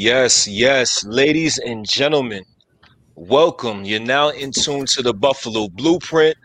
Yes, 0.00 0.46
yes, 0.46 1.04
ladies 1.06 1.58
and 1.58 1.84
gentlemen, 1.84 2.44
welcome. 3.16 3.84
You're 3.84 3.98
now 3.98 4.28
in 4.28 4.52
tune 4.52 4.86
to 4.86 5.02
the 5.02 5.12
Buffalo 5.12 5.66
Blueprint. 5.70 6.36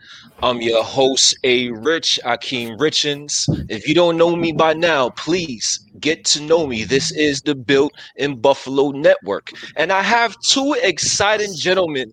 I'm 0.42 0.60
your 0.60 0.82
host, 0.82 1.38
A 1.44 1.70
Rich 1.70 2.18
Akeem 2.24 2.76
Richens. 2.78 3.44
If 3.70 3.86
you 3.86 3.94
don't 3.94 4.16
know 4.16 4.34
me 4.34 4.50
by 4.50 4.74
now, 4.74 5.10
please 5.10 5.78
get 6.00 6.24
to 6.24 6.42
know 6.42 6.66
me. 6.66 6.82
This 6.82 7.12
is 7.12 7.42
the 7.42 7.54
Built 7.54 7.92
in 8.16 8.40
Buffalo 8.40 8.90
Network. 8.90 9.52
And 9.76 9.92
I 9.92 10.02
have 10.02 10.34
two 10.40 10.74
exciting 10.82 11.54
gentlemen 11.56 12.12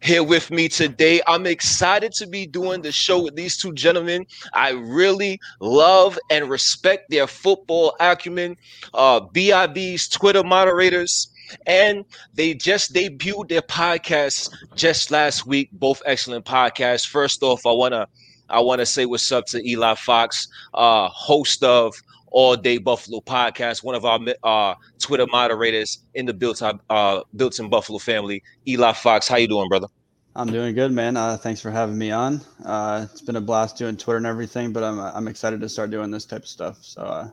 here 0.00 0.22
with 0.22 0.50
me 0.50 0.68
today. 0.68 1.20
I'm 1.26 1.46
excited 1.46 2.12
to 2.12 2.26
be 2.26 2.46
doing 2.46 2.82
the 2.82 2.92
show 2.92 3.22
with 3.22 3.36
these 3.36 3.56
two 3.56 3.72
gentlemen. 3.72 4.26
I 4.54 4.70
really 4.70 5.38
love 5.60 6.18
and 6.30 6.48
respect 6.48 7.10
their 7.10 7.26
football 7.26 7.94
acumen. 8.00 8.56
Uh, 8.94 9.20
BIB's 9.20 10.08
Twitter 10.08 10.42
moderators. 10.42 11.28
And 11.66 12.04
they 12.34 12.54
just 12.54 12.94
debuted 12.94 13.48
their 13.48 13.62
podcast 13.62 14.50
just 14.76 15.10
last 15.10 15.46
week. 15.46 15.68
Both 15.72 16.00
excellent 16.06 16.44
podcasts. 16.44 17.06
First 17.06 17.42
off, 17.42 17.66
I 17.66 17.72
wanna 17.72 18.06
I 18.48 18.60
wanna 18.60 18.86
say 18.86 19.04
what's 19.04 19.30
up 19.32 19.46
to 19.46 19.68
Eli 19.68 19.94
Fox, 19.96 20.46
uh, 20.74 21.08
host 21.08 21.64
of 21.64 21.94
all 22.30 22.56
Day 22.56 22.78
Buffalo 22.78 23.20
podcast, 23.20 23.82
one 23.82 23.94
of 23.94 24.04
our 24.04 24.20
uh, 24.42 24.74
Twitter 24.98 25.26
moderators 25.26 26.04
in 26.14 26.26
the 26.26 26.34
Built 26.34 26.62
uh, 26.62 27.20
Built 27.36 27.58
in 27.58 27.68
Buffalo 27.68 27.98
family, 27.98 28.42
Eli 28.66 28.92
Fox. 28.92 29.28
How 29.28 29.36
you 29.36 29.48
doing, 29.48 29.68
brother? 29.68 29.88
I'm 30.36 30.50
doing 30.50 30.74
good, 30.74 30.92
man. 30.92 31.16
Uh, 31.16 31.36
thanks 31.36 31.60
for 31.60 31.70
having 31.70 31.98
me 31.98 32.12
on. 32.12 32.40
Uh, 32.64 33.06
it's 33.10 33.20
been 33.20 33.36
a 33.36 33.40
blast 33.40 33.76
doing 33.76 33.96
Twitter 33.96 34.18
and 34.18 34.26
everything, 34.26 34.72
but 34.72 34.84
I'm 34.84 35.00
I'm 35.00 35.28
excited 35.28 35.60
to 35.60 35.68
start 35.68 35.90
doing 35.90 36.10
this 36.10 36.24
type 36.24 36.42
of 36.42 36.48
stuff. 36.48 36.78
So, 36.82 37.02
uh, 37.02 37.30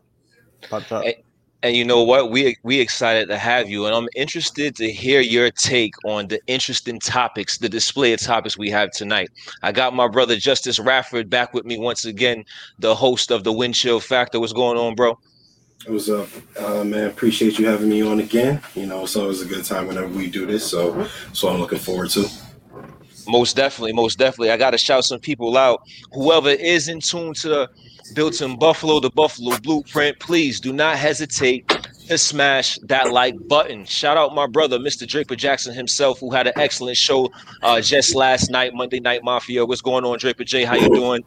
popped 0.70 0.92
up. 0.92 1.06
And, 1.06 1.16
and 1.64 1.76
you 1.76 1.84
know 1.84 2.04
what? 2.04 2.32
We 2.32 2.56
we 2.64 2.80
excited 2.80 3.28
to 3.30 3.38
have 3.38 3.70
you, 3.70 3.86
and 3.86 3.96
I'm 3.96 4.08
interested 4.16 4.76
to 4.76 4.92
hear 4.92 5.22
your 5.22 5.50
take 5.50 5.94
on 6.06 6.28
the 6.28 6.40
interesting 6.48 7.00
topics, 7.00 7.58
the 7.58 7.70
display 7.70 8.14
of 8.14 8.20
topics 8.20 8.58
we 8.58 8.70
have 8.70 8.92
tonight. 8.92 9.30
I 9.64 9.72
got 9.72 9.96
my 9.96 10.08
brother 10.08 10.36
Justice 10.36 10.80
Rafford 10.80 11.30
back 11.30 11.54
with 11.54 11.66
me 11.66 11.80
once 11.80 12.06
again, 12.06 12.46
the 12.80 12.94
host 12.94 13.32
of 13.32 13.44
the 13.44 13.52
Windchill 13.52 14.04
Factor. 14.04 14.40
What's 14.40 14.54
going 14.54 14.78
on, 14.78 14.96
bro? 14.96 15.18
What's 15.88 16.10
up, 16.10 16.28
uh, 16.60 16.84
man? 16.84 17.08
Appreciate 17.08 17.58
you 17.58 17.68
having 17.68 17.90
me 17.90 18.02
on 18.02 18.20
again. 18.20 18.62
You 18.76 18.86
know, 18.86 19.04
it's 19.04 19.16
always 19.16 19.42
a 19.42 19.46
good 19.46 19.64
time 19.64 19.88
whenever 19.88 20.08
we 20.10 20.30
do 20.30 20.46
this. 20.46 20.70
So, 20.70 21.08
so 21.34 21.50
I'm 21.50 21.60
looking 21.60 21.80
forward 21.80 22.10
to. 22.12 22.28
Most 23.28 23.56
definitely, 23.56 23.94
most 23.94 24.18
definitely. 24.18 24.52
I 24.52 24.58
got 24.58 24.72
to 24.72 24.78
shout 24.78 25.06
some 25.06 25.20
people 25.20 25.58
out. 25.58 25.82
Whoever 26.14 26.50
is 26.50 26.88
in 26.88 27.00
tune 27.00 27.34
to 27.36 27.50
the 27.50 27.70
built 28.14 28.42
in 28.42 28.58
Buffalo, 28.58 29.00
the 29.00 29.10
Buffalo 29.10 29.58
Blueprint, 29.60 30.20
please 30.20 30.60
do 30.60 30.74
not 30.74 30.98
hesitate 30.98 31.68
to 32.08 32.18
smash 32.18 32.80
that 32.84 33.12
like 33.12 33.36
button. 33.48 33.86
Shout 33.86 34.18
out 34.18 34.34
my 34.34 34.48
brother, 34.48 34.80
Mr. 34.80 35.06
Draper 35.06 35.36
Jackson 35.36 35.74
himself, 35.74 36.20
who 36.20 36.32
had 36.32 36.48
an 36.48 36.54
excellent 36.56 36.98
show 36.98 37.30
uh, 37.64 37.82
just 37.82 38.16
last 38.16 38.50
night, 38.50 38.74
Monday 38.74 39.00
Night 39.00 39.24
Mafia. 39.24 39.66
What's 39.66 39.82
going 39.82 40.06
on, 40.06 40.18
Draper 40.18 40.44
J? 40.44 40.64
How 40.64 40.76
you 40.76 40.90
doing? 40.90 41.24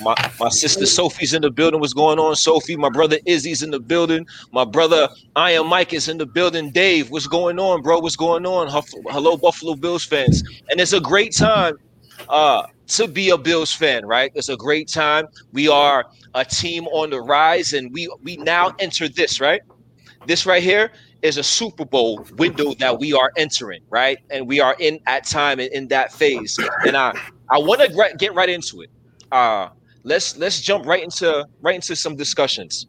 My 0.00 0.14
my 0.40 0.48
sister 0.48 0.86
Sophie's 0.86 1.34
in 1.34 1.42
the 1.42 1.50
building. 1.50 1.80
What's 1.80 1.92
going 1.92 2.18
on, 2.18 2.34
Sophie? 2.36 2.76
My 2.76 2.88
brother 2.88 3.18
Izzy's 3.26 3.62
in 3.62 3.70
the 3.70 3.80
building. 3.80 4.26
My 4.52 4.64
brother 4.64 5.08
Iron 5.36 5.66
Mike 5.66 5.92
is 5.92 6.08
in 6.08 6.18
the 6.18 6.26
building. 6.26 6.70
Dave, 6.70 7.10
what's 7.10 7.26
going 7.26 7.58
on, 7.58 7.82
bro? 7.82 7.98
What's 7.98 8.16
going 8.16 8.46
on? 8.46 8.68
Hello, 9.10 9.36
Buffalo 9.36 9.74
Bills 9.74 10.04
fans. 10.04 10.42
And 10.70 10.80
it's 10.80 10.92
a 10.92 11.00
great 11.00 11.34
time 11.36 11.76
uh, 12.28 12.66
to 12.88 13.08
be 13.08 13.30
a 13.30 13.38
Bills 13.38 13.72
fan, 13.72 14.06
right? 14.06 14.32
It's 14.34 14.48
a 14.48 14.56
great 14.56 14.88
time. 14.88 15.26
We 15.52 15.68
are 15.68 16.06
a 16.34 16.44
team 16.44 16.86
on 16.88 17.10
the 17.10 17.20
rise, 17.20 17.72
and 17.72 17.92
we 17.92 18.08
we 18.22 18.36
now 18.36 18.74
enter 18.78 19.08
this, 19.08 19.40
right? 19.40 19.62
This 20.26 20.46
right 20.46 20.62
here 20.62 20.92
is 21.22 21.36
a 21.36 21.42
Super 21.42 21.84
Bowl 21.84 22.26
window 22.36 22.74
that 22.74 22.98
we 22.98 23.12
are 23.12 23.32
entering, 23.36 23.82
right? 23.90 24.18
And 24.30 24.46
we 24.48 24.60
are 24.60 24.76
in 24.78 25.00
at 25.06 25.24
time 25.26 25.60
and 25.60 25.70
in 25.72 25.88
that 25.88 26.12
phase. 26.12 26.58
And 26.86 26.96
I 26.96 27.18
I 27.50 27.58
want 27.58 27.80
to 27.80 28.14
get 28.18 28.34
right 28.34 28.48
into 28.48 28.82
it. 28.82 28.90
Uh, 29.30 29.68
let's 30.04 30.36
let's 30.36 30.60
jump 30.60 30.86
right 30.86 31.02
into 31.02 31.46
right 31.60 31.74
into 31.74 31.96
some 31.96 32.16
discussions. 32.16 32.86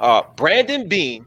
Uh, 0.00 0.22
Brandon 0.36 0.88
Beane 0.88 1.24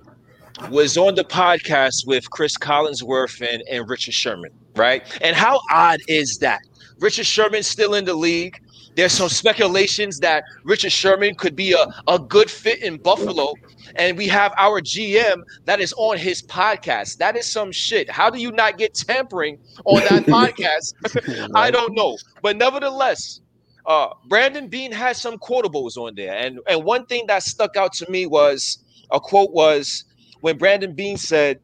was 0.70 0.98
on 0.98 1.16
the 1.16 1.24
podcast 1.24 2.06
with 2.08 2.30
Chris 2.32 2.58
Collinsworth 2.58 3.42
and, 3.48 3.64
and 3.70 3.88
Richard 3.90 4.14
Sherman, 4.14 4.52
right? 4.76 5.04
And 5.22 5.36
how 5.36 5.62
odd 5.72 6.00
is 6.08 6.40
that? 6.40 6.62
Richard 7.00 7.26
Sherman 7.26 7.64
still 7.64 7.94
in 7.94 8.06
the 8.06 8.16
league. 8.16 8.60
There's 8.98 9.14
some 9.14 9.30
speculations 9.30 10.18
that 10.22 10.44
Richard 10.64 10.92
Sherman 10.92 11.36
could 11.36 11.56
be 11.56 11.74
a, 11.74 11.86
a 12.08 12.18
good 12.18 12.50
fit 12.50 12.82
in 12.82 12.98
Buffalo. 12.98 13.54
And 13.96 14.18
we 14.18 14.28
have 14.28 14.56
our 14.58 14.82
GM 14.82 15.44
that 15.66 15.80
is 15.80 15.94
on 15.98 16.18
his 16.18 16.42
podcast. 16.42 17.18
That 17.18 17.38
is 17.38 17.46
some 17.46 17.72
shit. 17.72 18.10
How 18.10 18.32
do 18.32 18.40
you 18.40 18.52
not 18.52 18.80
get 18.80 18.96
tampering 18.96 19.60
on 19.86 20.02
that 20.10 20.26
podcast? 20.26 21.52
I 21.56 21.70
don't 21.70 21.94
know. 21.94 22.18
But 22.42 22.58
nevertheless, 22.58 23.42
uh, 23.86 24.16
Brandon 24.26 24.68
Beane 24.68 24.92
has 24.94 25.22
some 25.22 25.38
quotables 25.38 25.96
on 25.96 26.16
there. 26.16 26.36
And, 26.36 26.60
and 26.68 26.84
one 26.84 27.06
thing 27.06 27.28
that 27.28 27.44
stuck 27.44 27.78
out 27.78 27.94
to 27.94 28.10
me 28.10 28.26
was 28.26 28.80
a 29.12 29.20
quote 29.20 29.52
was 29.52 30.06
when 30.42 30.58
Brandon 30.58 30.96
Beane 30.96 31.18
said, 31.18 31.60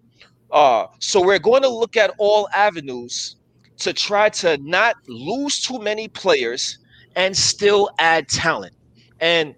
uh, 0.52 0.86
so 1.00 1.26
we're 1.26 1.40
going 1.40 1.64
to 1.64 1.70
look 1.70 1.98
at 1.98 2.14
all 2.20 2.48
avenues 2.54 3.38
to 3.78 3.92
try 3.92 4.30
to 4.30 4.60
not 4.60 4.98
lose 5.08 5.60
too 5.60 5.80
many 5.80 6.08
players 6.08 6.78
and 7.16 7.36
still 7.36 7.90
add 8.00 8.28
talent. 8.28 8.74
And 9.20 9.56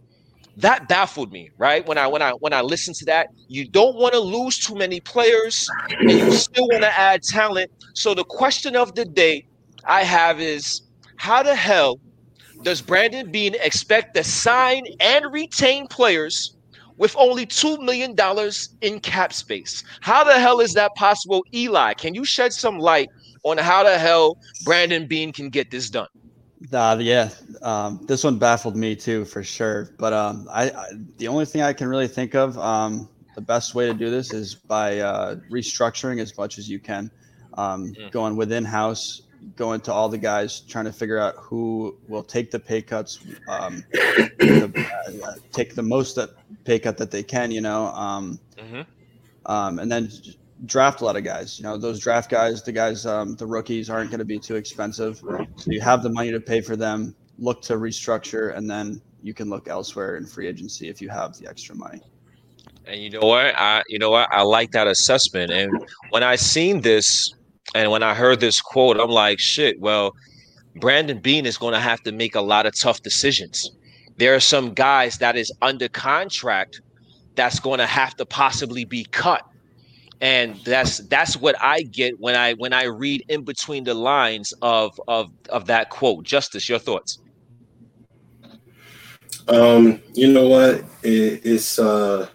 that 0.58 0.88
baffled 0.88 1.32
me, 1.32 1.50
right? 1.58 1.86
When 1.86 1.98
I 1.98 2.08
when 2.08 2.22
I 2.22 2.32
when 2.32 2.54
I 2.54 2.62
listened 2.62 2.96
to 2.98 3.06
that, 3.06 3.28
you 3.48 3.68
don't 3.68 3.96
want 3.96 4.14
to 4.14 4.20
lose 4.20 4.58
too 4.60 4.76
many 4.76 5.00
players 5.02 5.74
and 6.08 6.20
you 6.20 6.32
still 6.32 6.68
want 6.70 6.84
to 6.84 7.00
add 7.00 7.24
talent. 7.24 7.72
So 7.94 8.14
the 8.14 8.24
question 8.24 8.76
of 8.76 8.96
the 8.96 9.06
day 9.06 9.46
I 9.86 10.04
have 10.04 10.40
is 10.40 10.82
how 11.18 11.44
the 11.44 11.56
hell 11.56 12.00
does 12.64 12.82
Brandon 12.82 13.32
Beane 13.32 13.56
expect 13.62 14.16
to 14.16 14.24
sign 14.24 14.86
and 15.00 15.26
retain 15.32 15.88
players 15.88 16.56
with 16.98 17.16
only 17.18 17.46
$2 17.46 17.80
million 17.84 18.16
in 18.82 19.00
cap 19.02 19.34
space? 19.34 19.84
How 20.02 20.24
the 20.24 20.40
hell 20.40 20.60
is 20.60 20.74
that 20.74 20.92
possible? 20.96 21.44
Eli, 21.54 21.94
can 21.94 22.14
you 22.16 22.24
shed 22.26 22.54
some 22.54 22.80
light 22.80 23.10
on 23.44 23.58
how 23.58 23.84
the 23.84 23.98
hell 23.98 24.38
Brandon 24.64 25.08
Beane 25.08 25.34
can 25.34 25.50
get 25.50 25.70
this 25.72 25.90
done? 25.90 26.08
Uh, 26.72 26.98
yeah, 27.00 27.30
um, 27.62 28.00
this 28.06 28.24
one 28.24 28.40
baffled 28.40 28.76
me 28.76 28.96
too 28.96 29.26
for 29.26 29.44
sure. 29.44 29.92
But 29.98 30.14
um, 30.14 30.48
I, 30.52 30.70
I, 30.70 30.88
the 31.18 31.28
only 31.28 31.46
thing 31.46 31.62
I 31.62 31.74
can 31.74 31.88
really 31.88 32.08
think 32.08 32.36
of, 32.36 32.58
um, 32.58 33.10
the 33.36 33.42
best 33.42 33.76
way 33.76 33.86
to 33.86 33.94
do 33.94 34.10
this 34.10 34.34
is 34.34 34.56
by 34.56 35.00
uh, 35.00 35.36
restructuring 35.52 36.22
as 36.22 36.38
much 36.38 36.58
as 36.58 36.70
you 36.70 36.80
can, 36.80 37.12
um, 37.56 37.94
mm. 37.94 38.12
going 38.12 38.36
within 38.36 38.64
house, 38.64 39.24
going 39.56 39.82
to 39.82 39.94
all 39.94 40.10
the 40.10 40.18
guys, 40.18 40.62
trying 40.62 40.86
to 40.86 40.94
figure 40.94 41.20
out 41.20 41.36
who 41.38 41.96
will 42.08 42.24
take 42.24 42.50
the 42.50 42.60
pay 42.60 42.82
cuts, 42.82 43.20
um, 43.50 43.84
the, 43.92 45.22
uh, 45.24 45.34
take 45.52 45.76
the 45.76 45.84
most 45.84 46.16
that 46.16 46.30
pay 46.64 46.80
cut 46.80 46.98
that 46.98 47.12
they 47.12 47.24
can, 47.24 47.52
you 47.52 47.62
know, 47.62 47.88
um, 47.88 48.40
mm-hmm. 48.58 48.82
um, 49.52 49.80
and 49.80 49.92
then 49.92 50.10
draft 50.66 51.02
a 51.02 51.06
lot 51.06 51.16
of 51.16 51.24
guys. 51.24 51.60
You 51.60 51.64
know, 51.64 51.78
those 51.78 52.00
draft 52.00 52.30
guys, 52.30 52.64
the 52.64 52.72
guys, 52.72 53.06
um, 53.06 53.36
the 53.36 53.46
rookies 53.46 53.90
aren't 53.90 54.10
going 54.10 54.20
to 54.20 54.26
be 54.26 54.40
too 54.40 54.56
expensive. 54.56 55.18
So 55.18 55.66
you 55.68 55.82
have 55.82 56.04
the 56.04 56.10
money 56.10 56.32
to 56.32 56.40
pay 56.40 56.62
for 56.62 56.76
them. 56.76 57.16
Look 57.38 57.62
to 57.64 57.74
restructure, 57.74 58.56
and 58.56 58.70
then 58.70 59.02
you 59.22 59.34
can 59.34 59.50
look 59.50 59.68
elsewhere 59.68 60.18
in 60.18 60.26
free 60.26 60.48
agency 60.48 60.88
if 60.88 61.02
you 61.02 61.10
have 61.10 61.38
the 61.38 61.48
extra 61.48 61.76
money. 61.76 62.02
And 62.86 63.02
you 63.02 63.10
know 63.10 63.22
what? 63.22 63.56
I 63.58 63.84
you 63.90 64.00
know 64.00 64.12
what? 64.12 64.30
I 64.32 64.44
like 64.44 64.72
that 64.72 64.88
assessment. 64.88 65.52
And 65.52 65.86
when 66.12 66.24
I 66.24 66.36
seen 66.36 66.82
this, 66.82 67.34
and 67.74 67.92
when 67.92 68.04
I 68.04 68.14
heard 68.14 68.40
this 68.40 68.62
quote, 68.62 69.00
I'm 69.00 69.10
like, 69.10 69.40
shit. 69.40 69.80
Well, 69.80 70.14
Brandon 70.76 71.20
Beane 71.20 71.46
is 71.46 71.58
going 71.58 71.74
to 71.74 71.80
have 71.80 72.02
to 72.04 72.12
make 72.12 72.36
a 72.36 72.42
lot 72.42 72.66
of 72.66 72.78
tough 72.78 73.02
decisions. 73.02 73.70
There 74.18 74.36
are 74.36 74.40
some 74.40 74.74
guys 74.74 75.18
that 75.18 75.36
is 75.36 75.52
under 75.62 75.90
contract 75.90 76.82
that's 77.36 77.60
going 77.60 77.80
to 77.80 77.86
have 77.86 78.16
to 78.16 78.26
possibly 78.26 78.86
be 78.86 79.04
cut 79.06 79.42
and 80.26 80.56
that's 80.66 80.98
that's 80.98 81.38
what 81.38 81.56
I 81.62 81.84
get 81.84 82.20
when 82.20 82.36
I 82.36 82.54
when 82.54 82.74
I 82.74 82.86
read 82.86 83.24
in 83.30 83.44
between 83.44 83.84
the 83.84 83.94
lines 83.94 84.56
of 84.64 85.00
of 85.08 85.30
of 85.50 85.68
that 85.68 85.92
quote. 85.92 86.24
Justice, 86.24 86.68
your 86.68 86.80
thoughts? 86.80 87.20
Um, 89.48 90.02
you 90.16 90.34
know 90.34 90.48
what? 90.48 90.84
It, 91.04 91.46
it's 91.46 91.78
uh, 91.78 92.28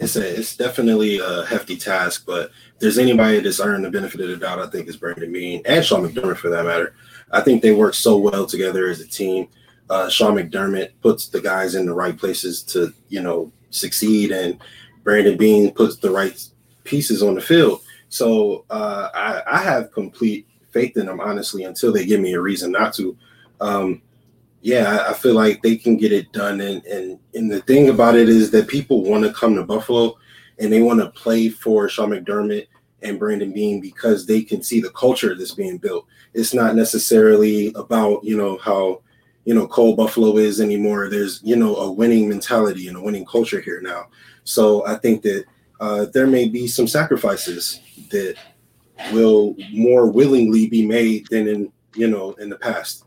it's 0.00 0.16
a 0.16 0.38
it's 0.38 0.56
definitely 0.56 1.18
a 1.18 1.44
hefty 1.44 1.76
task, 1.76 2.24
but 2.26 2.52
if 2.72 2.78
there's 2.78 2.98
anybody 2.98 3.40
that's 3.40 3.60
earned 3.60 3.84
the 3.84 3.90
benefit 3.90 4.22
of 4.22 4.28
the 4.28 4.36
doubt, 4.38 4.58
I 4.58 4.68
think 4.68 4.88
is 4.88 4.96
Brandon 4.96 5.30
Beane 5.30 5.60
and 5.66 5.84
Sean 5.84 6.08
McDermott 6.08 6.38
for 6.38 6.48
that 6.48 6.64
matter. 6.64 6.94
I 7.30 7.42
think 7.42 7.60
they 7.60 7.72
work 7.72 7.92
so 7.92 8.16
well 8.16 8.46
together 8.46 8.88
as 8.88 9.00
a 9.00 9.06
team. 9.06 9.48
Uh, 9.90 10.08
Sean 10.08 10.36
McDermott 10.36 10.92
puts 11.02 11.28
the 11.28 11.42
guys 11.42 11.74
in 11.74 11.84
the 11.84 11.92
right 11.92 12.16
places 12.16 12.62
to 12.62 12.94
you 13.10 13.20
know 13.20 13.52
succeed, 13.68 14.32
and 14.32 14.58
Brandon 15.04 15.36
Beane 15.36 15.74
puts 15.74 15.96
the 15.96 16.10
right 16.10 16.48
pieces 16.88 17.22
on 17.22 17.34
the 17.34 17.40
field. 17.40 17.82
So 18.08 18.64
uh, 18.70 19.10
I, 19.14 19.42
I, 19.46 19.62
have 19.62 19.92
complete 19.92 20.48
faith 20.70 20.96
in 20.96 21.06
them, 21.06 21.20
honestly, 21.20 21.64
until 21.64 21.92
they 21.92 22.06
give 22.06 22.20
me 22.20 22.32
a 22.32 22.40
reason 22.40 22.72
not 22.72 22.94
to. 22.94 23.16
Um, 23.60 24.02
yeah, 24.62 24.90
I, 24.90 25.10
I, 25.10 25.12
feel 25.12 25.34
like 25.34 25.62
they 25.62 25.76
can 25.76 25.96
get 25.96 26.12
it 26.12 26.32
done. 26.32 26.60
And, 26.60 26.84
and 26.86 27.18
and 27.34 27.50
the 27.50 27.60
thing 27.62 27.90
about 27.90 28.16
it 28.16 28.28
is 28.28 28.50
that 28.52 28.66
people 28.66 29.04
want 29.04 29.24
to 29.24 29.32
come 29.32 29.54
to 29.54 29.62
Buffalo, 29.62 30.16
and 30.58 30.72
they 30.72 30.80
want 30.80 31.00
to 31.00 31.10
play 31.10 31.50
for 31.50 31.88
Sean 31.88 32.10
McDermott 32.10 32.66
and 33.02 33.18
Brandon 33.18 33.52
Beane 33.52 33.80
because 33.80 34.26
they 34.26 34.42
can 34.42 34.62
see 34.62 34.80
the 34.80 34.90
culture 34.90 35.34
that's 35.34 35.54
being 35.54 35.78
built. 35.78 36.06
It's 36.34 36.54
not 36.54 36.74
necessarily 36.74 37.72
about, 37.74 38.24
you 38.24 38.36
know, 38.36 38.58
how, 38.58 39.02
you 39.44 39.54
know, 39.54 39.68
cold 39.68 39.96
Buffalo 39.96 40.36
is 40.36 40.60
anymore. 40.60 41.08
There's, 41.08 41.40
you 41.44 41.56
know, 41.56 41.76
a 41.76 41.92
winning 41.92 42.28
mentality 42.28 42.88
and 42.88 42.96
a 42.96 43.00
winning 43.00 43.24
culture 43.24 43.60
here 43.60 43.80
now. 43.80 44.06
So 44.44 44.84
I 44.86 44.96
think 44.96 45.22
that 45.22 45.44
uh, 45.80 46.06
there 46.12 46.26
may 46.26 46.48
be 46.48 46.66
some 46.66 46.86
sacrifices 46.86 47.80
that 48.10 48.36
will 49.12 49.56
more 49.72 50.10
willingly 50.10 50.68
be 50.68 50.86
made 50.86 51.26
than 51.30 51.46
in, 51.48 51.72
you 51.94 52.08
know, 52.08 52.32
in 52.34 52.48
the 52.48 52.56
past. 52.56 53.04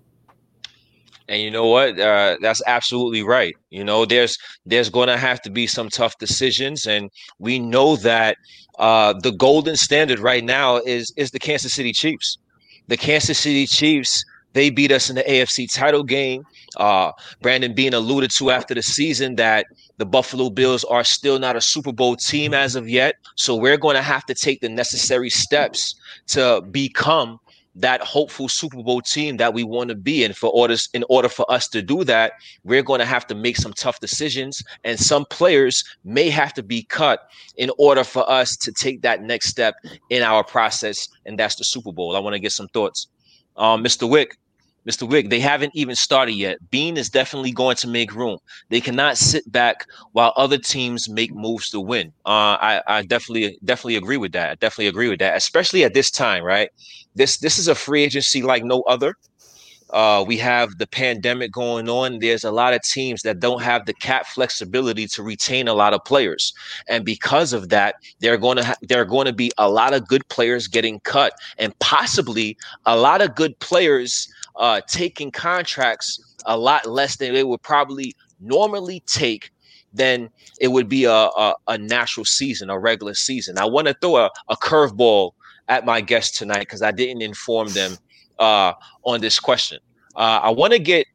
And 1.27 1.41
you 1.41 1.51
know 1.51 1.67
what? 1.67 1.97
Uh, 1.97 2.37
that's 2.41 2.61
absolutely 2.67 3.23
right. 3.23 3.55
You 3.69 3.83
know, 3.83 4.05
there's 4.05 4.37
there's 4.65 4.89
to 4.89 5.17
have 5.17 5.41
to 5.43 5.49
be 5.49 5.65
some 5.65 5.87
tough 5.87 6.17
decisions, 6.17 6.85
and 6.85 7.09
we 7.39 7.57
know 7.57 7.95
that 7.97 8.37
uh, 8.79 9.13
the 9.13 9.31
golden 9.31 9.77
standard 9.77 10.19
right 10.19 10.43
now 10.43 10.77
is 10.77 11.13
is 11.15 11.31
the 11.31 11.39
Kansas 11.39 11.73
City 11.73 11.93
Chiefs. 11.93 12.37
The 12.87 12.97
Kansas 12.97 13.39
City 13.39 13.65
Chiefs 13.65 14.25
they 14.53 14.69
beat 14.69 14.91
us 14.91 15.09
in 15.09 15.15
the 15.15 15.23
AFC 15.23 15.73
title 15.73 16.03
game. 16.03 16.45
Uh, 16.77 17.11
Brandon 17.41 17.73
Beane 17.73 17.93
alluded 17.93 18.31
to 18.31 18.51
after 18.51 18.73
the 18.73 18.83
season 18.83 19.35
that 19.35 19.65
the 20.01 20.05
Buffalo 20.07 20.49
Bills 20.49 20.83
are 20.85 21.03
still 21.03 21.37
not 21.37 21.55
a 21.55 21.61
Super 21.61 21.91
Bowl 21.91 22.15
team 22.15 22.55
as 22.55 22.75
of 22.75 22.89
yet. 22.89 23.17
So 23.35 23.55
we're 23.55 23.77
going 23.77 23.95
to 23.95 24.01
have 24.01 24.25
to 24.25 24.33
take 24.33 24.59
the 24.59 24.67
necessary 24.67 25.29
steps 25.29 25.93
to 26.29 26.63
become 26.71 27.39
that 27.75 28.01
hopeful 28.01 28.49
Super 28.49 28.81
Bowl 28.81 29.01
team 29.01 29.37
that 29.37 29.53
we 29.53 29.63
want 29.63 29.89
to 29.89 29.95
be. 29.95 30.23
And 30.23 30.35
for 30.35 30.49
orders, 30.49 30.89
in 30.95 31.05
order 31.07 31.29
for 31.29 31.45
us 31.51 31.67
to 31.67 31.83
do 31.83 32.03
that, 32.05 32.33
we're 32.63 32.81
going 32.81 32.99
to 32.99 33.05
have 33.05 33.27
to 33.27 33.35
make 33.35 33.57
some 33.57 33.73
tough 33.73 33.99
decisions, 33.99 34.63
and 34.83 34.99
some 34.99 35.23
players 35.25 35.83
may 36.03 36.31
have 36.31 36.51
to 36.55 36.63
be 36.63 36.81
cut 36.81 37.19
in 37.57 37.69
order 37.77 38.03
for 38.03 38.27
us 38.27 38.57
to 38.57 38.71
take 38.71 39.03
that 39.03 39.21
next 39.21 39.49
step 39.49 39.75
in 40.09 40.23
our 40.23 40.43
process, 40.43 41.07
and 41.27 41.37
that's 41.37 41.57
the 41.57 41.63
Super 41.63 41.91
Bowl. 41.91 42.15
I 42.15 42.19
want 42.19 42.33
to 42.33 42.39
get 42.39 42.53
some 42.53 42.69
thoughts, 42.69 43.05
um, 43.55 43.83
Mr. 43.83 44.09
Wick. 44.09 44.35
Mr. 44.85 45.05
Wick, 45.07 45.29
they 45.29 45.39
haven't 45.39 45.71
even 45.75 45.95
started 45.95 46.33
yet. 46.33 46.57
Beane 46.71 46.97
is 46.97 47.09
definitely 47.09 47.51
going 47.51 47.75
to 47.77 47.87
make 47.87 48.13
room. 48.15 48.39
They 48.69 48.81
cannot 48.81 49.17
sit 49.17 49.49
back 49.51 49.85
while 50.13 50.33
other 50.37 50.57
teams 50.57 51.07
make 51.09 51.33
moves 51.33 51.69
to 51.71 51.79
win. 51.79 52.07
Uh, 52.25 52.57
I, 52.59 52.81
I 52.87 53.01
definitely, 53.03 53.57
definitely 53.63 53.97
agree 53.97 54.17
with 54.17 54.31
that. 54.33 54.51
I 54.51 54.55
definitely 54.55 54.87
agree 54.87 55.09
with 55.09 55.19
that, 55.19 55.37
especially 55.37 55.83
at 55.83 55.93
this 55.93 56.09
time, 56.09 56.43
right? 56.43 56.69
This, 57.15 57.37
this 57.37 57.59
is 57.59 57.67
a 57.67 57.75
free 57.75 58.03
agency 58.03 58.41
like 58.41 58.63
no 58.63 58.81
other. 58.87 59.15
Uh, 59.91 60.23
we 60.25 60.37
have 60.37 60.77
the 60.77 60.87
pandemic 60.87 61.51
going 61.51 61.89
on. 61.89 62.19
There's 62.19 62.43
a 62.43 62.51
lot 62.51 62.73
of 62.73 62.81
teams 62.81 63.21
that 63.23 63.39
don't 63.39 63.61
have 63.61 63.85
the 63.85 63.93
cap 63.93 64.25
flexibility 64.27 65.07
to 65.07 65.23
retain 65.23 65.67
a 65.67 65.73
lot 65.73 65.93
of 65.93 66.03
players, 66.05 66.53
and 66.87 67.03
because 67.05 67.53
of 67.53 67.69
that, 67.69 67.95
they're 68.19 68.37
going 68.37 68.57
to 68.57 68.63
ha- 68.63 68.75
there 68.81 69.01
are 69.01 69.05
going 69.05 69.27
to 69.27 69.33
be 69.33 69.51
a 69.57 69.69
lot 69.69 69.93
of 69.93 70.07
good 70.07 70.27
players 70.29 70.67
getting 70.67 70.99
cut, 71.01 71.33
and 71.57 71.77
possibly 71.79 72.57
a 72.85 72.97
lot 72.97 73.21
of 73.21 73.35
good 73.35 73.57
players 73.59 74.31
uh, 74.55 74.81
taking 74.87 75.31
contracts 75.31 76.35
a 76.45 76.57
lot 76.57 76.85
less 76.85 77.17
than 77.17 77.33
they 77.33 77.43
would 77.43 77.61
probably 77.61 78.15
normally 78.39 79.01
take 79.05 79.51
then 79.93 80.29
it 80.59 80.69
would 80.69 80.87
be 80.87 81.03
a, 81.03 81.11
a, 81.11 81.55
a 81.67 81.77
natural 81.77 82.25
season, 82.25 82.69
a 82.69 82.79
regular 82.79 83.13
season. 83.13 83.57
I 83.57 83.65
want 83.65 83.87
to 83.87 83.93
throw 83.95 84.15
a, 84.17 84.29
a 84.49 84.55
curveball 84.55 85.31
at 85.67 85.85
my 85.85 86.01
guests 86.01 86.37
tonight 86.37 86.61
because 86.61 86.81
I 86.81 86.91
didn't 86.91 87.21
inform 87.21 87.69
them 87.69 87.97
uh, 88.41 88.73
on 89.03 89.21
this 89.21 89.39
question. 89.39 89.79
Uh, 90.15 90.39
I 90.43 90.49
want 90.49 90.73
to 90.73 90.79
get 90.79 91.07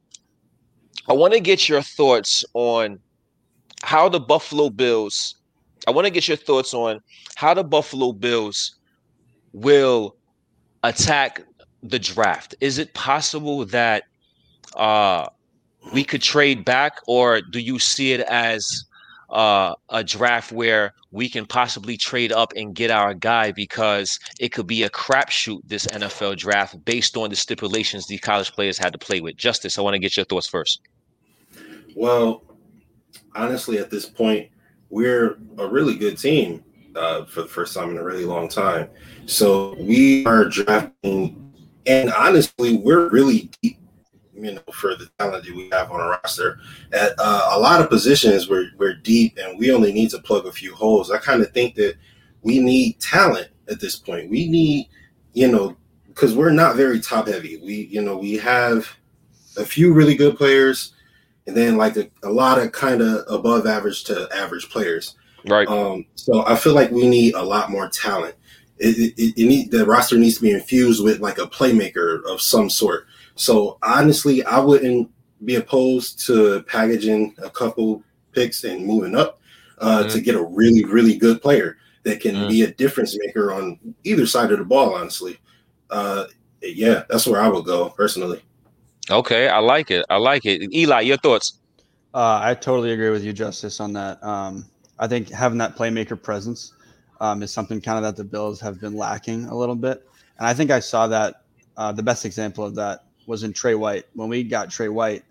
I 1.09 1.13
want 1.13 1.35
to 1.35 1.41
get 1.41 1.69
your 1.69 1.83
thoughts 1.83 2.45
on 2.55 2.99
how 3.83 4.09
the 4.09 4.21
Buffalo 4.21 4.71
Bills. 4.71 5.37
I 5.87 5.91
want 5.91 6.07
to 6.07 6.11
get 6.11 6.27
your 6.27 6.37
thoughts 6.37 6.73
on 6.73 7.01
how 7.37 7.53
the 7.55 7.63
Buffalo 7.63 8.13
Bills 8.13 8.77
will 9.53 10.17
attack 10.83 11.43
the 11.83 11.99
draft. 11.99 12.55
Is 12.61 12.79
it 12.79 12.95
possible 12.95 13.65
that 13.67 14.05
uh, 14.75 15.27
we 15.93 16.03
could 16.03 16.23
trade 16.23 16.65
back, 16.65 16.99
or 17.07 17.41
do 17.41 17.61
you 17.61 17.79
see 17.79 18.13
it 18.13 18.21
as 18.21 18.85
uh, 19.31 19.75
a 19.89 20.05
draft 20.05 20.53
where 20.53 20.93
we 21.11 21.29
can 21.29 21.47
possibly 21.47 21.97
trade 21.97 22.33
up 22.33 22.53
and 22.57 22.75
get 22.75 22.91
our 22.91 23.15
guy 23.15 23.53
because 23.53 24.19
it 24.39 24.53
could 24.53 24.67
be 24.67 24.83
a 24.83 24.91
crapshoot 24.91 25.61
this 25.65 25.87
NFL 25.87 26.37
draft 26.37 26.85
based 26.85 27.17
on 27.17 27.31
the 27.31 27.37
stipulations 27.37 28.07
the 28.07 28.19
college 28.19 28.53
players 28.53 28.79
had 28.79 28.93
to 28.93 28.99
play 28.99 29.21
with. 29.21 29.37
Justice, 29.37 29.79
I 29.79 29.83
want 29.83 29.95
to 29.95 29.99
get 29.99 30.17
your 30.17 30.27
thoughts 30.27 30.49
first. 30.49 30.81
Well, 31.95 32.45
honestly, 33.35 33.79
at 33.79 33.91
this 33.91 34.07
point, 34.07 34.51
we're 34.91 35.39
a 35.59 35.67
really 35.67 35.97
good 35.97 36.19
team 36.19 36.63
uh, 36.95 37.25
for 37.25 37.43
the 37.43 37.49
first 37.49 37.75
time 37.75 37.91
in 37.91 37.99
a 37.99 38.05
really 38.05 38.25
long 38.25 38.49
time. 38.49 38.89
So 39.27 39.75
we 39.79 40.25
are 40.27 40.45
drafting, 40.45 41.53
and 41.87 42.13
honestly, 42.13 42.77
we're 42.77 43.09
really 43.11 43.51
deep 43.63 43.79
you 44.37 44.55
know, 44.55 44.63
for 44.73 44.95
the 44.95 45.09
talent 45.19 45.45
that 45.45 45.55
we 45.55 45.69
have 45.73 45.91
on 45.91 46.01
our 46.01 46.21
roster. 46.23 46.59
At 46.93 47.13
uh, 47.19 47.51
a 47.53 47.59
lot 47.59 47.81
of 47.81 47.89
positions, 47.89 48.49
we're, 48.49 48.71
we're 48.77 48.95
deep 48.95 49.39
and 49.39 49.59
we 49.59 49.73
only 49.73 49.93
need 49.93 50.11
to 50.11 50.19
plug 50.19 50.47
a 50.47 50.53
few 50.53 50.75
holes. 50.75 51.11
I 51.11 51.19
kind 51.19 51.43
of 51.43 51.53
think 51.53 51.75
that 51.77 51.97
we 52.43 52.59
need 52.59 53.01
talent 53.01 53.49
at 53.69 53.81
this 53.81 53.97
point. 53.97 54.31
We 54.31 54.49
need, 54.49 54.89
you 55.33 55.49
know, 55.49 55.77
because 56.09 56.35
we're 56.35 56.51
not 56.51 56.77
very 56.77 57.01
top 57.01 57.29
heavy. 57.29 57.59
We, 57.59 57.87
you 57.91 58.03
know, 58.03 58.17
we 58.17 58.35
have 58.35 58.89
a 59.57 59.65
few 59.65 59.93
really 59.93 60.15
good 60.15 60.37
players 60.37 60.93
and 61.47 61.57
then 61.57 61.77
like 61.77 61.97
a, 61.97 62.09
a 62.23 62.31
lot 62.31 62.59
of 62.59 62.73
kind 62.73 63.01
of 63.01 63.25
above 63.29 63.67
average 63.67 64.05
to 64.05 64.29
average 64.35 64.69
players. 64.71 65.17
Right. 65.47 65.69
Um, 65.69 66.07
so 66.15 66.45
I 66.47 66.57
feel 66.57 66.75
like 66.75 66.91
we 66.91 67.09
need 67.09 67.35
a 67.35 67.43
lot 67.43 67.71
more 67.71 67.89
talent. 67.89 68.35
It, 68.79 69.15
it, 69.17 69.41
it 69.41 69.47
need, 69.47 69.71
the 69.71 69.87
roster 69.87 70.19
needs 70.19 70.37
to 70.37 70.43
be 70.43 70.51
infused 70.51 71.03
with 71.03 71.21
like 71.21 71.39
a 71.39 71.47
playmaker 71.47 72.25
of 72.25 72.41
some 72.41 72.69
sort 72.69 73.07
so 73.37 73.79
honestly, 73.83 74.43
I 74.45 74.59
wouldn't 74.59 75.11
be 75.45 75.57
opposed 75.57 76.27
to 76.27 76.63
packaging 76.63 77.37
a 77.43 77.51
couple 77.51 78.03
picks 78.33 78.65
and 78.65 78.85
moving 78.85 79.15
up 79.15 79.41
uh, 79.79 80.01
mm-hmm. 80.01 80.09
to 80.09 80.21
get 80.21 80.35
a 80.35 80.43
really, 80.43 80.85
really 80.85 81.17
good 81.17 81.41
player 81.41 81.77
that 82.03 82.21
can 82.21 82.35
mm-hmm. 82.35 82.49
be 82.49 82.63
a 82.63 82.71
difference 82.73 83.17
maker 83.19 83.53
on 83.53 83.79
either 84.05 84.27
side 84.27 84.51
of 84.53 84.59
the 84.59 84.65
ball. 84.65 84.95
Honestly, 84.95 85.39
uh, 85.91 86.25
yeah, 86.63 87.05
that's 87.09 87.27
where 87.27 87.41
I 87.41 87.49
would 87.49 87.65
go 87.65 87.91
personally. 87.91 88.43
Okay, 89.11 89.49
I 89.49 89.59
like 89.59 89.91
it. 89.91 90.05
I 90.11 90.17
like 90.17 90.47
it. 90.47 90.75
Eli, 90.75 91.03
your 91.03 91.19
thoughts? 91.19 91.61
Uh, 92.15 92.41
I 92.43 92.55
totally 92.55 92.93
agree 92.93 93.11
with 93.11 93.23
you, 93.23 93.33
Justice, 93.33 93.79
on 93.79 93.93
that. 93.93 94.23
Um, 94.25 94.65
I 94.99 95.07
think 95.07 95.31
having 95.31 95.59
that 95.59 95.77
playmaker 95.77 96.21
presence 96.21 96.73
um, 97.21 97.43
is 97.43 97.53
something 97.53 97.81
kind 97.81 97.99
of 97.99 98.05
that 98.05 98.17
the 98.17 98.25
Bills 98.25 98.61
have 98.61 98.81
been 98.81 98.97
lacking 98.97 99.45
a 99.47 99.55
little 99.55 99.75
bit, 99.75 100.09
and 100.39 100.47
I 100.47 100.55
think 100.55 100.71
I 100.71 100.81
saw 100.81 101.07
that 101.09 101.43
uh, 101.77 101.93
the 101.93 102.03
best 102.03 102.25
example 102.25 102.65
of 102.65 102.75
that 102.77 103.06
was 103.27 103.43
in 103.43 103.53
Tre 103.53 103.75
White 103.75 104.05
when 104.15 104.29
we 104.29 104.43
got 104.43 104.71
Tre 104.71 104.89
White 104.89 105.25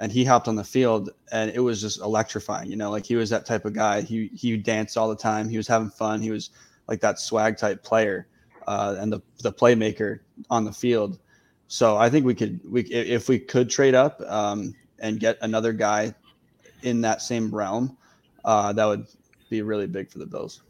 and 0.00 0.12
he 0.12 0.24
hopped 0.24 0.48
on 0.48 0.56
the 0.56 0.64
field 0.64 1.10
and 1.32 1.50
it 1.50 1.60
was 1.60 1.80
just 1.80 2.00
electrifying. 2.00 2.70
You 2.70 2.76
know, 2.76 2.90
like 2.90 3.04
he 3.04 3.16
was 3.16 3.30
that 3.30 3.46
type 3.46 3.64
of 3.64 3.72
guy. 3.72 4.02
He 4.02 4.30
he 4.34 4.56
danced 4.56 4.96
all 4.96 5.08
the 5.08 5.16
time. 5.16 5.48
He 5.48 5.56
was 5.56 5.66
having 5.66 5.90
fun. 5.90 6.20
He 6.20 6.30
was 6.30 6.50
like 6.86 7.00
that 7.00 7.18
swag 7.18 7.56
type 7.56 7.82
player 7.82 8.26
uh, 8.66 8.96
and 8.98 9.12
the 9.12 9.20
the 9.42 9.52
playmaker 9.52 10.20
on 10.50 10.64
the 10.64 10.72
field. 10.72 11.18
So 11.66 11.96
I 11.96 12.08
think 12.08 12.24
we 12.24 12.34
could 12.34 12.60
we 12.70 12.82
if 12.82 13.28
we 13.28 13.38
could 13.38 13.68
trade 13.68 13.94
up 13.94 14.20
um, 14.26 14.74
and 14.98 15.18
get 15.18 15.38
another 15.42 15.72
guy 15.72 16.14
in 16.82 17.00
that 17.00 17.20
same 17.22 17.50
realm, 17.50 17.96
uh, 18.44 18.72
that 18.72 18.84
would 18.84 19.06
be 19.50 19.62
really 19.62 19.86
big 19.86 20.10
for 20.10 20.18
the 20.18 20.26
Bills. 20.26 20.62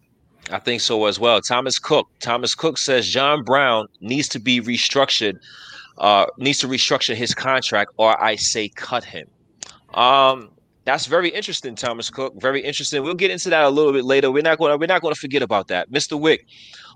I 0.51 0.59
think 0.59 0.81
so 0.81 1.05
as 1.07 1.19
well. 1.21 1.41
Thomas 1.41 1.79
Cook. 1.79 2.09
Thomas 2.21 2.55
Cook 2.55 2.79
says 2.79 3.07
John 3.07 3.43
Brown 3.45 3.89
needs 4.01 4.29
to 4.29 4.39
be 4.39 4.61
restructured 4.61 5.39
uh, 5.99 6.26
needs 6.38 6.59
to 6.61 6.69
restructure 6.69 7.14
his 7.14 7.35
contract, 7.35 7.93
or 7.97 8.21
I 8.23 8.37
say 8.37 8.69
cut 8.69 9.05
him. 9.05 9.28
Um, 9.95 10.50
that's 10.85 11.05
very 11.05 11.28
interesting, 11.28 11.75
Thomas 11.75 12.09
Cook. 12.09 12.40
Very 12.40 12.62
interesting. 12.62 13.02
We'll 13.02 13.14
get 13.14 13.31
into 13.31 13.50
that 13.50 13.64
a 13.64 13.69
little 13.69 13.93
bit 13.93 14.05
later. 14.05 14.31
We're 14.31 14.43
not 14.43 14.59
going 14.59 14.73
to 14.73 14.78
we're 14.78 14.87
not 14.87 15.02
going 15.02 15.14
to 15.14 15.21
forget 15.21 15.43
about 15.43 15.69
that, 15.69 15.90
Mr. 15.90 16.19
Wick. 16.19 16.47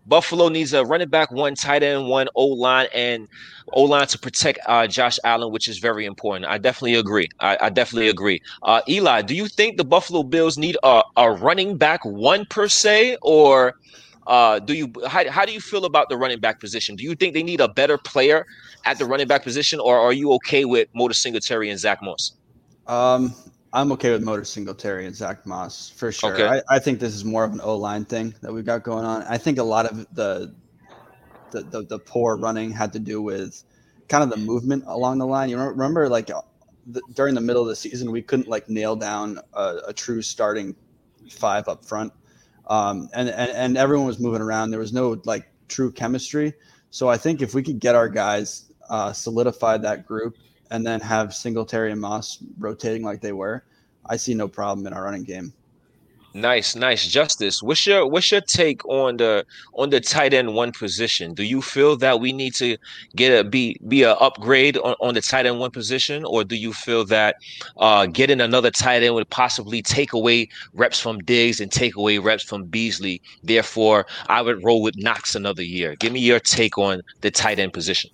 Buffalo 0.06 0.48
needs 0.48 0.72
a 0.72 0.84
running 0.84 1.08
back, 1.08 1.30
one 1.30 1.54
tight 1.54 1.82
end, 1.82 2.08
one 2.08 2.28
O 2.34 2.46
line, 2.46 2.88
and 2.92 3.28
O 3.72 3.82
line 3.82 4.06
to 4.08 4.18
protect 4.18 4.58
uh, 4.66 4.86
Josh 4.86 5.18
Allen, 5.24 5.52
which 5.52 5.68
is 5.68 5.78
very 5.78 6.06
important. 6.06 6.46
I 6.46 6.58
definitely 6.58 6.94
agree. 6.94 7.28
I, 7.40 7.58
I 7.60 7.68
definitely 7.68 8.08
agree. 8.08 8.40
Uh, 8.62 8.80
Eli, 8.88 9.22
do 9.22 9.34
you 9.34 9.46
think 9.46 9.76
the 9.76 9.84
Buffalo 9.84 10.22
Bills 10.22 10.58
need 10.58 10.76
a, 10.82 11.02
a 11.16 11.30
running 11.30 11.76
back 11.76 12.04
one 12.04 12.46
per 12.46 12.68
se, 12.68 13.16
or 13.22 13.74
uh, 14.26 14.58
do 14.58 14.74
you 14.74 14.92
how, 15.06 15.28
how 15.30 15.44
do 15.44 15.52
you 15.52 15.60
feel 15.60 15.84
about 15.84 16.08
the 16.08 16.16
running 16.16 16.40
back 16.40 16.60
position? 16.60 16.96
Do 16.96 17.04
you 17.04 17.14
think 17.14 17.34
they 17.34 17.42
need 17.42 17.60
a 17.60 17.68
better 17.68 17.98
player 17.98 18.46
at 18.84 18.98
the 18.98 19.04
running 19.04 19.26
back 19.26 19.42
position, 19.42 19.80
or 19.80 19.98
are 19.98 20.12
you 20.12 20.32
okay 20.34 20.64
with 20.64 20.88
Motor 20.94 21.14
Singletary 21.14 21.70
and 21.70 21.78
Zach 21.78 22.02
Moss? 22.02 22.32
Um, 22.86 23.34
I'm 23.72 23.90
okay 23.92 24.10
with 24.10 24.22
Motor 24.22 24.44
Singletary 24.44 25.06
and 25.06 25.14
Zach 25.14 25.46
Moss 25.46 25.88
for 25.88 26.12
sure. 26.12 26.34
Okay. 26.34 26.46
I, 26.46 26.76
I 26.76 26.78
think 26.78 27.00
this 27.00 27.14
is 27.14 27.24
more 27.24 27.44
of 27.44 27.52
an 27.52 27.60
O 27.62 27.76
line 27.76 28.04
thing 28.04 28.34
that 28.42 28.52
we've 28.52 28.66
got 28.66 28.82
going 28.82 29.04
on. 29.04 29.22
I 29.22 29.38
think 29.38 29.58
a 29.58 29.62
lot 29.62 29.86
of 29.86 30.06
the, 30.14 30.54
the 31.50 31.62
the, 31.62 31.82
the 31.82 31.98
poor 31.98 32.36
running 32.36 32.70
had 32.70 32.92
to 32.92 32.98
do 32.98 33.22
with 33.22 33.64
kind 34.08 34.22
of 34.22 34.30
the 34.30 34.36
movement 34.36 34.84
along 34.86 35.18
the 35.18 35.26
line. 35.26 35.48
You 35.48 35.58
remember, 35.58 36.08
like 36.08 36.30
the, 36.86 37.02
during 37.14 37.34
the 37.34 37.40
middle 37.40 37.62
of 37.62 37.68
the 37.68 37.76
season, 37.76 38.10
we 38.10 38.22
couldn't 38.22 38.48
like 38.48 38.68
nail 38.68 38.94
down 38.94 39.38
a, 39.54 39.78
a 39.88 39.92
true 39.92 40.22
starting 40.22 40.76
five 41.30 41.68
up 41.68 41.84
front 41.84 42.12
Um, 42.68 43.08
and, 43.12 43.28
and 43.28 43.50
and 43.50 43.76
everyone 43.76 44.06
was 44.06 44.18
moving 44.18 44.40
around. 44.40 44.70
There 44.70 44.80
was 44.80 44.92
no 44.92 45.20
like 45.24 45.48
true 45.68 45.90
chemistry. 45.90 46.54
So 46.90 47.08
I 47.08 47.16
think 47.16 47.42
if 47.42 47.54
we 47.54 47.62
could 47.62 47.80
get 47.80 47.94
our 47.94 48.08
guys 48.08 48.72
uh, 48.88 49.12
solidify 49.12 49.78
that 49.78 50.06
group 50.06 50.36
and 50.70 50.86
then 50.86 51.00
have 51.00 51.34
Singletary 51.34 51.90
and 51.90 52.00
Moss 52.00 52.38
rotating 52.58 53.02
like 53.02 53.20
they 53.20 53.32
were, 53.32 53.64
I 54.06 54.16
see 54.16 54.34
no 54.34 54.48
problem 54.48 54.86
in 54.86 54.92
our 54.92 55.04
running 55.04 55.24
game. 55.24 55.52
Nice, 56.34 56.74
nice, 56.74 57.06
Justice. 57.06 57.62
What's 57.62 57.86
your 57.86 58.06
what's 58.06 58.30
your 58.30 58.40
take 58.40 58.82
on 58.86 59.18
the 59.18 59.44
on 59.74 59.90
the 59.90 60.00
tight 60.00 60.32
end 60.32 60.54
one 60.54 60.72
position? 60.72 61.34
Do 61.34 61.42
you 61.42 61.60
feel 61.60 61.94
that 61.98 62.20
we 62.20 62.32
need 62.32 62.54
to 62.54 62.78
get 63.14 63.38
a 63.38 63.44
be 63.44 63.76
be 63.86 64.02
a 64.02 64.12
upgrade 64.14 64.78
on, 64.78 64.94
on 65.00 65.12
the 65.12 65.20
tight 65.20 65.44
end 65.44 65.58
one 65.58 65.70
position, 65.70 66.24
or 66.24 66.42
do 66.42 66.56
you 66.56 66.72
feel 66.72 67.04
that 67.06 67.36
uh, 67.76 68.06
getting 68.06 68.40
another 68.40 68.70
tight 68.70 69.02
end 69.02 69.14
would 69.14 69.28
possibly 69.28 69.82
take 69.82 70.14
away 70.14 70.48
reps 70.72 70.98
from 70.98 71.18
Diggs 71.18 71.60
and 71.60 71.70
take 71.70 71.96
away 71.96 72.16
reps 72.16 72.44
from 72.44 72.64
Beasley? 72.64 73.20
Therefore, 73.42 74.06
I 74.28 74.40
would 74.40 74.64
roll 74.64 74.80
with 74.80 74.96
Knox 74.96 75.34
another 75.34 75.62
year. 75.62 75.96
Give 75.96 76.14
me 76.14 76.20
your 76.20 76.40
take 76.40 76.78
on 76.78 77.02
the 77.20 77.30
tight 77.30 77.58
end 77.58 77.74
position. 77.74 78.10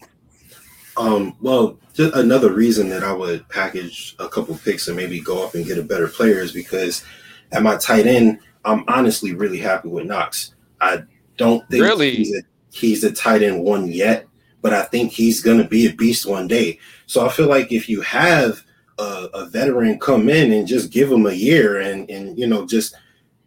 Um, 0.97 1.37
well, 1.41 1.79
just 1.95 2.17
another 2.17 2.53
reason 2.53 2.89
that 2.89 3.05
I 3.05 3.13
would 3.13 3.49
package 3.49 4.17
a 4.19 4.29
couple 4.29 4.57
picks 4.57 4.89
and 4.89 4.97
maybe 4.97 5.21
go 5.21 5.47
up 5.47 5.55
and 5.55 5.65
get 5.65 5.79
a 5.79 5.83
better 5.85 6.09
player 6.09 6.41
is 6.41 6.51
because 6.51 7.05
at 7.53 7.63
my 7.63 7.77
tight 7.77 8.07
end, 8.07 8.41
I'm 8.65 8.85
honestly 8.89 9.35
really 9.35 9.59
happy 9.59 9.89
with 9.89 10.07
Knox. 10.07 10.55
I 10.81 11.03
don't 11.37 11.69
think 11.71 11.83
really? 11.83 12.15
he's 12.15 12.35
a 12.37 12.43
he's 12.71 13.05
a 13.05 13.13
tight 13.13 13.43
end 13.43 13.63
one 13.63 13.89
yet, 13.89 14.27
but 14.63 14.73
I 14.73 14.83
think 14.83 15.13
he's 15.13 15.41
gonna 15.41 15.67
be 15.67 15.87
a 15.87 15.95
beast 15.95 16.27
one 16.27 16.49
day. 16.49 16.79
So 17.07 17.25
I 17.25 17.31
feel 17.31 17.49
like 17.49 17.73
if 17.73 17.89
you 17.89 18.01
have 18.03 18.63
a, 18.99 19.29
a 19.35 19.47
veteran 19.47 19.99
come 19.99 20.29
in 20.29 20.53
and 20.53 20.67
just 20.67 20.91
give 20.91 21.11
him 21.11 21.27
a 21.27 21.33
year 21.33 21.81
and 21.81 22.09
and 22.11 22.39
you 22.39 22.47
know 22.47 22.67
just 22.67 22.95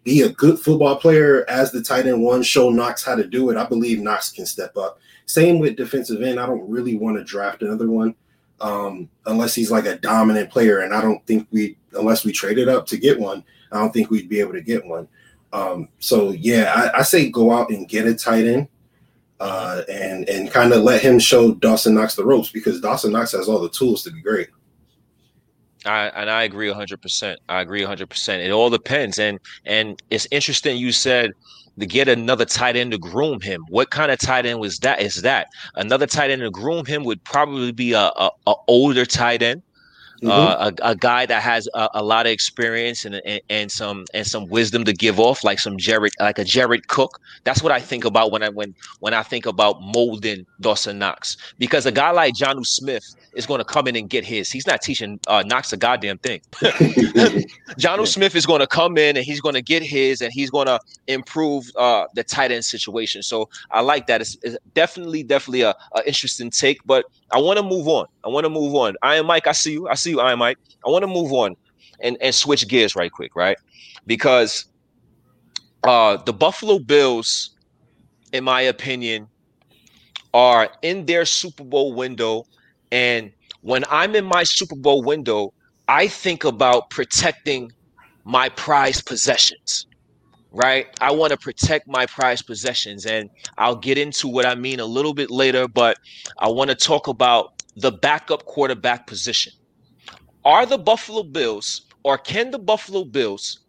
be 0.03 0.21
a 0.21 0.29
good 0.29 0.59
football 0.59 0.95
player 0.95 1.45
as 1.47 1.71
the 1.71 1.81
tight 1.81 2.07
end 2.07 2.23
one, 2.23 2.41
show 2.41 2.69
Knox 2.69 3.03
how 3.03 3.15
to 3.15 3.27
do 3.27 3.49
it. 3.51 3.57
I 3.57 3.65
believe 3.65 3.99
Knox 3.99 4.31
can 4.31 4.45
step 4.45 4.75
up. 4.75 4.99
Same 5.25 5.59
with 5.59 5.75
defensive 5.75 6.23
end. 6.23 6.39
I 6.39 6.47
don't 6.47 6.67
really 6.67 6.97
want 6.97 7.17
to 7.17 7.23
draft 7.23 7.61
another 7.61 7.89
one 7.89 8.15
um, 8.59 9.09
unless 9.25 9.53
he's 9.53 9.71
like 9.71 9.85
a 9.85 9.97
dominant 9.97 10.49
player, 10.49 10.79
and 10.79 10.93
I 10.93 11.01
don't 11.01 11.25
think 11.25 11.47
we 11.51 11.77
unless 11.93 12.23
we 12.25 12.31
traded 12.31 12.69
up 12.69 12.85
to 12.87 12.97
get 12.97 13.19
one. 13.19 13.43
I 13.71 13.79
don't 13.79 13.93
think 13.93 14.09
we'd 14.09 14.29
be 14.29 14.39
able 14.39 14.53
to 14.53 14.61
get 14.61 14.85
one. 14.85 15.07
Um, 15.53 15.89
so 15.99 16.31
yeah, 16.31 16.73
I, 16.75 16.99
I, 16.99 17.01
say 17.01 17.29
go 17.29 17.51
out 17.51 17.69
and 17.71 17.87
get 17.87 18.07
a 18.07 18.15
tight 18.15 18.45
end, 18.45 18.69
uh, 19.39 19.81
and 19.89 20.27
and 20.29 20.49
kind 20.49 20.71
of 20.71 20.83
let 20.83 21.01
him 21.01 21.19
show 21.19 21.53
Dawson 21.55 21.93
Knox 21.93 22.15
the 22.15 22.23
ropes 22.23 22.51
because 22.51 22.79
Dawson 22.79 23.11
Knox 23.11 23.33
has 23.33 23.49
all 23.49 23.59
the 23.59 23.69
tools 23.69 24.03
to 24.03 24.11
be 24.11 24.21
great. 24.21 24.47
I 25.85 26.07
and 26.15 26.29
I 26.29 26.43
agree 26.43 26.69
100%. 26.69 27.35
I 27.49 27.61
agree 27.61 27.81
100%. 27.81 28.45
It 28.45 28.51
all 28.51 28.69
depends 28.69 29.19
and 29.19 29.39
and 29.65 30.01
it's 30.09 30.27
interesting 30.31 30.77
you 30.77 30.91
said 30.91 31.31
to 31.79 31.85
get 31.85 32.07
another 32.07 32.45
tight 32.45 32.75
end 32.75 32.91
to 32.91 32.97
groom 32.97 33.41
him. 33.41 33.65
What 33.69 33.89
kind 33.89 34.11
of 34.11 34.19
tight 34.19 34.45
end 34.45 34.59
was 34.59 34.77
that? 34.79 35.01
Is 35.01 35.21
that 35.23 35.47
another 35.75 36.05
tight 36.05 36.29
end 36.29 36.41
to 36.41 36.51
groom 36.51 36.85
him 36.85 37.03
would 37.05 37.23
probably 37.23 37.71
be 37.71 37.93
a, 37.93 38.11
a, 38.15 38.29
a 38.47 38.53
older 38.67 39.05
tight 39.05 39.41
end. 39.41 39.63
Uh, 40.25 40.71
a, 40.83 40.91
a, 40.91 40.95
guy 40.95 41.25
that 41.25 41.41
has 41.41 41.67
a, 41.73 41.89
a 41.95 42.03
lot 42.03 42.25
of 42.25 42.31
experience 42.31 43.05
and, 43.05 43.21
and, 43.25 43.41
and 43.49 43.71
some 43.71 44.05
and 44.13 44.25
some 44.27 44.47
wisdom 44.49 44.83
to 44.83 44.93
give 44.93 45.19
off, 45.19 45.43
like 45.43 45.59
some 45.59 45.77
Jared, 45.77 46.13
like 46.19 46.37
a 46.37 46.43
Jared 46.43 46.87
Cook. 46.87 47.19
That's 47.43 47.63
what 47.63 47.71
I 47.71 47.79
think 47.79 48.05
about 48.05 48.31
when 48.31 48.43
I 48.43 48.49
when 48.49 48.75
when 48.99 49.13
I 49.13 49.23
think 49.23 49.45
about 49.45 49.81
molding 49.81 50.45
Dawson 50.59 50.99
Knox, 50.99 51.37
because 51.57 51.85
a 51.85 51.91
guy 51.91 52.11
like 52.11 52.35
Jonnu 52.35 52.65
Smith 52.65 53.15
is 53.33 53.45
going 53.45 53.59
to 53.59 53.65
come 53.65 53.87
in 53.87 53.95
and 53.95 54.09
get 54.09 54.25
his. 54.25 54.51
He's 54.51 54.67
not 54.67 54.81
teaching 54.81 55.19
uh, 55.27 55.43
Knox 55.45 55.73
a 55.73 55.77
goddamn 55.77 56.17
thing. 56.19 56.41
Jonnu 56.51 57.99
yeah. 57.99 58.05
Smith 58.05 58.35
is 58.35 58.45
going 58.45 58.59
to 58.59 58.67
come 58.67 58.97
in 58.97 59.17
and 59.17 59.25
he's 59.25 59.41
going 59.41 59.55
to 59.55 59.61
get 59.61 59.81
his, 59.81 60.21
and 60.21 60.31
he's 60.31 60.49
going 60.49 60.67
to 60.67 60.79
improve 61.07 61.65
uh, 61.77 62.05
the 62.13 62.23
tight 62.23 62.51
end 62.51 62.65
situation. 62.65 63.23
So 63.23 63.49
I 63.71 63.81
like 63.81 64.07
that. 64.07 64.21
It's, 64.21 64.37
it's 64.43 64.57
definitely 64.73 65.23
definitely 65.23 65.61
a, 65.61 65.75
a 65.95 66.05
interesting 66.05 66.49
take, 66.49 66.79
but 66.85 67.05
I 67.33 67.39
want 67.39 67.57
to 67.57 67.63
move 67.63 67.87
on. 67.87 68.05
I 68.23 68.29
want 68.29 68.45
to 68.45 68.49
move 68.49 68.75
on. 68.75 68.95
Iron 69.01 69.25
Mike. 69.25 69.47
I 69.47 69.51
see 69.53 69.73
you. 69.73 69.87
I 69.87 69.95
see 69.95 70.11
you. 70.11 70.19
Iron 70.19 70.39
Mike. 70.39 70.57
I 70.85 70.89
want 70.89 71.03
to 71.03 71.07
move 71.07 71.31
on 71.31 71.55
and 72.01 72.17
and 72.21 72.33
switch 72.33 72.67
gears 72.67 72.95
right 72.95 73.11
quick, 73.11 73.35
right? 73.35 73.57
Because 74.05 74.65
uh 75.83 76.17
the 76.17 76.33
Buffalo 76.33 76.79
Bills, 76.79 77.51
in 78.33 78.43
my 78.43 78.61
opinion, 78.61 79.27
are 80.33 80.69
in 80.81 81.05
their 81.05 81.25
Super 81.25 81.63
Bowl 81.63 81.93
window. 81.93 82.45
And 82.91 83.31
when 83.61 83.83
I'm 83.89 84.15
in 84.15 84.25
my 84.25 84.43
Super 84.43 84.75
Bowl 84.75 85.03
window, 85.03 85.53
I 85.87 86.07
think 86.07 86.43
about 86.43 86.89
protecting 86.89 87.71
my 88.23 88.49
prized 88.49 89.05
possessions 89.05 89.87
right? 90.51 90.87
I 90.99 91.11
want 91.11 91.31
to 91.31 91.37
protect 91.37 91.87
my 91.87 92.05
prized 92.05 92.45
possessions. 92.45 93.05
And 93.05 93.29
I'll 93.57 93.75
get 93.75 93.97
into 93.97 94.27
what 94.27 94.45
I 94.45 94.55
mean 94.55 94.79
a 94.79 94.85
little 94.85 95.13
bit 95.13 95.31
later, 95.31 95.67
but 95.67 95.97
I 96.37 96.49
want 96.49 96.69
to 96.69 96.75
talk 96.75 97.07
about 97.07 97.63
the 97.75 97.91
backup 97.91 98.45
quarterback 98.45 99.07
position. 99.07 99.53
Are 100.43 100.65
the 100.65 100.77
Buffalo 100.77 101.23
Bills 101.23 101.83
or 102.03 102.17
can 102.17 102.51
the 102.51 102.59
Buffalo 102.59 103.05
Bills 103.05 103.59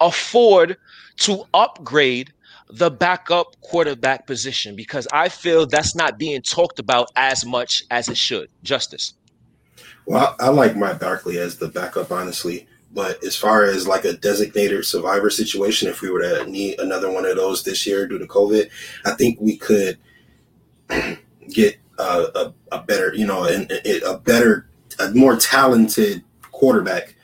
afford 0.00 0.76
to 1.20 1.44
upgrade 1.54 2.32
the 2.68 2.90
backup 2.90 3.60
quarterback 3.62 4.26
position? 4.26 4.76
Because 4.76 5.08
I 5.12 5.28
feel 5.28 5.66
that's 5.66 5.96
not 5.96 6.18
being 6.18 6.42
talked 6.42 6.78
about 6.78 7.08
as 7.16 7.44
much 7.44 7.82
as 7.90 8.08
it 8.08 8.16
should. 8.16 8.48
Justice. 8.62 9.14
Well, 10.06 10.36
I, 10.38 10.46
I 10.46 10.48
like 10.50 10.76
Matt 10.76 11.00
Barkley 11.00 11.38
as 11.38 11.56
the 11.56 11.68
backup, 11.68 12.10
honestly. 12.12 12.68
But 12.92 13.22
as 13.24 13.36
far 13.36 13.64
as 13.64 13.86
like 13.86 14.04
a 14.04 14.14
designated 14.14 14.84
survivor 14.84 15.30
situation, 15.30 15.88
if 15.88 16.02
we 16.02 16.10
were 16.10 16.22
to 16.22 16.50
need 16.50 16.80
another 16.80 17.10
one 17.10 17.24
of 17.24 17.36
those 17.36 17.62
this 17.62 17.86
year 17.86 18.06
due 18.06 18.18
to 18.18 18.26
COVID, 18.26 18.68
I 19.04 19.12
think 19.12 19.40
we 19.40 19.56
could 19.56 19.98
get 21.48 21.76
a, 21.98 22.02
a, 22.02 22.54
a 22.72 22.82
better, 22.82 23.14
you 23.14 23.26
know, 23.26 23.46
a, 23.46 24.00
a 24.02 24.18
better, 24.18 24.68
a 24.98 25.10
more 25.12 25.36
talented 25.36 26.24
quarterback 26.50 27.14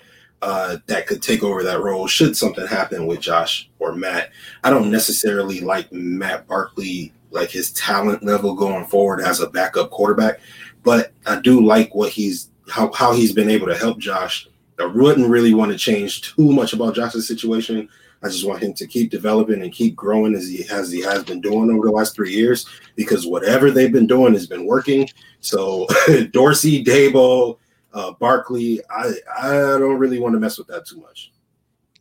uh, 0.42 0.76
that 0.86 1.06
could 1.06 1.22
take 1.22 1.42
over 1.42 1.62
that 1.62 1.80
role 1.80 2.06
should 2.06 2.36
something 2.36 2.66
happen 2.66 3.06
with 3.06 3.20
Josh 3.20 3.68
or 3.78 3.94
Matt. 3.94 4.30
I 4.62 4.70
don't 4.70 4.90
necessarily 4.90 5.60
like 5.60 5.92
Matt 5.92 6.46
Barkley, 6.46 7.12
like 7.30 7.50
his 7.50 7.72
talent 7.72 8.22
level 8.22 8.54
going 8.54 8.86
forward 8.86 9.20
as 9.20 9.40
a 9.40 9.50
backup 9.50 9.90
quarterback, 9.90 10.40
but 10.84 11.12
I 11.26 11.40
do 11.40 11.64
like 11.64 11.94
what 11.94 12.12
he's 12.12 12.50
how, 12.68 12.92
how 12.92 13.12
he's 13.12 13.32
been 13.32 13.50
able 13.50 13.66
to 13.66 13.76
help 13.76 13.98
Josh 13.98 14.48
I 14.78 14.86
wouldn't 14.86 15.28
really 15.28 15.54
want 15.54 15.72
to 15.72 15.78
change 15.78 16.34
too 16.34 16.52
much 16.52 16.72
about 16.72 16.94
Josh's 16.94 17.26
situation. 17.26 17.88
I 18.22 18.28
just 18.28 18.46
want 18.46 18.62
him 18.62 18.72
to 18.74 18.86
keep 18.86 19.10
developing 19.10 19.62
and 19.62 19.72
keep 19.72 19.94
growing 19.94 20.34
as 20.34 20.48
he 20.48 20.62
has 20.64 20.90
he 20.90 21.02
has 21.02 21.24
been 21.24 21.40
doing 21.40 21.70
over 21.70 21.86
the 21.86 21.92
last 21.92 22.14
three 22.14 22.32
years 22.32 22.66
because 22.94 23.26
whatever 23.26 23.70
they've 23.70 23.92
been 23.92 24.06
doing 24.06 24.32
has 24.32 24.46
been 24.46 24.66
working. 24.66 25.08
So 25.40 25.86
Dorsey, 26.32 26.82
Daboll, 26.82 27.58
uh, 27.92 28.12
Barkley, 28.12 28.80
I 28.90 29.12
I 29.38 29.50
don't 29.78 29.98
really 29.98 30.18
want 30.18 30.34
to 30.34 30.40
mess 30.40 30.58
with 30.58 30.66
that 30.68 30.86
too 30.86 31.00
much. 31.00 31.32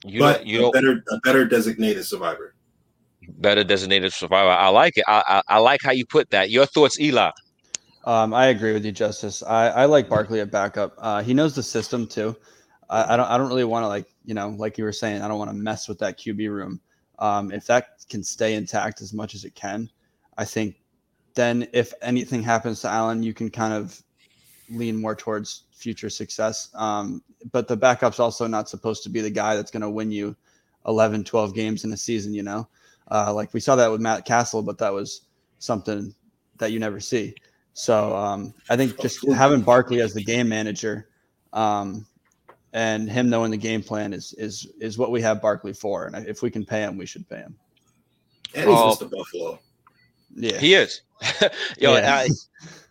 You 0.03 0.19
but 0.19 0.45
you 0.45 0.67
a 0.67 0.71
better 0.71 1.03
a 1.11 1.19
better 1.19 1.45
designated 1.45 2.05
survivor. 2.05 2.55
Better 3.39 3.63
designated 3.63 4.13
survivor. 4.13 4.51
I 4.51 4.69
like 4.69 4.97
it. 4.97 5.03
I, 5.07 5.23
I, 5.27 5.55
I 5.55 5.57
like 5.57 5.81
how 5.83 5.91
you 5.91 6.05
put 6.05 6.29
that. 6.29 6.51
Your 6.51 6.67
thoughts, 6.67 6.99
Eli? 6.99 7.31
Um, 8.05 8.33
I 8.35 8.47
agree 8.47 8.73
with 8.73 8.85
you, 8.85 8.91
Justice. 8.91 9.41
I, 9.41 9.69
I 9.69 9.85
like 9.85 10.07
Barkley 10.07 10.39
at 10.39 10.51
backup. 10.51 10.93
Uh, 10.99 11.23
he 11.23 11.33
knows 11.33 11.55
the 11.55 11.63
system 11.63 12.05
too. 12.05 12.35
I, 12.89 13.13
I 13.13 13.17
don't 13.17 13.29
I 13.29 13.37
don't 13.37 13.47
really 13.47 13.63
want 13.63 13.83
to 13.83 13.87
like 13.87 14.07
you 14.25 14.33
know 14.33 14.49
like 14.49 14.77
you 14.77 14.83
were 14.83 14.91
saying 14.91 15.21
I 15.21 15.27
don't 15.27 15.39
want 15.39 15.51
to 15.51 15.57
mess 15.57 15.87
with 15.87 15.99
that 15.99 16.17
QB 16.17 16.49
room. 16.49 16.79
Um, 17.19 17.51
if 17.51 17.65
that 17.67 18.05
can 18.09 18.23
stay 18.23 18.55
intact 18.55 19.01
as 19.01 19.13
much 19.13 19.35
as 19.35 19.45
it 19.45 19.55
can, 19.55 19.89
I 20.37 20.45
think 20.45 20.75
then 21.33 21.67
if 21.73 21.93
anything 22.01 22.43
happens 22.43 22.81
to 22.81 22.89
Allen, 22.89 23.23
you 23.23 23.33
can 23.33 23.49
kind 23.49 23.73
of 23.73 24.01
lean 24.69 24.99
more 24.99 25.15
towards 25.15 25.63
future 25.71 26.09
success. 26.09 26.69
Um, 26.73 27.21
but 27.51 27.67
the 27.67 27.77
backup's 27.77 28.19
also 28.19 28.47
not 28.47 28.69
supposed 28.69 29.03
to 29.03 29.09
be 29.09 29.21
the 29.21 29.29
guy 29.29 29.55
that's 29.55 29.71
going 29.71 29.81
to 29.81 29.89
win 29.89 30.11
you 30.11 30.35
11, 30.87 31.23
12 31.23 31.53
games 31.53 31.83
in 31.83 31.93
a 31.93 31.97
season, 31.97 32.33
you 32.33 32.43
know? 32.43 32.67
Uh, 33.11 33.33
like 33.33 33.53
we 33.53 33.59
saw 33.59 33.75
that 33.75 33.91
with 33.91 34.01
Matt 34.01 34.25
Cassel, 34.25 34.63
but 34.63 34.77
that 34.79 34.91
was 34.91 35.21
something 35.59 36.13
that 36.57 36.71
you 36.71 36.79
never 36.79 36.99
see. 36.99 37.35
So 37.73 38.15
um, 38.15 38.53
I 38.69 38.77
think 38.77 38.99
just 38.99 39.27
having 39.33 39.61
Barkley 39.61 40.01
as 40.01 40.13
the 40.13 40.23
game 40.23 40.49
manager 40.49 41.09
um, 41.53 42.07
and 42.75 43.09
him 43.09 43.29
knowing 43.29 43.51
the 43.51 43.57
game 43.57 43.81
plan 43.81 44.13
is 44.13 44.35
is 44.37 44.67
is 44.79 44.97
what 44.97 45.09
we 45.09 45.21
have 45.21 45.41
Barkley 45.41 45.73
for. 45.73 46.07
And 46.07 46.27
if 46.27 46.43
we 46.43 46.51
can 46.51 46.65
pay 46.65 46.81
him, 46.81 46.97
we 46.97 47.05
should 47.05 47.27
pay 47.27 47.37
him. 47.37 47.55
And 48.53 48.69
he's 48.69 48.77
uh, 48.77 48.83
Mr. 48.91 49.09
Buffalo. 49.09 49.59
Yeah, 50.35 50.59
he 50.59 50.73
is. 50.73 51.01
Yo, 51.79 51.95
yeah. 51.95 52.15
I, 52.15 52.29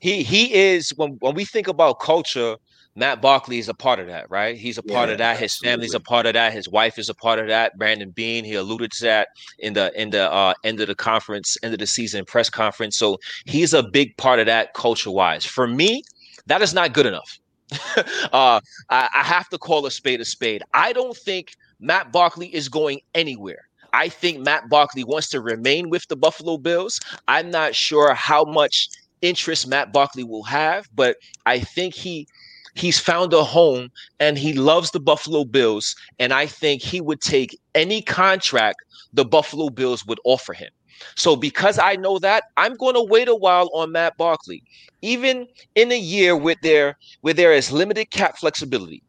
he 0.00 0.22
he 0.22 0.54
is 0.54 0.90
when 0.96 1.12
when 1.20 1.34
we 1.34 1.44
think 1.44 1.68
about 1.68 2.00
culture. 2.00 2.56
Matt 2.96 3.20
Barkley 3.20 3.58
is 3.58 3.68
a 3.68 3.74
part 3.74 3.98
of 3.98 4.06
that, 4.06 4.30
right? 4.30 4.56
He's 4.56 4.78
a 4.78 4.82
part 4.82 5.08
yeah, 5.08 5.14
of 5.14 5.18
that. 5.18 5.36
His 5.36 5.50
absolutely. 5.50 5.72
family's 5.72 5.94
a 5.94 6.00
part 6.00 6.26
of 6.26 6.34
that. 6.34 6.52
His 6.52 6.68
wife 6.68 6.96
is 6.96 7.08
a 7.08 7.14
part 7.14 7.40
of 7.40 7.48
that. 7.48 7.76
Brandon 7.76 8.10
Beane, 8.10 8.44
he 8.44 8.54
alluded 8.54 8.92
to 8.92 9.02
that 9.02 9.30
in 9.58 9.72
the 9.72 9.90
in 10.00 10.10
the 10.10 10.32
uh, 10.32 10.54
end 10.62 10.80
of 10.80 10.86
the 10.86 10.94
conference, 10.94 11.56
end 11.64 11.74
of 11.74 11.80
the 11.80 11.88
season 11.88 12.24
press 12.24 12.48
conference. 12.48 12.96
So 12.96 13.18
he's 13.46 13.74
a 13.74 13.82
big 13.82 14.16
part 14.16 14.38
of 14.38 14.46
that 14.46 14.74
culture 14.74 15.10
wise. 15.10 15.44
For 15.44 15.66
me, 15.66 16.04
that 16.46 16.62
is 16.62 16.72
not 16.72 16.92
good 16.92 17.06
enough. 17.06 17.40
uh, 18.32 18.60
I, 18.90 19.08
I 19.14 19.22
have 19.22 19.48
to 19.50 19.58
call 19.58 19.86
a 19.86 19.90
spade 19.90 20.20
a 20.20 20.24
spade. 20.24 20.62
I 20.74 20.92
don't 20.92 21.16
think 21.16 21.54
Matt 21.80 22.12
Barkley 22.12 22.54
is 22.54 22.68
going 22.68 23.00
anywhere. 23.14 23.68
I 23.92 24.08
think 24.08 24.40
Matt 24.40 24.68
Barkley 24.68 25.04
wants 25.04 25.28
to 25.30 25.40
remain 25.40 25.88
with 25.88 26.06
the 26.08 26.16
Buffalo 26.16 26.58
Bills. 26.58 27.00
I'm 27.28 27.50
not 27.50 27.74
sure 27.74 28.12
how 28.12 28.44
much 28.44 28.88
interest 29.22 29.68
Matt 29.68 29.92
Barkley 29.92 30.24
will 30.24 30.42
have, 30.42 30.88
but 30.94 31.16
I 31.46 31.60
think 31.60 31.94
he 31.94 32.26
he's 32.74 32.98
found 32.98 33.32
a 33.32 33.44
home 33.44 33.90
and 34.18 34.36
he 34.36 34.52
loves 34.52 34.90
the 34.90 35.00
Buffalo 35.00 35.44
Bills. 35.44 35.94
And 36.18 36.32
I 36.32 36.46
think 36.46 36.82
he 36.82 37.00
would 37.00 37.20
take 37.20 37.58
any 37.74 38.02
contract 38.02 38.82
the 39.12 39.24
Buffalo 39.24 39.70
Bills 39.70 40.04
would 40.06 40.18
offer 40.24 40.52
him. 40.52 40.70
So 41.16 41.36
because 41.36 41.78
I 41.78 41.96
know 41.96 42.18
that, 42.18 42.44
I'm 42.56 42.74
going 42.76 42.94
to 42.94 43.02
wait 43.02 43.28
a 43.28 43.34
while 43.34 43.70
on 43.74 43.92
Matt 43.92 44.16
Barkley, 44.16 44.62
even 45.02 45.46
in 45.74 45.92
a 45.92 45.98
year 45.98 46.36
with 46.36 46.58
there 46.62 46.96
where 47.20 47.34
there 47.34 47.52
is 47.52 47.72
limited 47.72 48.10
cap 48.10 48.36
flexibility. 48.38 49.02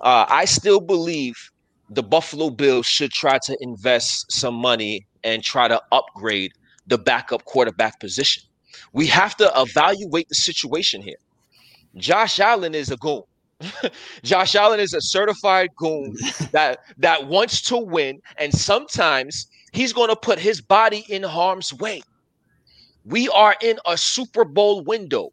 Uh, 0.00 0.26
I 0.28 0.44
still 0.44 0.80
believe 0.80 1.34
the 1.88 2.02
Buffalo 2.02 2.50
Bills 2.50 2.86
should 2.86 3.10
try 3.10 3.38
to 3.44 3.56
invest 3.60 4.30
some 4.32 4.54
money 4.54 5.06
and 5.24 5.42
try 5.42 5.68
to 5.68 5.80
upgrade 5.92 6.52
the 6.86 6.98
backup 6.98 7.44
quarterback 7.44 8.00
position. 8.00 8.42
We 8.92 9.06
have 9.08 9.36
to 9.36 9.50
evaluate 9.56 10.28
the 10.28 10.34
situation 10.34 11.02
here. 11.02 11.16
Josh 11.96 12.40
Allen 12.40 12.74
is 12.74 12.90
a 12.90 12.96
goon. 12.96 13.22
Josh 14.22 14.54
Allen 14.54 14.80
is 14.80 14.94
a 14.94 15.00
certified 15.00 15.70
goon 15.76 16.14
that 16.52 16.80
that 16.98 17.26
wants 17.26 17.60
to 17.62 17.76
win, 17.76 18.20
and 18.38 18.52
sometimes 18.54 19.46
he's 19.72 19.92
going 19.92 20.08
to 20.08 20.16
put 20.16 20.38
his 20.38 20.60
body 20.60 21.04
in 21.08 21.22
harm's 21.22 21.72
way. 21.72 22.02
We 23.04 23.28
are 23.28 23.56
in 23.62 23.78
a 23.86 23.96
Super 23.96 24.44
Bowl 24.44 24.82
window. 24.84 25.30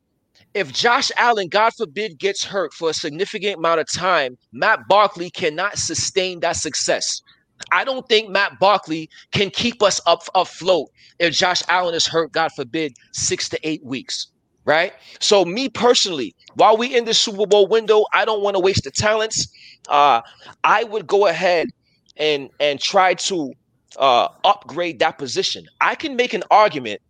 If 0.54 0.74
Josh 0.74 1.12
Allen, 1.18 1.50
God 1.50 1.74
forbid, 1.78 2.18
gets 2.18 2.44
hurt 2.44 2.74
for 2.74 2.90
a 2.90 2.94
significant 2.94 3.58
amount 3.58 3.80
of 3.82 3.88
time, 3.94 4.38
Matt 4.52 4.88
Barkley 4.88 5.30
cannot 5.30 5.78
sustain 5.78 6.40
that 6.40 6.56
success. 6.56 7.22
I 7.72 7.84
don't 7.84 8.08
think 8.08 8.30
Matt 8.30 8.60
Barkley 8.60 9.10
can 9.32 9.50
keep 9.50 9.84
us 9.84 10.00
up 10.06 10.24
afloat 10.36 10.90
if 11.20 11.34
Josh 11.34 11.62
Allen 11.68 11.96
is 11.96 12.08
hurt, 12.08 12.32
God 12.32 12.52
forbid, 12.56 12.94
six 13.14 13.50
to 13.50 13.60
eight 13.68 13.84
weeks. 13.84 14.28
Right. 14.66 14.94
So, 15.20 15.46
me 15.46 15.70
personally, 15.70 16.36
while 16.56 16.76
we 16.76 16.96
in 16.96 17.06
the 17.06 17.14
Super 17.14 17.46
Bowl 17.46 17.68
window, 17.68 18.04
I 18.14 18.26
don't 18.26 18.42
want 18.42 18.56
to 18.56 18.60
waste 18.60 18.84
the 18.84 18.92
talents. 18.92 19.48
Uh, 19.88 20.22
I 20.66 20.84
would 20.84 21.08
go 21.08 21.28
ahead 21.28 21.68
and 22.18 22.50
and 22.60 22.80
try 22.80 23.14
to 23.14 23.54
uh, 23.98 24.30
upgrade 24.44 25.00
that 25.00 25.18
position. 25.18 25.66
I 25.82 25.96
can 25.96 26.16
make 26.16 26.34
an 26.34 26.44
argument 26.52 27.02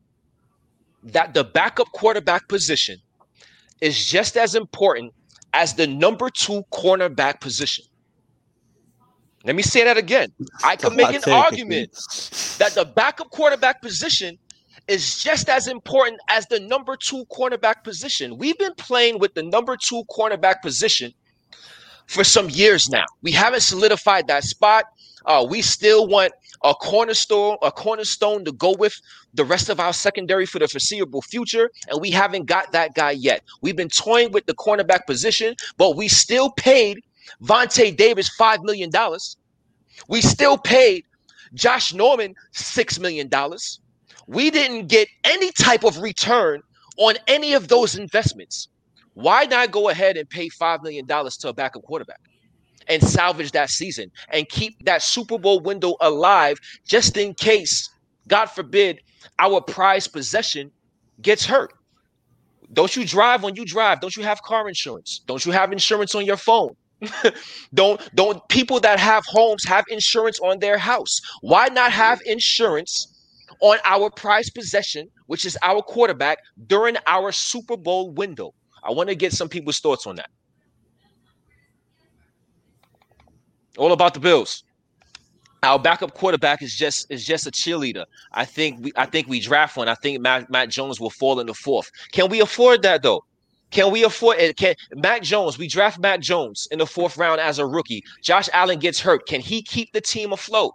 that 1.03 1.33
the 1.33 1.43
backup 1.43 1.91
quarterback 1.91 2.47
position 2.47 2.97
is 3.81 4.07
just 4.07 4.37
as 4.37 4.55
important 4.55 5.13
as 5.53 5.73
the 5.73 5.87
number 5.87 6.29
two 6.29 6.63
cornerback 6.71 7.39
position. 7.39 7.85
Let 9.43 9.55
me 9.55 9.63
say 9.63 9.83
that 9.83 9.97
again. 9.97 10.33
I 10.63 10.75
can 10.75 10.95
make 10.95 11.13
an 11.13 11.31
argument 11.31 11.91
that 12.57 12.73
the 12.75 12.85
backup 12.85 13.29
quarterback 13.29 13.81
position 13.81 14.37
is 14.87 15.21
just 15.21 15.49
as 15.49 15.67
important 15.67 16.19
as 16.29 16.45
the 16.47 16.59
number 16.59 16.95
two 16.97 17.25
cornerback 17.25 17.83
position. 17.83 18.37
We've 18.37 18.57
been 18.57 18.73
playing 18.75 19.19
with 19.19 19.33
the 19.35 19.43
number 19.43 19.77
two 19.77 20.03
cornerback 20.09 20.61
position 20.61 21.13
for 22.07 22.23
some 22.23 22.49
years 22.49 22.89
now. 22.89 23.03
We 23.21 23.31
haven't 23.31 23.61
solidified 23.61 24.27
that 24.27 24.43
spot. 24.43 24.85
Uh, 25.25 25.45
we 25.49 25.61
still 25.61 26.07
want 26.07 26.33
a 26.63 26.73
cornerstone, 26.73 27.57
a 27.61 27.71
cornerstone 27.71 28.45
to 28.45 28.51
go 28.51 28.75
with 28.77 28.99
the 29.33 29.45
rest 29.45 29.69
of 29.69 29.79
our 29.79 29.93
secondary 29.93 30.45
for 30.45 30.59
the 30.59 30.67
foreseeable 30.67 31.21
future, 31.21 31.69
and 31.89 32.01
we 32.01 32.11
haven't 32.11 32.45
got 32.45 32.71
that 32.71 32.95
guy 32.95 33.11
yet. 33.11 33.43
We've 33.61 33.75
been 33.75 33.89
toying 33.89 34.31
with 34.31 34.45
the 34.45 34.55
cornerback 34.55 35.05
position, 35.05 35.55
but 35.77 35.95
we 35.95 36.07
still 36.07 36.51
paid 36.51 36.99
Vontae 37.43 37.95
Davis 37.95 38.29
five 38.29 38.61
million 38.63 38.89
dollars. 38.89 39.37
We 40.07 40.21
still 40.21 40.57
paid 40.57 41.03
Josh 41.53 41.93
Norman 41.93 42.35
six 42.51 42.99
million 42.99 43.27
dollars. 43.27 43.79
We 44.27 44.51
didn't 44.51 44.87
get 44.87 45.07
any 45.23 45.51
type 45.51 45.83
of 45.83 45.99
return 45.99 46.61
on 46.97 47.15
any 47.27 47.53
of 47.53 47.67
those 47.67 47.95
investments. 47.95 48.67
Why 49.13 49.45
not 49.45 49.71
go 49.71 49.89
ahead 49.89 50.17
and 50.17 50.29
pay 50.29 50.49
$5 50.49 50.83
million 50.83 51.07
to 51.07 51.47
a 51.49 51.53
backup 51.53 51.83
quarterback 51.83 52.19
and 52.89 53.01
salvage 53.03 53.51
that 53.51 53.69
season 53.69 54.11
and 54.31 54.47
keep 54.49 54.83
that 54.85 55.01
Super 55.01 55.37
Bowl 55.37 55.59
window 55.59 55.95
alive 56.01 56.57
just 56.87 57.17
in 57.17 57.33
case, 57.33 57.89
God 58.27 58.47
forbid, 58.47 58.99
our 59.39 59.61
prized 59.61 60.13
possession 60.13 60.71
gets 61.21 61.45
hurt? 61.45 61.73
Don't 62.73 62.95
you 62.95 63.05
drive 63.05 63.43
when 63.43 63.55
you 63.55 63.65
drive? 63.65 64.01
Don't 64.01 64.15
you 64.15 64.23
have 64.23 64.41
car 64.41 64.67
insurance? 64.67 65.21
Don't 65.25 65.45
you 65.45 65.51
have 65.51 65.71
insurance 65.71 66.15
on 66.15 66.25
your 66.25 66.37
phone? 66.37 66.69
don't 67.73 68.01
don't 68.15 68.41
people 68.49 68.79
that 68.79 68.99
have 68.99 69.23
homes 69.27 69.63
have 69.65 69.85
insurance 69.89 70.39
on 70.39 70.59
their 70.59 70.77
house? 70.77 71.19
Why 71.41 71.67
not 71.67 71.91
have 71.91 72.19
insurance 72.25 73.07
on 73.61 73.77
our 73.85 74.09
prized 74.09 74.53
possession, 74.55 75.07
which 75.27 75.45
is 75.45 75.57
our 75.61 75.81
quarterback, 75.81 76.39
during 76.65 76.97
our 77.05 77.31
Super 77.31 77.77
Bowl 77.77 78.11
window? 78.11 78.53
I 78.83 78.91
want 78.91 79.09
to 79.09 79.15
get 79.15 79.33
some 79.33 79.47
people's 79.47 79.79
thoughts 79.79 80.07
on 80.07 80.15
that. 80.15 80.29
All 83.77 83.91
about 83.91 84.13
the 84.13 84.19
Bills. 84.19 84.63
Our 85.63 85.79
backup 85.79 86.13
quarterback 86.13 86.61
is 86.61 86.75
just 86.75 87.09
is 87.09 87.25
just 87.25 87.47
a 87.47 87.51
cheerleader. 87.51 88.05
I 88.33 88.45
think 88.45 88.83
we 88.83 88.91
I 88.95 89.05
think 89.05 89.27
we 89.27 89.39
draft 89.39 89.75
one. 89.77 89.87
I 89.87 89.95
think 89.95 90.21
Matt, 90.21 90.49
Mac 90.49 90.69
Jones 90.69 90.99
will 90.99 91.09
fall 91.09 91.39
in 91.39 91.47
the 91.47 91.53
fourth. 91.53 91.89
Can 92.11 92.29
we 92.29 92.39
afford 92.41 92.83
that 92.83 93.01
though? 93.03 93.23
Can 93.71 93.91
we 93.91 94.03
afford 94.03 94.37
it? 94.37 94.55
Can 94.57 94.75
Mac 94.95 95.23
Jones? 95.23 95.57
We 95.57 95.67
draft 95.67 95.99
Mac 95.99 96.21
Jones 96.21 96.67
in 96.71 96.79
the 96.79 96.85
fourth 96.85 97.17
round 97.17 97.41
as 97.41 97.59
a 97.59 97.65
rookie. 97.65 98.03
Josh 98.21 98.47
Allen 98.53 98.79
gets 98.79 98.99
hurt. 98.99 99.27
Can 99.27 99.41
he 99.41 99.61
keep 99.61 99.91
the 99.93 100.01
team 100.01 100.31
afloat? 100.31 100.73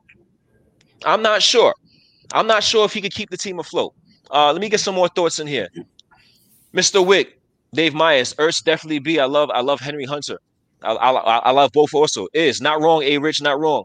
I'm 1.04 1.22
not 1.22 1.42
sure. 1.42 1.74
I'm 2.34 2.46
not 2.46 2.62
sure 2.62 2.84
if 2.84 2.92
he 2.92 3.00
could 3.00 3.14
keep 3.14 3.30
the 3.30 3.36
team 3.36 3.58
afloat. 3.58 3.94
Uh, 4.30 4.52
let 4.52 4.60
me 4.60 4.68
get 4.68 4.80
some 4.80 4.94
more 4.94 5.08
thoughts 5.08 5.38
in 5.38 5.46
here. 5.46 5.68
Mr. 6.74 7.04
Wick, 7.04 7.38
Dave 7.74 7.94
Myers, 7.94 8.34
Ertz 8.34 8.62
definitely 8.62 8.98
B. 8.98 9.18
I 9.18 9.26
love 9.26 9.50
I 9.50 9.60
love 9.60 9.80
Henry 9.80 10.04
Hunter. 10.04 10.38
I, 10.84 10.92
I, 10.92 11.38
I 11.38 11.50
love 11.50 11.72
both 11.72 11.94
also. 11.94 12.28
Is 12.34 12.60
not 12.60 12.80
wrong. 12.80 13.02
A 13.02 13.18
Rich, 13.18 13.42
not 13.42 13.58
wrong. 13.58 13.84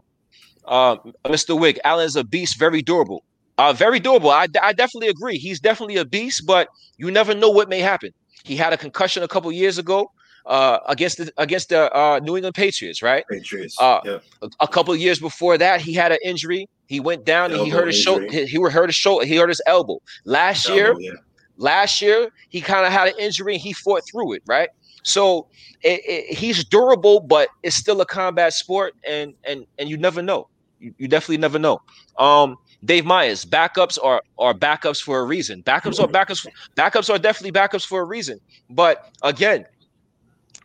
Uh, 0.64 0.96
Mr. 1.24 1.58
Wick, 1.58 1.80
Allen's 1.84 2.16
a 2.16 2.24
beast, 2.24 2.58
very 2.58 2.82
durable. 2.82 3.24
Uh, 3.56 3.72
very 3.72 3.98
durable. 3.98 4.30
I, 4.30 4.46
I 4.62 4.72
definitely 4.72 5.08
agree. 5.08 5.38
He's 5.38 5.58
definitely 5.58 5.96
a 5.96 6.04
beast, 6.04 6.46
but 6.46 6.68
you 6.96 7.10
never 7.10 7.34
know 7.34 7.50
what 7.50 7.68
may 7.68 7.80
happen. 7.80 8.12
He 8.44 8.56
had 8.56 8.72
a 8.72 8.76
concussion 8.76 9.22
a 9.22 9.28
couple 9.28 9.50
years 9.50 9.78
ago 9.78 10.10
uh, 10.46 10.78
against 10.86 11.18
the 11.18 11.32
against 11.36 11.68
the 11.68 11.94
uh, 11.94 12.20
New 12.22 12.36
England 12.36 12.54
Patriots, 12.54 13.02
right? 13.02 13.24
Patriots. 13.30 13.76
Uh, 13.80 14.00
yep. 14.04 14.24
a, 14.42 14.48
a, 14.60 14.68
couple 14.68 14.94
years 14.96 15.18
before 15.18 15.58
that, 15.58 15.80
he 15.80 15.92
had 15.92 16.12
an 16.12 16.18
injury. 16.24 16.68
He 16.86 17.00
went 17.00 17.24
down 17.24 17.50
elbow 17.50 17.64
and 17.64 17.72
he 17.72 17.76
hurt 17.76 17.86
his 17.88 17.98
shoulder. 17.98 18.26
He, 18.30 18.46
he 18.46 18.58
hurt 18.58 18.86
his 18.86 18.96
shoulder. 18.96 19.26
He 19.26 19.36
hurt 19.36 19.50
his 19.50 19.60
elbow. 19.66 20.00
Last 20.24 20.68
elbow, 20.68 20.76
year, 20.76 20.96
yeah. 20.98 21.10
last 21.58 22.00
year 22.00 22.30
he 22.48 22.60
kind 22.60 22.86
of 22.86 22.92
had 22.92 23.08
an 23.08 23.14
injury 23.18 23.54
and 23.54 23.62
he 23.62 23.74
fought 23.74 24.02
through 24.10 24.34
it, 24.34 24.42
right? 24.46 24.70
So 25.02 25.46
it, 25.82 26.00
it, 26.04 26.36
he's 26.36 26.64
durable, 26.64 27.20
but 27.20 27.48
it's 27.62 27.76
still 27.76 28.00
a 28.00 28.06
combat 28.06 28.52
sport, 28.52 28.94
and 29.06 29.34
and 29.44 29.66
and 29.78 29.88
you 29.88 29.96
never 29.96 30.22
know. 30.22 30.48
You, 30.80 30.94
you 30.98 31.08
definitely 31.08 31.38
never 31.38 31.58
know. 31.58 31.80
Um, 32.18 32.56
Dave 32.84 33.04
Myers, 33.04 33.44
backups 33.44 33.98
are 34.02 34.22
are 34.38 34.54
backups 34.54 35.02
for 35.02 35.20
a 35.20 35.24
reason. 35.24 35.62
Backups 35.62 36.00
are 36.00 36.08
backups. 36.08 36.46
Backups 36.76 37.10
are 37.10 37.18
definitely 37.18 37.58
backups 37.58 37.86
for 37.86 38.00
a 38.00 38.04
reason. 38.04 38.40
But 38.70 39.10
again, 39.22 39.66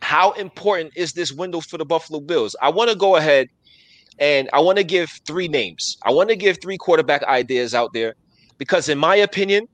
how 0.02 0.32
important 0.32 0.92
is 0.96 1.12
this 1.12 1.32
window 1.32 1.60
for 1.60 1.78
the 1.78 1.84
Buffalo 1.84 2.20
Bills? 2.20 2.54
I 2.60 2.68
want 2.68 2.90
to 2.90 2.96
go 2.96 3.16
ahead 3.16 3.48
and 4.18 4.48
I 4.52 4.60
want 4.60 4.78
to 4.78 4.84
give 4.84 5.10
three 5.26 5.48
names. 5.48 5.96
I 6.04 6.12
want 6.12 6.28
to 6.30 6.36
give 6.36 6.58
three 6.60 6.76
quarterback 6.76 7.24
ideas 7.24 7.74
out 7.74 7.92
there 7.92 8.14
because, 8.58 8.88
in 8.88 8.98
my 8.98 9.16
opinion, 9.16 9.66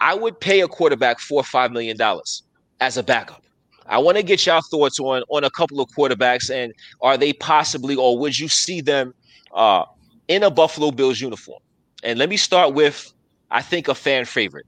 I 0.00 0.14
would 0.14 0.38
pay 0.40 0.60
a 0.60 0.68
quarterback 0.68 1.18
four 1.18 1.40
or 1.40 1.44
five 1.44 1.72
million 1.72 1.96
dollars 1.96 2.42
as 2.80 2.96
a 2.96 3.02
backup. 3.02 3.42
I 3.90 3.98
want 3.98 4.16
to 4.16 4.22
get 4.22 4.46
y'all 4.46 4.62
thoughts 4.62 5.00
on 5.00 5.22
on 5.28 5.44
a 5.44 5.50
couple 5.50 5.80
of 5.80 5.90
quarterbacks 5.90 6.48
and 6.48 6.72
are 7.02 7.18
they 7.18 7.32
possibly 7.32 7.96
or 7.96 8.16
would 8.16 8.38
you 8.38 8.48
see 8.48 8.80
them 8.80 9.12
uh, 9.52 9.84
in 10.28 10.44
a 10.44 10.50
Buffalo 10.50 10.92
Bills 10.92 11.20
uniform? 11.20 11.60
And 12.04 12.18
let 12.18 12.28
me 12.28 12.36
start 12.36 12.72
with, 12.72 13.12
I 13.50 13.62
think, 13.62 13.88
a 13.88 13.94
fan 13.94 14.24
favorite 14.24 14.66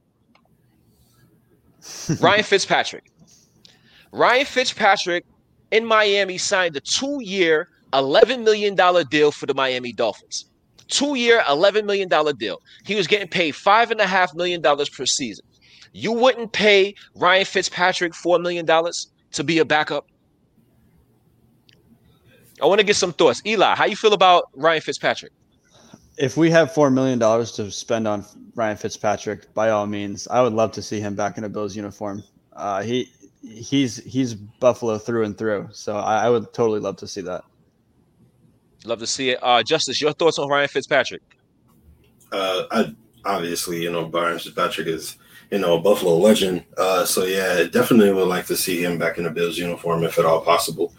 Ryan 2.21 2.43
Fitzpatrick. 2.43 3.05
Ryan 4.11 4.45
Fitzpatrick 4.45 5.25
in 5.71 5.87
Miami 5.87 6.37
signed 6.37 6.77
a 6.77 6.81
two 6.81 7.23
year, 7.23 7.69
$11 7.93 8.45
million 8.45 8.77
deal 9.09 9.31
for 9.31 9.47
the 9.47 9.55
Miami 9.55 9.93
Dolphins. 9.93 10.47
Two 10.89 11.15
year, 11.15 11.43
$11 11.47 11.85
million 11.87 12.09
deal. 12.37 12.61
He 12.85 12.95
was 12.95 13.07
getting 13.07 13.29
paid 13.29 13.55
$5.5 13.55 14.35
million 14.35 14.61
per 14.63 15.07
season. 15.07 15.47
You 15.93 16.13
wouldn't 16.13 16.53
pay 16.53 16.95
Ryan 17.15 17.45
Fitzpatrick 17.45 18.13
$4 18.13 18.43
million 18.43 18.67
to 19.33 19.45
be 19.45 19.59
a 19.59 19.65
backup? 19.65 20.07
I 22.63 22.67
want 22.67 22.81
to 22.81 22.87
get 22.87 22.97
some 22.97 23.13
thoughts. 23.13 23.43
Eli, 23.45 23.75
how 23.75 23.87
you 23.87 23.97
feel 23.97 24.13
about 24.13 24.45
Ryan 24.55 24.81
Fitzpatrick? 24.81 25.33
if 26.19 26.37
we 26.37 26.51
have 26.51 26.73
four 26.73 26.91
million 26.91 27.19
dollars 27.19 27.53
to 27.53 27.71
spend 27.71 28.07
on 28.07 28.25
Ryan 28.55 28.77
Fitzpatrick, 28.77 29.53
by 29.55 29.71
all 29.71 29.87
means, 29.87 30.29
I 30.29 30.43
would 30.43 30.53
love 30.53 30.73
to 30.73 30.83
see 30.83 31.01
him 31.01 31.15
back 31.15 31.39
in 31.39 31.45
a 31.45 31.49
Bills 31.49 31.75
uniform. 31.75 32.23
Uh, 32.53 32.83
he 32.83 33.11
he's 33.43 33.97
he's 34.05 34.35
Buffalo 34.35 34.99
through 34.99 35.25
and 35.25 35.37
through, 35.37 35.69
so 35.73 35.97
I, 35.97 36.27
I, 36.27 36.31
would 36.31 36.53
totally 36.53 36.81
love 36.81 36.97
to 36.99 37.09
see 37.09 37.23
that. 37.23 37.45
Love 38.85 38.99
to 38.99 39.07
see 39.07 39.31
it. 39.31 39.39
Uh, 39.43 39.63
Justice, 39.63 40.01
your 40.01 40.13
thoughts 40.13 40.39
on 40.39 40.49
Ryan 40.49 40.69
Fitzpatrick? 40.69 41.23
Uh, 42.31 42.65
I 42.71 42.95
obviously, 43.25 43.83
you 43.83 43.91
know, 43.91 44.07
Ryan 44.07 44.39
Fitzpatrick 44.39 44.87
is, 44.87 45.17
you 45.53 45.59
know, 45.59 45.77
a 45.77 45.81
Buffalo 45.81 46.17
legend. 46.17 46.65
Uh, 46.79 47.05
so 47.05 47.25
yeah, 47.25 47.65
definitely 47.65 48.11
would 48.11 48.27
like 48.27 48.47
to 48.47 48.57
see 48.57 48.83
him 48.83 48.99
back 48.99 49.19
in 49.19 49.25
the 49.25 49.31
Bills 49.31 49.59
uniform 49.59 50.03
if 50.03 50.19
at 50.19 50.25
all 50.25 50.41
possible. 50.41 50.95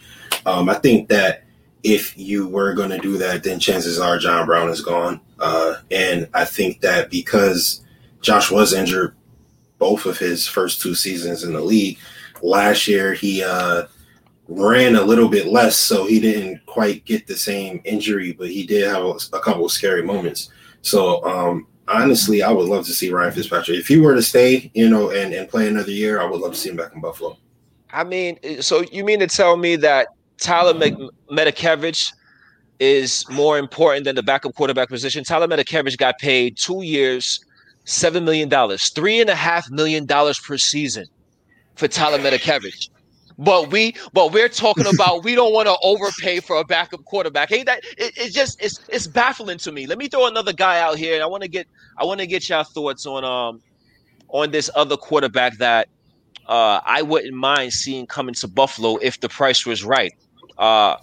Um, 0.46 0.70
I 0.70 0.76
think 0.76 1.10
that 1.10 1.46
if 1.82 2.16
you 2.16 2.48
were 2.48 2.76
going 2.76 2.92
to 2.92 3.00
do 3.00 3.18
that, 3.18 3.44
then 3.44 3.60
chances 3.60 4.00
are 4.00 4.20
John 4.20 4.46
Brown 4.46 4.70
is 4.70 4.82
gone. 4.82 5.20
Uh, 5.40 5.78
and 5.90 6.30
I 6.36 6.46
think 6.46 6.82
that 6.82 7.10
because 7.10 7.84
Josh 8.22 8.52
was 8.52 8.74
injured 8.74 9.16
both 9.80 10.06
of 10.06 10.20
his 10.20 10.48
first 10.48 10.82
two 10.82 10.94
seasons 10.94 11.44
in 11.44 11.54
the 11.54 11.62
league, 11.62 11.98
last 12.44 12.88
year 12.88 13.16
he 13.16 13.44
uh, 13.44 13.88
ran 14.48 14.96
a 14.96 15.02
little 15.02 15.30
bit 15.30 15.48
less, 15.48 15.78
so 15.78 16.06
he 16.06 16.20
didn't 16.20 16.64
quite 16.68 17.06
get 17.06 17.26
the 17.26 17.36
same 17.36 17.82
injury, 17.86 18.34
but 18.34 18.50
he 18.50 18.68
did 18.68 18.88
have 18.88 19.04
a, 19.04 19.16
a 19.34 19.40
couple 19.40 19.66
of 19.66 19.72
scary 19.72 20.04
moments. 20.04 20.52
So 20.84 21.26
um, 21.26 21.66
honestly, 21.88 22.42
I 22.42 22.52
would 22.52 22.68
love 22.68 22.86
to 22.86 22.94
see 22.94 23.12
Ryan 23.12 23.32
Fitzpatrick. 23.32 23.80
If 23.80 23.88
he 23.88 23.98
were 23.98 24.16
to 24.16 24.22
stay, 24.22 24.72
you 24.74 24.90
know, 24.90 25.12
and, 25.12 25.34
and 25.34 25.48
play 25.50 25.68
another 25.68 25.92
year, 25.92 26.22
I 26.22 26.26
would 26.26 26.40
love 26.40 26.54
to 26.54 26.58
see 26.58 26.70
him 26.70 26.78
back 26.78 26.94
in 26.94 27.02
Buffalo. 27.02 27.38
I 27.92 28.04
mean, 28.04 28.40
eh, 28.44 28.62
so 28.62 28.82
you 28.92 29.04
mean 29.04 29.20
to 29.20 29.28
tell 29.28 29.58
me 29.58 29.76
that 29.78 30.08
Tyler 30.38 30.74
Matakevich 31.32 32.12
is 32.80 33.24
more 33.30 33.58
important 33.58 34.06
than 34.06 34.16
the 34.16 34.24
backup 34.24 34.56
quarterback 34.56 34.90
position? 34.90 35.24
Tyler 35.24 35.48
Matakevich 35.48 35.98
got 35.98 36.18
paid 36.20 36.58
two 36.58 36.82
years, 36.84 37.44
seven 37.86 38.26
million 38.26 38.50
dollars, 38.50 38.90
three 38.90 39.22
and 39.22 39.30
a 39.30 39.36
half 39.36 39.70
million 39.70 40.06
dollars 40.06 40.40
per 40.40 40.58
season 40.58 41.06
for 41.76 41.88
Tyler 41.88 42.20
Matakevich. 42.20 42.90
But 43.38 43.72
we, 43.72 43.96
but 44.14 44.32
we're 44.32 44.50
talking 44.50 44.86
about 44.94 45.24
we 45.24 45.36
don't 45.36 45.54
want 45.54 45.68
to 45.68 45.78
overpay 45.84 46.40
for 46.40 46.58
a 46.58 46.64
backup 46.64 47.04
quarterback. 47.06 47.50
Hey, 47.50 47.64
that 47.64 47.84
it, 47.98 48.14
it's 48.18 48.34
just 48.34 48.62
it's 48.62 48.80
it's 48.90 49.08
baffling 49.08 49.58
to 49.60 49.72
me. 49.72 49.88
Let 49.88 49.98
me 49.98 50.08
throw 50.08 50.28
another 50.28 50.54
guy 50.54 50.80
out 50.80 50.98
here. 50.98 51.22
I 51.22 51.26
want 51.26 51.44
to 51.44 51.50
get 51.50 51.68
I 51.98 52.06
want 52.06 52.20
to 52.20 52.28
get 52.28 52.48
your 52.50 52.64
thoughts 52.64 53.06
on 53.06 53.24
um 53.24 53.62
on 54.30 54.52
this 54.52 54.70
other 54.76 54.98
quarterback 54.98 55.58
that 55.58 55.88
uh, 56.48 56.82
I 56.86 57.02
wouldn't 57.02 57.34
mind 57.34 57.74
seeing 57.74 58.06
coming 58.06 58.34
to 58.36 58.48
Buffalo 58.48 58.98
if 58.98 59.20
the 59.20 59.30
price 59.30 59.66
was 59.66 59.84
right. 59.84 60.14
Uh, 60.58 60.98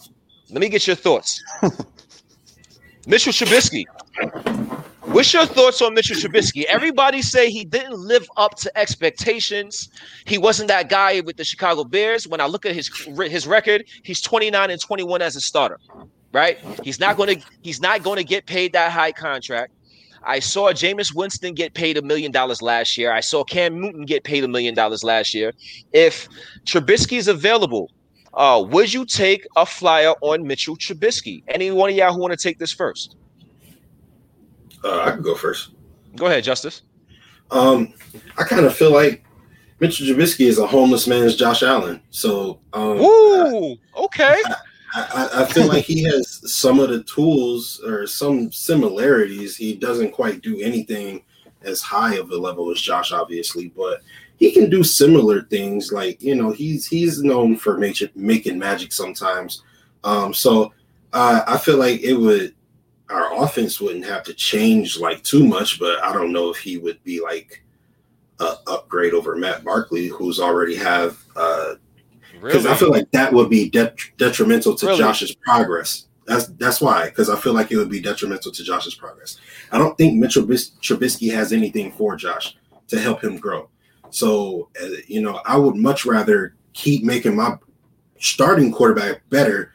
let 0.51 0.61
me 0.61 0.69
get 0.69 0.87
your 0.87 0.97
thoughts. 0.97 1.43
Mitchell 3.07 3.33
Trubisky. 3.33 3.85
What's 5.11 5.35
your 5.35 5.45
thoughts 5.45 5.83
on 5.83 5.95
Mitchell 5.95 6.15
Trubisky? 6.15 6.63
Everybody 6.67 7.21
say 7.21 7.51
he 7.51 7.65
didn't 7.65 7.99
live 7.99 8.29
up 8.37 8.55
to 8.59 8.79
expectations. 8.79 9.89
He 10.25 10.39
wasn't 10.39 10.69
that 10.69 10.89
guy 10.89 11.19
with 11.19 11.37
the 11.37 11.43
Chicago 11.43 11.83
Bears. 11.83 12.29
When 12.29 12.41
I 12.41 12.47
look 12.47 12.65
at 12.65 12.77
his 12.77 12.89
his 13.29 13.45
record, 13.45 13.87
he's 14.05 14.21
29 14.21 14.71
and 14.71 14.81
21 14.81 15.21
as 15.21 15.35
a 15.35 15.41
starter. 15.41 15.81
Right? 16.33 16.59
He's 16.85 17.01
not 17.01 17.17
going 17.17 17.41
to 17.41 17.47
he's 17.63 17.81
not 17.81 18.05
going 18.05 18.19
to 18.19 18.25
get 18.25 18.47
paid 18.47 18.73
that 18.75 18.93
high 18.93 19.11
contract. 19.11 19.73
I 20.23 20.39
saw 20.39 20.71
Jameis 20.71 21.13
Winston 21.13 21.55
get 21.55 21.75
paid 21.75 21.97
a 21.97 22.03
million 22.03 22.31
dollars 22.31 22.63
last 22.63 22.97
year. 22.97 23.13
I 23.13 23.21
saw 23.21 23.43
Cam 23.43 23.81
Newton 23.81 24.05
get 24.07 24.23
paid 24.23 24.45
a 24.45 24.49
million 24.49 24.77
dollars 24.77 25.03
last 25.03 25.35
year. 25.35 25.53
If 25.93 26.29
Trubisky 26.67 27.19
is 27.19 27.27
available, 27.27 27.91
uh, 28.35 28.65
would 28.65 28.95
you 28.95 29.05
take 29.05 29.45
a 29.57 29.67
flyer 29.67 30.13
on 30.21 30.47
Mitchell 30.47 30.77
Trubisky? 30.77 31.43
Any 31.49 31.73
one 31.73 31.91
of 31.91 31.97
y'all 31.97 32.13
who 32.13 32.21
want 32.21 32.33
to 32.33 32.41
take 32.41 32.61
this 32.61 32.73
first? 32.73 33.17
Uh, 34.85 35.01
I 35.01 35.11
can 35.11 35.23
go 35.23 35.35
first. 35.35 35.71
Go 36.17 36.27
ahead, 36.27 36.45
Justice. 36.45 36.83
Um, 37.51 37.93
I 38.39 38.45
kind 38.45 38.65
of 38.65 38.75
feel 38.75 38.93
like 38.93 39.25
Mitchell 39.81 40.07
Trubisky 40.07 40.47
is 40.47 40.59
a 40.59 40.67
homeless 40.67 41.07
man's 41.07 41.37
Josh 41.37 41.63
Allen. 41.63 42.01
So, 42.11 42.61
um, 42.73 43.01
Ooh, 43.01 43.77
okay. 43.97 44.43
I, 44.47 45.31
I, 45.35 45.43
I, 45.43 45.45
feel 45.47 45.67
like 45.67 45.85
he 45.85 46.03
has 46.05 46.53
some 46.53 46.81
of 46.81 46.91
the 46.91 47.03
tools 47.05 47.81
or 47.85 48.07
some 48.07 48.51
similarities. 48.53 49.57
He 49.57 49.75
doesn't 49.75 50.13
quite 50.13 50.43
do 50.43 50.61
anything 50.61 51.23
as 51.63 51.81
high 51.81 52.17
of 52.17 52.31
a 52.31 52.37
level 52.37 52.71
as 52.71 52.81
Josh, 52.81 53.13
obviously, 53.13 53.69
but 53.77 54.03
he 54.37 54.51
can 54.51 54.69
do 54.69 54.83
similar 54.83 55.43
things. 55.43 55.93
Like 55.93 56.23
you 56.23 56.35
know, 56.35 56.51
he's 56.51 56.87
he's 56.87 57.23
known 57.23 57.57
for 57.57 57.79
making 57.79 58.09
making 58.15 58.59
magic 58.59 58.93
sometimes. 58.93 59.63
Um, 60.03 60.35
so 60.35 60.73
uh, 61.13 61.43
I 61.47 61.59
feel 61.59 61.77
like 61.77 62.01
it 62.01 62.15
would 62.15 62.55
our 63.11 63.43
offense 63.43 63.81
wouldn't 63.81 64.05
have 64.05 64.23
to 64.25 64.35
change 64.35 64.99
like 64.99 65.23
too 65.23 65.45
much, 65.45 65.79
but 65.79 66.03
I 66.03 66.13
don't 66.13 66.33
know 66.33 66.51
if 66.51 66.59
he 66.59 66.79
would 66.79 67.03
be 67.05 67.21
like 67.21 67.63
a 68.41 68.57
upgrade 68.67 69.13
over 69.13 69.37
Matt 69.37 69.65
Barkley, 69.65 70.09
who's 70.09 70.41
already 70.41 70.77
have 70.77 71.23
uh, 71.37 71.75
because 72.33 72.65
really? 72.65 72.75
I 72.75 72.79
feel 72.79 72.91
like 72.91 73.11
that 73.11 73.33
would 73.33 73.51
be 73.51 73.69
de- 73.69 73.95
detrimental 74.17 74.75
to 74.77 74.87
really? 74.87 74.99
Josh's 74.99 75.35
progress. 75.35 76.07
That's 76.27 76.47
that's 76.47 76.81
why 76.81 77.07
because 77.07 77.29
I 77.29 77.37
feel 77.37 77.53
like 77.53 77.71
it 77.71 77.77
would 77.77 77.91
be 77.91 78.01
detrimental 78.01 78.53
to 78.53 78.65
Josh's 78.65 78.95
progress. 78.95 79.39
I 79.73 79.79
don't 79.79 79.97
think 79.99 80.19
Mitchell 80.19 80.45
Trubisky 80.45 81.33
has 81.35 81.53
anything 81.53 81.93
for 81.93 82.17
Josh 82.17 82.57
to 82.89 83.01
help 83.01 83.23
him 83.23 83.37
grow. 83.37 83.69
So 84.11 84.69
uh, 84.83 84.87
you 85.07 85.21
know, 85.21 85.41
I 85.45 85.57
would 85.57 85.77
much 85.77 86.07
rather 86.07 86.55
keep 86.73 87.05
making 87.05 87.37
my 87.37 87.59
starting 88.19 88.73
quarterback 88.73 89.29
better, 89.29 89.73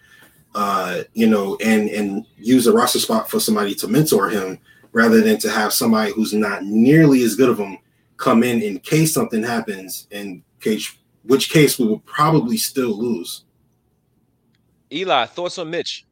uh, 0.56 1.04
you 1.14 1.28
know, 1.28 1.58
and 1.64 1.90
and 1.90 2.26
use 2.38 2.66
a 2.66 2.74
roster 2.74 3.00
spot 3.00 3.30
for 3.30 3.40
somebody 3.40 3.76
to 3.76 3.88
mentor 3.88 4.30
him 4.30 4.58
rather 4.94 5.22
than 5.22 5.38
to 5.38 5.50
have 5.50 5.74
somebody 5.74 6.12
who's 6.14 6.34
not 6.34 6.64
nearly 6.64 7.22
as 7.24 7.36
good 7.36 7.50
of 7.50 7.60
him 7.60 7.78
come 8.18 8.42
in 8.42 8.62
in 8.62 8.80
case 8.80 9.14
something 9.14 9.44
happens 9.44 10.08
in 10.12 10.42
case 10.62 10.96
which 11.24 11.50
case 11.50 11.78
we 11.78 11.86
will 11.86 12.00
probably 12.00 12.56
still 12.56 12.98
lose. 12.98 13.44
Eli, 14.92 15.26
thoughts 15.26 15.58
on 15.58 15.70
Mitch? 15.70 16.06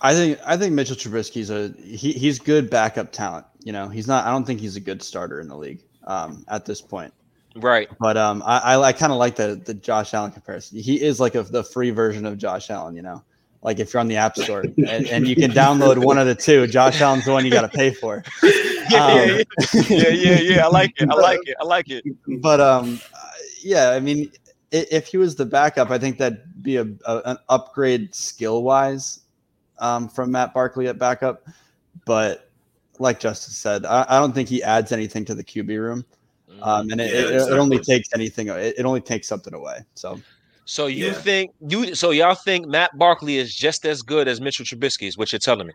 I 0.00 0.14
think 0.14 0.38
I 0.46 0.56
think 0.56 0.72
Mitchell 0.74 0.96
Trubisky's 0.96 1.50
a 1.50 1.74
he, 1.82 2.12
he's 2.12 2.38
good 2.38 2.70
backup 2.70 3.10
talent. 3.10 3.46
You 3.64 3.72
know, 3.72 3.88
he's 3.88 4.06
not. 4.06 4.26
I 4.26 4.30
don't 4.30 4.44
think 4.44 4.60
he's 4.60 4.76
a 4.76 4.80
good 4.80 5.02
starter 5.02 5.40
in 5.40 5.48
the 5.48 5.56
league 5.56 5.82
um, 6.04 6.44
at 6.48 6.64
this 6.64 6.80
point. 6.80 7.12
Right. 7.56 7.88
But 7.98 8.16
um, 8.16 8.42
I 8.46 8.58
I, 8.58 8.80
I 8.80 8.92
kind 8.92 9.12
of 9.12 9.18
like 9.18 9.36
the 9.36 9.60
the 9.64 9.74
Josh 9.74 10.14
Allen 10.14 10.32
comparison. 10.32 10.78
He 10.78 11.02
is 11.02 11.20
like 11.20 11.34
a, 11.34 11.42
the 11.42 11.62
free 11.64 11.90
version 11.90 12.26
of 12.26 12.38
Josh 12.38 12.70
Allen. 12.70 12.96
You 12.96 13.02
know, 13.02 13.22
like 13.62 13.78
if 13.78 13.92
you're 13.92 14.00
on 14.00 14.08
the 14.08 14.16
App 14.16 14.36
Store 14.38 14.60
and, 14.60 15.06
and 15.06 15.26
you 15.26 15.36
can 15.36 15.50
download 15.50 15.98
one 16.04 16.18
of 16.18 16.26
the 16.26 16.34
two, 16.34 16.66
Josh 16.66 17.00
Allen's 17.00 17.24
the 17.24 17.32
one 17.32 17.44
you 17.44 17.50
got 17.50 17.62
to 17.70 17.76
pay 17.76 17.92
for. 17.92 18.22
Yeah, 18.90 19.06
um, 19.06 19.14
yeah, 19.18 19.44
yeah, 19.88 20.08
yeah, 20.08 20.38
yeah. 20.40 20.64
I 20.66 20.68
like 20.68 20.92
it. 21.00 21.08
I 21.08 21.14
like 21.14 21.40
it. 21.46 21.56
I 21.58 21.64
like 21.64 21.88
it. 21.88 22.04
But 22.42 22.60
um, 22.60 23.00
yeah, 23.62 23.90
I 23.90 24.00
mean, 24.00 24.30
if 24.70 25.06
he 25.06 25.16
was 25.16 25.34
the 25.34 25.46
backup, 25.46 25.90
I 25.90 25.98
think 25.98 26.18
that'd 26.18 26.62
be 26.62 26.76
a, 26.76 26.82
a 27.06 27.22
an 27.24 27.38
upgrade 27.48 28.14
skill 28.14 28.64
wise 28.64 29.20
um, 29.78 30.08
from 30.08 30.30
Matt 30.32 30.52
Barkley 30.52 30.88
at 30.88 30.98
backup. 30.98 31.46
But 32.04 32.50
like 32.98 33.20
Justice 33.20 33.56
said, 33.56 33.86
I, 33.86 34.04
I, 34.08 34.18
don't 34.18 34.34
think 34.34 34.48
he 34.48 34.62
adds 34.62 34.92
anything 34.92 35.24
to 35.26 35.34
the 35.34 35.44
QB 35.44 35.68
room. 35.78 36.04
Mm, 36.58 36.66
um, 36.66 36.90
and 36.90 37.00
it, 37.00 37.12
yeah, 37.12 37.20
it, 37.20 37.52
it, 37.52 37.58
only 37.58 37.78
takes 37.78 38.08
anything. 38.14 38.48
It, 38.48 38.74
it, 38.78 38.84
only 38.84 39.00
takes 39.00 39.28
something 39.28 39.54
away. 39.54 39.78
So, 39.94 40.20
so 40.64 40.86
you 40.86 41.06
yeah. 41.06 41.12
think 41.12 41.52
you? 41.66 41.94
So 41.94 42.10
y'all 42.10 42.34
think 42.34 42.66
Matt 42.66 42.96
Barkley 42.98 43.36
is 43.36 43.54
just 43.54 43.86
as 43.86 44.02
good 44.02 44.28
as 44.28 44.40
Mitchell 44.40 44.64
Trubisky? 44.64 45.08
Is 45.08 45.16
what 45.16 45.32
you're 45.32 45.38
telling 45.38 45.66
me? 45.66 45.72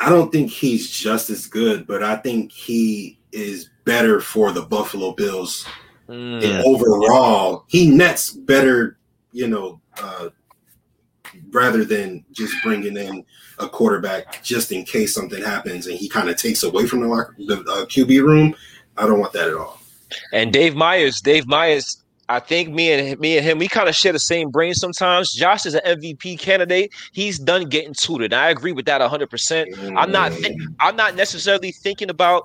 I 0.00 0.08
don't 0.08 0.30
think 0.32 0.50
he's 0.50 0.90
just 0.90 1.30
as 1.30 1.46
good, 1.46 1.86
but 1.86 2.02
I 2.02 2.16
think 2.16 2.52
he 2.52 3.18
is 3.32 3.70
better 3.84 4.20
for 4.20 4.52
the 4.52 4.62
Buffalo 4.62 5.12
Bills 5.12 5.66
Mm. 6.08 6.62
overall, 6.64 7.64
he 7.68 7.88
nets 7.88 8.30
better, 8.30 8.98
you 9.32 9.48
know, 9.48 9.80
uh, 10.02 10.28
rather 11.50 11.84
than 11.84 12.24
just 12.32 12.54
bringing 12.62 12.96
in 12.96 13.24
a 13.58 13.68
quarterback 13.68 14.42
just 14.42 14.70
in 14.72 14.84
case 14.84 15.14
something 15.14 15.42
happens 15.42 15.86
and 15.86 15.96
he 15.96 16.08
kind 16.08 16.28
of 16.28 16.36
takes 16.36 16.62
away 16.62 16.86
from 16.86 17.00
the, 17.00 17.06
the 17.38 17.60
uh, 17.60 17.86
QB 17.86 18.22
room. 18.22 18.54
I 18.96 19.06
don't 19.06 19.18
want 19.18 19.32
that 19.32 19.48
at 19.48 19.56
all. 19.56 19.80
And 20.32 20.52
Dave 20.52 20.74
Myers, 20.74 21.20
Dave 21.20 21.46
Myers, 21.46 22.02
I 22.28 22.40
think 22.40 22.70
me 22.70 22.90
and 22.90 23.20
me 23.20 23.36
and 23.36 23.44
him, 23.44 23.58
we 23.58 23.68
kind 23.68 23.88
of 23.88 23.94
share 23.94 24.12
the 24.12 24.18
same 24.18 24.50
brain 24.50 24.74
sometimes. 24.74 25.32
Josh 25.32 25.66
is 25.66 25.74
an 25.74 25.82
MVP 25.84 26.38
candidate. 26.38 26.92
He's 27.12 27.38
done 27.38 27.68
getting 27.68 27.92
tutored. 27.92 28.32
I 28.32 28.48
agree 28.48 28.72
with 28.72 28.86
that 28.86 29.00
100. 29.00 29.28
percent 29.28 29.68
I'm 29.96 30.10
not. 30.10 30.32
Th- 30.32 30.56
I'm 30.80 30.96
not 30.96 31.16
necessarily 31.16 31.72
thinking 31.72 32.08
about 32.08 32.44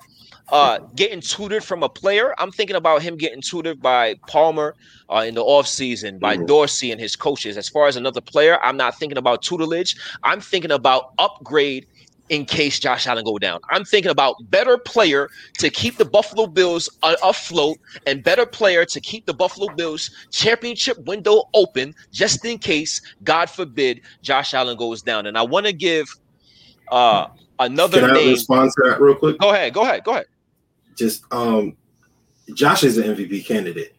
uh, 0.51 0.79
getting 0.95 1.21
tutored 1.21 1.63
from 1.63 1.83
a 1.83 1.89
player. 1.89 2.33
I'm 2.39 2.51
thinking 2.51 2.75
about 2.75 3.01
him 3.01 3.15
getting 3.15 3.41
tutored 3.41 3.81
by 3.81 4.15
Palmer 4.27 4.75
uh, 5.09 5.23
in 5.27 5.35
the 5.35 5.43
offseason, 5.43 6.19
by 6.19 6.35
mm-hmm. 6.35 6.45
Dorsey 6.45 6.91
and 6.91 6.99
his 6.99 7.15
coaches. 7.15 7.57
As 7.57 7.69
far 7.69 7.87
as 7.87 7.95
another 7.95 8.21
player, 8.21 8.59
I'm 8.63 8.77
not 8.77 8.97
thinking 8.97 9.17
about 9.17 9.43
tutelage. 9.43 9.95
I'm 10.23 10.41
thinking 10.41 10.71
about 10.71 11.13
upgrade 11.19 11.85
in 12.29 12.45
case 12.45 12.79
Josh 12.79 13.07
Allen 13.07 13.25
go 13.25 13.37
down. 13.37 13.59
I'm 13.69 13.83
thinking 13.83 14.11
about 14.11 14.35
better 14.49 14.77
player 14.77 15.29
to 15.57 15.69
keep 15.69 15.97
the 15.97 16.05
Buffalo 16.05 16.47
Bills 16.47 16.89
uh, 17.03 17.15
afloat 17.23 17.77
and 18.05 18.23
better 18.23 18.45
player 18.45 18.85
to 18.85 19.01
keep 19.01 19.25
the 19.25 19.33
Buffalo 19.33 19.73
Bills 19.75 20.11
championship 20.31 20.97
window 21.05 21.43
open 21.53 21.93
just 22.11 22.45
in 22.45 22.57
case, 22.57 23.01
God 23.23 23.49
forbid, 23.49 24.01
Josh 24.21 24.53
Allen 24.53 24.77
goes 24.77 25.01
down. 25.01 25.25
And 25.25 25.37
I 25.37 25.41
want 25.41 25.65
to 25.65 25.73
give 25.73 26.07
uh, 26.91 27.27
another 27.59 28.01
Can 28.01 28.11
I 28.11 28.13
name. 28.13 28.29
respond 28.29 28.71
to 28.77 28.89
that 28.89 29.01
real 29.01 29.15
quick? 29.15 29.37
Go 29.39 29.49
ahead. 29.49 29.73
Go 29.73 29.81
ahead. 29.81 30.03
Go 30.03 30.11
ahead 30.11 30.25
just 30.99 31.23
um 31.31 31.75
Josh 32.53 32.83
is 32.83 32.97
an 32.97 33.15
MVP 33.15 33.45
candidate. 33.45 33.95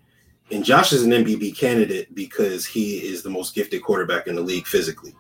And 0.53 0.65
Josh 0.65 0.93
is 0.93 1.05
an 1.05 1.13
MVP 1.13 1.57
candidate 1.57 2.13
because 2.15 2.67
he 2.67 2.97
is 2.97 3.23
the 3.23 3.31
most 3.31 3.55
gifted 3.55 3.83
quarterback 3.83 4.27
in 4.27 4.35
the 4.35 4.41
league 4.41 4.67
physically. 4.67 5.15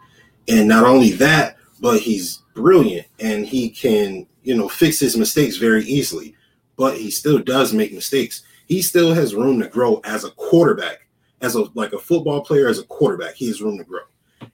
And 0.48 0.66
not 0.68 0.84
only 0.84 1.12
that, 1.12 1.56
but 1.80 2.00
he's 2.00 2.42
brilliant 2.60 3.06
and 3.18 3.46
he 3.46 3.70
can 3.70 4.26
you 4.42 4.56
know, 4.56 4.68
fix 4.68 4.98
his 4.98 5.16
mistakes 5.16 5.56
very 5.56 5.84
easily, 5.84 6.34
but 6.76 6.96
he 6.96 7.10
still 7.10 7.38
does 7.38 7.72
make 7.72 7.92
mistakes. 7.92 8.42
He 8.66 8.82
still 8.82 9.12
has 9.12 9.34
room 9.34 9.60
to 9.60 9.68
grow 9.68 10.00
as 10.04 10.24
a 10.24 10.30
quarterback, 10.30 11.06
as 11.40 11.54
a 11.54 11.64
like 11.74 11.92
a 11.92 11.98
football 11.98 12.42
player, 12.42 12.68
as 12.68 12.78
a 12.78 12.84
quarterback. 12.84 13.34
He 13.34 13.48
has 13.48 13.62
room 13.62 13.78
to 13.78 13.84
grow. 13.84 14.02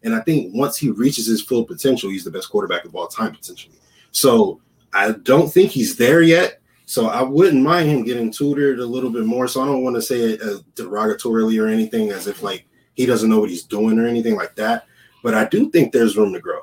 And 0.02 0.14
I 0.14 0.20
think 0.20 0.54
once 0.54 0.76
he 0.76 0.90
reaches 0.90 1.26
his 1.26 1.42
full 1.42 1.64
potential, 1.64 2.10
he's 2.10 2.24
the 2.24 2.30
best 2.30 2.50
quarterback 2.50 2.84
of 2.84 2.94
all 2.94 3.06
time 3.06 3.32
potentially. 3.32 3.76
So 4.10 4.60
I 4.92 5.12
don't 5.12 5.52
think 5.52 5.70
he's 5.70 5.96
there 5.96 6.22
yet. 6.22 6.60
So 6.86 7.08
I 7.08 7.22
wouldn't 7.22 7.62
mind 7.62 7.88
him 7.88 8.04
getting 8.04 8.30
tutored 8.30 8.78
a 8.78 8.86
little 8.86 9.10
bit 9.10 9.26
more. 9.26 9.48
So 9.48 9.60
I 9.60 9.66
don't 9.66 9.82
want 9.82 9.96
to 9.96 10.02
say 10.02 10.20
it 10.20 10.42
uh, 10.42 10.58
derogatorily 10.74 11.62
or 11.62 11.66
anything, 11.66 12.10
as 12.10 12.26
if 12.26 12.42
like 12.42 12.66
he 12.94 13.06
doesn't 13.06 13.28
know 13.28 13.40
what 13.40 13.50
he's 13.50 13.64
doing 13.64 13.98
or 13.98 14.06
anything 14.06 14.36
like 14.36 14.54
that. 14.56 14.86
But 15.22 15.34
I 15.34 15.46
do 15.46 15.70
think 15.70 15.92
there's 15.92 16.16
room 16.16 16.32
to 16.32 16.40
grow. 16.40 16.60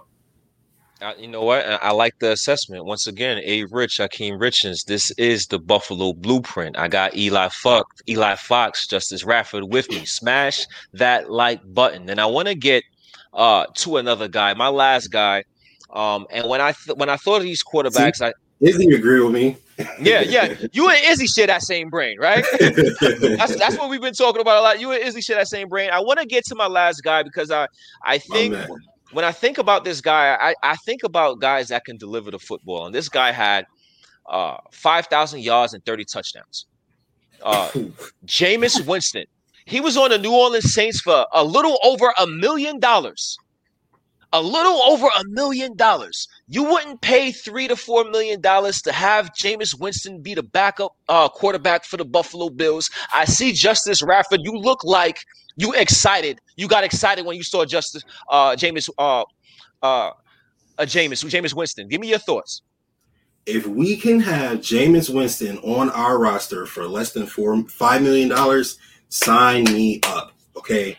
Uh, 1.04 1.14
you 1.20 1.28
know 1.28 1.44
what? 1.44 1.66
I 1.66 1.92
like 1.92 2.18
the 2.20 2.32
assessment. 2.32 2.86
Once 2.86 3.08
again, 3.08 3.42
A 3.44 3.66
Rich, 3.66 3.98
Akeem 4.00 4.40
Richens. 4.40 4.86
This 4.86 5.12
is 5.18 5.48
the 5.48 5.60
Buffalo 5.60 6.14
blueprint. 6.14 6.78
I 6.78 6.88
got 6.88 7.14
Eli 7.18 7.50
Fox, 7.50 8.02
Eli 8.08 8.36
Fox, 8.36 8.88
Justice 8.88 9.24
Rafford 9.24 9.70
with 9.70 9.90
me. 9.90 10.06
Smash 10.06 10.66
that 10.94 11.30
like 11.30 11.60
button. 11.74 12.10
And 12.10 12.22
I 12.22 12.26
want 12.26 12.48
to 12.48 12.56
get 12.56 12.84
uh 13.34 13.66
to 13.76 13.98
another 13.98 14.30
guy, 14.30 14.54
my 14.54 14.70
last 14.70 15.08
guy. 15.08 15.44
Um, 15.92 16.26
and 16.32 16.48
when 16.48 16.62
I 16.62 16.72
th- 16.72 16.98
when 16.98 17.10
I 17.10 17.18
thought 17.18 17.38
of 17.38 17.44
these 17.44 17.64
quarterbacks, 17.64 18.18
See, 18.18 18.26
I 18.26 18.34
Izzy 18.62 18.96
agree 18.96 19.20
with 19.20 19.34
me. 19.34 19.58
yeah, 20.02 20.22
yeah. 20.22 20.56
You 20.72 20.88
and 20.88 21.00
Izzy 21.04 21.28
share 21.28 21.48
that 21.48 21.64
same 21.64 21.90
brain, 21.90 22.18
right? 22.18 22.46
that's 22.60 23.56
that's 23.58 23.78
what 23.78 23.90
we've 23.90 24.00
been 24.00 24.14
talking 24.14 24.40
about 24.42 24.60
a 24.60 24.62
lot. 24.62 24.80
You 24.80 24.92
and 24.94 25.04
Izzy 25.04 25.20
share 25.20 25.36
that 25.36 25.50
same 25.50 25.68
brain. 25.68 25.90
I 25.92 26.00
want 26.00 26.20
to 26.20 26.26
get 26.26 26.46
to 26.46 26.56
my 26.56 26.68
last 26.68 27.02
guy 27.04 27.24
because 27.24 27.52
I 27.52 27.68
I 28.04 28.20
think 28.20 28.56
when 29.14 29.24
I 29.24 29.32
think 29.32 29.58
about 29.58 29.84
this 29.86 30.02
guy, 30.02 30.36
I, 30.40 30.56
I 30.64 30.76
think 30.78 31.04
about 31.04 31.40
guys 31.40 31.70
that 31.70 31.86
can 31.86 31.98
deliver 31.98 32.32
the 32.32 32.40
football. 32.40 32.86
And 32.86 32.94
this 32.94 33.10
guy 33.10 33.32
had 33.32 33.66
uh, 34.28 34.58
5,000 34.72 35.42
yards 35.42 35.74
and 35.74 35.86
30 35.86 36.06
touchdowns. 36.06 36.66
Uh, 37.42 37.70
Jameis 38.26 38.86
Winston. 38.86 39.26
He 39.66 39.80
was 39.80 39.96
on 39.96 40.10
the 40.10 40.18
New 40.18 40.34
Orleans 40.34 40.74
Saints 40.74 41.00
for 41.00 41.26
a 41.34 41.44
little 41.44 41.78
over 41.84 42.14
a 42.18 42.28
million 42.28 42.80
dollars. 42.80 43.38
A 44.36 44.42
little 44.42 44.82
over 44.82 45.06
a 45.06 45.24
million 45.28 45.76
dollars. 45.78 46.28
You 46.48 46.64
wouldn't 46.64 47.02
pay 47.02 47.32
three 47.32 47.68
to 47.68 47.76
four 47.76 48.04
million 48.06 48.42
dollars 48.42 48.82
to 48.82 48.92
have 48.92 49.32
Jameis 49.34 49.80
Winston 49.80 50.22
be 50.22 50.34
the 50.34 50.42
backup 50.42 50.96
uh, 51.08 51.30
quarterback 51.30 51.86
for 51.86 51.98
the 51.98 52.06
Buffalo 52.06 52.50
Bills. 52.50 52.90
I 53.14 53.26
see 53.26 53.52
Justice 53.54 54.02
Radford. 54.02 54.42
You 54.44 54.54
look 54.54 54.84
like 54.84 55.20
you 55.56 55.72
excited. 55.74 56.40
You 56.56 56.68
got 56.68 56.84
excited 56.84 57.26
when 57.26 57.36
you 57.36 57.44
saw 57.44 57.66
Justice 57.66 58.04
uh 58.30 58.56
Jameis 58.56 58.90
uh 58.98 59.24
uh, 59.82 59.86
uh 59.86 60.12
Jameis 60.80 61.24
Jameis 61.26 61.54
Winston. 61.54 61.88
Give 61.88 62.02
me 62.02 62.10
your 62.10 62.20
thoughts. 62.20 62.62
If 63.46 63.68
we 63.68 63.98
can 63.98 64.20
have 64.22 64.60
Jameis 64.60 65.14
Winston 65.14 65.58
on 65.60 65.90
our 65.90 66.18
roster 66.18 66.66
for 66.66 66.88
less 66.88 67.12
than 67.12 67.26
four 67.26 67.62
five 67.68 68.02
million 68.02 68.30
dollars, 68.30 68.78
sign 69.10 69.66
me 69.66 70.00
up. 70.08 70.34
Okay. 70.56 70.98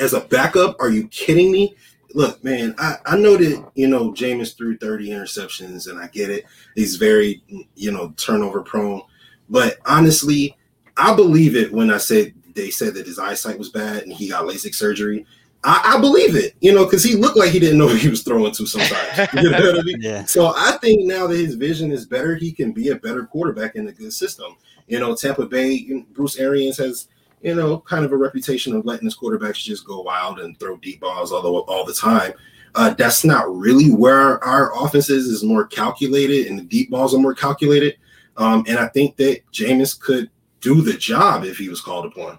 As 0.00 0.14
a 0.14 0.20
backup, 0.20 0.76
are 0.80 0.88
you 0.88 1.06
kidding 1.08 1.52
me? 1.52 1.76
Look, 2.14 2.42
man, 2.42 2.74
I, 2.78 2.96
I 3.04 3.18
know 3.18 3.36
that 3.36 3.70
you 3.74 3.88
know 3.88 4.10
Jameis 4.12 4.56
threw 4.56 4.78
30 4.78 5.10
interceptions, 5.10 5.90
and 5.90 5.98
I 5.98 6.06
get 6.06 6.30
it. 6.30 6.46
He's 6.74 6.96
very, 6.96 7.42
you 7.74 7.92
know, 7.92 8.14
turnover 8.16 8.62
prone. 8.62 9.02
But 9.50 9.76
honestly, 9.84 10.56
I 10.96 11.14
believe 11.14 11.56
it 11.56 11.72
when 11.72 11.90
I 11.90 11.98
said 11.98 12.32
they 12.56 12.70
said 12.70 12.94
that 12.94 13.06
his 13.06 13.18
eyesight 13.18 13.58
was 13.58 13.68
bad 13.68 14.02
and 14.02 14.12
he 14.12 14.28
got 14.28 14.44
LASIK 14.44 14.74
surgery. 14.74 15.26
I, 15.66 15.96
I 15.96 16.00
believe 16.00 16.36
it, 16.36 16.54
you 16.60 16.72
know, 16.72 16.84
because 16.84 17.02
he 17.02 17.14
looked 17.16 17.36
like 17.36 17.50
he 17.50 17.58
didn't 17.58 17.78
know 17.78 17.88
he 17.94 18.08
was 18.08 18.22
throwing 18.22 18.52
to 18.52 18.66
sometimes. 18.66 19.32
You 19.34 19.50
know 19.50 19.78
I 19.78 19.82
mean? 19.82 19.96
yeah. 20.00 20.24
So 20.24 20.52
I 20.56 20.78
think 20.80 21.04
now 21.04 21.26
that 21.26 21.36
his 21.36 21.56
vision 21.56 21.92
is 21.92 22.06
better, 22.06 22.36
he 22.36 22.52
can 22.52 22.72
be 22.72 22.88
a 22.90 22.96
better 22.96 23.26
quarterback 23.26 23.74
in 23.74 23.88
a 23.88 23.92
good 23.92 24.12
system. 24.12 24.56
You 24.86 25.00
know, 25.00 25.14
Tampa 25.14 25.46
Bay, 25.46 26.04
Bruce 26.12 26.38
Arians 26.38 26.78
has, 26.78 27.08
you 27.42 27.54
know, 27.54 27.80
kind 27.80 28.04
of 28.04 28.12
a 28.12 28.16
reputation 28.16 28.74
of 28.74 28.86
letting 28.86 29.04
his 29.06 29.16
quarterbacks 29.16 29.56
just 29.56 29.86
go 29.86 30.00
wild 30.02 30.38
and 30.38 30.58
throw 30.58 30.76
deep 30.76 31.00
balls 31.00 31.32
all 31.32 31.42
the, 31.42 31.48
all 31.48 31.84
the 31.84 31.92
time. 31.92 32.32
Uh, 32.76 32.94
that's 32.94 33.24
not 33.24 33.52
really 33.52 33.90
where 33.90 34.42
our 34.44 34.84
offense 34.84 35.10
is, 35.10 35.26
is 35.26 35.42
more 35.42 35.66
calculated 35.66 36.46
and 36.46 36.58
the 36.58 36.64
deep 36.64 36.90
balls 36.90 37.14
are 37.14 37.18
more 37.18 37.34
calculated. 37.34 37.96
Um, 38.36 38.64
and 38.68 38.78
I 38.78 38.86
think 38.88 39.16
that 39.16 39.40
Jameis 39.50 39.98
could 39.98 40.30
do 40.60 40.82
the 40.82 40.92
job 40.92 41.44
if 41.44 41.56
he 41.56 41.68
was 41.68 41.80
called 41.80 42.04
upon 42.04 42.38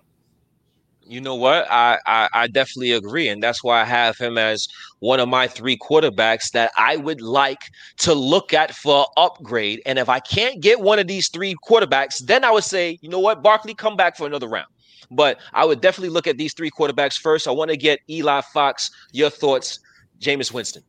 you 1.09 1.21
know 1.21 1.35
what? 1.35 1.65
I, 1.69 1.97
I, 2.05 2.29
I 2.33 2.47
definitely 2.47 2.91
agree, 2.91 3.27
and 3.27 3.41
that's 3.41 3.63
why 3.63 3.81
I 3.81 3.85
have 3.85 4.17
him 4.17 4.37
as 4.37 4.67
one 4.99 5.19
of 5.19 5.29
my 5.29 5.47
three 5.47 5.77
quarterbacks 5.77 6.51
that 6.51 6.71
I 6.77 6.97
would 6.97 7.21
like 7.21 7.61
to 7.99 8.13
look 8.13 8.53
at 8.53 8.75
for 8.75 9.07
upgrade. 9.17 9.81
And 9.85 9.99
if 9.99 10.09
I 10.09 10.19
can't 10.19 10.61
get 10.61 10.81
one 10.81 10.99
of 10.99 11.07
these 11.07 11.29
three 11.29 11.55
quarterbacks, 11.67 12.19
then 12.25 12.43
I 12.43 12.51
would 12.51 12.63
say, 12.63 12.99
you 13.01 13.09
know 13.09 13.19
what, 13.19 13.41
Barkley, 13.41 13.73
come 13.73 13.95
back 13.95 14.17
for 14.17 14.27
another 14.27 14.47
round. 14.47 14.67
But 15.09 15.39
I 15.53 15.63
would 15.65 15.81
definitely 15.81 16.09
look 16.09 16.27
at 16.27 16.37
these 16.37 16.53
three 16.53 16.69
quarterbacks 16.69 17.17
first. 17.17 17.47
I 17.47 17.51
want 17.51 17.71
to 17.71 17.77
get 17.77 17.99
Eli 18.09 18.41
Fox. 18.53 18.91
Your 19.13 19.29
thoughts, 19.29 19.79
Jameis 20.19 20.51
Winston? 20.51 20.83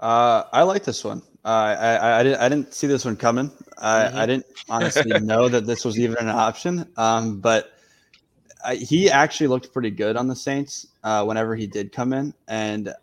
Uh, 0.00 0.44
I 0.52 0.62
like 0.62 0.84
this 0.84 1.04
one. 1.04 1.22
Uh, 1.44 1.76
I, 1.78 2.20
I 2.20 2.22
didn't 2.22 2.40
I 2.40 2.48
didn't 2.48 2.72
see 2.72 2.86
this 2.86 3.04
one 3.04 3.16
coming. 3.16 3.50
I, 3.78 4.04
mm-hmm. 4.04 4.16
I 4.16 4.26
didn't 4.26 4.46
honestly 4.68 5.20
know 5.20 5.48
that 5.48 5.66
this 5.66 5.84
was 5.84 5.98
even 5.98 6.16
an 6.18 6.28
option. 6.28 6.88
Um, 6.96 7.40
but 7.40 7.71
he 8.70 9.10
actually 9.10 9.48
looked 9.48 9.72
pretty 9.72 9.90
good 9.90 10.16
on 10.16 10.28
the 10.28 10.36
Saints 10.36 10.86
uh, 11.04 11.24
whenever 11.24 11.54
he 11.56 11.66
did 11.66 11.92
come 11.92 12.12
in, 12.12 12.34
and 12.48 12.94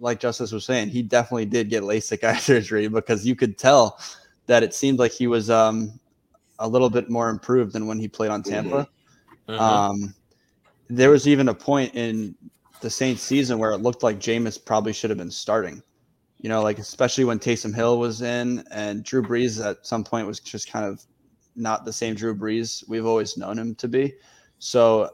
like 0.00 0.20
Justice 0.20 0.52
was 0.52 0.64
saying, 0.64 0.88
he 0.88 1.02
definitely 1.02 1.46
did 1.46 1.70
get 1.70 1.82
LASIK 1.82 2.24
eye 2.24 2.36
surgery 2.36 2.88
because 2.88 3.26
you 3.26 3.36
could 3.36 3.58
tell 3.58 3.98
that 4.46 4.62
it 4.62 4.74
seemed 4.74 4.98
like 4.98 5.12
he 5.12 5.26
was 5.26 5.50
um, 5.50 5.98
a 6.58 6.68
little 6.68 6.90
bit 6.90 7.08
more 7.08 7.28
improved 7.28 7.72
than 7.72 7.86
when 7.86 7.98
he 7.98 8.08
played 8.08 8.30
on 8.30 8.42
Tampa. 8.42 8.88
Mm-hmm. 9.48 9.60
Um, 9.60 10.14
there 10.88 11.10
was 11.10 11.26
even 11.26 11.48
a 11.48 11.54
point 11.54 11.94
in 11.94 12.34
the 12.80 12.90
Saints 12.90 13.22
season 13.22 13.58
where 13.58 13.72
it 13.72 13.78
looked 13.78 14.02
like 14.02 14.18
Jameis 14.18 14.62
probably 14.62 14.92
should 14.92 15.10
have 15.10 15.18
been 15.18 15.30
starting. 15.30 15.82
You 16.40 16.50
know, 16.50 16.62
like 16.62 16.78
especially 16.78 17.24
when 17.24 17.38
Taysom 17.38 17.74
Hill 17.74 17.98
was 17.98 18.20
in 18.20 18.64
and 18.70 19.02
Drew 19.02 19.22
Brees 19.22 19.64
at 19.64 19.86
some 19.86 20.04
point 20.04 20.26
was 20.26 20.40
just 20.40 20.70
kind 20.70 20.84
of 20.84 21.02
not 21.56 21.84
the 21.86 21.92
same 21.92 22.14
Drew 22.14 22.34
Brees 22.34 22.86
we've 22.86 23.06
always 23.06 23.38
known 23.38 23.58
him 23.58 23.74
to 23.76 23.88
be. 23.88 24.14
So 24.64 25.10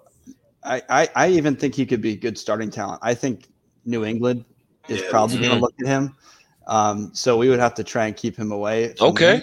I, 0.63 0.81
I, 0.89 1.09
I 1.17 1.29
even 1.31 1.57
think 1.57 1.75
he 1.75 1.85
could 1.85 2.01
be 2.01 2.15
good 2.15 2.39
starting 2.39 2.71
talent. 2.71 3.01
I 3.03 3.15
think 3.15 3.49
New 3.85 4.05
England 4.05 4.45
is 4.87 5.01
yeah, 5.01 5.11
probably 5.11 5.39
going 5.39 5.51
to 5.51 5.59
look 5.59 5.75
at 5.81 5.89
him. 5.89 6.15
Um, 6.69 7.11
so 7.15 7.37
we 7.37 7.49
would 7.49 7.59
have 7.59 7.75
to 7.75 7.83
try 7.83 8.07
and 8.07 8.17
keep 8.17 8.37
him 8.37 8.53
away. 8.53 8.95
Okay. 9.01 9.39
Him. 9.39 9.43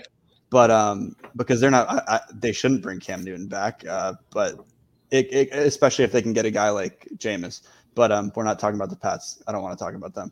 But 0.49 0.71
um, 0.71 1.17
because 1.35 1.59
they're 1.59 1.71
not, 1.71 1.89
I, 1.89 2.01
I, 2.07 2.19
they 2.33 2.53
shouldn't 2.53 2.81
bring 2.81 3.01
Cam 3.01 3.21
Newton 3.21 3.49
back. 3.49 3.83
Uh, 3.85 4.13
but 4.29 4.65
it, 5.11 5.27
it, 5.33 5.49
especially 5.51 6.05
if 6.05 6.13
they 6.13 6.21
can 6.21 6.31
get 6.31 6.45
a 6.45 6.51
guy 6.51 6.69
like 6.69 7.05
Jameis. 7.17 7.63
But 7.93 8.13
um, 8.13 8.31
we're 8.33 8.45
not 8.45 8.59
talking 8.59 8.77
about 8.77 8.89
the 8.89 8.95
Pats. 8.95 9.43
I 9.45 9.51
don't 9.51 9.61
want 9.61 9.77
to 9.77 9.83
talk 9.83 9.93
about 9.93 10.13
them. 10.13 10.31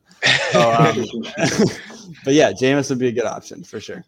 So, 0.53 0.71
um, 0.71 1.05
but 2.23 2.33
yeah, 2.33 2.53
Jameis 2.53 2.89
would 2.89 2.99
be 2.99 3.09
a 3.09 3.11
good 3.11 3.25
option 3.25 3.61
for 3.61 3.81
sure. 3.81 4.05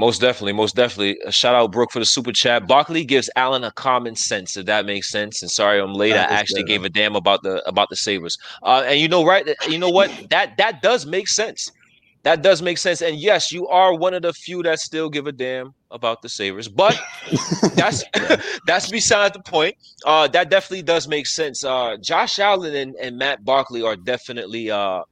Most 0.00 0.22
definitely, 0.22 0.54
most 0.54 0.76
definitely. 0.76 1.18
A 1.26 1.30
shout 1.30 1.54
out 1.54 1.72
Brooke 1.72 1.92
for 1.92 1.98
the 1.98 2.06
super 2.06 2.32
chat. 2.32 2.66
Barkley 2.66 3.04
gives 3.04 3.28
Allen 3.36 3.64
a 3.64 3.70
common 3.70 4.16
sense, 4.16 4.56
if 4.56 4.64
that 4.64 4.86
makes 4.86 5.10
sense. 5.10 5.42
And 5.42 5.50
sorry, 5.50 5.78
I'm 5.78 5.92
late. 5.92 6.14
I 6.14 6.22
actually 6.22 6.62
good, 6.62 6.68
gave 6.68 6.84
a 6.84 6.88
damn 6.88 7.16
about 7.16 7.42
the 7.42 7.62
about 7.68 7.90
the 7.90 7.96
Sabres. 7.96 8.38
Uh, 8.62 8.82
and 8.86 8.98
you 8.98 9.08
know, 9.08 9.26
right? 9.26 9.46
You 9.68 9.76
know 9.76 9.90
what? 9.90 10.10
that 10.30 10.56
that 10.56 10.80
does 10.80 11.04
make 11.04 11.28
sense. 11.28 11.70
That 12.22 12.40
does 12.40 12.62
make 12.62 12.78
sense. 12.78 13.02
And 13.02 13.18
yes, 13.18 13.52
you 13.52 13.68
are 13.68 13.94
one 13.94 14.14
of 14.14 14.22
the 14.22 14.32
few 14.32 14.62
that 14.62 14.78
still 14.78 15.10
give 15.10 15.26
a 15.26 15.32
damn 15.32 15.74
about 15.90 16.22
the 16.22 16.30
Sabres. 16.30 16.66
But 16.66 16.98
that's 17.74 18.02
that's 18.66 18.90
beside 18.90 19.34
the 19.34 19.42
point. 19.42 19.74
Uh, 20.06 20.28
that 20.28 20.48
definitely 20.48 20.82
does 20.82 21.08
make 21.08 21.26
sense. 21.26 21.62
Uh, 21.62 21.98
Josh 22.00 22.38
Allen 22.38 22.74
and, 22.74 22.94
and 22.96 23.18
Matt 23.18 23.44
Barkley 23.44 23.82
are 23.82 23.96
definitely 23.96 24.70
uh 24.70 25.02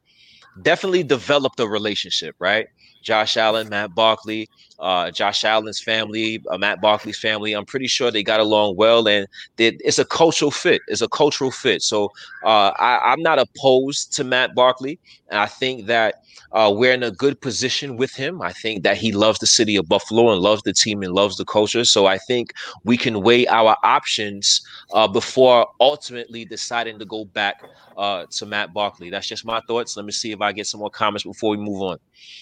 definitely 0.63 1.03
developed 1.03 1.61
a 1.61 1.69
relationship, 1.69 2.37
right? 2.39 2.69
Josh 3.03 3.37
Allen, 3.37 3.69
Matt 3.69 3.95
Barkley, 3.95 4.49
uh, 4.79 5.11
Josh 5.11 5.45
Allen's 5.45 5.81
family, 5.81 6.43
uh, 6.51 6.59
Matt 6.59 6.81
Barkley's 6.81 7.19
family. 7.19 7.53
I'm 7.53 7.65
pretty 7.65 7.89
sure 7.89 8.11
they 8.11 8.23
got 8.23 8.41
along 8.41 8.77
well, 8.77 9.09
and 9.09 9.27
they, 9.57 9.77
it's 9.81 9.99
a 9.99 10.05
cultural 10.05 10.51
fit. 10.51 10.83
It's 10.89 11.03
a 11.03 11.09
cultural 11.09 11.51
fit. 11.51 11.83
So 11.83 12.11
uh, 12.45 12.73
I, 12.79 13.13
I'm 13.13 13.23
not 13.23 13.39
opposed 13.39 14.13
to 14.15 14.25
Matt 14.25 14.55
Barkley, 14.55 14.99
and 15.29 15.41
I 15.41 15.47
think 15.47 15.87
that 15.87 16.17
uh, 16.53 16.73
we're 16.75 16.93
in 16.93 17.03
a 17.03 17.11
good 17.11 17.41
position 17.41 17.97
with 17.97 18.15
him. 18.15 18.41
I 18.41 18.53
think 18.53 18.83
that 18.83 18.97
he 18.97 19.13
loves 19.13 19.39
the 19.39 19.47
city 19.47 19.77
of 19.77 19.89
Buffalo 19.89 20.33
and 20.33 20.41
loves 20.41 20.63
the 20.63 20.73
team 20.73 21.03
and 21.03 21.13
loves 21.13 21.37
the 21.37 21.45
culture. 21.45 21.85
So 21.85 22.07
I 22.07 22.19
think 22.19 22.53
we 22.85 22.97
can 22.97 23.21
weigh 23.21 23.47
our 23.49 23.77
options 23.85 24.63
uh, 24.93 25.07
before 25.07 25.67
ultimately 25.81 26.45
deciding 26.45 26.99
to 27.01 27.05
go 27.05 27.27
back 27.27 27.63
uh, 27.99 28.25
to 28.31 28.47
Matt 28.47 28.73
Barkley. 28.73 29.11
That's 29.11 29.27
just 29.27 29.45
my 29.45 29.61
thoughts. 29.67 29.97
Let 29.97 30.07
me 30.07 30.13
see 30.13 30.33
if 30.33 30.41
I 30.41 30.53
get 30.53 30.67
some 30.67 30.81
more 30.81 30.91
comments 30.91 31.25
before 31.25 31.51
we 31.51 31.59
move 31.59 31.83
on. 31.83 31.99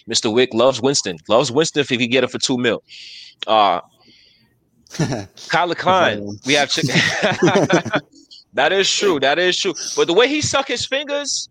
Mr. 0.08 0.32
Wick 0.32 0.50
loves 0.54 0.80
Winston. 0.80 1.18
Loves 1.28 1.50
Winston 1.50 1.80
if 1.80 1.88
he 1.88 2.06
get 2.06 2.22
it 2.26 2.30
for 2.30 2.38
two 2.38 2.58
mil. 2.58 2.82
Uh, 3.46 3.80
Kyler 4.90 5.76
Klein, 5.76 6.38
we 6.46 6.54
have 6.54 6.70
chicken. 6.70 6.94
that 8.54 8.72
is 8.72 8.90
true. 8.90 9.20
That 9.20 9.38
is 9.38 9.58
true. 9.58 9.74
But 9.96 10.06
the 10.06 10.14
way 10.14 10.28
he 10.28 10.40
suck 10.40 10.68
his 10.68 10.86
fingers, 10.86 11.48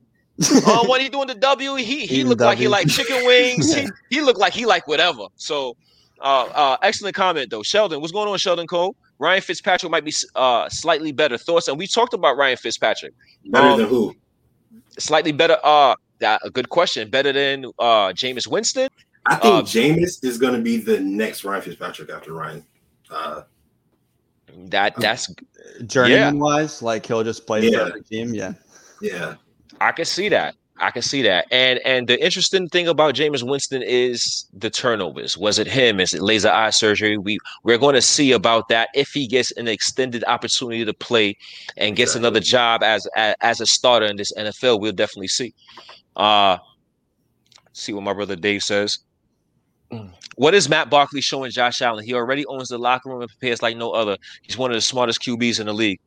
uh, 0.68 0.86
when 0.88 1.02
he 1.02 1.10
doing 1.10 1.28
the 1.28 1.36
W, 1.36 1.76
he 1.76 2.06
he 2.06 2.24
looked 2.24 2.42
like 2.42 2.58
he 2.58 2.68
like 2.68 2.88
chicken 2.88 3.26
wings. 3.26 3.74
he, 3.74 3.88
he 4.10 4.22
looked 4.22 4.40
like 4.40 4.54
he 4.54 4.66
like 4.66 4.88
whatever. 4.88 5.28
So, 5.36 5.76
uh, 6.22 6.46
uh, 6.54 6.78
excellent 6.82 7.16
comment 7.16 7.50
though, 7.50 7.64
Sheldon. 7.64 8.02
What's 8.02 8.14
going 8.14 8.30
on, 8.30 8.38
Sheldon 8.38 8.68
Cole? 8.68 8.96
Ryan 9.20 9.42
Fitzpatrick 9.42 9.92
might 9.92 10.04
be 10.04 10.14
uh 10.36 10.68
slightly 10.70 11.12
better 11.12 11.38
thoughts, 11.38 11.68
and 11.68 11.78
we 11.78 11.88
talked 11.88 12.14
about 12.14 12.38
Ryan 12.38 12.58
Fitzpatrick. 12.58 13.14
Better 13.46 13.68
um, 13.68 13.80
than 13.80 13.90
who? 13.90 14.16
Slightly 14.98 15.32
better. 15.32 15.58
Uh, 15.64 15.96
that 16.20 16.42
a 16.44 16.50
good 16.50 16.70
question. 16.70 17.10
Better 17.10 17.32
than 17.32 17.66
uh 17.80 18.10
Jameis 18.12 18.48
Winston. 18.48 18.90
I 19.28 19.36
think 19.36 19.54
uh, 19.54 19.62
Jameis 19.64 20.24
is 20.24 20.38
going 20.38 20.54
to 20.54 20.62
be 20.62 20.78
the 20.78 21.00
next 21.00 21.44
Ryan 21.44 21.62
Fitzpatrick 21.62 22.10
after 22.10 22.34
Ryan. 22.34 22.64
Uh, 23.10 23.44
that 24.68 24.96
that's 24.98 25.34
journeyman 25.86 26.36
yeah. 26.36 26.42
wise, 26.42 26.82
like 26.82 27.06
he'll 27.06 27.24
just 27.24 27.48
play 27.48 27.68
yeah. 27.68 27.80
for 27.80 27.88
every 27.88 28.04
team. 28.04 28.34
Yeah, 28.34 28.54
yeah, 29.02 29.36
I 29.82 29.92
can 29.92 30.06
see 30.06 30.30
that. 30.30 30.56
I 30.78 30.92
can 30.92 31.02
see 31.02 31.22
that. 31.22 31.48
And 31.52 31.80
and 31.86 32.08
the 32.08 32.24
interesting 32.24 32.68
thing 32.68 32.88
about 32.88 33.16
Jameis 33.16 33.48
Winston 33.48 33.82
is 33.82 34.46
the 34.54 34.70
turnovers. 34.70 35.38
Was 35.38 35.58
it 35.58 35.68
him? 35.68 36.00
Is 36.00 36.14
it 36.14 36.22
laser 36.22 36.50
eye 36.50 36.70
surgery? 36.72 37.18
We 37.18 37.40
we're 37.64 37.78
going 37.78 37.96
to 37.96 38.02
see 38.02 38.34
about 38.34 38.68
that 38.70 38.90
if 38.94 39.12
he 39.12 39.26
gets 39.26 39.52
an 39.52 39.68
extended 39.68 40.24
opportunity 40.28 40.84
to 40.84 40.94
play 40.94 41.38
and 41.78 41.96
gets 41.96 42.12
exactly. 42.12 42.28
another 42.28 42.40
job 42.42 42.84
as, 42.84 43.08
as 43.16 43.36
as 43.42 43.62
a 43.62 43.66
starter 43.66 44.06
in 44.06 44.18
this 44.18 44.34
NFL. 44.34 44.82
We'll 44.82 44.92
definitely 44.92 45.30
see. 45.30 45.54
Uh 46.16 46.58
see 47.72 47.94
what 47.94 48.04
my 48.04 48.14
brother 48.14 48.36
Dave 48.36 48.64
says. 48.64 49.00
What 50.36 50.54
is 50.54 50.68
Matt 50.68 50.90
Barkley 50.90 51.22
showing 51.22 51.52
Josh 51.52 51.82
Allen? 51.82 52.04
He 52.04 52.14
already 52.14 52.46
owns 52.48 52.70
the 52.70 52.78
locker 52.78 53.10
room 53.10 53.22
and 53.22 53.30
prepares 53.30 53.62
like 53.62 53.78
no 53.78 53.92
other. 53.92 54.18
He's 54.42 54.58
one 54.58 54.72
of 54.72 54.76
the 54.76 54.82
smartest 54.82 55.22
QBs 55.22 55.60
in 55.60 55.68
the 55.68 55.74
league. 55.74 56.00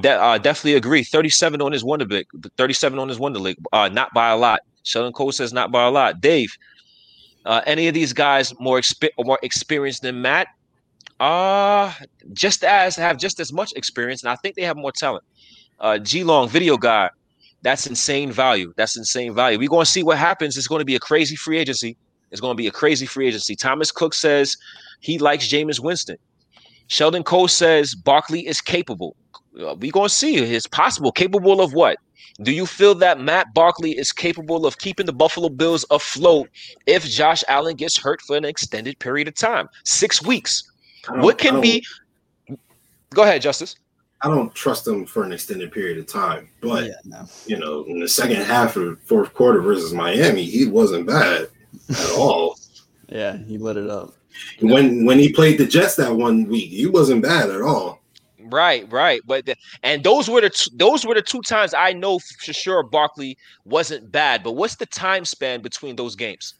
De- 0.00 0.10
uh, 0.20 0.38
definitely 0.38 0.74
agree. 0.74 1.04
37 1.04 1.60
on 1.60 1.72
his 1.72 1.82
Wonderlic. 1.82 2.24
37 2.56 2.98
on 2.98 3.08
his 3.08 3.18
Wonderlic. 3.18 3.56
Uh, 3.72 3.88
not 3.88 4.12
by 4.14 4.30
a 4.30 4.36
lot. 4.36 4.60
Sheldon 4.84 5.12
Cole 5.12 5.32
says 5.32 5.52
not 5.52 5.72
by 5.72 5.84
a 5.84 5.90
lot. 5.90 6.20
Dave, 6.20 6.50
uh, 7.46 7.62
any 7.66 7.88
of 7.88 7.94
these 7.94 8.12
guys 8.12 8.52
more 8.60 8.78
exp- 8.78 9.10
more 9.18 9.38
experienced 9.42 10.02
than 10.02 10.20
Matt? 10.22 10.48
Uh 11.20 11.92
just 12.32 12.64
as 12.64 12.96
have 12.96 13.18
just 13.18 13.38
as 13.38 13.52
much 13.52 13.72
experience, 13.74 14.22
and 14.22 14.30
I 14.30 14.36
think 14.36 14.56
they 14.56 14.62
have 14.62 14.76
more 14.76 14.90
talent. 14.92 15.24
Uh, 15.78 15.98
G 15.98 16.24
Long, 16.24 16.48
video 16.48 16.76
guy, 16.76 17.08
that's 17.62 17.86
insane 17.86 18.32
value. 18.32 18.72
That's 18.76 18.96
insane 18.96 19.32
value. 19.34 19.58
We're 19.58 19.68
going 19.68 19.84
to 19.84 19.90
see 19.90 20.02
what 20.02 20.18
happens. 20.18 20.56
It's 20.56 20.66
going 20.66 20.80
to 20.80 20.84
be 20.84 20.96
a 20.96 21.00
crazy 21.00 21.36
free 21.36 21.58
agency. 21.58 21.96
It's 22.34 22.40
going 22.40 22.56
to 22.56 22.60
be 22.60 22.66
a 22.66 22.72
crazy 22.72 23.06
free 23.06 23.28
agency. 23.28 23.54
Thomas 23.54 23.92
Cook 23.92 24.12
says 24.12 24.56
he 24.98 25.18
likes 25.18 25.46
Jameis 25.46 25.78
Winston. 25.78 26.16
Sheldon 26.88 27.22
Cole 27.22 27.46
says 27.46 27.94
Barkley 27.94 28.44
is 28.44 28.60
capable. 28.60 29.14
Uh, 29.56 29.76
we 29.78 29.92
going 29.92 30.08
to 30.08 30.14
see. 30.14 30.38
It's 30.38 30.66
possible. 30.66 31.12
Capable 31.12 31.60
of 31.60 31.74
what? 31.74 31.96
Do 32.42 32.50
you 32.50 32.66
feel 32.66 32.96
that 32.96 33.20
Matt 33.20 33.54
Barkley 33.54 33.92
is 33.92 34.10
capable 34.10 34.66
of 34.66 34.78
keeping 34.78 35.06
the 35.06 35.12
Buffalo 35.12 35.48
Bills 35.48 35.86
afloat 35.92 36.48
if 36.86 37.04
Josh 37.04 37.44
Allen 37.46 37.76
gets 37.76 37.96
hurt 37.96 38.20
for 38.22 38.36
an 38.36 38.44
extended 38.44 38.98
period 38.98 39.28
of 39.28 39.36
time? 39.36 39.68
Six 39.84 40.20
weeks. 40.20 40.68
What 41.08 41.38
can 41.38 41.60
be. 41.60 41.86
Go 43.10 43.22
ahead, 43.22 43.42
Justice. 43.42 43.76
I 44.22 44.28
don't 44.28 44.52
trust 44.56 44.88
him 44.88 45.06
for 45.06 45.22
an 45.22 45.30
extended 45.30 45.70
period 45.70 45.98
of 45.98 46.06
time, 46.08 46.48
but 46.60 46.86
yeah, 46.86 46.94
no. 47.04 47.26
you 47.46 47.58
know, 47.58 47.84
in 47.84 48.00
the 48.00 48.08
second 48.08 48.42
half 48.42 48.74
of 48.76 48.98
fourth 49.02 49.34
quarter 49.34 49.60
versus 49.60 49.92
Miami, 49.92 50.44
he 50.44 50.66
wasn't 50.66 51.06
bad 51.06 51.48
at 51.90 52.10
all. 52.18 52.58
yeah, 53.08 53.36
he 53.36 53.58
lit 53.58 53.76
it 53.76 53.88
up. 53.88 54.14
When 54.60 55.04
when 55.04 55.18
he 55.18 55.32
played 55.32 55.58
the 55.58 55.66
Jets 55.66 55.96
that 55.96 56.14
one 56.14 56.46
week, 56.46 56.70
he 56.70 56.86
wasn't 56.86 57.22
bad 57.22 57.50
at 57.50 57.62
all. 57.62 58.00
Right, 58.46 58.90
right, 58.92 59.22
but 59.24 59.46
the, 59.46 59.56
and 59.82 60.04
those 60.04 60.28
were 60.28 60.40
the 60.40 60.50
t- 60.50 60.70
those 60.74 61.06
were 61.06 61.14
the 61.14 61.22
two 61.22 61.40
times 61.42 61.72
I 61.72 61.92
know 61.92 62.18
for 62.18 62.52
sure 62.52 62.82
Barkley 62.82 63.38
wasn't 63.64 64.12
bad. 64.12 64.42
But 64.42 64.52
what's 64.52 64.76
the 64.76 64.86
time 64.86 65.24
span 65.24 65.62
between 65.62 65.96
those 65.96 66.14
games? 66.14 66.54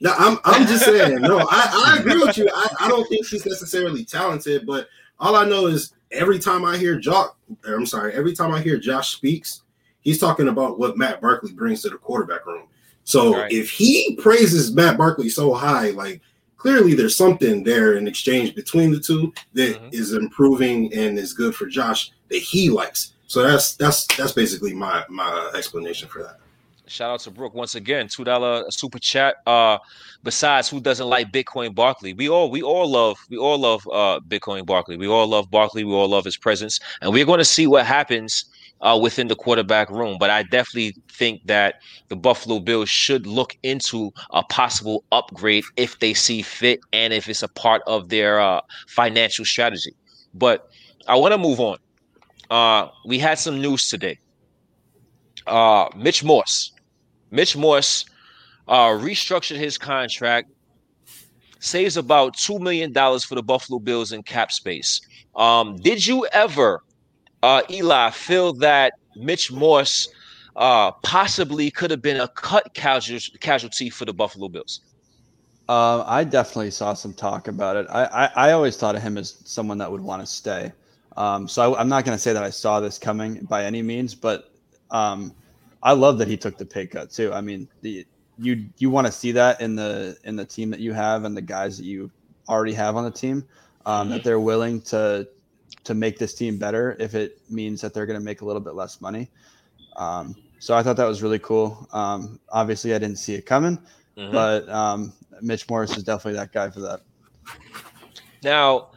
No, 0.00 0.12
I'm 0.18 0.38
I'm 0.44 0.66
just 0.66 0.84
saying. 0.86 1.20
No, 1.22 1.38
I, 1.50 1.94
I 1.96 1.98
agree 2.00 2.18
with 2.22 2.36
you. 2.36 2.48
I, 2.54 2.68
I 2.80 2.88
don't 2.88 3.08
think 3.08 3.26
she's 3.26 3.46
necessarily 3.46 4.04
talented, 4.04 4.66
but 4.66 4.88
all 5.18 5.36
I 5.36 5.46
know 5.46 5.66
is 5.66 5.94
every 6.10 6.38
time 6.38 6.64
I 6.64 6.76
hear 6.76 6.98
Jock, 6.98 7.38
er, 7.66 7.74
I'm 7.74 7.86
sorry, 7.86 8.12
every 8.14 8.34
time 8.34 8.52
I 8.52 8.60
hear 8.60 8.76
Josh 8.76 9.16
speaks, 9.16 9.62
he's 10.00 10.18
talking 10.18 10.48
about 10.48 10.78
what 10.78 10.98
Matt 10.98 11.20
Barkley 11.20 11.52
brings 11.52 11.82
to 11.82 11.90
the 11.90 11.96
quarterback 11.96 12.44
room. 12.46 12.68
So 13.06 13.38
right. 13.38 13.52
if 13.52 13.70
he 13.70 14.16
praises 14.16 14.74
Matt 14.74 14.98
Barkley 14.98 15.28
so 15.28 15.54
high, 15.54 15.90
like 15.90 16.20
clearly 16.56 16.94
there's 16.94 17.16
something 17.16 17.62
there 17.62 17.96
in 17.96 18.08
exchange 18.08 18.56
between 18.56 18.90
the 18.90 18.98
two 18.98 19.32
that 19.54 19.76
mm-hmm. 19.76 19.88
is 19.92 20.12
improving 20.12 20.92
and 20.92 21.16
is 21.16 21.32
good 21.32 21.54
for 21.54 21.66
Josh 21.66 22.10
that 22.30 22.38
he 22.38 22.68
likes. 22.68 23.12
So 23.28 23.42
that's 23.42 23.76
that's 23.76 24.06
that's 24.16 24.32
basically 24.32 24.74
my 24.74 25.04
my 25.08 25.52
explanation 25.54 26.08
for 26.08 26.24
that. 26.24 26.38
Shout 26.88 27.12
out 27.12 27.20
to 27.20 27.30
Brooke 27.30 27.54
once 27.54 27.76
again, 27.76 28.08
two 28.08 28.24
dollar 28.24 28.68
super 28.70 28.98
chat. 28.98 29.36
Uh, 29.46 29.78
besides, 30.24 30.68
who 30.68 30.80
doesn't 30.80 31.06
like 31.06 31.30
Bitcoin 31.30 31.76
Barkley? 31.76 32.12
We 32.12 32.28
all 32.28 32.50
we 32.50 32.62
all 32.62 32.90
love 32.90 33.18
we 33.30 33.36
all 33.36 33.58
love 33.58 33.86
uh 33.92 34.18
Bitcoin 34.26 34.66
Barkley. 34.66 34.96
We 34.96 35.06
all 35.06 35.28
love 35.28 35.48
Barkley. 35.48 35.84
We 35.84 35.92
all 35.92 36.08
love 36.08 36.24
his 36.24 36.36
presence, 36.36 36.80
and 37.02 37.12
we're 37.12 37.24
going 37.24 37.38
to 37.38 37.44
see 37.44 37.68
what 37.68 37.86
happens 37.86 38.46
uh, 38.80 38.98
within 39.00 39.28
the 39.28 39.34
quarterback 39.34 39.90
room. 39.90 40.16
But 40.18 40.30
I 40.30 40.42
definitely 40.42 40.94
think 41.10 41.46
that 41.46 41.76
the 42.08 42.16
Buffalo 42.16 42.60
Bills 42.60 42.88
should 42.88 43.26
look 43.26 43.56
into 43.62 44.12
a 44.30 44.42
possible 44.44 45.04
upgrade 45.12 45.64
if 45.76 45.98
they 45.98 46.14
see 46.14 46.42
fit 46.42 46.80
and 46.92 47.12
if 47.12 47.28
it's 47.28 47.42
a 47.42 47.48
part 47.48 47.82
of 47.86 48.08
their 48.08 48.40
uh, 48.40 48.60
financial 48.88 49.44
strategy. 49.44 49.92
But 50.34 50.68
I 51.08 51.16
want 51.16 51.32
to 51.32 51.38
move 51.38 51.60
on. 51.60 51.78
Uh, 52.50 52.88
we 53.04 53.18
had 53.18 53.38
some 53.38 53.60
news 53.60 53.88
today. 53.88 54.18
Uh, 55.46 55.88
Mitch 55.96 56.22
Morse. 56.22 56.72
Mitch 57.30 57.56
Morse 57.56 58.04
uh, 58.68 58.88
restructured 58.88 59.56
his 59.56 59.78
contract, 59.78 60.50
saves 61.60 61.96
about 61.96 62.36
$2 62.36 62.60
million 62.60 62.92
for 62.92 63.34
the 63.34 63.42
Buffalo 63.42 63.78
Bills 63.78 64.12
in 64.12 64.22
cap 64.22 64.52
space. 64.52 65.00
Um, 65.34 65.76
did 65.76 66.06
you 66.06 66.26
ever 66.32 66.82
uh, 67.42 67.62
Eli, 67.70 68.10
feel 68.10 68.52
that 68.54 68.94
Mitch 69.16 69.50
Morse 69.52 70.08
uh, 70.56 70.90
possibly 71.02 71.70
could 71.70 71.90
have 71.90 72.02
been 72.02 72.20
a 72.20 72.28
cut 72.28 72.72
casualty 72.74 73.90
for 73.90 74.04
the 74.04 74.12
Buffalo 74.12 74.48
Bills? 74.48 74.80
Uh, 75.68 76.04
I 76.06 76.24
definitely 76.24 76.70
saw 76.70 76.94
some 76.94 77.12
talk 77.12 77.48
about 77.48 77.76
it. 77.76 77.86
I, 77.90 78.04
I, 78.04 78.48
I 78.48 78.52
always 78.52 78.76
thought 78.76 78.94
of 78.94 79.02
him 79.02 79.18
as 79.18 79.36
someone 79.44 79.78
that 79.78 79.90
would 79.90 80.00
want 80.00 80.22
to 80.22 80.26
stay. 80.26 80.72
Um, 81.16 81.48
so 81.48 81.74
I, 81.74 81.80
am 81.80 81.88
not 81.88 82.04
going 82.04 82.16
to 82.16 82.22
say 82.22 82.32
that 82.32 82.42
I 82.42 82.50
saw 82.50 82.78
this 82.78 82.98
coming 82.98 83.44
by 83.44 83.64
any 83.64 83.82
means, 83.82 84.14
but 84.14 84.52
um, 84.90 85.34
I 85.82 85.92
love 85.92 86.18
that 86.18 86.28
he 86.28 86.36
took 86.36 86.56
the 86.56 86.66
pay 86.66 86.86
cut 86.86 87.10
too. 87.10 87.32
I 87.32 87.40
mean, 87.40 87.68
the, 87.80 88.06
you 88.38 88.66
you 88.78 88.90
want 88.90 89.06
to 89.06 89.12
see 89.12 89.32
that 89.32 89.60
in 89.60 89.76
the 89.76 90.16
in 90.24 90.36
the 90.36 90.44
team 90.44 90.70
that 90.70 90.80
you 90.80 90.92
have 90.92 91.24
and 91.24 91.36
the 91.36 91.42
guys 91.42 91.78
that 91.78 91.84
you 91.84 92.10
already 92.48 92.74
have 92.74 92.96
on 92.96 93.04
the 93.04 93.10
team 93.10 93.44
um, 93.86 94.10
that 94.10 94.22
they're 94.22 94.40
willing 94.40 94.80
to 94.82 95.26
to 95.86 95.94
make 95.94 96.18
this 96.18 96.34
team 96.34 96.58
better 96.58 96.96
if 96.98 97.14
it 97.14 97.40
means 97.48 97.80
that 97.80 97.94
they're 97.94 98.06
going 98.06 98.18
to 98.18 98.24
make 98.24 98.40
a 98.40 98.44
little 98.44 98.60
bit 98.60 98.74
less 98.74 99.00
money. 99.00 99.30
Um, 99.96 100.34
so 100.58 100.76
I 100.76 100.82
thought 100.82 100.96
that 100.96 101.06
was 101.06 101.22
really 101.22 101.38
cool. 101.38 101.88
Um, 101.92 102.38
obviously, 102.50 102.94
I 102.94 102.98
didn't 102.98 103.18
see 103.18 103.34
it 103.34 103.46
coming, 103.46 103.78
mm-hmm. 104.16 104.32
but 104.32 104.68
um, 104.68 105.12
Mitch 105.40 105.68
Morris 105.70 105.96
is 105.96 106.02
definitely 106.02 106.38
that 106.38 106.52
guy 106.52 106.70
for 106.70 106.80
that. 106.80 107.00
Now, 108.42 108.88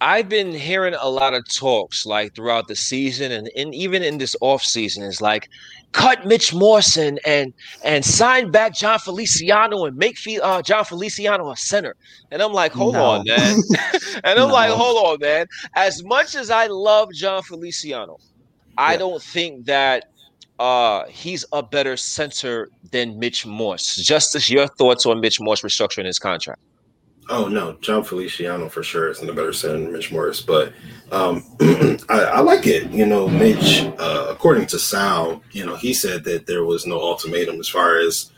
I've 0.00 0.28
been 0.28 0.52
hearing 0.52 0.94
a 0.94 1.08
lot 1.08 1.34
of 1.34 1.44
talks 1.48 2.06
like 2.06 2.34
throughout 2.34 2.66
the 2.68 2.76
season 2.76 3.32
and, 3.32 3.50
and 3.56 3.74
even 3.74 4.02
in 4.02 4.18
this 4.18 4.34
off 4.40 4.62
season. 4.62 5.04
It's 5.04 5.20
like, 5.20 5.48
cut 5.92 6.26
Mitch 6.26 6.54
Morrison 6.54 7.18
and 7.24 7.52
and 7.84 8.04
sign 8.04 8.50
back 8.50 8.74
Jon 8.74 8.98
Feliciano 8.98 9.84
and 9.84 9.96
make 9.96 10.18
uh, 10.42 10.62
Jon 10.62 10.84
Feliciano 10.84 11.50
a 11.50 11.56
center. 11.56 11.96
And 12.30 12.42
I'm 12.42 12.52
like, 12.52 12.72
hold 12.72 12.94
no. 12.94 13.04
on, 13.04 13.24
man. 13.26 13.58
and 14.24 14.38
I'm 14.38 14.48
no. 14.48 14.54
like, 14.54 14.70
hold 14.70 15.06
on, 15.06 15.18
man. 15.20 15.46
As 15.74 16.02
much 16.04 16.34
as 16.34 16.50
I 16.50 16.66
love 16.66 17.12
Jon 17.12 17.42
Feliciano, 17.42 18.18
I 18.78 18.96
don't 18.96 19.22
think 19.22 19.66
that 19.66 20.10
uh, 20.58 21.06
he's 21.06 21.44
a 21.52 21.62
better 21.62 21.96
center 21.96 22.68
than 22.92 23.18
Mitch 23.18 23.46
Morse. 23.46 23.96
Justice, 23.96 24.50
your 24.50 24.68
thoughts 24.68 25.06
on 25.06 25.20
Mitch 25.20 25.40
Morse 25.40 25.62
restructuring 25.62 26.04
his 26.04 26.18
contract? 26.18 26.60
Oh 27.30 27.46
no, 27.46 27.76
Jon 27.80 28.02
Feliciano 28.02 28.68
for 28.68 28.82
sure 28.82 29.08
isn't 29.08 29.28
a 29.28 29.32
better 29.32 29.52
center 29.52 29.78
than 29.78 29.92
Mitch 29.92 30.10
Morse, 30.10 30.40
but 30.40 30.72
um, 31.10 31.44
I, 32.08 32.20
I, 32.34 32.40
like 32.40 32.66
it. 32.66 32.90
You 32.90 33.06
know, 33.06 33.28
Mitch, 33.28 33.82
uh, 33.98 34.26
according 34.30 34.66
to 34.66 34.78
Sal, 34.78 35.42
you 35.52 35.66
know, 35.66 35.76
he 35.76 35.92
said 35.92 36.24
that 36.24 36.46
there 36.46 36.64
was 36.64 36.86
no 36.86 37.00
ultimatum 37.00 37.58
as 37.58 37.68
far 37.68 37.98
as 37.98 38.30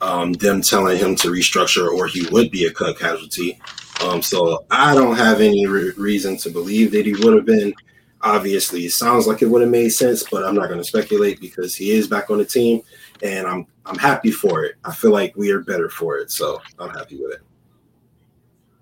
um, 0.00 0.32
them 0.34 0.62
telling 0.62 0.98
him 0.98 1.14
to 1.16 1.28
restructure 1.28 1.90
or 1.90 2.06
he 2.06 2.26
would 2.30 2.50
be 2.50 2.66
a 2.66 2.72
cut 2.72 2.98
casualty. 2.98 3.60
Um, 4.04 4.22
so 4.22 4.64
I 4.70 4.94
don't 4.94 5.16
have 5.16 5.40
any 5.40 5.66
re- 5.66 5.92
reason 5.96 6.36
to 6.38 6.50
believe 6.50 6.90
that 6.92 7.06
he 7.06 7.12
would 7.12 7.34
have 7.34 7.46
been. 7.46 7.74
Obviously, 8.22 8.84
it 8.84 8.92
sounds 8.92 9.26
like 9.26 9.40
it 9.40 9.46
would 9.46 9.62
have 9.62 9.70
made 9.70 9.90
sense, 9.90 10.24
but 10.30 10.44
I'm 10.44 10.54
not 10.54 10.68
going 10.68 10.80
to 10.80 10.84
speculate 10.84 11.40
because 11.40 11.74
he 11.74 11.92
is 11.92 12.06
back 12.06 12.30
on 12.30 12.38
the 12.38 12.44
team, 12.44 12.82
and 13.22 13.46
I'm 13.46 13.66
I'm 13.86 13.96
happy 13.96 14.30
for 14.30 14.64
it. 14.64 14.76
I 14.84 14.92
feel 14.92 15.10
like 15.10 15.34
we 15.36 15.50
are 15.50 15.60
better 15.60 15.88
for 15.88 16.18
it, 16.18 16.30
so 16.30 16.60
I'm 16.78 16.90
happy 16.90 17.16
with 17.16 17.32
it. 17.32 17.40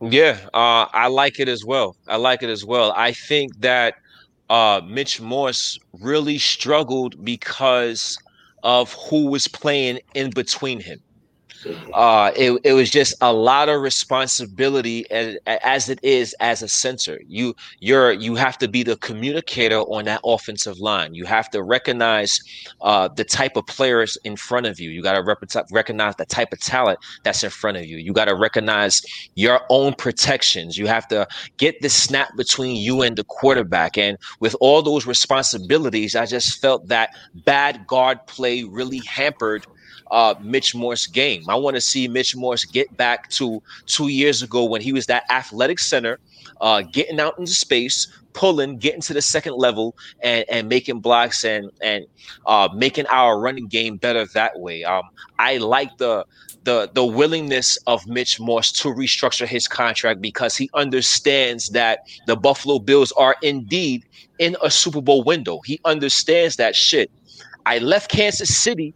Yeah, 0.01 0.39
uh, 0.55 0.87
I 0.93 1.09
like 1.09 1.41
it 1.41 1.49
as 1.49 1.65
well. 1.65 1.97
I 2.07 2.17
like 2.17 2.43
it 2.43 2.51
as 2.51 2.65
well. 2.65 2.93
I 2.97 3.13
think 3.13 3.53
that 3.61 3.95
uh, 4.49 4.81
Mitch 4.87 5.21
Morse 5.21 5.79
really 5.93 6.39
struggled 6.39 7.25
because 7.25 8.17
of 8.63 8.95
who 9.11 9.31
was 9.31 9.49
playing 9.49 10.01
in 10.15 10.31
between 10.33 10.81
him 10.81 10.99
uh, 11.95 12.31
it, 12.37 12.61
it 12.65 12.73
was 12.73 12.91
just 12.91 13.15
a 13.21 13.33
lot 13.33 13.69
of 13.69 13.81
responsibility 13.81 15.11
as, 15.11 15.37
as 15.47 15.89
it 15.89 15.99
is 16.03 16.35
as 16.41 16.63
a 16.63 16.69
center. 16.69 17.21
You 17.27 17.55
you're 17.81 18.13
you 18.13 18.35
have 18.37 18.59
to 18.59 18.69
be 18.69 18.83
the 18.83 18.97
communicator 18.97 19.79
on 19.81 20.05
that 20.05 20.21
offensive 20.25 20.79
line. 20.79 21.15
You 21.15 21.25
have 21.25 21.51
to 21.51 21.63
recognize 21.63 22.41
uh, 22.81 23.09
the 23.09 23.25
type 23.25 23.57
of 23.57 23.67
players 23.67 24.17
in 24.25 24.37
front 24.37 24.67
of 24.67 24.79
you. 24.81 24.91
You 24.91 25.03
got 25.03 25.15
to 25.15 25.23
rep- 25.23 25.43
recognize 25.73 26.17
the 26.17 26.27
type 26.27 26.53
of 26.53 26.61
talent 26.61 26.99
that's 27.25 27.43
in 27.43 27.51
front 27.51 27.77
of 27.77 27.85
you. 27.85 27.99
You 27.99 28.13
got 28.13 28.27
to 28.27 28.35
recognize 28.37 29.03
your 29.35 29.61
own 29.71 29.95
protections. 29.95 30.77
You 30.77 30.87
have 30.87 31.09
to 31.09 31.27
get 31.57 31.81
the 31.81 31.89
snap 31.89 32.37
between 32.37 32.77
you 32.77 33.03
and 33.03 33.17
the 33.17 33.25
quarterback. 33.25 33.99
And 33.99 34.19
with 34.41 34.55
all 34.61 34.83
those 34.83 35.07
responsibilities, 35.07 36.15
I 36.15 36.27
just 36.27 36.61
felt 36.61 36.89
that 36.89 37.11
bad 37.35 37.87
guard 37.87 38.27
play 38.27 38.65
really 38.65 39.01
hampered 39.01 39.67
uh, 40.11 40.35
Mitch 40.41 40.75
Morse 40.75 41.07
game. 41.07 41.43
I 41.49 41.55
want 41.55 41.77
to 41.77 41.81
see 41.81 42.09
Mitch 42.09 42.37
Morse 42.37 42.65
get 42.65 42.95
back 42.97 43.29
to 43.31 43.63
two 43.87 44.09
years 44.09 44.43
ago 44.43 44.65
when 44.65 44.81
he 44.81 44.93
was 44.93 45.07
that 45.07 45.25
athletic 45.31 45.79
center, 45.79 46.19
uh, 46.61 46.83
getting 46.93 47.21
out 47.21 47.39
into 47.39 47.53
space, 47.53 48.07
pulling, 48.33 48.79
getting 48.79 49.01
to 49.03 49.15
the 49.15 49.23
second 49.23 49.55
level, 49.55 49.95
and, 50.23 50.45
and 50.49 50.69
making 50.69 51.01
blocks 51.01 51.45
and 51.45 51.71
and 51.83 52.07
uh, 52.47 52.69
making 52.75 53.07
our 53.07 53.41
running 53.41 53.67
game 53.67 53.97
better 53.97 54.27
that 54.35 54.59
way. 54.59 54.85
Um, 54.85 55.03
I 55.39 55.59
like 55.59 55.97
the 55.99 56.25
the 56.65 56.91
the 56.95 57.05
willingness 57.05 57.79
of 57.87 58.07
Mitch 58.07 58.39
Morse 58.41 58.73
to 58.73 58.89
restructure 58.89 59.47
his 59.47 59.69
contract 59.69 60.21
because 60.21 60.57
he 60.57 60.69
understands 60.75 61.71
that 61.71 62.01
the 62.27 62.37
Buffalo 62.37 62.79
Bills 62.79 63.13
are 63.13 63.37
indeed 63.43 64.05
in 64.39 64.57
a 64.63 64.71
Super 64.71 65.01
Bowl 65.01 65.25
window. 65.25 65.61
He 65.65 65.81
understands 65.85 66.57
that 66.57 66.77
shit. 66.77 67.11
I 67.67 67.79
left 67.79 68.11
Kansas 68.11 68.57
City 68.57 68.95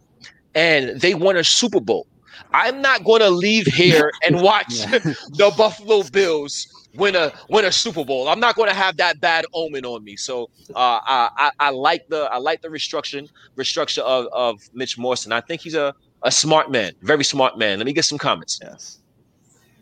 and 0.55 0.99
they 1.01 1.13
won 1.13 1.37
a 1.37 1.43
Super 1.43 1.79
Bowl. 1.79 2.07
I'm 2.53 2.81
not 2.81 3.03
going 3.03 3.21
to 3.21 3.29
leave 3.29 3.65
here 3.65 4.11
and 4.23 4.41
watch 4.41 4.67
the 4.85 5.53
Buffalo 5.57 6.03
Bills 6.03 6.67
win 6.95 7.15
a 7.15 7.33
win 7.49 7.65
a 7.65 7.71
Super 7.71 8.05
Bowl. 8.05 8.27
I'm 8.27 8.39
not 8.39 8.55
going 8.55 8.69
to 8.69 8.75
have 8.75 8.97
that 8.97 9.19
bad 9.19 9.45
omen 9.53 9.85
on 9.85 10.03
me. 10.03 10.15
So 10.15 10.49
uh, 10.75 10.99
I, 11.05 11.29
I, 11.37 11.51
I 11.59 11.69
like 11.71 12.07
the 12.09 12.29
I 12.31 12.37
like 12.37 12.61
the 12.61 12.69
restructuring 12.69 13.29
restructure 13.57 14.01
of, 14.03 14.27
of 14.31 14.61
Mitch 14.73 14.97
Morrison. 14.97 15.31
I 15.31 15.41
think 15.41 15.61
he's 15.61 15.75
a, 15.75 15.93
a 16.23 16.31
smart 16.31 16.71
man, 16.71 16.93
very 17.01 17.23
smart 17.23 17.57
man. 17.57 17.79
Let 17.79 17.85
me 17.85 17.93
get 17.93 18.05
some 18.05 18.17
comments. 18.17 18.59
Yes. 18.61 18.99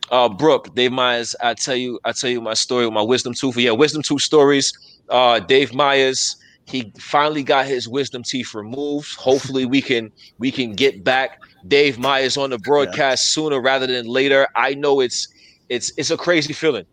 Uh, 0.10 0.28
Brooke, 0.28 0.76
Dave 0.76 0.92
Myers, 0.92 1.36
I 1.42 1.54
tell 1.54 1.76
you, 1.76 1.98
I 2.04 2.12
tell 2.12 2.30
you 2.30 2.42
my 2.42 2.54
story, 2.54 2.86
with 2.86 2.94
my 2.94 3.02
wisdom 3.02 3.34
tooth. 3.34 3.56
Yeah, 3.56 3.72
wisdom 3.72 4.02
tooth 4.02 4.22
stories. 4.22 4.74
Uh, 5.08 5.40
Dave 5.40 5.74
Myers 5.74 6.36
he 6.72 6.92
finally 6.98 7.44
got 7.44 7.66
his 7.66 7.88
wisdom 7.88 8.24
teeth 8.24 8.54
removed. 8.54 9.16
Hopefully, 9.16 9.66
we 9.66 9.82
can 9.82 10.12
we 10.40 10.52
can 10.52 10.74
get 10.74 11.04
back 11.04 11.40
Dave 11.68 12.00
Myers 12.00 12.38
on 12.38 12.50
the 12.50 12.58
broadcast 12.60 13.26
yeah. 13.26 13.34
sooner 13.34 13.62
rather 13.62 13.88
than 13.88 14.06
later. 14.06 14.48
I 14.56 14.74
know 14.76 15.02
it's 15.02 15.28
it's 15.70 15.92
it's 15.98 16.12
a 16.12 16.18
crazy 16.18 16.54
feeling. 16.54 16.86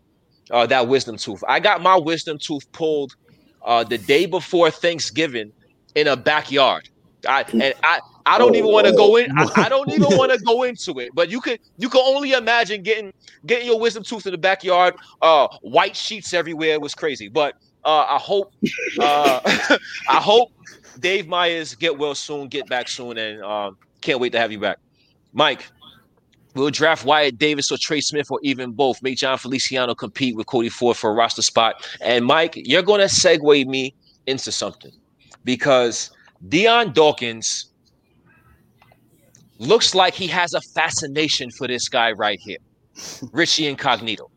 Uh, 0.51 0.65
that 0.65 0.87
wisdom 0.87 1.15
tooth. 1.15 1.43
I 1.47 1.59
got 1.59 1.81
my 1.81 1.95
wisdom 1.95 2.37
tooth 2.39 2.69
pulled 2.71 3.15
uh, 3.63 3.83
the 3.83 3.99
day 3.99 4.25
before 4.25 4.71
Thanksgiving 4.71 5.51
in 5.95 6.07
a 6.07 6.17
backyard. 6.17 6.89
I 7.27 7.45
and 7.51 7.73
I 7.83 7.99
I 8.25 8.37
don't 8.37 8.55
even 8.55 8.71
want 8.71 8.85
to 8.87 8.93
go 8.93 9.15
in. 9.15 9.31
I, 9.37 9.49
I 9.55 9.69
don't 9.69 9.89
even 9.91 10.17
want 10.17 10.31
to 10.31 10.39
go 10.39 10.63
into 10.63 10.99
it. 10.99 11.11
But 11.13 11.29
you 11.29 11.39
could 11.39 11.59
you 11.77 11.89
can 11.89 12.01
only 12.03 12.33
imagine 12.33 12.83
getting 12.83 13.13
getting 13.45 13.67
your 13.67 13.79
wisdom 13.79 14.03
tooth 14.03 14.25
in 14.25 14.31
the 14.33 14.37
backyard. 14.37 14.95
Uh, 15.21 15.47
white 15.61 15.95
sheets 15.95 16.33
everywhere 16.33 16.79
was 16.79 16.93
crazy. 16.93 17.29
But 17.29 17.55
uh, 17.85 18.05
I 18.09 18.17
hope 18.17 18.53
uh, 18.99 19.39
I 20.09 20.19
hope 20.19 20.51
Dave 20.99 21.27
Myers 21.27 21.75
get 21.75 21.97
well 21.97 22.15
soon, 22.15 22.47
get 22.47 22.67
back 22.67 22.87
soon, 22.87 23.17
and 23.17 23.41
um, 23.43 23.77
can't 24.01 24.19
wait 24.19 24.31
to 24.33 24.39
have 24.39 24.51
you 24.51 24.59
back. 24.59 24.77
Mike, 25.33 25.65
we'll 26.55 26.69
draft 26.71 27.05
Wyatt 27.05 27.37
Davis 27.37 27.71
or 27.71 27.77
Trey 27.77 28.01
Smith 28.01 28.29
or 28.31 28.39
even 28.43 28.71
both. 28.71 29.01
Make 29.01 29.17
Jon 29.17 29.37
Feliciano 29.37 29.95
compete 29.95 30.35
with 30.35 30.47
Cody 30.47 30.69
Ford 30.69 30.97
for 30.97 31.11
a 31.11 31.13
roster 31.13 31.41
spot. 31.41 31.87
And 32.01 32.25
Mike, 32.25 32.53
you're 32.55 32.83
going 32.83 33.01
to 33.01 33.07
segue 33.07 33.65
me 33.67 33.93
into 34.27 34.51
something 34.51 34.91
because 35.43 36.11
Dion 36.47 36.93
Dawkins 36.93 37.67
looks 39.59 39.93
like 39.93 40.13
he 40.13 40.27
has 40.27 40.53
a 40.53 40.61
fascination 40.61 41.51
for 41.51 41.67
this 41.67 41.89
guy 41.89 42.11
right 42.11 42.39
here, 42.39 42.57
Richie 43.31 43.67
Incognito. 43.67 44.31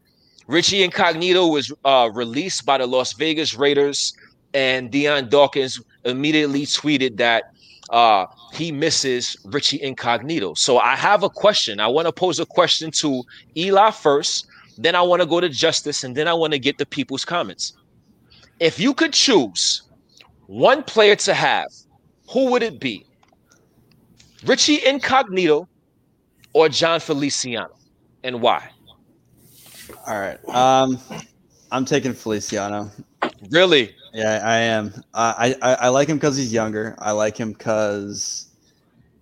Richie 0.46 0.82
Incognito 0.82 1.46
was 1.46 1.72
uh, 1.84 2.10
released 2.12 2.66
by 2.66 2.78
the 2.78 2.86
Las 2.86 3.12
Vegas 3.14 3.54
Raiders, 3.54 4.12
and 4.54 4.90
Dion 4.90 5.28
Dawkins 5.28 5.80
immediately 6.04 6.66
tweeted 6.66 7.16
that 7.18 7.54
uh, 7.90 8.26
he 8.52 8.72
misses 8.72 9.36
Richie 9.44 9.82
Incognito. 9.82 10.54
So 10.54 10.78
I 10.78 10.96
have 10.96 11.22
a 11.22 11.30
question. 11.30 11.80
I 11.80 11.86
want 11.86 12.06
to 12.06 12.12
pose 12.12 12.40
a 12.40 12.46
question 12.46 12.90
to 12.92 13.22
Eli 13.56 13.90
first, 13.90 14.46
then 14.78 14.94
I 14.94 15.02
want 15.02 15.20
to 15.20 15.26
go 15.26 15.40
to 15.40 15.48
Justice, 15.48 16.02
and 16.04 16.16
then 16.16 16.26
I 16.26 16.34
want 16.34 16.52
to 16.52 16.58
get 16.58 16.78
the 16.78 16.86
people's 16.86 17.24
comments. 17.24 17.74
If 18.60 18.78
you 18.80 18.94
could 18.94 19.12
choose 19.12 19.82
one 20.46 20.82
player 20.82 21.16
to 21.16 21.34
have, 21.34 21.68
who 22.30 22.50
would 22.50 22.62
it 22.62 22.80
be? 22.80 23.06
Richie 24.44 24.84
Incognito 24.84 25.68
or 26.52 26.68
Jon 26.68 27.00
Feliciano, 27.00 27.74
and 28.24 28.40
why? 28.40 28.70
All 30.06 30.20
right. 30.20 30.38
Um, 30.48 30.98
I'm 31.70 31.84
taking 31.84 32.12
Feliciano. 32.12 32.90
Really? 33.50 33.94
Yeah, 34.12 34.40
I 34.44 34.56
am. 34.56 34.92
I 35.14 35.56
I, 35.62 35.74
I 35.74 35.88
like 35.88 36.08
him 36.08 36.16
because 36.16 36.36
he's 36.36 36.52
younger. 36.52 36.94
I 36.98 37.12
like 37.12 37.36
him 37.36 37.52
because 37.52 38.48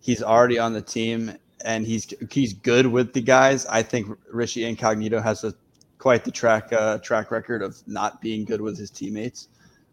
he's 0.01 0.23
already 0.23 0.59
on 0.59 0.73
the 0.73 0.83
team 0.83 1.33
and 1.65 1.87
he's 1.87 2.13
he's 2.31 2.53
good 2.53 2.87
with 2.87 3.13
the 3.13 3.21
guys. 3.21 3.67
I 3.67 3.83
think 3.83 4.09
Richie 4.33 4.65
Incognito 4.65 5.21
has 5.21 5.45
a 5.45 5.55
quite 5.99 6.25
the 6.25 6.31
track 6.31 6.73
uh, 6.73 6.99
track 6.99 7.31
record 7.31 7.63
of 7.63 7.77
not 7.87 8.21
being 8.21 8.45
good 8.45 8.61
with 8.61 8.79
his 8.79 8.91
teammates. 8.91 9.49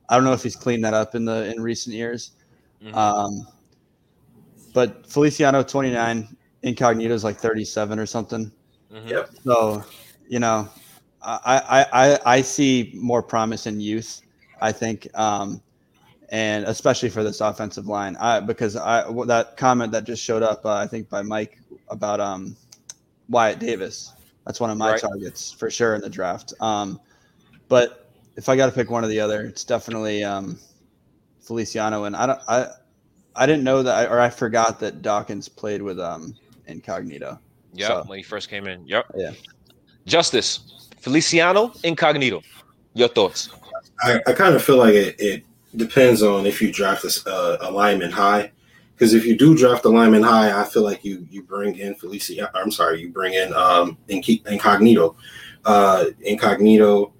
I 0.09 0.15
don't 0.15 0.23
know 0.23 0.33
if 0.33 0.41
he's 0.41 0.55
cleaned 0.55 0.83
that 0.85 0.93
up 0.93 1.15
in 1.15 1.25
the 1.25 1.51
in 1.51 1.61
recent 1.61 1.95
years. 1.95 2.31
Mm-hmm. 2.83 2.95
Um, 2.95 3.47
but 4.73 5.05
Feliciano 5.07 5.63
29, 5.63 6.37
Incognito 6.61 7.13
is 7.13 7.23
like 7.23 7.37
37 7.37 7.99
or 7.99 8.05
something. 8.05 8.51
Mm-hmm. 8.93 9.07
Yep. 9.07 9.29
So 9.43 9.83
you 10.27 10.39
know, 10.39 10.69
I, 11.21 11.85
I, 11.91 12.19
I 12.25 12.41
see 12.41 12.91
more 12.95 13.23
promise 13.23 13.67
in 13.67 13.79
youth. 13.79 14.21
I 14.61 14.71
think, 14.71 15.07
um, 15.17 15.61
and 16.29 16.65
especially 16.65 17.09
for 17.09 17.23
this 17.23 17.41
offensive 17.41 17.87
line, 17.87 18.15
I 18.17 18.39
because 18.39 18.75
I 18.75 19.03
that 19.25 19.57
comment 19.57 19.91
that 19.91 20.03
just 20.03 20.23
showed 20.23 20.43
up, 20.43 20.65
uh, 20.65 20.75
I 20.75 20.87
think 20.87 21.09
by 21.09 21.21
Mike 21.21 21.59
about 21.89 22.19
um, 22.19 22.55
Wyatt 23.29 23.59
Davis. 23.59 24.13
That's 24.45 24.59
one 24.59 24.69
of 24.69 24.77
my 24.77 24.91
right. 24.91 25.01
targets 25.01 25.51
for 25.51 25.69
sure 25.69 25.95
in 25.95 26.01
the 26.01 26.09
draft. 26.09 26.53
Um, 26.61 27.01
but 27.67 28.09
if 28.37 28.47
I 28.47 28.55
got 28.55 28.67
to 28.67 28.71
pick 28.71 28.89
one 28.89 29.03
or 29.03 29.07
the 29.07 29.19
other, 29.19 29.41
it's 29.41 29.65
definitely 29.65 30.23
um, 30.23 30.57
Feliciano. 31.41 32.05
And 32.05 32.15
I 32.15 32.27
don't, 32.27 32.39
I, 32.47 32.67
I 33.35 33.45
didn't 33.45 33.65
know 33.65 33.83
that, 33.83 33.93
I, 33.93 34.05
or 34.05 34.21
I 34.21 34.29
forgot 34.29 34.79
that 34.79 35.01
Dawkins 35.01 35.49
played 35.49 35.81
with 35.81 35.99
um, 35.99 36.33
Incognito. 36.67 37.39
Yeah, 37.73 37.87
so, 37.87 38.03
when 38.05 38.19
he 38.19 38.23
first 38.23 38.49
came 38.49 38.67
in. 38.67 38.87
Yep. 38.87 39.11
Yeah. 39.17 39.31
Justice, 40.07 40.87
Feliciano, 41.01 41.73
Incognito. 41.83 42.41
Your 42.93 43.09
thoughts? 43.09 43.49
I, 44.01 44.21
I 44.25 44.33
kind 44.33 44.55
of 44.55 44.63
feel 44.63 44.77
like 44.77 44.93
it, 44.95 45.15
it, 45.19 45.43
depends 45.75 46.23
on 46.23 46.45
if 46.47 46.61
you 46.61 46.71
draft 46.71 47.03
a, 47.03 47.57
a 47.61 47.69
lineman 47.69 48.09
high. 48.09 48.51
Because 48.95 49.13
if 49.13 49.25
you 49.25 49.37
do 49.37 49.55
draft 49.55 49.85
a 49.85 49.89
lineman 49.89 50.23
high, 50.23 50.59
I 50.59 50.63
feel 50.63 50.81
like 50.81 51.05
you 51.05 51.27
you 51.29 51.43
bring 51.43 51.77
in 51.77 51.93
Felicia. 51.93 52.49
I'm 52.55 52.71
sorry, 52.71 53.01
you 53.01 53.09
bring 53.09 53.33
in 53.35 53.53
um, 53.53 53.95
Incognito. 54.07 55.15
Uh, 55.65 56.05
Incognito 56.21 57.13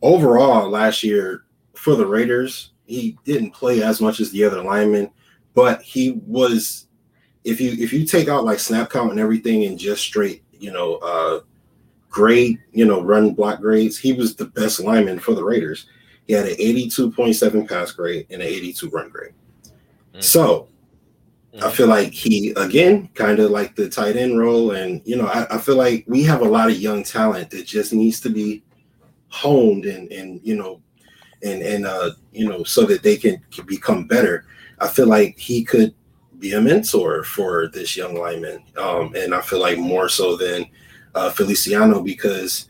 overall 0.00 0.70
last 0.70 1.02
year 1.02 1.44
for 1.74 1.96
the 1.96 2.06
Raiders, 2.06 2.72
he 2.86 3.18
didn't 3.24 3.50
play 3.50 3.82
as 3.82 4.00
much 4.00 4.20
as 4.20 4.30
the 4.30 4.42
other 4.44 4.62
linemen, 4.62 5.10
but 5.52 5.82
he 5.82 6.12
was. 6.26 6.86
If 7.44 7.60
you 7.60 7.72
if 7.72 7.92
you 7.92 8.06
take 8.06 8.28
out 8.28 8.44
like 8.44 8.60
snap 8.60 8.88
count 8.88 9.10
and 9.10 9.20
everything 9.20 9.64
and 9.64 9.78
just 9.78 10.02
straight, 10.02 10.44
you 10.52 10.72
know, 10.72 10.94
uh, 11.02 11.40
great, 12.12 12.60
you 12.72 12.84
know, 12.84 13.02
run 13.02 13.32
block 13.32 13.60
grades. 13.60 13.98
He 13.98 14.12
was 14.12 14.36
the 14.36 14.44
best 14.44 14.78
lineman 14.78 15.18
for 15.18 15.34
the 15.34 15.42
Raiders. 15.42 15.86
He 16.26 16.34
had 16.34 16.46
an 16.46 16.54
82.7 16.56 17.68
pass 17.68 17.90
grade 17.90 18.26
and 18.30 18.40
an 18.40 18.46
82 18.46 18.88
run 18.90 19.08
grade. 19.08 19.32
Mm-hmm. 19.64 20.20
So. 20.20 20.68
I 21.60 21.70
feel 21.70 21.86
like 21.86 22.14
he, 22.14 22.48
again, 22.56 23.10
kind 23.12 23.38
of 23.38 23.50
like 23.50 23.76
the 23.76 23.86
tight 23.86 24.16
end 24.16 24.38
role. 24.38 24.70
And, 24.70 25.02
you 25.04 25.16
know, 25.16 25.26
I, 25.26 25.56
I, 25.56 25.58
feel 25.58 25.76
like 25.76 26.02
we 26.08 26.22
have 26.22 26.40
a 26.40 26.48
lot 26.48 26.70
of 26.70 26.78
young 26.78 27.04
talent 27.04 27.50
that 27.50 27.66
just 27.66 27.92
needs 27.92 28.20
to 28.20 28.30
be 28.30 28.62
honed 29.28 29.84
and, 29.84 30.10
and 30.10 30.40
you 30.42 30.56
know, 30.56 30.80
and, 31.42 31.60
and, 31.60 31.86
uh, 31.86 32.12
you 32.32 32.48
know, 32.48 32.64
so 32.64 32.86
that 32.86 33.02
they 33.02 33.18
can, 33.18 33.38
can 33.50 33.66
become 33.66 34.06
better. 34.06 34.46
I 34.78 34.88
feel 34.88 35.08
like 35.08 35.38
he 35.38 35.62
could 35.62 35.94
be 36.38 36.54
a 36.54 36.60
mentor 36.60 37.22
for 37.22 37.68
this 37.68 37.98
young 37.98 38.14
lineman. 38.14 38.62
Um, 38.78 39.14
and 39.14 39.34
I 39.34 39.42
feel 39.42 39.60
like 39.60 39.76
more 39.76 40.08
so 40.08 40.38
than, 40.38 40.64
uh, 41.14 41.30
Feliciano 41.30 42.00
because 42.00 42.68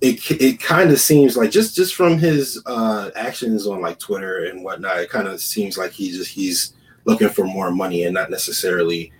it 0.00 0.30
it 0.30 0.60
kind 0.60 0.90
of 0.90 1.00
seems 1.00 1.36
like 1.36 1.50
just 1.50 1.74
just 1.74 1.94
from 1.94 2.18
his 2.18 2.62
uh, 2.66 3.10
actions 3.16 3.66
on 3.66 3.80
like 3.80 3.98
Twitter 3.98 4.46
and 4.46 4.62
whatnot, 4.62 4.98
it 4.98 5.10
kind 5.10 5.28
of 5.28 5.40
seems 5.40 5.78
like 5.78 5.92
he 5.92 6.10
just 6.10 6.30
he's 6.30 6.74
looking 7.04 7.28
for 7.28 7.44
more 7.44 7.70
money 7.70 8.04
and 8.04 8.14
not 8.14 8.30
necessarily 8.30 9.12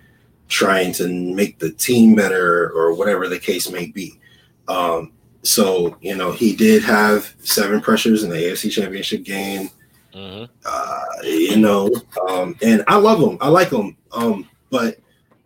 trying 0.49 0.93
to 0.93 1.07
make 1.07 1.59
the 1.59 1.71
team 1.71 2.15
better 2.15 2.71
or 2.71 2.93
whatever 2.93 3.27
the 3.27 3.39
case 3.39 3.71
may 3.71 3.87
be. 3.87 4.19
Um, 4.67 5.13
so 5.43 5.97
you 6.01 6.15
know 6.15 6.31
he 6.31 6.55
did 6.55 6.83
have 6.83 7.33
seven 7.39 7.81
pressures 7.81 8.23
in 8.23 8.29
the 8.29 8.35
AFC 8.35 8.71
Championship 8.71 9.23
game. 9.23 9.69
Mm-hmm. 10.13 10.45
Uh, 10.65 11.03
you 11.23 11.57
know, 11.57 11.89
um, 12.27 12.55
and 12.61 12.83
I 12.87 12.97
love 12.97 13.19
him. 13.19 13.37
I 13.41 13.49
like 13.49 13.69
him. 13.69 13.97
Um, 14.11 14.49
but 14.69 14.99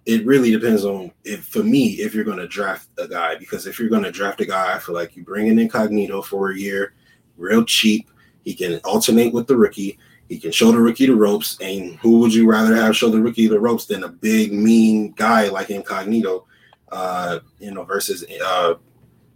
it 0.05 0.25
really 0.25 0.51
depends 0.51 0.83
on 0.83 1.11
if 1.23 1.45
for 1.45 1.63
me 1.63 1.91
if 1.93 2.15
you're 2.15 2.23
going 2.23 2.39
to 2.39 2.47
draft 2.47 2.89
a 2.97 3.07
guy 3.07 3.35
because 3.35 3.67
if 3.67 3.79
you're 3.79 3.89
going 3.89 4.03
to 4.03 4.11
draft 4.11 4.41
a 4.41 4.45
guy, 4.45 4.75
I 4.75 4.79
feel 4.79 4.95
like 4.95 5.15
you 5.15 5.23
bring 5.23 5.49
an 5.49 5.59
incognito 5.59 6.21
for 6.21 6.51
a 6.51 6.57
year, 6.57 6.93
real 7.37 7.63
cheap. 7.63 8.09
He 8.43 8.55
can 8.55 8.79
alternate 8.83 9.33
with 9.33 9.47
the 9.47 9.55
rookie. 9.55 9.99
He 10.27 10.39
can 10.39 10.51
show 10.51 10.71
the 10.71 10.79
rookie 10.79 11.05
the 11.05 11.15
ropes. 11.15 11.57
And 11.61 11.97
who 11.97 12.19
would 12.19 12.33
you 12.33 12.49
rather 12.49 12.75
have 12.75 12.95
show 12.95 13.09
the 13.09 13.21
rookie 13.21 13.47
the 13.47 13.59
ropes 13.59 13.85
than 13.85 14.03
a 14.03 14.09
big 14.09 14.51
mean 14.53 15.11
guy 15.11 15.49
like 15.49 15.69
Incognito? 15.69 16.47
Uh, 16.91 17.39
you 17.59 17.71
know, 17.71 17.83
versus 17.83 18.25
uh, 18.43 18.73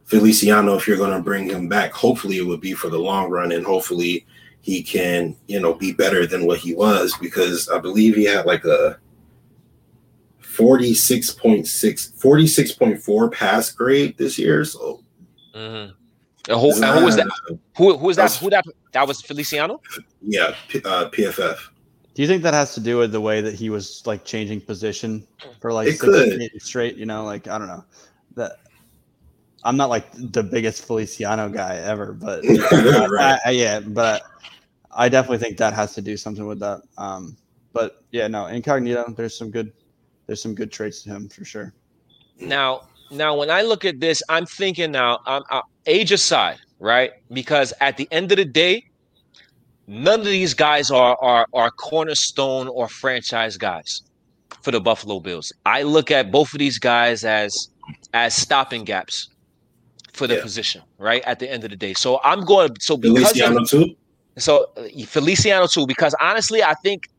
Feliciano. 0.06 0.76
If 0.76 0.88
you're 0.88 0.98
going 0.98 1.16
to 1.16 1.22
bring 1.22 1.50
him 1.50 1.70
back, 1.70 1.92
hopefully 1.92 2.38
it 2.38 2.46
would 2.46 2.62
be 2.62 2.74
for 2.74 2.90
the 2.90 2.98
long 2.98 3.30
run, 3.30 3.52
and 3.52 3.66
hopefully 3.66 4.26
he 4.62 4.82
can, 4.82 5.36
you 5.48 5.60
know, 5.60 5.74
be 5.74 5.94
better 5.94 6.26
than 6.26 6.46
what 6.46 6.60
he 6.60 6.74
was 6.74 7.16
because 7.22 7.70
I 7.70 7.78
believe 7.78 8.16
he 8.16 8.26
had 8.26 8.46
like 8.46 8.66
a 8.66 8.98
46.6 10.56 12.20
46.4 12.20 13.32
pass 13.32 13.72
grade 13.72 14.18
this 14.18 14.38
year 14.38 14.66
so. 14.66 15.02
Mm-hmm. 15.54 15.94
who, 16.52 16.58
who, 16.58 17.06
was 17.06 17.16
that? 17.16 17.28
Who, 17.78 17.98
who 17.98 18.08
was 18.08 18.18
that? 18.18 18.34
Who 18.34 18.50
that 18.50 18.66
that 18.92 19.08
was 19.08 19.22
feliciano? 19.22 19.82
Yeah 20.22 20.54
uh, 20.84 21.10
pff 21.10 21.70
do 22.16 22.22
you 22.22 22.28
think 22.28 22.44
that 22.44 22.54
has 22.54 22.74
to 22.74 22.80
do 22.80 22.98
with 22.98 23.12
the 23.12 23.22
way 23.22 23.42
that 23.42 23.54
he 23.54 23.70
was 23.70 24.02
like 24.08 24.24
changing 24.24 24.62
position 24.62 25.28
for 25.60 25.72
like 25.72 25.90
straight 26.58 26.96
you 26.96 27.06
know 27.06 27.24
like 27.24 27.48
i 27.48 27.60
don't 27.60 27.68
know. 27.68 27.84
That 28.36 28.54
i'm 29.64 29.78
not 29.78 29.90
like 29.90 30.12
the 30.14 30.42
biggest 30.42 30.86
feliciano 30.86 31.50
guy 31.50 31.76
ever 31.76 32.14
but 32.14 32.44
right. 32.72 33.40
I, 33.46 33.50
I, 33.50 33.52
yeah 33.52 33.80
but 33.82 34.24
i 34.92 35.08
definitely 35.10 35.40
think 35.40 35.58
that 35.58 35.74
has 35.74 35.94
to 35.96 36.02
do 36.02 36.18
something 36.18 36.48
with 36.48 36.60
that 36.60 36.82
um 36.98 37.38
but 37.74 38.04
yeah 38.12 38.28
no 38.28 38.48
incognito 38.48 39.14
there's 39.16 39.38
some 39.38 39.52
good 39.52 39.74
there's 40.28 40.42
some 40.42 40.56
good 40.56 40.72
traits 40.72 41.04
to 41.04 41.10
him 41.10 41.30
for 41.30 41.46
sure. 41.46 41.74
Now, 42.40 42.88
now 43.12 43.38
when 43.38 43.50
I 43.50 43.62
look 43.62 43.86
at 43.86 44.00
this, 44.00 44.22
I'm 44.30 44.46
thinking 44.46 44.92
now, 44.92 45.20
I'm 45.26 45.44
uh, 45.52 45.62
age 45.86 46.12
aside, 46.12 46.58
right? 46.80 47.12
Because 47.32 47.74
at 47.82 47.98
the 47.98 48.08
end 48.12 48.32
of 48.32 48.38
the 48.38 48.46
day, 48.46 48.86
none 49.88 50.20
of 50.20 50.26
these 50.26 50.54
guys 50.54 50.92
are 50.92 51.18
are 51.22 51.48
are 51.54 51.72
cornerstone 51.72 52.68
or 52.68 52.88
franchise 52.88 53.58
guys 53.58 54.02
for 54.62 54.72
the 54.72 54.82
Buffalo 54.82 55.20
Bills. 55.20 55.54
I 55.66 55.84
look 55.84 56.12
at 56.12 56.32
both 56.32 56.54
of 56.54 56.60
these 56.60 56.80
guys 56.80 57.24
as 57.24 57.70
as 58.14 58.36
stopping 58.36 58.84
gaps 58.84 59.30
for 60.14 60.28
the 60.28 60.36
yeah. 60.36 60.42
position, 60.42 60.82
right? 60.98 61.22
At 61.24 61.40
the 61.40 61.50
end 61.50 61.64
of 61.64 61.70
the 61.70 61.76
day. 61.76 61.94
So 61.94 62.20
I'm 62.24 62.42
going 62.42 62.72
so 62.80 62.98
because 62.98 63.32
Feliciano 63.32 63.62
of, 63.62 63.70
too. 63.70 63.96
So 64.38 64.72
uh, 64.78 65.06
Feliciano 65.06 65.68
too, 65.68 65.86
because 65.86 66.16
honestly, 66.20 66.64
I 66.64 66.74
think 66.76 67.10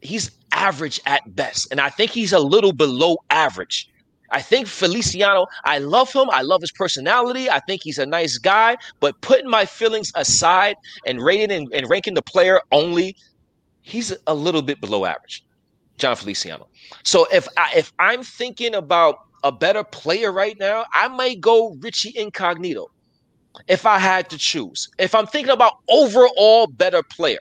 he's 0.00 0.30
average 0.52 1.00
at 1.06 1.34
best. 1.36 1.68
And 1.70 1.80
I 1.80 1.88
think 1.88 2.10
he's 2.10 2.32
a 2.32 2.38
little 2.38 2.72
below 2.72 3.18
average. 3.30 3.88
I 4.30 4.42
think 4.42 4.66
Feliciano, 4.66 5.46
I 5.64 5.78
love 5.78 6.12
him. 6.12 6.28
I 6.30 6.42
love 6.42 6.60
his 6.60 6.72
personality. 6.72 7.48
I 7.48 7.60
think 7.60 7.82
he's 7.82 7.98
a 7.98 8.06
nice 8.06 8.38
guy. 8.38 8.76
But 9.00 9.20
putting 9.20 9.48
my 9.48 9.66
feelings 9.66 10.10
aside 10.16 10.76
and 11.06 11.22
rating 11.22 11.52
and, 11.52 11.72
and 11.72 11.88
ranking 11.88 12.14
the 12.14 12.22
player 12.22 12.60
only, 12.72 13.16
he's 13.82 14.14
a 14.26 14.34
little 14.34 14.62
bit 14.62 14.80
below 14.80 15.04
average, 15.04 15.44
Jon 15.98 16.16
Feliciano. 16.16 16.66
So 17.04 17.26
if 17.32 17.46
I, 17.56 17.72
if 17.76 17.92
I'm 17.98 18.22
thinking 18.24 18.74
about 18.74 19.18
a 19.44 19.52
better 19.52 19.84
player 19.84 20.32
right 20.32 20.58
now, 20.58 20.84
I 20.92 21.06
might 21.08 21.40
go 21.40 21.76
Richie 21.80 22.12
Incognito 22.16 22.90
if 23.68 23.86
I 23.86 23.98
had 23.98 24.28
to 24.30 24.38
choose. 24.38 24.88
If 24.98 25.14
I'm 25.14 25.26
thinking 25.26 25.52
about 25.52 25.74
overall 25.88 26.66
better 26.66 27.02
player, 27.02 27.38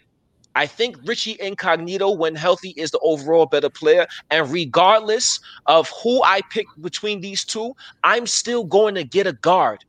I 0.56 0.66
think 0.66 0.98
Richie 1.06 1.38
Incognito, 1.40 2.12
when 2.12 2.36
healthy, 2.36 2.74
is 2.78 2.92
the 2.92 3.00
overall 3.00 3.46
better 3.46 3.70
player. 3.70 4.08
And 4.32 4.50
regardless 4.52 5.40
of 5.66 5.92
who 6.02 6.24
I 6.24 6.42
pick 6.50 6.66
between 6.82 7.22
these 7.22 7.44
two, 7.44 7.74
I'm 8.04 8.26
still 8.26 8.64
going 8.64 8.96
to 8.96 9.04
get 9.04 9.28
a 9.28 9.34
guard 9.34 9.84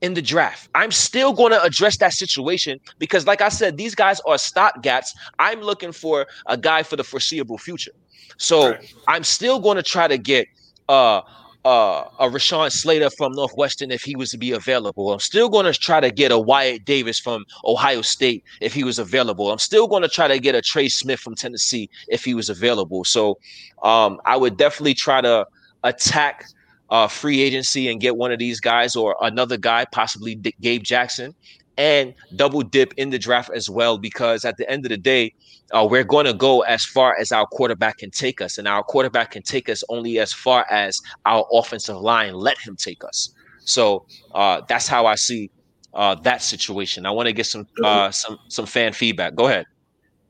in 0.00 0.14
the 0.14 0.22
draft. 0.22 0.68
I'm 0.74 0.90
still 0.90 1.32
going 1.32 1.52
to 1.52 1.62
address 1.62 1.98
that 1.98 2.12
situation 2.12 2.80
because, 2.98 3.26
like 3.26 3.40
I 3.40 3.48
said, 3.48 3.76
these 3.76 3.94
guys 3.94 4.20
are 4.20 4.36
stopgaps. 4.36 5.08
I'm 5.38 5.60
looking 5.60 5.92
for 5.92 6.26
a 6.46 6.56
guy 6.56 6.82
for 6.82 6.96
the 6.96 7.04
foreseeable 7.04 7.58
future. 7.58 7.92
So 8.38 8.70
right. 8.70 8.94
I'm 9.08 9.24
still 9.24 9.60
going 9.60 9.76
to 9.76 9.82
try 9.82 10.08
to 10.08 10.18
get 10.18 10.46
uh 10.88 11.22
uh, 11.66 12.08
a 12.20 12.28
Rashawn 12.28 12.70
Slater 12.70 13.10
from 13.10 13.32
Northwestern 13.32 13.90
if 13.90 14.04
he 14.04 14.14
was 14.14 14.30
to 14.30 14.38
be 14.38 14.52
available. 14.52 15.12
I'm 15.12 15.18
still 15.18 15.48
going 15.48 15.66
to 15.66 15.72
try 15.72 15.98
to 15.98 16.12
get 16.12 16.30
a 16.30 16.38
Wyatt 16.38 16.84
Davis 16.84 17.18
from 17.18 17.44
Ohio 17.64 18.02
State 18.02 18.44
if 18.60 18.72
he 18.72 18.84
was 18.84 19.00
available. 19.00 19.50
I'm 19.50 19.58
still 19.58 19.88
going 19.88 20.02
to 20.02 20.08
try 20.08 20.28
to 20.28 20.38
get 20.38 20.54
a 20.54 20.62
Trey 20.62 20.88
Smith 20.88 21.18
from 21.18 21.34
Tennessee 21.34 21.90
if 22.06 22.24
he 22.24 22.34
was 22.34 22.48
available. 22.48 23.02
So 23.02 23.38
um, 23.82 24.20
I 24.24 24.36
would 24.36 24.56
definitely 24.56 24.94
try 24.94 25.20
to 25.20 25.44
attack 25.82 26.46
uh, 26.90 27.08
free 27.08 27.40
agency 27.40 27.88
and 27.90 28.00
get 28.00 28.16
one 28.16 28.30
of 28.30 28.38
these 28.38 28.60
guys 28.60 28.94
or 28.94 29.16
another 29.20 29.56
guy, 29.56 29.86
possibly 29.90 30.36
D- 30.36 30.54
Gabe 30.60 30.84
Jackson, 30.84 31.34
and 31.78 32.14
double 32.36 32.62
dip 32.62 32.94
in 32.96 33.10
the 33.10 33.18
draft 33.18 33.50
as 33.54 33.68
well. 33.68 33.98
Because 33.98 34.44
at 34.44 34.56
the 34.56 34.68
end 34.70 34.84
of 34.84 34.90
the 34.90 34.96
day, 34.96 35.34
uh, 35.72 35.86
we're 35.88 36.04
going 36.04 36.26
to 36.26 36.34
go 36.34 36.60
as 36.62 36.84
far 36.84 37.16
as 37.18 37.32
our 37.32 37.46
quarterback 37.46 37.98
can 37.98 38.10
take 38.10 38.40
us, 38.40 38.58
and 38.58 38.68
our 38.68 38.82
quarterback 38.82 39.32
can 39.32 39.42
take 39.42 39.68
us 39.68 39.82
only 39.88 40.18
as 40.18 40.32
far 40.32 40.66
as 40.70 41.00
our 41.24 41.46
offensive 41.52 41.96
line 41.96 42.34
let 42.34 42.58
him 42.58 42.76
take 42.76 43.04
us. 43.04 43.30
So 43.64 44.06
uh, 44.34 44.62
that's 44.68 44.86
how 44.86 45.06
I 45.06 45.16
see 45.16 45.50
uh, 45.94 46.14
that 46.16 46.42
situation. 46.42 47.04
I 47.06 47.10
want 47.10 47.26
to 47.26 47.32
get 47.32 47.46
some 47.46 47.66
uh, 47.82 48.10
some 48.10 48.38
some 48.48 48.66
fan 48.66 48.92
feedback. 48.92 49.34
Go 49.34 49.46
ahead. 49.46 49.66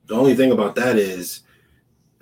The 0.06 0.14
only 0.14 0.34
thing 0.34 0.52
about 0.52 0.74
that 0.76 0.96
is 0.96 1.42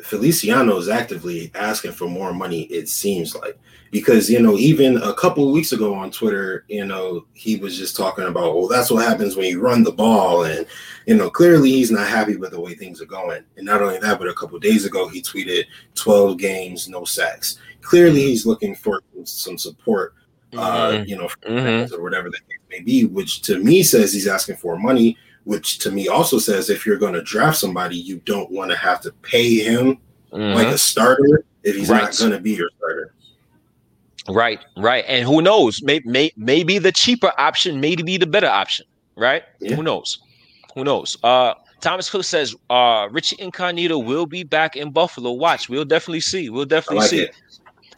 Feliciano 0.04 0.76
is 0.76 0.90
actively 0.90 1.50
asking 1.54 1.92
for 1.92 2.06
more 2.06 2.34
money. 2.34 2.64
It 2.64 2.90
seems 2.90 3.34
like 3.34 3.58
because 3.90 4.28
you 4.28 4.42
know 4.42 4.58
even 4.58 4.98
a 4.98 5.14
couple 5.14 5.50
weeks 5.50 5.72
ago 5.72 5.94
on 5.94 6.10
Twitter, 6.10 6.66
you 6.68 6.84
know 6.84 7.24
he 7.32 7.56
was 7.56 7.78
just 7.78 7.96
talking 7.96 8.24
about, 8.24 8.54
well, 8.54 8.68
that's 8.68 8.90
what 8.90 9.06
happens 9.06 9.34
when 9.34 9.46
you 9.46 9.62
run 9.62 9.82
the 9.82 9.92
ball, 9.92 10.44
and 10.44 10.66
you 11.06 11.16
know 11.16 11.30
clearly 11.30 11.70
he's 11.70 11.90
not 11.90 12.06
happy 12.06 12.36
with 12.36 12.50
the 12.50 12.60
way 12.60 12.74
things 12.74 13.00
are 13.00 13.06
going. 13.06 13.44
And 13.56 13.64
not 13.64 13.80
only 13.80 13.98
that, 13.98 14.18
but 14.18 14.28
a 14.28 14.34
couple 14.34 14.58
days 14.58 14.84
ago 14.84 15.08
he 15.08 15.22
tweeted 15.22 15.64
12 15.94 16.36
games, 16.36 16.86
no 16.86 17.06
sacks. 17.06 17.58
Clearly 17.80 18.20
he's 18.24 18.44
looking 18.44 18.74
for 18.74 19.00
some 19.24 19.56
support, 19.56 20.12
uh, 20.52 20.90
mm-hmm. 20.90 21.04
you 21.08 21.16
know, 21.16 21.28
mm-hmm. 21.46 21.94
or 21.94 22.02
whatever 22.02 22.28
that 22.28 22.40
may 22.68 22.80
be, 22.80 23.06
which 23.06 23.40
to 23.42 23.58
me 23.58 23.82
says 23.82 24.12
he's 24.12 24.28
asking 24.28 24.56
for 24.56 24.76
money. 24.76 25.16
Which 25.44 25.78
to 25.80 25.90
me 25.90 26.08
also 26.08 26.38
says 26.38 26.70
if 26.70 26.86
you're 26.86 26.98
going 26.98 27.12
to 27.12 27.22
draft 27.22 27.58
somebody, 27.58 27.96
you 27.96 28.16
don't 28.24 28.50
want 28.50 28.70
to 28.70 28.76
have 28.76 29.00
to 29.02 29.12
pay 29.22 29.58
him 29.58 29.98
mm-hmm. 30.32 30.54
like 30.56 30.68
a 30.68 30.78
starter 30.78 31.44
if 31.62 31.76
he's 31.76 31.88
right. 31.88 32.02
not 32.02 32.18
going 32.18 32.30
to 32.30 32.40
be 32.40 32.52
your 32.52 32.70
starter. 32.78 33.14
Right, 34.28 34.64
right. 34.78 35.04
And 35.06 35.26
who 35.26 35.42
knows? 35.42 35.82
Maybe, 35.82 36.08
may, 36.08 36.32
maybe 36.36 36.78
the 36.78 36.92
cheaper 36.92 37.32
option 37.36 37.80
may 37.80 37.94
be 37.94 38.16
the 38.16 38.26
better 38.26 38.46
option, 38.46 38.86
right? 39.16 39.42
Yeah. 39.60 39.76
Who 39.76 39.82
knows? 39.82 40.18
Who 40.74 40.84
knows? 40.84 41.18
Uh, 41.22 41.54
Thomas 41.80 42.08
Cook 42.08 42.24
says 42.24 42.56
uh, 42.70 43.08
Richie 43.10 43.36
Incognito 43.38 43.98
will 43.98 44.24
be 44.24 44.42
back 44.42 44.76
in 44.76 44.90
Buffalo. 44.90 45.32
Watch, 45.32 45.68
we'll 45.68 45.84
definitely 45.84 46.20
see. 46.20 46.48
We'll 46.48 46.64
definitely 46.64 47.00
like 47.00 47.10
see. 47.10 47.20
It. 47.24 47.36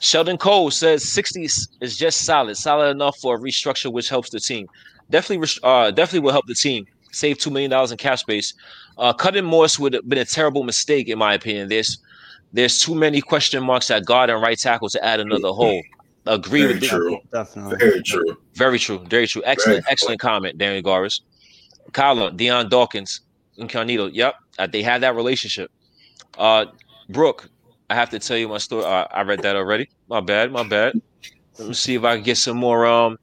Sheldon 0.00 0.36
Cole 0.36 0.70
says 0.70 1.04
60s 1.04 1.68
is 1.80 1.96
just 1.96 2.22
solid, 2.22 2.56
solid 2.56 2.90
enough 2.90 3.16
for 3.18 3.36
a 3.36 3.38
restructure, 3.38 3.90
which 3.90 4.08
helps 4.08 4.30
the 4.30 4.40
team. 4.40 4.66
Definitely, 5.08 5.48
uh, 5.62 5.92
definitely 5.92 6.20
will 6.20 6.32
help 6.32 6.46
the 6.46 6.54
team 6.54 6.86
save 7.16 7.38
two 7.38 7.50
million 7.50 7.70
dollars 7.70 7.90
in 7.90 7.98
cap 7.98 8.18
space. 8.18 8.54
Uh, 8.98 9.12
cutting 9.12 9.44
Morse 9.44 9.78
would 9.78 9.94
have 9.94 10.08
been 10.08 10.18
a 10.18 10.24
terrible 10.24 10.62
mistake, 10.62 11.08
in 11.08 11.18
my 11.18 11.34
opinion. 11.34 11.68
There's 11.68 11.98
there's 12.52 12.80
too 12.80 12.94
many 12.94 13.20
question 13.20 13.62
marks 13.62 13.90
at 13.90 14.04
guard 14.04 14.30
and 14.30 14.40
right 14.40 14.58
tackle 14.58 14.88
to 14.90 15.04
add 15.04 15.20
another 15.20 15.48
hole 15.48 15.82
agree 16.26 16.62
very 16.62 16.74
with 16.74 16.82
true. 16.84 17.10
You. 17.12 17.20
Definitely. 17.32 17.76
Very 17.78 18.02
true. 18.02 18.36
Very 18.54 18.78
true. 18.78 18.98
Very 19.08 19.26
true. 19.26 19.42
Excellent, 19.44 19.84
very 19.84 19.92
excellent 19.92 20.20
true. 20.20 20.28
comment, 20.28 20.58
Daniel 20.58 20.82
Garis. 20.82 21.20
Kyler, 21.92 22.36
Dion 22.36 22.68
Dawkins, 22.68 23.20
Incognito. 23.56 24.06
Yep. 24.06 24.34
Uh, 24.58 24.66
they 24.66 24.82
had 24.82 25.02
that 25.02 25.14
relationship. 25.14 25.70
Uh 26.38 26.66
Brooke, 27.08 27.48
I 27.88 27.94
have 27.94 28.10
to 28.10 28.18
tell 28.18 28.36
you 28.36 28.48
my 28.48 28.58
story. 28.58 28.84
Uh, 28.84 29.06
I 29.12 29.22
read 29.22 29.40
that 29.42 29.54
already. 29.56 29.88
My 30.08 30.20
bad, 30.20 30.50
my 30.50 30.64
bad. 30.66 31.00
Let 31.58 31.68
me 31.68 31.74
see 31.74 31.94
if 31.94 32.04
I 32.04 32.16
can 32.16 32.24
get 32.24 32.36
some 32.36 32.56
more 32.56 32.84
um 32.86 33.18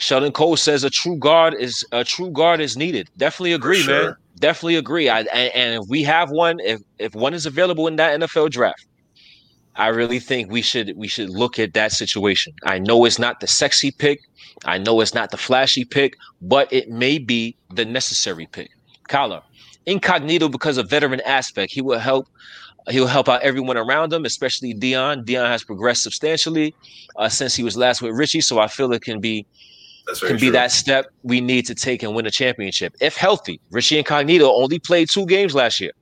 Sheldon 0.00 0.32
Cole 0.32 0.56
says 0.56 0.82
a 0.82 0.88
true 0.88 1.16
guard 1.16 1.54
is 1.54 1.84
a 1.92 2.04
true 2.04 2.30
guard 2.30 2.60
is 2.60 2.74
needed. 2.74 3.10
Definitely 3.18 3.52
agree, 3.52 3.80
sure. 3.80 4.02
man. 4.02 4.16
Definitely 4.38 4.76
agree. 4.76 5.10
I 5.10 5.20
and, 5.20 5.54
and 5.54 5.82
if 5.82 5.90
we 5.90 6.02
have 6.04 6.30
one, 6.30 6.58
if 6.60 6.80
if 6.98 7.14
one 7.14 7.34
is 7.34 7.44
available 7.44 7.86
in 7.86 7.96
that 7.96 8.18
NFL 8.18 8.50
draft, 8.50 8.86
I 9.76 9.88
really 9.88 10.18
think 10.18 10.50
we 10.50 10.62
should 10.62 10.96
we 10.96 11.06
should 11.06 11.28
look 11.28 11.58
at 11.58 11.74
that 11.74 11.92
situation. 11.92 12.54
I 12.64 12.78
know 12.78 13.04
it's 13.04 13.18
not 13.18 13.40
the 13.40 13.46
sexy 13.46 13.90
pick, 13.90 14.22
I 14.64 14.78
know 14.78 15.02
it's 15.02 15.12
not 15.12 15.32
the 15.32 15.36
flashy 15.36 15.84
pick, 15.84 16.16
but 16.40 16.72
it 16.72 16.88
may 16.88 17.18
be 17.18 17.54
the 17.68 17.84
necessary 17.84 18.48
pick. 18.50 18.70
Kyler, 19.06 19.42
incognito 19.84 20.48
because 20.48 20.78
of 20.78 20.88
veteran 20.88 21.20
aspect. 21.26 21.72
He 21.72 21.82
will 21.82 21.98
help. 21.98 22.26
He'll 22.88 23.06
help 23.06 23.28
out 23.28 23.42
everyone 23.42 23.76
around 23.76 24.10
him, 24.14 24.24
especially 24.24 24.72
Dion. 24.72 25.24
Dion 25.26 25.46
has 25.46 25.62
progressed 25.62 26.02
substantially 26.02 26.74
uh, 27.16 27.28
since 27.28 27.54
he 27.54 27.62
was 27.62 27.76
last 27.76 28.00
with 28.00 28.16
Richie, 28.16 28.40
so 28.40 28.58
I 28.58 28.68
feel 28.68 28.90
it 28.94 29.02
can 29.02 29.20
be 29.20 29.46
can 30.18 30.38
be 30.38 30.50
that 30.50 30.72
step 30.72 31.06
we 31.22 31.40
need 31.40 31.66
to 31.66 31.74
take 31.74 32.02
and 32.02 32.14
win 32.14 32.26
a 32.26 32.30
championship 32.30 32.94
if 33.00 33.16
healthy. 33.16 33.60
Richie 33.70 33.98
Incognito 33.98 34.52
only 34.52 34.78
played 34.78 35.08
two 35.10 35.26
games 35.26 35.54
last 35.54 35.80
year. 35.80 35.92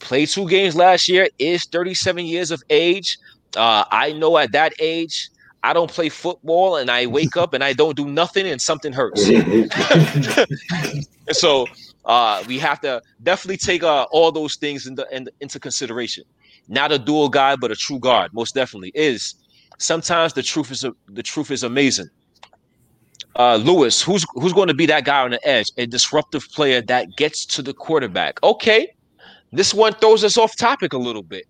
played 0.00 0.28
two 0.28 0.48
games 0.48 0.76
last 0.76 1.08
year. 1.08 1.28
Is 1.38 1.64
37 1.64 2.26
years 2.26 2.50
of 2.50 2.62
age. 2.70 3.18
Uh, 3.56 3.84
I 3.90 4.12
know 4.12 4.38
at 4.38 4.52
that 4.52 4.72
age, 4.80 5.30
I 5.62 5.72
don't 5.72 5.90
play 5.90 6.08
football 6.08 6.76
and 6.76 6.90
I 6.90 7.06
wake 7.06 7.36
up 7.36 7.52
and 7.52 7.62
I 7.62 7.72
don't 7.72 7.96
do 7.96 8.06
nothing 8.06 8.46
and 8.46 8.60
something 8.60 8.92
hurts. 8.92 9.26
so 11.32 11.66
uh, 12.06 12.42
we 12.46 12.58
have 12.58 12.80
to 12.80 13.02
definitely 13.22 13.58
take 13.58 13.82
uh, 13.82 14.06
all 14.10 14.32
those 14.32 14.56
things 14.56 14.86
into, 14.86 15.06
in, 15.12 15.28
into 15.40 15.60
consideration. 15.60 16.24
Not 16.68 16.92
a 16.92 16.98
dual 16.98 17.28
guy, 17.28 17.56
but 17.56 17.70
a 17.70 17.76
true 17.76 17.98
guard, 17.98 18.32
most 18.32 18.54
definitely 18.54 18.92
is. 18.94 19.34
Sometimes 19.78 20.32
the 20.32 20.42
truth 20.42 20.70
is 20.70 20.84
a, 20.84 20.94
the 21.08 21.22
truth 21.22 21.50
is 21.50 21.62
amazing. 21.62 22.08
Uh, 23.36 23.56
Lewis, 23.56 24.02
who's 24.02 24.24
who's 24.34 24.52
going 24.52 24.68
to 24.68 24.74
be 24.74 24.86
that 24.86 25.04
guy 25.04 25.22
on 25.22 25.30
the 25.30 25.48
edge, 25.48 25.70
a 25.76 25.86
disruptive 25.86 26.48
player 26.52 26.82
that 26.82 27.16
gets 27.16 27.46
to 27.46 27.62
the 27.62 27.72
quarterback? 27.72 28.42
Okay, 28.42 28.88
this 29.52 29.72
one 29.72 29.92
throws 29.94 30.24
us 30.24 30.36
off 30.36 30.56
topic 30.56 30.92
a 30.92 30.98
little 30.98 31.22
bit 31.22 31.46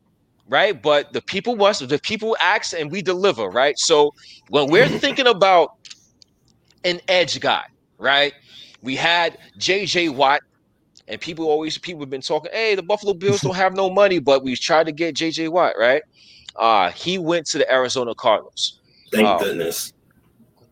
right? 0.51 0.83
But 0.83 1.13
the 1.13 1.23
people 1.23 1.57
must, 1.57 1.89
the 1.89 1.99
people 2.01 2.37
ask 2.41 2.77
and 2.79 2.91
we 2.91 3.01
deliver, 3.01 3.49
right? 3.49 3.79
So 3.79 4.13
when 4.49 4.69
we're 4.69 4.89
thinking 4.89 5.29
about 5.29 5.77
an 6.85 7.01
edge 7.09 7.41
guy, 7.41 7.65
right? 7.99 8.35
We 8.83 8.97
had 8.97 9.39
JJ 9.59 10.15
Watt, 10.15 10.41
and 11.09 11.21
people 11.21 11.47
always 11.47 11.79
people 11.79 12.01
have 12.01 12.11
been 12.11 12.21
talking, 12.21 12.51
hey, 12.53 12.75
the 12.75 12.83
Buffalo 12.83 13.15
Bills 13.15 13.41
don't 13.43 13.55
have 13.55 13.75
no 13.75 13.89
money, 13.89 14.19
but 14.19 14.43
we 14.43 14.57
tried 14.57 14.85
to 14.87 14.93
get 14.93 15.15
JJ 15.15 15.51
Watt, 15.51 15.75
right? 15.79 16.03
Uh, 16.57 16.91
he 16.91 17.17
went 17.17 17.47
to 17.47 17.59
the 17.59 17.73
Arizona 17.73 18.15
Cardinals. 18.15 18.81
Thank 19.13 19.29
um, 19.29 19.39
goodness. 19.39 19.93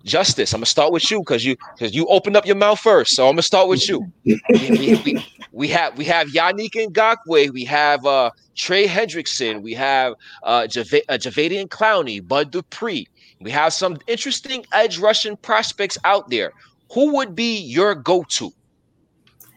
Justice, 0.09 0.53
I'm 0.53 0.59
gonna 0.59 0.67
start 0.67 0.93
with 0.93 1.11
you 1.11 1.21
because 1.21 1.45
you 1.45 1.57
because 1.77 1.95
you 1.95 2.07
opened 2.07 2.37
up 2.37 2.47
your 2.47 2.57
mouth 2.57 2.81
first. 2.81 3.15
So 3.15 3.29
I'm 3.29 3.35
gonna 3.35 3.43
start 3.43 3.69
with 3.69 3.89
you. 3.89 4.11
we, 4.25 4.41
we, 4.51 5.27
we, 5.53 5.69
have 5.69 5.97
we 5.97 6.05
have 6.07 6.29
Yannick 6.29 6.73
Ngakoue, 6.73 7.51
we 7.53 7.65
have 7.65 8.05
uh 8.05 8.31
Trey 8.57 8.87
Hendrickson, 8.87 9.63
we 9.63 9.75
have 9.75 10.15
uh, 10.43 10.67
Java- 10.67 11.09
uh 11.09 11.19
Jadeveon 11.19 11.69
Clowney, 11.69 12.27
Bud 12.27 12.51
Dupree. 12.51 13.07
We 13.41 13.51
have 13.53 13.73
some 13.73 13.99
interesting 14.09 14.65
edge 14.73 14.99
rushing 14.99 15.37
prospects 15.37 15.97
out 16.05 16.29
there. 16.29 16.53
Who 16.93 17.15
would 17.17 17.35
be 17.35 17.61
your 17.61 17.95
go-to? 17.95 18.51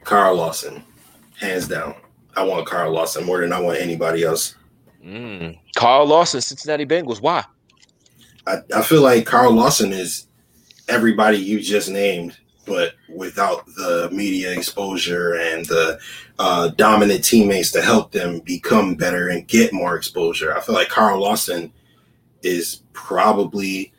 Carl 0.03 0.35
Lawson, 0.35 0.83
hands 1.39 1.67
down. 1.67 1.95
I 2.35 2.43
want 2.43 2.67
Carl 2.67 2.91
Lawson 2.91 3.25
more 3.25 3.41
than 3.41 3.51
I 3.51 3.59
want 3.59 3.79
anybody 3.79 4.23
else. 4.23 4.55
Mm. 5.03 5.57
Carl 5.75 6.05
Lawson, 6.05 6.41
Cincinnati 6.41 6.85
Bengals. 6.85 7.21
Why? 7.21 7.43
I, 8.47 8.57
I 8.75 8.81
feel 8.81 9.01
like 9.01 9.25
Carl 9.25 9.53
Lawson 9.53 9.91
is 9.93 10.27
everybody 10.91 11.37
you 11.37 11.59
just 11.61 11.89
named, 11.89 12.37
but 12.65 12.93
without 13.09 13.65
the 13.65 14.09
media 14.11 14.51
exposure 14.51 15.35
and 15.35 15.65
the 15.65 15.99
uh, 16.37 16.69
dominant 16.69 17.23
teammates 17.23 17.71
to 17.71 17.81
help 17.81 18.11
them 18.11 18.39
become 18.39 18.95
better 18.95 19.29
and 19.29 19.47
get 19.47 19.73
more 19.73 19.95
exposure. 19.95 20.55
I 20.55 20.61
feel 20.61 20.75
like 20.75 20.89
Carl 20.89 21.21
Lawson 21.21 21.71
is 22.43 22.81
probably 22.93 23.93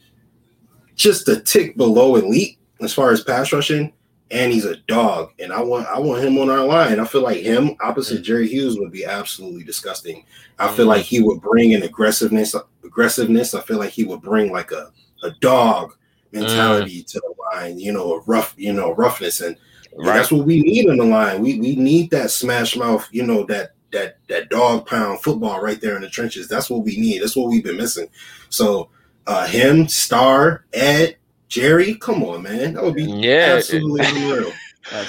just 0.95 1.28
a 1.28 1.40
tick 1.40 1.76
below 1.76 2.16
elite 2.16 2.59
as 2.80 2.93
far 2.93 3.11
as 3.11 3.22
pass 3.22 3.53
rushing, 3.53 3.93
and 4.30 4.53
he's 4.53 4.64
a 4.64 4.76
dog. 4.88 5.30
And 5.38 5.53
I 5.53 5.62
want 5.62 5.86
I 5.86 5.99
want 5.99 6.24
him 6.24 6.38
on 6.38 6.51
our 6.51 6.64
line. 6.64 7.01
I 7.01 7.05
feel 7.05 7.22
like 7.22 7.38
him 7.38 7.76
opposite 7.80 8.20
mm. 8.20 8.24
Jerry 8.24 8.49
Hughes 8.49 8.78
would 8.78 8.93
be 8.93 9.05
absolutely 9.05 9.64
disgusting. 9.64 10.24
I 10.59 10.68
feel 10.68 10.86
like 10.86 11.05
he 11.05 11.22
would 11.22 11.40
bring 11.40 11.74
an 11.74 11.82
aggressiveness 11.82 12.55
aggressiveness. 12.84 13.55
I 13.55 13.62
feel 13.62 13.78
like 13.78 13.90
he 13.90 14.05
would 14.05 14.20
bring 14.20 14.53
like 14.53 14.72
a 14.72 14.90
a 15.22 15.30
dog 15.40 15.95
mentality 16.33 17.03
mm. 17.03 17.07
to 17.07 17.20
the 17.20 17.35
line, 17.55 17.78
you 17.78 17.93
know, 17.93 18.14
a 18.14 18.20
rough, 18.22 18.55
you 18.57 18.72
know, 18.72 18.93
roughness. 18.95 19.41
And 19.41 19.57
right. 19.97 20.16
that's 20.16 20.33
what 20.33 20.47
we 20.47 20.61
need 20.61 20.89
on 20.89 20.97
the 20.97 21.05
line. 21.05 21.43
We 21.43 21.61
we 21.61 21.76
need 21.76 22.11
that 22.11 22.30
smash 22.30 22.76
mouth, 22.76 23.09
you 23.12 23.24
know, 23.24 23.45
that 23.47 23.72
that 23.93 24.18
that 24.28 24.49
dog 24.49 24.87
pound 24.87 25.20
football 25.22 25.61
right 25.61 25.80
there 25.80 25.97
in 25.97 26.03
the 26.03 26.09
trenches. 26.09 26.49
That's 26.49 26.70
what 26.70 26.85
we 26.85 26.97
need. 26.97 27.22
That's 27.22 27.37
what 27.37 27.49
we've 27.49 27.64
been 27.64 27.76
missing. 27.76 28.09
So 28.49 28.91
uh 29.26 29.47
him, 29.47 29.89
Star, 29.89 30.64
Ed, 30.72 31.16
Jerry, 31.49 31.95
come 31.95 32.22
on, 32.24 32.43
man. 32.43 32.74
That 32.74 32.83
would 32.83 32.95
be 32.95 33.05
yeah, 33.05 33.55
absolutely 33.57 34.01
unreal. 34.07 34.53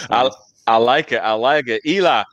I, 0.09 0.29
I 0.67 0.77
like 0.77 1.11
it. 1.11 1.17
I 1.17 1.33
like 1.33 1.67
it. 1.67 1.81
Eli. 1.85 2.23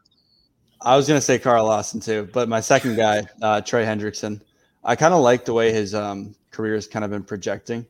I 0.83 0.97
was 0.97 1.07
gonna 1.07 1.21
say 1.21 1.39
Carl 1.39 1.67
Lawson 1.67 2.01
too, 2.01 2.29
but 2.33 2.49
my 2.49 2.61
second 2.61 2.97
guy, 2.97 3.23
uh, 3.43 3.61
Trey 3.61 3.85
Hendrickson. 3.85 4.41
I 4.83 4.97
kind 4.97 5.13
of 5.13 5.21
like 5.21 5.45
the 5.45 5.53
way 5.53 5.73
his 5.73 5.95
um, 5.95 6.35
career 6.51 6.75
has 6.75 6.87
kind 6.87 7.05
of 7.05 7.11
been 7.11 7.23
projecting. 7.23 7.87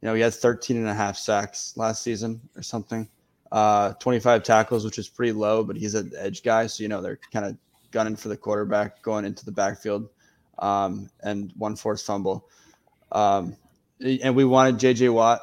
You 0.00 0.08
know, 0.08 0.14
he 0.14 0.22
had 0.22 0.34
13 0.34 0.76
and 0.76 0.88
a 0.88 0.94
half 0.94 1.16
sacks 1.16 1.74
last 1.76 2.02
season 2.02 2.40
or 2.56 2.62
something. 2.62 3.08
Uh, 3.52 3.92
25 3.94 4.42
tackles, 4.42 4.84
which 4.84 4.98
is 4.98 5.08
pretty 5.08 5.32
low, 5.32 5.64
but 5.64 5.76
he's 5.76 5.94
an 5.94 6.12
edge 6.16 6.42
guy. 6.42 6.66
So, 6.66 6.82
you 6.82 6.88
know, 6.88 7.02
they're 7.02 7.18
kind 7.32 7.44
of 7.44 7.56
gunning 7.90 8.16
for 8.16 8.28
the 8.28 8.36
quarterback 8.36 9.02
going 9.02 9.24
into 9.24 9.44
the 9.44 9.52
backfield 9.52 10.08
um, 10.60 11.10
and 11.22 11.52
one 11.56 11.76
forced 11.76 12.06
fumble. 12.06 12.48
Um, 13.12 13.56
and 14.00 14.34
we 14.34 14.44
wanted 14.44 14.78
JJ 14.78 15.12
Watt. 15.12 15.40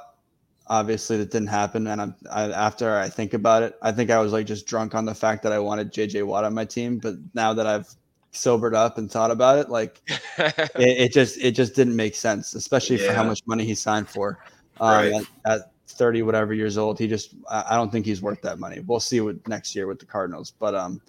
Obviously, 0.70 1.18
that 1.18 1.32
didn't 1.32 1.48
happen. 1.48 1.88
And 1.88 2.02
I'm, 2.02 2.16
I, 2.30 2.52
after 2.52 2.98
I 2.98 3.10
think 3.10 3.34
about 3.34 3.64
it, 3.64 3.76
I 3.82 3.92
think 3.92 4.10
I 4.10 4.20
was 4.20 4.34
like 4.34 4.46
just 4.46 4.66
drunk 4.66 4.96
on 4.96 5.06
the 5.06 5.16
fact 5.16 5.44
that 5.44 5.52
I 5.52 5.60
wanted 5.60 5.94
JJ 5.94 6.26
Watt 6.26 6.44
on 6.44 6.54
my 6.54 6.66
team. 6.66 6.98
But 6.98 7.16
now 7.34 7.54
that 7.54 7.68
I've 7.68 7.88
sobered 8.32 8.76
up 8.76 8.98
and 8.98 9.10
thought 9.10 9.32
about 9.32 9.58
it, 9.58 9.70
like 9.70 10.02
it, 10.38 10.76
it, 10.76 11.14
just 11.14 11.38
it 11.40 11.52
just 11.52 11.76
didn't 11.76 11.96
make 11.96 12.16
sense, 12.16 12.54
especially 12.54 13.00
yeah. 13.00 13.08
for 13.08 13.14
how 13.14 13.24
much 13.24 13.42
money 13.46 13.66
he 13.66 13.76
signed 13.76 14.10
for. 14.10 14.40
Um, 14.80 14.90
right. 14.90 15.26
at, 15.46 15.52
at, 15.52 15.62
30 15.88 16.22
whatever 16.22 16.54
years 16.54 16.78
old, 16.78 17.00
he 17.00 17.08
just 17.08 17.34
I 17.50 17.76
don't 17.76 17.92
think 17.92 18.06
he's 18.06 18.22
worth 18.22 18.40
that 18.44 18.60
money. 18.60 18.80
We'll 18.86 19.00
see 19.00 19.22
what 19.22 19.48
next 19.48 19.76
year 19.76 19.88
with 19.88 19.98
the 19.98 20.06
Cardinals. 20.06 20.52
But 20.52 20.76
um, 20.76 21.02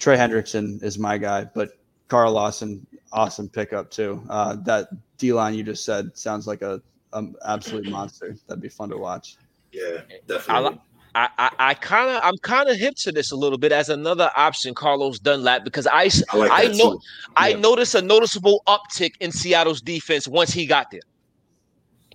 Trey 0.00 0.16
Hendrickson 0.16 0.82
is 0.82 0.98
my 0.98 1.16
guy, 1.16 1.44
but 1.44 1.78
Carl 2.08 2.32
Lawson, 2.32 2.84
awesome 3.12 3.48
pickup 3.48 3.90
too. 3.90 4.20
Uh, 4.28 4.56
that 4.64 4.88
D 5.18 5.32
line 5.32 5.54
you 5.54 5.62
just 5.62 5.84
said 5.84 6.16
sounds 6.16 6.48
like 6.48 6.62
a, 6.62 6.82
a 7.12 7.24
absolute 7.46 7.86
monster. 7.90 8.36
That'd 8.48 8.62
be 8.62 8.68
fun 8.68 8.88
to 8.88 8.96
watch. 8.96 9.36
Yeah, 9.72 10.00
definitely. 10.26 10.78
I, 10.78 10.78
I, 11.14 11.50
I 11.58 11.74
kind 11.74 12.10
of 12.10 12.20
I'm 12.22 12.36
kind 12.38 12.68
of 12.68 12.76
hip 12.76 12.94
to 12.96 13.12
this 13.12 13.32
a 13.32 13.36
little 13.36 13.58
bit 13.58 13.72
as 13.72 13.88
another 13.88 14.30
option, 14.36 14.74
Carlos 14.74 15.18
Dunlap, 15.18 15.64
because 15.64 15.86
I 15.86 16.10
I, 16.30 16.36
like 16.36 16.50
I 16.52 16.66
know. 16.72 17.00
I 17.36 17.54
noticed 17.54 17.94
a 17.94 18.02
noticeable 18.02 18.62
uptick 18.66 19.12
in 19.20 19.32
Seattle's 19.32 19.80
defense 19.80 20.28
once 20.28 20.52
he 20.52 20.66
got 20.66 20.90
there. 20.90 21.00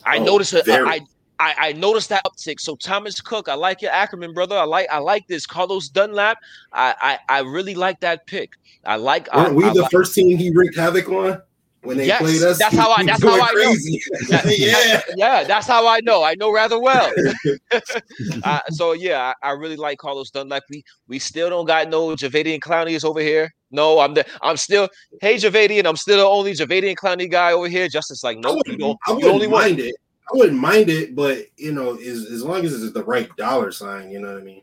I 0.06 0.18
oh, 0.18 0.24
noticed 0.24 0.54
a, 0.54 0.64
I, 0.68 1.02
I, 1.40 1.56
I 1.70 1.74
noticed 1.74 2.10
that 2.10 2.24
uptick. 2.26 2.60
So 2.60 2.76
Thomas 2.76 3.20
Cook, 3.20 3.50
I 3.50 3.56
like 3.56 3.82
your 3.82 3.92
Ackerman, 3.92 4.34
brother. 4.34 4.58
I 4.58 4.64
like 4.64 4.88
I 4.92 5.00
like 5.00 5.28
this. 5.28 5.46
Carlos 5.46 5.90
Dunlap, 5.90 6.38
I 6.72 7.20
I, 7.30 7.38
I 7.38 7.40
really 7.42 7.76
like 7.76 8.00
that 8.02 8.26
pick. 8.28 8.52
I 8.86 8.98
like. 8.98 9.34
Weren't 9.34 9.50
I, 9.50 9.52
we 9.52 9.66
I, 9.66 9.74
the 9.74 9.90
first 9.90 10.14
team 10.14 10.38
he 10.38 10.52
wreaked 10.52 10.78
havoc 10.78 11.10
on? 11.10 11.42
When 11.84 11.98
they 11.98 12.08
yes, 12.08 12.22
played 12.22 12.42
us. 12.42 12.58
That's 12.58 12.76
how 12.76 12.92
I. 12.92 13.04
That's 13.04 13.22
how 13.22 13.40
I 13.40 13.52
crazy. 13.52 14.02
know. 14.30 14.40
yeah, 14.46 15.02
yeah, 15.16 15.44
that's 15.44 15.68
how 15.68 15.88
I 15.88 16.00
know. 16.02 16.24
I 16.24 16.36
know 16.36 16.52
rather 16.52 16.80
well. 16.80 17.12
uh, 18.44 18.60
so 18.70 18.94
yeah, 18.94 19.34
I, 19.44 19.50
I, 19.50 19.52
really 19.52 19.76
like 19.76 19.98
Carlos 19.98 20.32
Dunlap. 20.32 20.64
We 20.70 20.84
we 21.08 21.20
still 21.20 21.50
don't 21.50 21.66
got 21.66 21.90
no 21.90 22.10
Jadeveon 22.10 22.60
Clowney 22.60 22.92
is 22.92 23.04
over 23.04 23.20
here. 23.20 23.54
No, 23.72 24.00
I'm 24.00 24.14
the 24.14 24.26
I'm 24.42 24.58
still 24.58 24.90
hey 25.22 25.36
Jadeveon. 25.36 25.86
I'm 25.86 25.98
still 25.98 26.18
the 26.18 26.26
only 26.26 26.54
Jadeveon 26.54 26.96
Clowney 26.96 27.30
guy 27.30 27.52
over 27.52 27.68
here. 27.68 27.88
Justice 27.88 28.24
like 28.24 28.38
no, 28.38 28.60
you 28.66 28.78
don't. 28.78 28.98
I 29.08 29.14
wouldn't 29.14 29.52
mind 29.52 29.78
one. 29.78 29.80
it. 29.80 29.96
I 30.32 30.38
wouldn't 30.38 30.60
mind 30.60 30.90
it, 30.90 31.16
but 31.16 31.46
you 31.58 31.74
know, 31.74 31.96
as 31.96 32.26
as 32.26 32.44
long 32.44 32.64
as 32.66 32.82
it's 32.82 32.94
the 32.94 33.04
right 33.04 33.34
dollar 33.36 33.72
sign, 33.72 34.10
you 34.10 34.20
know 34.20 34.34
what 34.34 34.42
I 34.42 34.46
mean. 34.46 34.62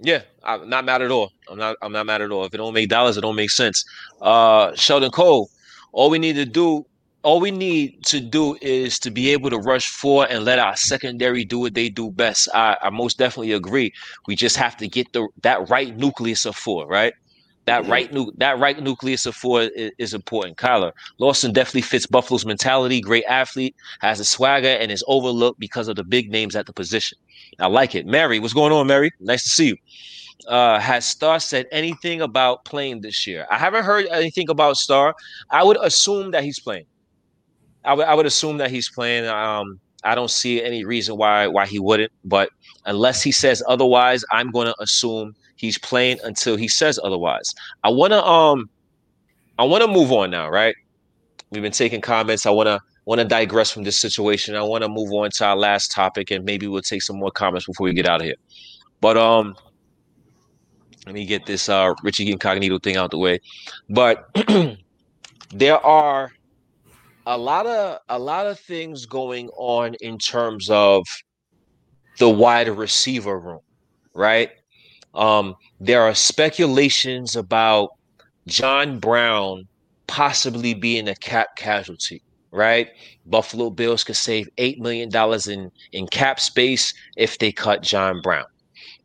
Yeah, 0.00 0.22
I'm 0.42 0.68
not 0.68 0.84
mad 0.84 1.00
at 1.00 1.12
all. 1.12 1.32
I'm 1.48 1.58
not. 1.58 1.76
I'm 1.80 1.92
not 1.92 2.06
mad 2.06 2.22
at 2.22 2.32
all. 2.32 2.44
If 2.44 2.52
it 2.52 2.56
don't 2.56 2.74
make 2.74 2.88
dollars, 2.88 3.16
it 3.16 3.20
don't 3.20 3.36
make 3.36 3.50
sense. 3.50 3.84
Uh, 4.20 4.74
Sheldon 4.74 5.12
Cole, 5.12 5.48
all 5.92 6.10
we 6.10 6.18
need 6.18 6.34
to 6.34 6.44
do, 6.44 6.84
all 7.22 7.38
we 7.38 7.50
need 7.50 8.04
to 8.06 8.20
do 8.20 8.56
is 8.60 8.98
to 9.00 9.10
be 9.10 9.30
able 9.30 9.50
to 9.50 9.58
rush 9.58 9.88
four 9.88 10.26
and 10.28 10.44
let 10.44 10.58
our 10.58 10.76
secondary 10.76 11.44
do 11.44 11.60
what 11.60 11.74
they 11.74 11.88
do 11.88 12.10
best. 12.10 12.48
I, 12.54 12.76
I 12.82 12.90
most 12.90 13.18
definitely 13.18 13.52
agree. 13.52 13.92
We 14.26 14.34
just 14.34 14.56
have 14.56 14.76
to 14.78 14.88
get 14.88 15.12
the 15.12 15.28
that 15.42 15.68
right 15.68 15.96
nucleus 15.96 16.44
of 16.46 16.56
four, 16.56 16.86
right? 16.86 17.14
That 17.66 17.82
mm-hmm. 17.82 17.92
right 17.92 18.12
nu- 18.12 18.32
that 18.38 18.58
right 18.58 18.82
nucleus 18.82 19.24
of 19.26 19.36
four 19.36 19.62
is, 19.62 19.92
is, 19.98 20.14
important. 20.14 20.56
Kyler 20.56 20.90
Lawson 21.18 21.52
definitely 21.52 21.82
fits 21.82 22.06
Buffalo's 22.06 22.44
mentality. 22.44 23.00
Great 23.00 23.24
athlete, 23.26 23.76
has 24.00 24.18
a 24.18 24.24
swagger, 24.24 24.66
and 24.66 24.90
is 24.90 25.04
overlooked 25.06 25.60
because 25.60 25.86
of 25.86 25.94
the 25.94 26.02
big 26.02 26.28
names 26.28 26.56
at 26.56 26.66
the 26.66 26.72
position. 26.72 27.18
I 27.60 27.68
like 27.68 27.94
it. 27.94 28.04
Mary, 28.04 28.40
what's 28.40 28.54
going 28.54 28.72
on, 28.72 28.88
Mary? 28.88 29.12
Nice 29.20 29.44
to 29.44 29.48
see 29.50 29.66
you 29.68 29.76
uh, 30.48 30.78
has 30.78 31.04
Star 31.04 31.40
said 31.40 31.66
anything 31.72 32.20
about 32.20 32.64
playing 32.64 33.00
this 33.00 33.26
year? 33.26 33.46
I 33.50 33.58
haven't 33.58 33.84
heard 33.84 34.06
anything 34.06 34.48
about 34.50 34.76
Star. 34.76 35.14
I 35.50 35.62
would 35.62 35.78
assume 35.80 36.30
that 36.32 36.44
he's 36.44 36.60
playing. 36.60 36.86
I 37.84 37.94
would 37.94 38.06
I 38.06 38.14
would 38.14 38.26
assume 38.26 38.58
that 38.58 38.70
he's 38.70 38.88
playing. 38.88 39.26
Um, 39.26 39.80
I 40.04 40.14
don't 40.14 40.30
see 40.30 40.62
any 40.62 40.84
reason 40.84 41.16
why 41.16 41.46
why 41.46 41.66
he 41.66 41.78
wouldn't. 41.78 42.12
But 42.24 42.50
unless 42.86 43.22
he 43.22 43.32
says 43.32 43.62
otherwise, 43.66 44.24
I'm 44.32 44.50
going 44.50 44.66
to 44.66 44.74
assume 44.80 45.34
He's 45.62 45.78
playing 45.78 46.18
until 46.24 46.56
he 46.56 46.66
says 46.66 46.98
otherwise. 47.04 47.54
I 47.84 47.88
want 47.90 48.12
to 48.12 48.24
um 48.26 48.68
I 49.60 49.62
want 49.62 49.82
to 49.84 49.88
move 49.88 50.10
on 50.10 50.32
now, 50.32 50.50
right? 50.50 50.74
We've 51.50 51.62
been 51.62 51.70
taking 51.70 52.00
comments. 52.00 52.46
I 52.46 52.50
want 52.50 52.66
to 52.66 52.80
want 53.04 53.20
to 53.20 53.24
digress 53.24 53.70
from 53.70 53.84
this 53.84 53.96
situation. 53.96 54.56
I 54.56 54.62
want 54.62 54.82
to 54.82 54.88
move 54.88 55.12
on 55.12 55.30
to 55.30 55.46
our 55.46 55.56
last 55.56 55.92
topic 55.92 56.32
and 56.32 56.44
maybe 56.44 56.66
we'll 56.66 56.82
take 56.82 57.02
some 57.02 57.16
more 57.16 57.30
comments 57.30 57.66
before 57.66 57.84
we 57.84 57.94
get 57.94 58.08
out 58.08 58.20
of 58.20 58.26
here. 58.26 58.34
But 59.00 59.16
um 59.16 59.54
let 61.06 61.14
me 61.14 61.24
get 61.24 61.46
this 61.46 61.68
uh 61.68 61.94
Richie 62.02 62.30
Incognito 62.30 62.78
thing 62.78 62.96
out 62.96 63.10
the 63.10 63.18
way. 63.18 63.40
But 63.88 64.28
there 65.52 65.78
are 65.84 66.32
a 67.26 67.36
lot 67.36 67.66
of 67.66 67.98
a 68.08 68.18
lot 68.18 68.46
of 68.46 68.58
things 68.58 69.06
going 69.06 69.48
on 69.50 69.94
in 70.00 70.18
terms 70.18 70.68
of 70.70 71.04
the 72.18 72.28
wide 72.28 72.68
receiver 72.68 73.38
room, 73.38 73.60
right? 74.14 74.50
Um, 75.14 75.56
there 75.80 76.02
are 76.02 76.14
speculations 76.14 77.36
about 77.36 77.90
John 78.46 78.98
Brown 78.98 79.68
possibly 80.06 80.74
being 80.74 81.08
a 81.08 81.14
cap 81.16 81.56
casualty, 81.56 82.22
right? 82.50 82.88
Buffalo 83.26 83.70
Bills 83.70 84.04
could 84.04 84.16
save 84.16 84.48
eight 84.58 84.80
million 84.80 85.08
dollars 85.08 85.46
in 85.46 85.70
in 85.92 86.06
cap 86.08 86.40
space 86.40 86.92
if 87.16 87.38
they 87.38 87.52
cut 87.52 87.82
John 87.82 88.20
Brown. 88.20 88.44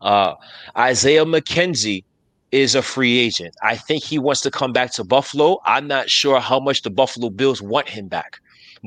Uh, 0.02 0.36
Isaiah 0.78 1.26
McKenzie 1.26 2.04
is 2.52 2.76
a 2.76 2.82
free 2.82 3.18
agent. 3.20 3.56
I 3.64 3.76
think 3.76 4.04
he 4.04 4.20
wants 4.20 4.42
to 4.42 4.52
come 4.52 4.72
back 4.72 4.92
to 4.94 5.04
Buffalo. 5.04 5.60
I'm 5.66 5.88
not 5.88 6.10
sure 6.10 6.40
how 6.40 6.60
much 6.60 6.82
the 6.82 6.90
Buffalo 6.90 7.30
Bills 7.30 7.62
want 7.62 7.90
him 7.90 8.08
back, 8.08 8.40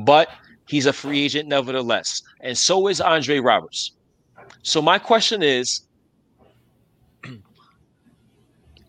but 0.05 0.29
he's 0.67 0.87
a 0.87 0.93
free 0.93 1.25
agent 1.25 1.49
nevertheless. 1.49 2.23
And 2.41 2.57
so 2.57 2.87
is 2.89 3.01
Andre 3.01 3.39
Roberts. 3.39 3.93
So 4.63 4.81
my 4.81 4.99
question 4.99 5.43
is 5.43 5.83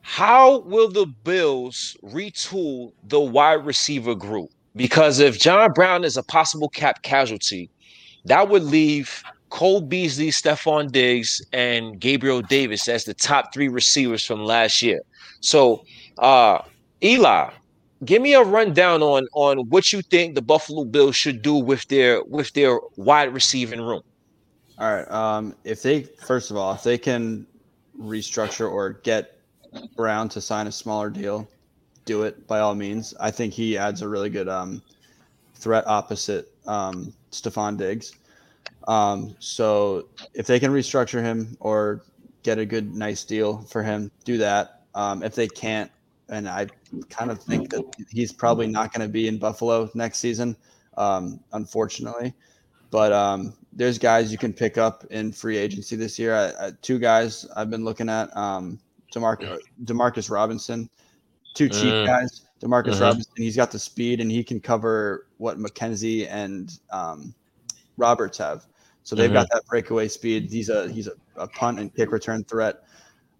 how 0.02 0.60
will 0.60 0.90
the 0.90 1.06
Bills 1.06 1.98
retool 2.04 2.94
the 3.04 3.20
wide 3.20 3.66
receiver 3.66 4.16
group? 4.16 4.52
Because 4.76 5.20
if 5.20 5.38
John 5.38 5.74
Brown 5.74 6.06
is 6.06 6.16
a 6.16 6.24
possible 6.24 6.70
cap 6.70 7.02
casualty, 7.02 7.70
that 8.26 8.48
would 8.48 8.64
leave 8.64 9.22
Cole 9.52 9.82
Beasley, 9.82 10.30
Stefon 10.30 10.92
Diggs, 10.92 11.42
and 11.54 12.00
Gabriel 12.00 12.42
Davis 12.42 12.88
as 12.88 13.04
the 13.04 13.14
top 13.14 13.54
three 13.54 13.68
receivers 13.68 14.26
from 14.26 14.44
last 14.44 14.82
year. 14.82 15.02
So, 15.42 15.84
uh, 16.18 16.60
Eli, 17.04 17.52
give 18.06 18.22
me 18.22 18.34
a 18.34 18.44
rundown 18.44 19.04
on 19.04 19.28
on 19.34 19.70
what 19.70 19.94
you 19.94 20.02
think 20.02 20.36
the 20.36 20.42
Buffalo 20.42 20.86
Bills 20.86 21.16
should 21.16 21.42
do 21.42 21.56
with 21.56 21.88
their 21.90 22.24
with 22.24 22.54
their 22.54 22.80
wide 22.96 23.34
receiving 23.34 23.82
room. 23.82 24.02
All 24.80 24.96
right. 24.96 25.12
Um, 25.12 25.54
if 25.64 25.84
they 25.84 26.04
first 26.04 26.50
of 26.50 26.58
all, 26.58 26.74
if 26.74 26.84
they 26.84 26.98
can 26.98 27.46
restructure 28.00 28.72
or 28.72 28.94
get 29.04 29.38
Brown 29.96 30.30
to 30.30 30.42
sign 30.42 30.68
a 30.68 30.72
smaller 30.72 31.10
deal, 31.10 31.48
do 32.06 32.24
it 32.24 32.48
by 32.48 32.60
all 32.60 32.74
means. 32.74 33.14
I 33.20 33.32
think 33.32 33.54
he 33.54 33.78
adds 33.78 34.02
a 34.02 34.08
really 34.08 34.30
good 34.30 34.48
um, 34.48 34.82
threat 35.56 35.86
opposite 35.88 36.54
um, 36.66 37.14
Stefon 37.32 37.78
Diggs. 37.78 38.16
Um, 38.88 39.36
so 39.40 40.08
if 40.34 40.48
they 40.48 40.60
can 40.60 40.72
restructure 40.72 41.22
him 41.22 41.58
or 41.60 42.04
get 42.44 42.60
a 42.60 42.66
good, 42.66 42.94
nice 42.96 43.24
deal 43.24 43.60
for 43.64 43.84
him, 43.84 44.12
do 44.24 44.38
that. 44.38 44.82
Um, 44.96 45.24
if 45.24 45.36
they 45.36 45.48
can't, 45.48 45.92
and 46.30 46.48
I 46.48 46.68
kind 47.10 47.32
of 47.32 47.42
think 47.42 47.70
that 47.72 47.84
he's 48.10 48.32
probably 48.32 48.68
not 48.68 48.94
going 48.94 49.06
to 49.08 49.12
be 49.12 49.28
in 49.28 49.38
Buffalo 49.38 49.90
next 49.94 50.20
season, 50.20 50.56
um, 50.98 51.40
unfortunately. 51.54 52.34
But 52.90 53.14
um, 53.14 53.54
there's 53.72 53.98
guys 53.98 54.32
you 54.32 54.38
can 54.38 54.54
pick 54.54 54.78
up 54.78 55.06
in 55.12 55.32
free 55.32 55.58
agency 55.58 55.96
this 55.96 56.20
year. 56.20 56.36
I, 56.36 56.68
I, 56.68 56.72
two 56.82 57.00
guys 57.00 57.46
I've 57.56 57.70
been 57.70 57.86
looking 57.86 58.10
at: 58.10 58.36
um, 58.36 58.80
Demarcus, 59.14 59.60
Demarcus 59.86 60.30
Robinson, 60.30 60.90
two 61.54 61.70
cheap 61.70 61.94
mm. 61.94 62.06
guys. 62.06 62.48
Demarcus 62.62 62.94
mm-hmm. 62.94 63.04
Robinson, 63.04 63.34
he's 63.38 63.56
got 63.56 63.72
the 63.72 63.80
speed 63.80 64.22
and 64.22 64.30
he 64.30 64.44
can 64.44 64.60
cover 64.60 65.28
what 65.38 65.58
McKenzie 65.58 66.28
and 66.30 66.80
um, 66.92 67.34
Roberts 68.02 68.38
have. 68.40 68.66
So 69.04 69.16
they've 69.16 69.26
mm-hmm. 69.26 69.36
got 69.36 69.50
that 69.52 69.64
breakaway 69.68 70.08
speed. 70.08 70.52
He's 70.52 70.70
a 70.70 70.92
he's 70.92 71.08
a, 71.08 71.14
a 71.36 71.48
punt 71.48 71.80
and 71.80 71.94
kick 71.96 72.12
return 72.12 72.44
threat. 72.44 72.84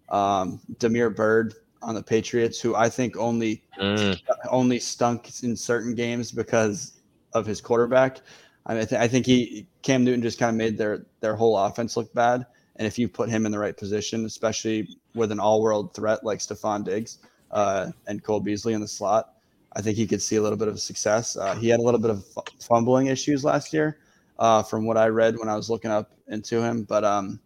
Um, 0.08 0.60
Damiere 0.78 1.10
Byrd 1.10 1.54
on 1.82 1.94
the 1.94 2.02
Patriots, 2.02 2.60
who 2.60 2.74
I 2.74 2.88
think 2.88 3.16
only 3.16 3.62
mm. 3.78 4.18
only 4.50 4.78
stunk 4.78 5.30
in 5.42 5.56
certain 5.56 5.94
games 5.94 6.32
because 6.32 7.00
of 7.34 7.46
his 7.46 7.60
quarterback. 7.60 8.20
I, 8.66 8.74
mean, 8.74 8.82
I, 8.82 8.84
th- 8.86 9.00
I 9.00 9.08
think 9.08 9.26
he 9.26 9.66
Cam 9.82 10.04
Newton 10.04 10.22
just 10.22 10.38
kind 10.38 10.50
of 10.50 10.56
made 10.56 10.78
their 10.78 11.06
their 11.20 11.36
whole 11.36 11.56
offense 11.56 11.96
look 11.96 12.12
bad. 12.14 12.46
And 12.76 12.86
if 12.86 12.98
you 12.98 13.08
put 13.08 13.28
him 13.28 13.44
in 13.44 13.52
the 13.52 13.58
right 13.58 13.76
position, 13.76 14.24
especially 14.24 14.96
with 15.14 15.30
an 15.30 15.38
all-world 15.38 15.94
threat 15.94 16.24
like 16.24 16.38
Stefon 16.38 16.84
Diggs 16.84 17.18
uh, 17.50 17.88
and 18.06 18.24
Cole 18.24 18.40
Beasley 18.40 18.72
in 18.72 18.80
the 18.80 18.88
slot, 18.88 19.34
I 19.74 19.82
think 19.82 19.96
he 19.96 20.06
could 20.06 20.22
see 20.22 20.36
a 20.36 20.42
little 20.42 20.56
bit 20.56 20.68
of 20.68 20.80
success. 20.80 21.36
Uh, 21.36 21.54
he 21.54 21.68
had 21.68 21.80
a 21.80 21.82
little 21.82 22.00
bit 22.00 22.10
of 22.10 22.24
fumbling 22.60 23.08
issues 23.08 23.44
last 23.44 23.72
year, 23.74 23.98
uh, 24.42 24.60
from 24.60 24.84
what 24.84 24.96
I 24.96 25.06
read 25.06 25.38
when 25.38 25.48
I 25.48 25.54
was 25.54 25.70
looking 25.70 25.92
up 25.92 26.10
into 26.26 26.60
him. 26.60 26.82
But 26.82 27.04
um, 27.04 27.38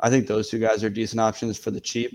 I 0.00 0.08
think 0.08 0.26
those 0.26 0.48
two 0.48 0.58
guys 0.58 0.82
are 0.82 0.88
decent 0.88 1.20
options 1.20 1.58
for 1.58 1.70
the 1.70 1.80
cheap 1.80 2.10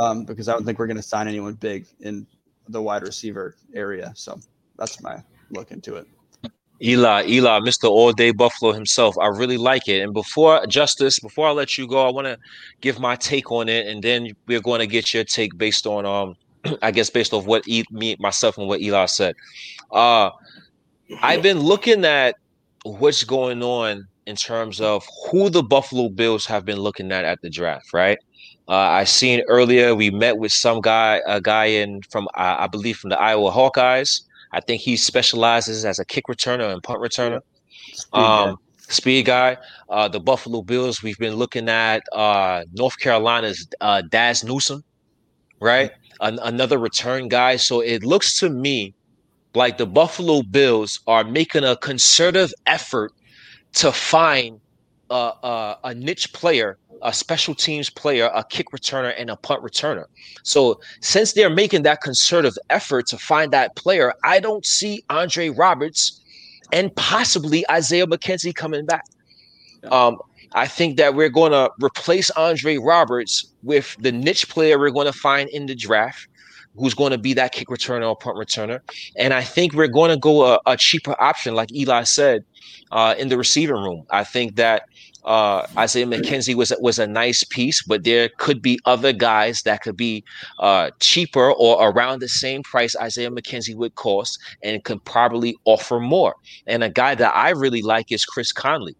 um, 0.00 0.24
because 0.24 0.48
I 0.48 0.54
don't 0.54 0.64
think 0.64 0.78
we're 0.78 0.86
going 0.86 0.96
to 0.96 1.02
sign 1.02 1.28
anyone 1.28 1.52
big 1.52 1.86
in 2.00 2.26
the 2.68 2.80
wide 2.80 3.02
receiver 3.02 3.54
area. 3.74 4.12
So 4.16 4.40
that's 4.78 5.02
my 5.02 5.22
look 5.50 5.72
into 5.72 5.96
it. 5.96 6.06
Eli, 6.80 7.26
Eli, 7.26 7.58
Mr. 7.60 7.90
All 7.90 8.12
Day 8.12 8.30
Buffalo 8.30 8.72
himself. 8.72 9.18
I 9.18 9.26
really 9.26 9.58
like 9.58 9.88
it. 9.88 10.00
And 10.00 10.14
before 10.14 10.64
Justice, 10.66 11.18
before 11.18 11.48
I 11.48 11.50
let 11.50 11.76
you 11.76 11.86
go, 11.86 12.06
I 12.06 12.10
want 12.10 12.28
to 12.28 12.38
give 12.80 12.98
my 12.98 13.14
take 13.16 13.52
on 13.52 13.68
it, 13.68 13.88
and 13.88 14.02
then 14.02 14.28
we're 14.46 14.62
going 14.62 14.78
to 14.80 14.86
get 14.86 15.12
your 15.12 15.24
take 15.24 15.58
based 15.58 15.86
on 15.86 16.06
um, 16.06 16.36
I 16.82 16.92
guess 16.92 17.10
based 17.10 17.34
off 17.34 17.44
what 17.44 17.66
e- 17.66 17.84
me 17.90 18.16
myself 18.20 18.56
and 18.56 18.68
what 18.68 18.80
Eli 18.80 19.04
said. 19.06 19.34
Uh, 19.90 20.30
I've 21.20 21.42
been 21.42 21.58
looking 21.58 22.04
at 22.04 22.36
what's 22.88 23.24
going 23.24 23.62
on 23.62 24.06
in 24.26 24.36
terms 24.36 24.80
of 24.80 25.04
who 25.30 25.50
the 25.50 25.62
Buffalo 25.62 26.08
Bills 26.08 26.46
have 26.46 26.64
been 26.64 26.78
looking 26.78 27.12
at 27.12 27.24
at 27.24 27.40
the 27.42 27.50
draft, 27.50 27.92
right? 27.92 28.18
Uh, 28.68 28.76
I 28.76 29.04
seen 29.04 29.42
earlier 29.48 29.94
we 29.94 30.10
met 30.10 30.36
with 30.36 30.52
some 30.52 30.80
guy, 30.80 31.22
a 31.26 31.40
guy 31.40 31.66
in 31.66 32.02
from 32.10 32.28
uh, 32.36 32.56
I 32.58 32.66
believe 32.66 32.98
from 32.98 33.10
the 33.10 33.20
Iowa 33.20 33.50
Hawkeyes. 33.50 34.22
I 34.52 34.60
think 34.60 34.82
he 34.82 34.96
specializes 34.96 35.84
as 35.84 35.98
a 35.98 36.04
kick 36.04 36.24
returner 36.28 36.72
and 36.72 36.82
punt 36.82 37.00
returner. 37.00 37.40
Speed 37.92 38.20
um, 38.20 38.50
guy. 38.50 38.54
Speed 38.78 39.26
guy. 39.26 39.56
Uh, 39.88 40.08
the 40.08 40.20
Buffalo 40.20 40.62
Bills. 40.62 41.02
We've 41.02 41.18
been 41.18 41.36
looking 41.36 41.68
at 41.68 42.02
uh, 42.12 42.64
North 42.74 42.98
Carolina's 42.98 43.66
uh, 43.80 44.02
Dazz 44.02 44.44
Newsome, 44.44 44.84
right? 45.60 45.90
An- 46.20 46.40
another 46.42 46.78
return 46.78 47.28
guy. 47.28 47.56
So 47.56 47.80
it 47.80 48.04
looks 48.04 48.38
to 48.40 48.50
me 48.50 48.94
like 49.54 49.78
the 49.78 49.86
Buffalo 49.86 50.42
Bills 50.42 51.00
are 51.06 51.24
making 51.24 51.64
a 51.64 51.76
concerted 51.76 52.52
effort 52.66 53.12
to 53.74 53.92
find 53.92 54.60
a, 55.10 55.32
a, 55.42 55.78
a 55.84 55.94
niche 55.94 56.32
player 56.32 56.78
a 57.02 57.12
special 57.12 57.54
teams 57.54 57.90
player, 57.90 58.30
a 58.34 58.44
kick 58.44 58.70
returner, 58.70 59.14
and 59.16 59.30
a 59.30 59.36
punt 59.36 59.62
returner. 59.62 60.04
So 60.42 60.80
since 61.00 61.32
they're 61.32 61.50
making 61.50 61.82
that 61.82 62.00
concerted 62.00 62.54
effort 62.70 63.06
to 63.08 63.18
find 63.18 63.52
that 63.52 63.76
player, 63.76 64.14
I 64.24 64.40
don't 64.40 64.64
see 64.66 65.04
Andre 65.10 65.50
Roberts 65.50 66.20
and 66.72 66.94
possibly 66.96 67.68
Isaiah 67.70 68.06
McKenzie 68.06 68.54
coming 68.54 68.86
back. 68.86 69.06
Um, 69.90 70.18
I 70.52 70.66
think 70.66 70.96
that 70.96 71.14
we're 71.14 71.28
going 71.28 71.52
to 71.52 71.70
replace 71.82 72.30
Andre 72.30 72.78
Roberts 72.78 73.46
with 73.62 73.96
the 74.00 74.12
niche 74.12 74.48
player 74.48 74.78
we're 74.78 74.90
going 74.90 75.06
to 75.06 75.12
find 75.12 75.48
in 75.50 75.66
the 75.66 75.74
draft, 75.74 76.26
who's 76.78 76.94
going 76.94 77.12
to 77.12 77.18
be 77.18 77.34
that 77.34 77.52
kick 77.52 77.68
returner 77.68 78.08
or 78.08 78.16
punt 78.16 78.36
returner. 78.36 78.80
And 79.16 79.34
I 79.34 79.42
think 79.42 79.74
we're 79.74 79.88
going 79.88 80.10
to 80.10 80.16
go 80.16 80.44
a, 80.44 80.60
a 80.66 80.76
cheaper 80.76 81.20
option, 81.20 81.54
like 81.54 81.72
Eli 81.74 82.04
said, 82.04 82.44
uh, 82.92 83.14
in 83.18 83.28
the 83.28 83.36
receiving 83.36 83.76
room. 83.76 84.04
I 84.10 84.24
think 84.24 84.56
that 84.56 84.82
uh, 85.24 85.66
Isaiah 85.76 86.06
McKenzie 86.06 86.54
was 86.54 86.72
was 86.80 86.98
a 86.98 87.06
nice 87.06 87.44
piece, 87.44 87.82
but 87.82 88.04
there 88.04 88.30
could 88.38 88.62
be 88.62 88.78
other 88.86 89.12
guys 89.12 89.62
that 89.62 89.82
could 89.82 89.96
be 89.96 90.24
uh, 90.58 90.90
cheaper 91.00 91.52
or 91.52 91.90
around 91.90 92.20
the 92.20 92.28
same 92.28 92.62
price 92.62 92.96
Isaiah 92.96 93.30
McKenzie 93.30 93.74
would 93.74 93.94
cost, 93.96 94.38
and 94.62 94.82
could 94.84 95.04
probably 95.04 95.56
offer 95.64 96.00
more. 96.00 96.34
And 96.66 96.82
a 96.82 96.88
guy 96.88 97.14
that 97.16 97.34
I 97.34 97.50
really 97.50 97.82
like 97.82 98.10
is 98.10 98.24
Chris 98.24 98.52
Conley 98.52 98.96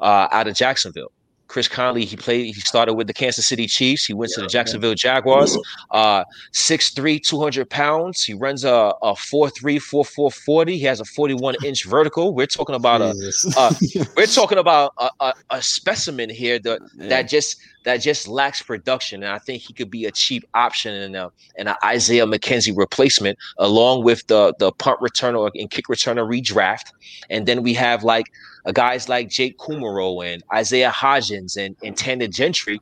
uh, 0.00 0.28
out 0.30 0.48
of 0.48 0.54
Jacksonville. 0.54 1.12
Chris 1.48 1.68
Conley, 1.68 2.04
he 2.04 2.16
played, 2.16 2.54
he 2.54 2.60
started 2.60 2.94
with 2.94 3.06
the 3.06 3.12
Kansas 3.12 3.46
City 3.46 3.66
Chiefs. 3.66 4.04
He 4.04 4.14
went 4.14 4.32
yeah, 4.32 4.36
to 4.36 4.40
the 4.42 4.48
Jacksonville. 4.48 4.94
Jaguars. 4.94 5.56
Uh, 5.90 6.24
6'3, 6.52 7.22
200 7.22 7.70
pounds. 7.70 8.24
He 8.24 8.34
runs 8.34 8.64
a, 8.64 8.92
a 9.02 9.12
4'3, 9.12 9.76
4'4, 9.76 10.32
40. 10.32 10.78
He 10.78 10.84
has 10.84 11.00
a 11.00 11.04
41 11.04 11.56
inch 11.64 11.84
vertical. 11.88 12.34
We're 12.34 12.46
talking 12.46 12.74
about 12.74 13.00
a, 13.00 13.14
a 13.56 13.74
we're 14.16 14.26
talking 14.26 14.58
about 14.58 14.92
a, 14.98 15.10
a, 15.20 15.34
a 15.50 15.62
specimen 15.62 16.30
here 16.30 16.58
that, 16.60 16.80
yeah. 16.96 17.08
that 17.08 17.28
just 17.28 17.56
that 17.86 17.98
just 17.98 18.26
lacks 18.26 18.60
production. 18.60 19.22
And 19.22 19.32
I 19.32 19.38
think 19.38 19.62
he 19.62 19.72
could 19.72 19.90
be 19.92 20.06
a 20.06 20.10
cheap 20.10 20.44
option 20.54 20.92
and 20.92 21.14
a, 21.14 21.30
and 21.56 21.68
an 21.68 21.76
Isaiah 21.84 22.26
McKenzie 22.26 22.76
replacement, 22.76 23.38
along 23.58 24.02
with 24.02 24.26
the 24.26 24.52
the 24.58 24.72
punt 24.72 24.98
returner 25.00 25.48
and 25.54 25.70
kick 25.70 25.86
returner 25.86 26.28
redraft. 26.28 26.92
And 27.30 27.46
then 27.46 27.62
we 27.62 27.72
have 27.74 28.02
like 28.02 28.26
guys 28.72 29.08
like 29.08 29.28
Jake 29.30 29.56
Kumerow 29.58 30.26
and 30.26 30.42
Isaiah 30.52 30.90
Hodgins 30.90 31.56
and, 31.56 31.76
and 31.84 31.96
Tanner 31.96 32.26
Gentry 32.26 32.80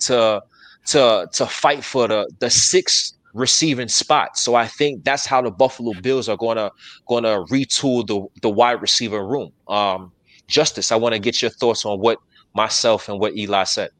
to 0.00 0.42
to 0.86 1.28
to 1.32 1.46
fight 1.46 1.84
for 1.84 2.08
the 2.08 2.26
the 2.38 2.48
sixth 2.48 3.12
receiving 3.34 3.88
spot. 3.88 4.38
So 4.38 4.54
I 4.54 4.66
think 4.66 5.04
that's 5.04 5.26
how 5.26 5.42
the 5.42 5.50
Buffalo 5.50 5.92
Bills 6.00 6.30
are 6.30 6.38
gonna 6.38 6.70
gonna 7.06 7.44
retool 7.50 8.06
the 8.06 8.26
the 8.40 8.48
wide 8.48 8.80
receiver 8.80 9.24
room. 9.26 9.52
Um, 9.68 10.12
Justice, 10.48 10.90
I 10.92 10.96
want 10.96 11.12
to 11.14 11.18
get 11.18 11.42
your 11.42 11.50
thoughts 11.50 11.84
on 11.84 11.98
what 12.00 12.18
myself 12.54 13.10
and 13.10 13.20
what 13.20 13.36
Eli 13.36 13.64
said. 13.64 13.90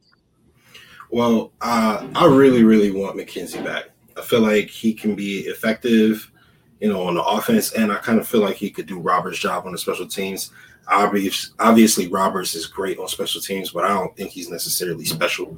Well, 1.09 1.51
uh, 1.61 2.07
I 2.15 2.25
really, 2.25 2.63
really 2.63 2.91
want 2.91 3.17
McKenzie 3.17 3.63
back. 3.63 3.85
I 4.17 4.21
feel 4.21 4.41
like 4.41 4.69
he 4.69 4.93
can 4.93 5.15
be 5.15 5.39
effective, 5.41 6.31
you 6.79 6.89
know, 6.89 7.03
on 7.03 7.15
the 7.15 7.23
offense, 7.23 7.71
and 7.73 7.91
I 7.91 7.97
kind 7.97 8.19
of 8.19 8.27
feel 8.27 8.41
like 8.41 8.55
he 8.55 8.69
could 8.69 8.87
do 8.87 8.99
Roberts' 8.99 9.39
job 9.39 9.65
on 9.65 9.71
the 9.71 9.77
special 9.77 10.07
teams. 10.07 10.51
Obviously, 10.89 12.07
Roberts 12.07 12.55
is 12.55 12.65
great 12.65 12.97
on 12.97 13.07
special 13.07 13.41
teams, 13.41 13.71
but 13.71 13.85
I 13.85 13.89
don't 13.89 14.15
think 14.15 14.31
he's 14.31 14.49
necessarily 14.49 15.05
special. 15.05 15.57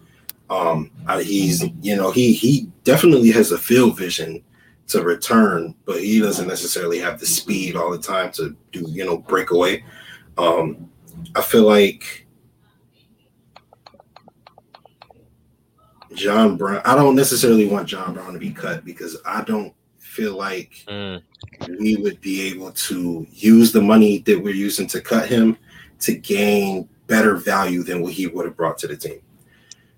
Um, 0.50 0.92
he's, 1.22 1.64
you 1.82 1.96
know, 1.96 2.12
he 2.12 2.34
he 2.34 2.68
definitely 2.84 3.30
has 3.32 3.52
a 3.52 3.58
field 3.58 3.98
vision 3.98 4.44
to 4.88 5.04
return, 5.04 5.76
but 5.86 6.02
he 6.02 6.20
doesn't 6.20 6.48
necessarily 6.48 7.00
have 7.00 7.20
the 7.20 7.26
speed 7.26 7.76
all 7.76 7.92
the 7.92 8.00
time 8.00 8.32
to 8.34 8.56
do, 8.72 8.86
you 8.90 9.06
know, 9.06 9.18
break 9.18 9.52
away. 9.52 9.84
Um, 10.38 10.90
I 11.36 11.42
feel 11.42 11.64
like 11.64 12.26
John 16.20 16.58
Brown. 16.58 16.82
I 16.86 16.96
don't 16.96 17.16
necessarily 17.16 17.68
want 17.68 17.88
John 17.88 18.14
Brown 18.14 18.34
to 18.34 18.40
be 18.40 18.52
cut 18.52 18.86
because 18.86 19.18
I 19.26 19.44
don't 19.44 19.74
feel 19.98 20.38
like 20.38 20.84
mm. 20.88 21.22
we 21.80 21.96
would 21.96 22.20
be 22.22 22.42
able 22.50 22.72
to 22.72 23.26
use 23.32 23.72
the 23.72 23.82
money 23.82 24.20
that 24.20 24.42
we're 24.42 24.54
using 24.54 24.88
to 24.88 25.02
cut 25.02 25.28
him 25.28 25.58
to 26.00 26.16
gain 26.16 26.88
better 27.08 27.36
value 27.36 27.84
than 27.84 28.02
what 28.02 28.14
he 28.14 28.28
would 28.28 28.46
have 28.46 28.56
brought 28.56 28.78
to 28.80 28.88
the 28.88 28.98
team. 28.98 29.22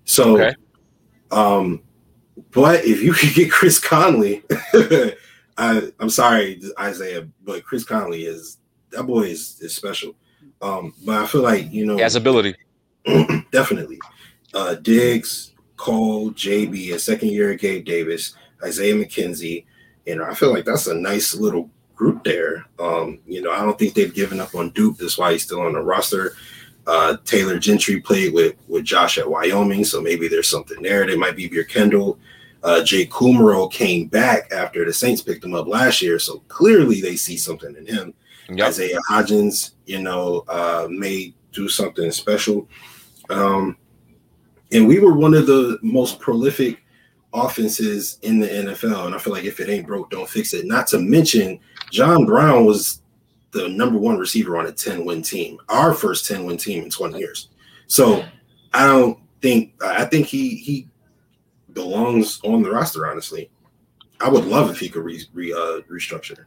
So, 0.04 0.40
okay. 0.40 0.54
um, 1.30 1.82
but 2.50 2.84
if 2.84 3.02
you 3.02 3.12
could 3.14 3.34
get 3.34 3.50
Chris 3.50 3.78
Conley, 3.78 4.42
I, 5.58 5.92
I'm 6.00 6.10
sorry, 6.10 6.60
Isaiah, 6.78 7.28
but 7.44 7.64
Chris 7.64 7.84
Conley 7.84 8.24
is 8.24 8.58
that 8.90 9.04
boy 9.04 9.22
is, 9.22 9.58
is 9.60 9.74
special. 9.74 10.14
Um, 10.60 10.94
but 11.04 11.22
I 11.22 11.26
feel 11.26 11.42
like 11.42 11.72
you 11.72 11.86
know 11.86 11.96
he 11.96 12.02
has 12.02 12.14
ability. 12.14 12.54
definitely. 13.50 13.98
Uh 14.54 14.74
Diggs, 14.76 15.51
Cole, 15.82 16.30
JB, 16.30 16.94
a 16.94 16.98
second 17.00 17.30
year 17.30 17.54
Gabe 17.54 17.84
Davis, 17.84 18.36
Isaiah 18.62 18.94
McKenzie. 18.94 19.64
You 20.06 20.14
know, 20.14 20.24
I 20.24 20.32
feel 20.32 20.52
like 20.52 20.64
that's 20.64 20.86
a 20.86 20.94
nice 20.94 21.34
little 21.34 21.68
group 21.96 22.22
there. 22.22 22.64
Um, 22.78 23.18
you 23.26 23.42
know, 23.42 23.50
I 23.50 23.62
don't 23.62 23.76
think 23.76 23.94
they've 23.94 24.14
given 24.14 24.40
up 24.40 24.54
on 24.54 24.70
Duke. 24.70 24.98
That's 24.98 25.18
why 25.18 25.32
he's 25.32 25.42
still 25.42 25.62
on 25.62 25.72
the 25.72 25.80
roster. 25.80 26.36
Uh, 26.86 27.16
Tanner 27.24 27.58
Gentry 27.58 28.00
played 28.00 28.32
with 28.32 28.54
with 28.68 28.84
Josh 28.84 29.18
at 29.18 29.28
Wyoming, 29.28 29.84
so 29.84 30.00
maybe 30.00 30.28
there's 30.28 30.48
something 30.48 30.80
there. 30.82 31.04
They 31.04 31.16
might 31.16 31.34
be 31.34 31.48
Veer 31.48 31.64
Kendall. 31.64 32.16
Uh, 32.62 32.84
Jay 32.84 33.04
Kumerow 33.04 33.70
came 33.72 34.06
back 34.06 34.52
after 34.52 34.84
the 34.84 34.92
Saints 34.92 35.20
picked 35.20 35.44
him 35.44 35.54
up 35.54 35.66
last 35.66 36.00
year, 36.00 36.20
so 36.20 36.44
clearly 36.46 37.00
they 37.00 37.16
see 37.16 37.36
something 37.36 37.74
in 37.74 37.86
him. 37.86 38.14
Yep. 38.50 38.68
Isaiah 38.68 39.00
Hodgins, 39.10 39.72
you 39.86 40.00
know, 40.00 40.44
uh, 40.46 40.86
may 40.88 41.34
do 41.50 41.68
something 41.68 42.12
special. 42.12 42.68
Um, 43.30 43.76
and 44.72 44.86
we 44.86 44.98
were 44.98 45.14
one 45.14 45.34
of 45.34 45.46
the 45.46 45.78
most 45.82 46.18
prolific 46.18 46.82
offenses 47.34 48.18
in 48.22 48.38
the 48.38 48.48
NFL. 48.48 49.06
And 49.06 49.14
I 49.14 49.18
feel 49.18 49.32
like 49.32 49.44
if 49.44 49.60
it 49.60 49.68
ain't 49.68 49.86
broke, 49.86 50.10
don't 50.10 50.28
fix 50.28 50.52
it. 50.54 50.66
Not 50.66 50.86
to 50.88 50.98
mention, 50.98 51.60
John 51.90 52.26
Brown 52.26 52.64
was 52.64 53.02
the 53.52 53.68
number 53.68 53.98
one 53.98 54.18
receiver 54.18 54.58
on 54.58 54.66
a 54.66 54.72
10 54.72 55.04
win 55.04 55.22
team, 55.22 55.58
our 55.68 55.92
first 55.94 56.26
10 56.26 56.44
win 56.44 56.56
team 56.56 56.84
in 56.84 56.90
20 56.90 57.18
years. 57.18 57.48
So 57.86 58.24
I 58.72 58.86
don't 58.86 59.18
think, 59.40 59.74
I 59.82 60.04
think 60.04 60.26
he, 60.26 60.56
he 60.56 60.88
belongs 61.72 62.40
on 62.44 62.62
the 62.62 62.70
roster, 62.70 63.10
honestly. 63.10 63.50
I 64.20 64.28
would 64.28 64.44
love 64.44 64.70
if 64.70 64.78
he 64.78 64.88
could 64.88 65.02
re, 65.02 65.22
re 65.32 65.52
uh, 65.52 65.80
restructure. 65.90 66.44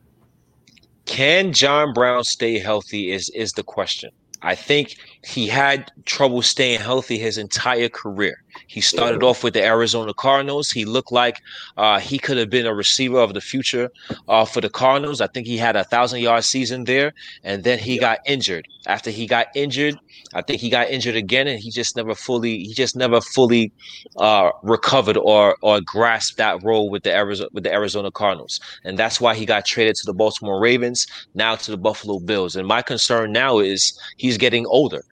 Can 1.06 1.54
John 1.54 1.94
Brown 1.94 2.24
stay 2.24 2.58
healthy? 2.58 3.12
Is 3.12 3.30
is 3.30 3.52
the 3.52 3.64
question. 3.64 4.10
I 4.42 4.56
think 4.56 4.96
he 5.26 5.48
had 5.48 5.92
trouble 6.06 6.44
staying 6.44 6.80
healthy 6.80 7.18
his 7.18 7.38
entire 7.40 7.90
career. 7.90 8.44
He 8.68 8.80
started 8.80 9.24
off 9.24 9.44
with 9.44 9.56
the 9.56 9.64
Arizona 9.64 10.14
Cardinals. 10.14 10.70
He 10.70 10.86
looked 10.86 11.12
like 11.12 11.42
uh, 11.78 12.00
he 12.00 12.20
could 12.20 12.38
have 12.38 12.52
been 12.52 12.68
a 12.68 12.76
receiver 12.76 13.18
of 13.18 13.34
the 13.34 13.42
future 13.42 13.90
uh, 14.28 14.46
for 14.46 14.62
the 14.62 14.70
Cardinals. 14.70 15.22
I 15.22 15.28
think 15.28 15.48
he 15.48 15.58
had 15.58 15.76
a 15.76 15.84
thousand 15.84 16.22
yard 16.22 16.44
season 16.44 16.84
there, 16.84 17.12
and 17.44 17.64
then 17.64 17.80
he 17.80 17.98
got 17.98 18.20
injured. 18.28 18.68
After 18.88 19.10
he 19.10 19.26
got 19.26 19.48
injured, 19.56 20.00
I 20.36 20.44
think 20.44 20.62
he 20.62 20.70
got 20.70 20.90
injured 20.90 21.16
again, 21.16 21.48
and 21.48 21.60
he 21.60 21.72
just 21.72 21.96
never 21.96 22.14
fully 22.14 22.60
he 22.60 22.74
just 22.74 22.96
never 22.96 23.20
fully 23.20 23.72
uh, 24.18 24.52
recovered 24.62 25.18
or 25.18 25.58
or 25.62 25.82
grasped 25.82 26.38
that 26.38 26.64
role 26.64 26.90
with 26.90 27.02
the 27.02 27.14
Arizona 27.14 27.50
with 27.52 27.64
the 27.64 27.74
Arizona 27.74 28.12
Cardinals, 28.12 28.60
and 28.84 28.98
that's 28.98 29.20
why 29.20 29.34
he 29.34 29.46
got 29.46 29.66
traded 29.66 29.96
to 29.96 30.06
the 30.06 30.14
Baltimore 30.14 30.60
Ravens, 30.60 31.08
now 31.34 31.56
to 31.56 31.72
the 31.72 31.78
Buffalo 31.78 32.20
Bills. 32.20 32.56
And 32.56 32.68
my 32.68 32.84
concern 32.84 33.32
now 33.32 33.58
is 33.58 34.00
he's 34.18 34.38
getting 34.38 34.68
older. 34.68 35.04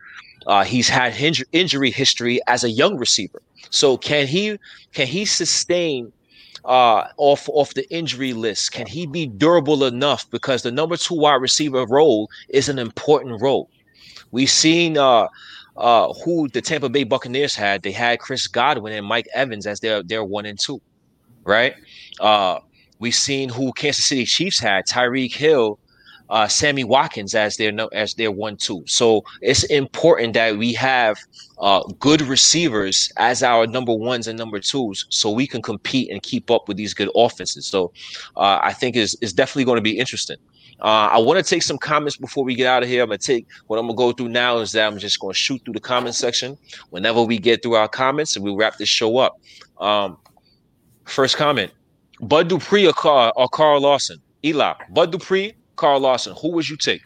Uh, 0.48 0.64
he's 0.64 0.90
had 0.90 1.14
hinge- 1.14 1.46
injury 1.52 1.92
history 1.92 2.40
as 2.48 2.64
a 2.64 2.70
young 2.70 2.98
receiver. 2.98 3.42
So 3.70 3.98
can 3.98 4.28
he 4.28 4.58
can 4.94 5.08
he 5.08 5.26
sustain 5.26 6.12
uh, 6.66 7.08
off 7.18 7.50
off 7.50 7.74
the 7.74 7.90
injury 7.94 8.34
list? 8.34 8.72
Can 8.72 8.88
he 8.88 9.06
be 9.06 9.26
durable 9.26 9.86
enough? 9.86 10.30
Because 10.30 10.62
the 10.64 10.72
number 10.72 10.98
two 10.98 11.16
wide 11.16 11.42
receiver 11.42 11.86
role 11.86 12.30
is 12.50 12.70
an 12.70 12.80
important 12.80 13.42
role. 13.42 13.70
We've 14.32 14.50
seen 14.50 14.98
uh, 14.98 15.28
uh, 15.78 16.14
who 16.24 16.48
the 16.50 16.62
Tampa 16.62 16.90
Bay 16.90 17.04
Buccaneers 17.04 17.56
had. 17.56 17.84
They 17.84 17.92
had 17.92 18.20
Chris 18.20 18.48
Godwin 18.48 18.94
and 18.94 19.06
Mike 19.06 19.28
Evans 19.34 19.66
as 19.66 19.80
their 19.80 20.04
their 20.04 20.24
one 20.24 20.46
and 20.46 20.60
two, 20.60 20.82
right? 21.44 21.76
Uh, 22.20 22.60
we've 23.00 23.16
seen 23.16 23.50
who 23.50 23.72
Kansas 23.74 24.06
City 24.06 24.26
Chiefs 24.26 24.60
had 24.60 24.86
Tyreek 24.86 25.34
Hill 25.34 25.80
uh, 26.34 26.48
Sammy 26.48 26.84
Watkins 26.84 27.36
as 27.36 27.58
their 27.58 27.72
no, 27.72 27.88
as 27.90 28.16
their 28.16 28.32
one 28.32 28.58
two. 28.58 28.84
So 28.88 29.24
it's 29.42 29.64
important 29.66 30.34
that 30.34 30.58
we 30.58 30.74
have 30.74 31.20
uh, 31.60 31.84
good 32.00 32.24
receivers 32.24 33.12
as 33.18 33.44
our 33.44 33.68
number 33.68 33.94
ones 33.94 34.28
and 34.28 34.38
number 34.38 34.60
twos, 34.60 35.06
so 35.10 35.30
we 35.30 35.46
can 35.46 35.62
compete 35.62 36.10
and 36.10 36.24
keep 36.24 36.50
up 36.50 36.68
with 36.68 36.76
these 36.76 36.96
good 36.96 37.12
offenses. 37.16 37.68
So 37.68 37.94
uh, 38.36 38.58
I 38.64 38.74
think 38.74 38.96
is 38.96 39.16
is 39.22 39.32
definitely 39.32 39.66
going 39.66 39.78
to 39.78 39.84
be 39.84 40.00
interesting. 40.00 40.38
Uh, 40.82 41.08
I 41.12 41.20
want 41.20 41.38
to 41.38 41.48
take 41.48 41.62
some 41.62 41.78
comments 41.78 42.18
before 42.18 42.44
we 42.44 42.56
get 42.56 42.66
out 42.66 42.82
of 42.82 42.90
here. 42.90 43.04
I'm 43.04 43.10
gonna 43.10 43.20
take 43.20 43.46
what 43.68 43.78
I'm 43.78 43.86
gonna 43.86 43.96
go 43.96 44.12
through 44.12 44.30
now 44.30 44.58
is 44.58 44.72
that 44.72 44.88
I'm 44.88 44.98
just 44.98 45.20
gonna 45.20 45.36
shoot 45.36 45.62
through 45.64 45.76
the 45.76 45.80
comment 45.80 46.16
section 46.16 46.58
whenever 46.90 47.22
we 47.22 47.38
get 47.38 47.62
through 47.62 47.76
our 47.76 47.88
comments 47.88 48.36
and 48.36 48.44
we 48.44 48.52
wrap 48.52 48.78
this 48.78 48.90
show 48.90 49.20
up. 49.20 49.40
Um, 49.78 50.18
first 51.06 51.38
comment: 51.38 51.72
Bud 52.22 52.48
Dupree 52.48 52.88
or 52.88 52.94
Carl 52.94 53.32
or 53.36 53.48
Carl 53.50 53.82
Lawson? 53.82 54.18
Eli, 54.44 54.74
Bud 54.90 55.12
Dupree 55.12 55.54
Carl 55.76 56.00
Lawson. 56.00 56.36
Who 56.42 56.52
would 56.52 56.68
you 56.68 56.78
take? 56.78 57.04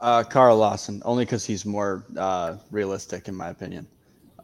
Uh, 0.00 0.22
Carl 0.24 0.56
Lawson, 0.56 1.02
only 1.04 1.24
because 1.24 1.44
he's 1.44 1.66
more 1.66 2.04
uh, 2.16 2.56
realistic, 2.70 3.28
in 3.28 3.34
my 3.34 3.50
opinion. 3.50 3.86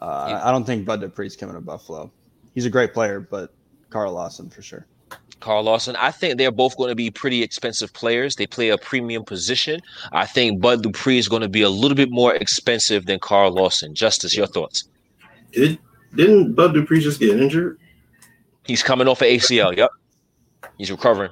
Uh, 0.00 0.26
yeah. 0.30 0.46
I 0.46 0.52
don't 0.52 0.64
think 0.64 0.84
Bud 0.84 1.00
Dupree's 1.00 1.36
coming 1.36 1.54
to 1.54 1.60
Buffalo. 1.60 2.12
He's 2.54 2.66
a 2.66 2.70
great 2.70 2.92
player, 2.92 3.20
but 3.20 3.54
Carl 3.90 4.12
Lawson 4.12 4.50
for 4.50 4.62
sure. 4.62 4.86
Carl 5.40 5.64
Lawson. 5.64 5.96
I 5.96 6.10
think 6.10 6.38
they're 6.38 6.50
both 6.50 6.76
going 6.76 6.88
to 6.88 6.94
be 6.94 7.10
pretty 7.10 7.42
expensive 7.42 7.92
players. 7.92 8.36
They 8.36 8.46
play 8.46 8.70
a 8.70 8.78
premium 8.78 9.24
position. 9.24 9.80
I 10.12 10.26
think 10.26 10.60
Bud 10.60 10.82
Dupree 10.82 11.18
is 11.18 11.28
going 11.28 11.42
to 11.42 11.48
be 11.48 11.62
a 11.62 11.70
little 11.70 11.94
bit 11.94 12.10
more 12.10 12.34
expensive 12.34 13.06
than 13.06 13.18
Carl 13.18 13.52
Lawson. 13.52 13.94
Justice, 13.94 14.36
your 14.36 14.46
thoughts? 14.46 14.88
Did 15.52 15.78
didn't 16.14 16.54
Bud 16.54 16.72
Dupree 16.74 17.00
just 17.00 17.20
get 17.20 17.38
injured? 17.38 17.78
He's 18.64 18.82
coming 18.82 19.06
off 19.06 19.20
of 19.20 19.28
ACL. 19.28 19.76
Yep, 19.76 19.90
he's 20.78 20.90
recovering. 20.90 21.30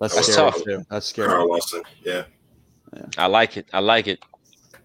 That's, 0.00 0.14
That's 0.14 0.32
scary 0.32 0.50
tough. 0.50 0.64
Too. 0.64 0.82
That's 0.90 1.06
scary. 1.06 1.28
Carl 1.28 1.48
Lawson. 1.48 1.82
Yeah. 2.02 2.24
yeah. 2.94 3.02
I 3.18 3.26
like 3.26 3.56
it. 3.56 3.66
I 3.72 3.80
like 3.80 4.06
it. 4.06 4.20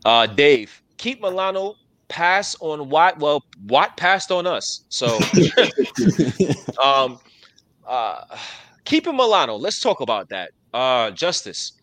Uh, 0.06 0.26
Dave, 0.26 0.82
keep 0.98 1.22
Milano 1.22 1.76
pass 2.08 2.56
on 2.60 2.90
Watt. 2.90 3.20
Well, 3.20 3.44
Watt 3.68 3.98
passed 3.98 4.32
on 4.32 4.48
us. 4.48 4.84
So, 4.90 5.08
um, 6.84 7.20
uh, 7.88 8.24
keeping 8.86 9.16
Milano. 9.16 9.56
Let's 9.56 9.80
talk 9.80 10.02
about 10.02 10.30
that. 10.30 10.52
Uh, 10.74 11.12
Justice. 11.12 11.74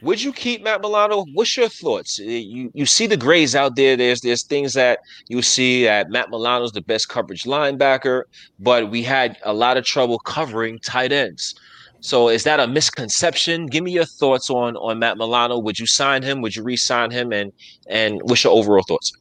Would 0.00 0.22
you 0.22 0.32
keep 0.32 0.62
Matt 0.62 0.80
Milano? 0.80 1.24
What's 1.34 1.56
your 1.56 1.68
thoughts? 1.68 2.20
You 2.20 2.70
you 2.72 2.86
see 2.86 3.08
the 3.08 3.16
grades 3.16 3.56
out 3.56 3.74
there. 3.74 3.96
There's 3.96 4.20
there's 4.20 4.44
things 4.44 4.74
that 4.74 5.00
you 5.26 5.42
see 5.42 5.84
that 5.84 6.08
Matt 6.08 6.30
Milano's 6.30 6.70
the 6.70 6.80
best 6.80 7.08
coverage 7.08 7.42
linebacker, 7.42 8.22
but 8.60 8.90
we 8.90 9.02
had 9.02 9.38
a 9.44 9.52
lot 9.52 9.76
of 9.76 9.84
trouble 9.84 10.20
covering 10.20 10.78
tight 10.78 11.10
ends. 11.10 11.56
So 12.00 12.28
is 12.28 12.44
that 12.44 12.60
a 12.60 12.66
misconception? 12.66 13.66
Give 13.66 13.82
me 13.82 13.92
your 13.92 14.04
thoughts 14.04 14.50
on 14.50 14.76
on 14.76 14.98
Matt 14.98 15.18
Milano. 15.18 15.58
Would 15.58 15.78
you 15.78 15.86
sign 15.86 16.22
him? 16.22 16.40
Would 16.42 16.54
you 16.54 16.62
re-sign 16.62 17.10
him? 17.10 17.32
And 17.32 17.52
and 17.88 18.20
what's 18.22 18.44
your 18.44 18.52
overall 18.52 18.84
thoughts? 18.86 19.12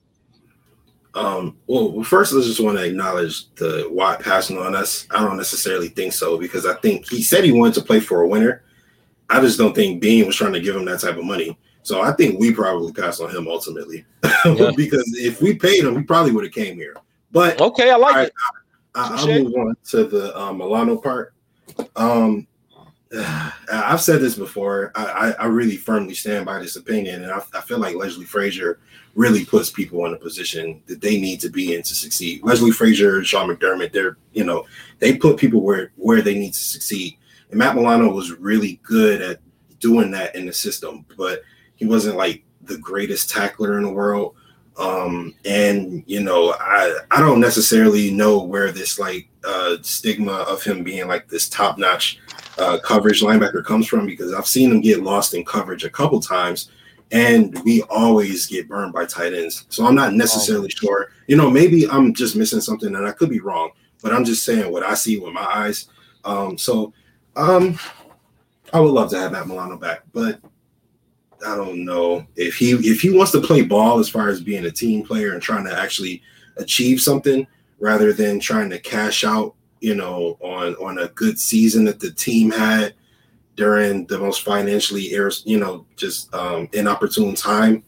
Um, 1.16 1.58
well, 1.66 2.04
first, 2.04 2.34
I 2.34 2.42
just 2.42 2.60
want 2.60 2.78
to 2.78 2.86
acknowledge 2.86 3.52
the 3.56 3.88
Watt 3.90 4.22
passing 4.22 4.60
on 4.60 4.76
us. 4.76 5.08
I 5.10 5.24
don't 5.24 5.38
necessarily 5.38 5.88
think 5.88 6.14
so 6.14 6.38
because 6.38 6.66
I 6.68 6.76
think 6.76 7.10
he 7.10 7.24
said 7.24 7.44
he 7.44 7.52
wanted 7.52 7.74
to 7.76 7.82
play 7.82 8.00
for 8.00 8.22
a 8.22 8.28
winner. 8.28 8.64
I 9.30 9.42
just 9.42 9.58
don't 9.58 9.74
think 9.74 10.00
Beane 10.00 10.28
was 10.28 10.36
trying 10.36 10.54
to 10.54 10.60
give 10.60 10.76
him 10.76 10.86
that 10.86 11.02
type 11.02 11.18
of 11.18 11.26
money. 11.26 11.58
So 11.82 12.02
I 12.02 12.12
think 12.12 12.40
we 12.40 12.54
probably 12.54 12.94
passed 12.94 13.22
on 13.22 13.34
him 13.36 13.48
ultimately 13.48 14.06
yeah. 14.46 14.72
because 14.76 15.12
if 15.18 15.42
we 15.42 15.56
paid 15.56 15.86
him, 15.86 15.98
he 15.98 16.04
probably 16.04 16.34
would 16.34 16.44
have 16.44 16.54
came 16.54 16.76
here. 16.76 16.96
But 17.32 17.60
okay, 17.60 17.92
I 17.92 17.96
like 17.96 18.16
right, 18.16 18.28
it. 18.28 18.34
I, 18.94 19.16
I'll 19.16 19.28
move 19.28 19.54
on 19.56 19.76
to 19.90 20.04
the 20.04 20.38
um, 20.40 20.58
Milano 20.60 20.98
part. 20.98 21.34
Um, 21.96 22.46
I've 23.72 24.02
said 24.02 24.22
this 24.22 24.36
before. 24.36 24.92
I, 24.96 25.34
I, 25.40 25.46
really 25.46 25.78
firmly 25.78 26.14
stand 26.14 26.46
by 26.46 26.60
this 26.60 26.76
opinion, 26.76 27.24
and 27.24 27.32
I, 27.32 27.42
I 27.54 27.62
feel 27.62 27.80
like 27.80 27.96
Leslie 27.96 28.26
Frazier 28.26 28.80
really 29.16 29.46
puts 29.46 29.70
people 29.70 30.06
in 30.06 30.14
a 30.14 30.18
position 30.18 30.82
that 30.88 31.02
they 31.02 31.20
need 31.20 31.40
to 31.42 31.50
be 31.50 31.74
in 31.74 31.84
to 31.84 31.96
succeed. 31.96 32.44
Leslie 32.44 32.72
Frazier, 32.72 33.24
Sean 33.24 33.50
McDermott, 33.50 33.94
they're 33.94 34.18
you 34.34 34.44
know 34.44 34.66
they 35.00 35.16
put 35.16 35.38
people 35.38 35.62
where 35.62 35.92
where 35.96 36.22
they 36.22 36.38
need 36.38 36.54
to 36.54 36.60
succeed. 36.60 37.18
And 37.50 37.60
Matt 37.60 37.76
Milano 37.76 38.12
was 38.12 38.34
really 38.34 38.80
good 38.84 39.22
at 39.22 39.40
doing 39.80 40.12
that 40.12 40.36
in 40.36 40.46
the 40.46 40.54
system, 40.54 41.06
but 41.18 41.44
he 41.76 41.86
wasn't 41.86 42.18
like 42.18 42.44
the 42.64 42.78
greatest 42.78 43.30
tackler 43.30 43.78
in 43.78 43.84
the 43.84 43.92
world. 43.92 44.36
Um, 44.78 45.34
and 45.46 46.04
you 46.08 46.22
know, 46.22 46.56
I 46.60 47.00
I 47.10 47.22
don't 47.22 47.40
necessarily 47.40 48.12
know 48.12 48.44
where 48.44 48.72
this 48.72 49.00
like 49.00 49.30
uh 49.46 49.78
stigma 49.82 50.34
of 50.34 50.62
him 50.62 50.84
being 50.84 51.08
like 51.08 51.30
this 51.30 51.48
top 51.48 51.78
notch 51.78 52.20
uh 52.60 52.80
coverage 52.80 53.22
linebacker 53.22 53.64
comes 53.64 53.88
from 53.88 54.06
because 54.06 54.34
I've 54.34 54.48
seen 54.48 54.72
him 54.72 54.82
get 54.82 55.04
lost 55.04 55.34
in 55.34 55.46
coverage 55.46 55.84
a 55.84 55.90
couple 55.90 56.20
times 56.20 56.72
and 57.12 57.58
we 57.64 57.84
always 57.84 58.48
get 58.48 58.68
burned 58.68 58.94
by 58.94 59.06
tight 59.06 59.34
ends. 59.34 59.66
So 59.70 59.86
I'm 59.86 59.96
not 59.96 60.14
necessarily 60.14 60.70
sure. 60.70 61.12
You 61.28 61.38
know, 61.38 61.50
maybe 61.50 61.88
I'm 61.90 62.14
just 62.14 62.36
missing 62.36 62.60
something 62.60 62.94
and 62.94 63.08
I 63.08 63.12
could 63.12 63.30
be 63.30 63.40
wrong, 63.40 63.72
but 64.02 64.14
I'm 64.14 64.26
just 64.26 64.44
saying 64.44 64.72
what 64.72 64.84
I 64.84 64.94
see 64.94 65.18
with 65.18 65.34
my 65.34 65.46
eyes. 65.46 65.88
Um, 66.26 66.58
so 66.58 66.94
um 67.36 67.80
I 68.74 68.80
would 68.80 68.92
love 68.92 69.10
to 69.12 69.20
have 69.20 69.32
Matt 69.32 69.48
Milano 69.48 69.78
back, 69.78 70.04
but 70.14 70.42
I 71.46 71.56
don't 71.56 71.86
know 71.86 72.26
if 72.36 72.56
he 72.56 72.72
if 72.72 73.02
he 73.02 73.16
wants 73.16 73.32
to 73.34 73.42
play 73.42 73.62
ball 73.62 74.00
as 74.00 74.10
far 74.10 74.30
as 74.30 74.42
being 74.42 74.66
a 74.66 74.72
team 74.72 75.06
player 75.06 75.34
and 75.34 75.42
trying 75.42 75.66
to 75.66 75.80
actually 75.80 76.22
achieve 76.58 77.00
something 77.00 77.46
rather 77.80 78.12
than 78.12 78.40
trying 78.40 78.70
to 78.72 78.80
cash 78.80 79.24
out, 79.24 79.56
you 79.80 79.96
know, 79.96 80.38
on 80.42 80.76
on 80.76 81.00
a 81.00 81.08
good 81.10 81.40
season 81.40 81.86
that 81.86 82.00
the 82.00 82.12
team 82.12 82.52
had 82.52 82.94
during 83.56 84.06
the 84.06 84.20
most 84.20 84.44
financially 84.44 85.12
you 85.46 85.60
know, 85.60 85.86
just 85.96 86.34
um 86.34 86.70
inopportune 86.74 87.36
time, 87.36 87.84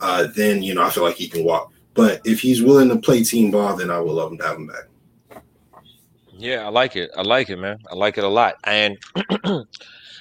uh, 0.00 0.28
then 0.34 0.62
you 0.62 0.74
know 0.74 0.82
I 0.82 0.90
feel 0.90 1.04
like 1.04 1.16
he 1.16 1.28
can 1.28 1.44
walk. 1.44 1.72
But 1.94 2.20
if 2.24 2.40
he's 2.40 2.62
willing 2.62 2.88
to 2.90 2.96
play 2.96 3.24
team 3.24 3.50
ball, 3.50 3.76
then 3.76 3.90
I 3.90 3.98
would 3.98 4.12
love 4.12 4.30
him 4.30 4.38
to 4.38 4.44
have 4.46 4.56
him 4.56 4.66
back. 4.68 5.42
Yeah, 6.32 6.64
I 6.64 6.68
like 6.68 6.94
it. 6.94 7.10
I 7.16 7.22
like 7.22 7.50
it, 7.50 7.56
man. 7.56 7.78
I 7.90 7.96
like 7.96 8.16
it 8.16 8.22
a 8.22 8.28
lot. 8.28 8.54
And 8.62 8.96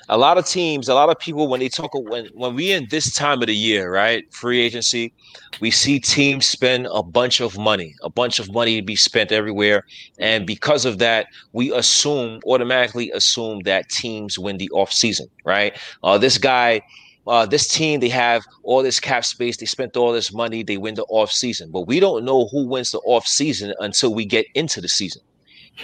a 0.10 0.18
lot 0.18 0.38
of 0.38 0.46
teams, 0.46 0.88
a 0.88 0.94
lot 0.94 1.10
of 1.10 1.20
people, 1.20 1.48
when 1.48 1.60
they 1.60 1.70
talk, 1.70 1.92
when 1.94 2.28
when 2.34 2.56
we 2.56 2.72
in 2.72 2.88
this 2.90 3.14
time 3.14 3.42
of 3.42 3.48
the 3.48 3.56
year, 3.56 3.92
right, 3.92 4.32
free 4.34 4.62
agency, 4.62 5.14
we 5.60 5.72
see 5.72 6.00
teams 6.00 6.46
spend 6.46 6.88
a 6.92 7.04
bunch 7.04 7.42
of 7.42 7.58
money, 7.58 7.96
a 8.04 8.10
bunch 8.10 8.40
of 8.40 8.52
money 8.52 8.80
to 8.80 8.86
be 8.86 8.96
spent 8.96 9.32
everywhere, 9.32 9.86
and 10.20 10.46
because 10.48 10.86
of 10.86 10.98
that, 11.00 11.28
we 11.54 11.74
assume 11.74 12.40
automatically 12.46 13.12
assume 13.12 13.62
that 13.62 13.90
teams 13.90 14.40
win 14.40 14.58
the 14.58 14.70
off 14.72 14.92
season, 14.92 15.28
right? 15.46 15.78
Uh, 16.04 16.18
this 16.18 16.38
guy. 16.38 16.82
Uh, 17.30 17.46
this 17.46 17.68
team, 17.68 18.00
they 18.00 18.08
have 18.08 18.42
all 18.64 18.82
this 18.82 19.02
cap 19.02 19.26
space. 19.26 19.58
They 19.58 19.66
spent 19.66 19.98
all 19.98 20.14
this 20.14 20.32
money. 20.32 20.64
They 20.64 20.78
win 20.78 20.96
the 20.96 21.04
off 21.10 21.30
season, 21.30 21.72
but 21.72 21.82
we 21.82 22.00
don't 22.00 22.24
know 22.24 22.48
who 22.54 22.66
wins 22.66 22.92
the 22.92 23.00
off 23.00 23.28
season 23.28 23.74
until 23.82 24.14
we 24.14 24.24
get 24.24 24.46
into 24.56 24.80
the 24.80 24.88
season 24.88 25.22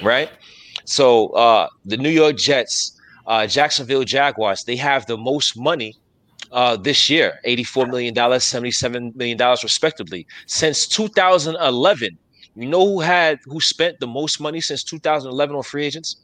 right? 0.01 0.29
So 0.85 1.27
uh, 1.29 1.67
the 1.85 1.97
New 1.97 2.09
York 2.09 2.37
Jets, 2.37 2.99
uh, 3.25 3.47
Jacksonville 3.47 4.03
Jaguars, 4.03 4.63
they 4.65 4.75
have 4.77 5.05
the 5.05 5.17
most 5.17 5.57
money 5.57 5.95
uh, 6.51 6.77
this 6.77 7.09
year, 7.09 7.39
$84 7.45 7.89
million, 7.89 8.13
$77 8.15 9.15
million 9.15 9.37
respectively. 9.63 10.27
Since 10.47 10.87
2011, 10.87 12.17
you 12.55 12.67
know 12.67 12.85
who 12.85 12.99
had 13.01 13.39
who 13.45 13.59
spent 13.61 13.99
the 13.99 14.07
most 14.07 14.39
money 14.39 14.61
since 14.61 14.83
2011 14.83 15.55
on 15.55 15.63
free 15.63 15.85
agents? 15.85 16.17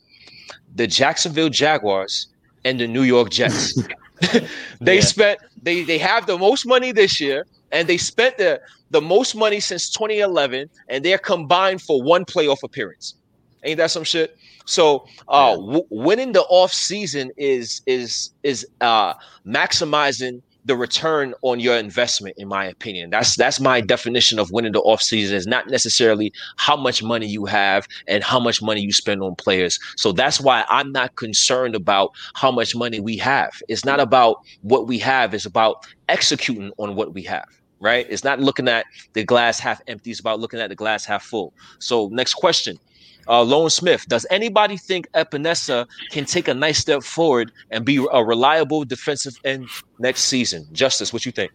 The 0.75 0.87
Jacksonville 0.87 1.49
Jaguars 1.49 2.27
and 2.63 2.79
the 2.79 2.87
New 2.87 3.03
York 3.03 3.29
Jets. 3.29 3.73
they 4.81 4.99
Yeah. 4.99 5.01
spent 5.01 5.39
they 5.61 5.83
they 5.83 5.97
have 5.97 6.25
the 6.27 6.37
most 6.37 6.65
money 6.65 6.91
this 6.91 7.19
year 7.21 7.45
and 7.71 7.87
they 7.87 7.97
spent 7.97 8.37
the 8.37 8.59
the 8.89 9.01
most 9.01 9.35
money 9.35 9.59
since 9.59 9.89
2011 9.89 10.69
and 10.89 11.05
they're 11.05 11.17
combined 11.17 11.81
for 11.81 12.01
one 12.03 12.25
playoff 12.25 12.63
appearance. 12.63 13.15
Ain't 13.63 13.77
that 13.77 13.91
some 13.91 14.03
shit? 14.03 14.35
So 14.69 15.05
uh 15.27 15.55
w- 15.55 15.87
winning 15.89 16.33
the 16.33 16.43
off 16.43 16.71
season 16.71 17.31
is 17.37 17.81
is 17.87 18.31
is 18.43 18.65
uh 18.81 19.13
maximizing 19.45 20.41
the 20.65 20.75
return 20.75 21.33
on 21.41 21.59
your 21.59 21.75
investment 21.77 22.35
in 22.37 22.47
my 22.47 22.65
opinion. 22.65 23.09
That's 23.09 23.35
that's 23.35 23.59
my 23.59 23.81
definition 23.81 24.37
of 24.37 24.51
winning 24.51 24.73
the 24.73 24.81
off 24.81 25.01
season 25.01 25.35
is 25.35 25.47
not 25.47 25.67
necessarily 25.69 26.31
how 26.57 26.77
much 26.77 27.01
money 27.01 27.25
you 27.27 27.45
have 27.45 27.87
and 28.07 28.23
how 28.23 28.39
much 28.39 28.61
money 28.61 28.81
you 28.81 28.91
spend 28.91 29.23
on 29.23 29.35
players. 29.35 29.79
So 29.97 30.11
that's 30.11 30.39
why 30.39 30.65
I'm 30.69 30.91
not 30.91 31.15
concerned 31.15 31.75
about 31.75 32.11
how 32.35 32.51
much 32.51 32.75
money 32.75 32.99
we 32.99 33.17
have. 33.17 33.51
It's 33.69 33.85
not 33.85 33.99
about 33.99 34.37
what 34.61 34.87
we 34.87 34.99
have, 34.99 35.33
it's 35.33 35.45
about 35.47 35.77
executing 36.07 36.71
on 36.77 36.95
what 36.95 37.13
we 37.13 37.23
have. 37.23 37.45
Right? 37.81 38.05
It's 38.09 38.25
not 38.25 38.41
looking 38.41 38.67
at 38.67 38.85
the 39.13 39.23
glass 39.23 39.59
half 39.59 39.81
empty, 39.87 40.11
it's 40.11 40.19
about 40.19 40.39
looking 40.39 40.59
at 40.59 40.69
the 40.69 40.75
glass 40.75 41.05
half 41.05 41.23
full. 41.23 41.53
So 41.79 42.09
next 42.11 42.35
question. 42.35 42.77
Uh, 43.29 43.43
Lone 43.43 43.69
Smith, 43.69 44.07
does 44.07 44.25
anybody 44.31 44.75
think 44.75 45.09
Epenesa 45.11 45.87
can 46.09 46.25
take 46.25 46.47
a 46.47 46.53
nice 46.53 46.79
step 46.79 47.03
forward 47.03 47.51
and 47.69 47.85
be 47.85 48.03
a 48.11 48.25
reliable 48.25 48.83
defensive 48.83 49.35
end 49.45 49.67
next 49.99 50.21
season? 50.23 50.67
Justice, 50.71 51.13
what 51.13 51.25
you 51.27 51.31
think? 51.31 51.51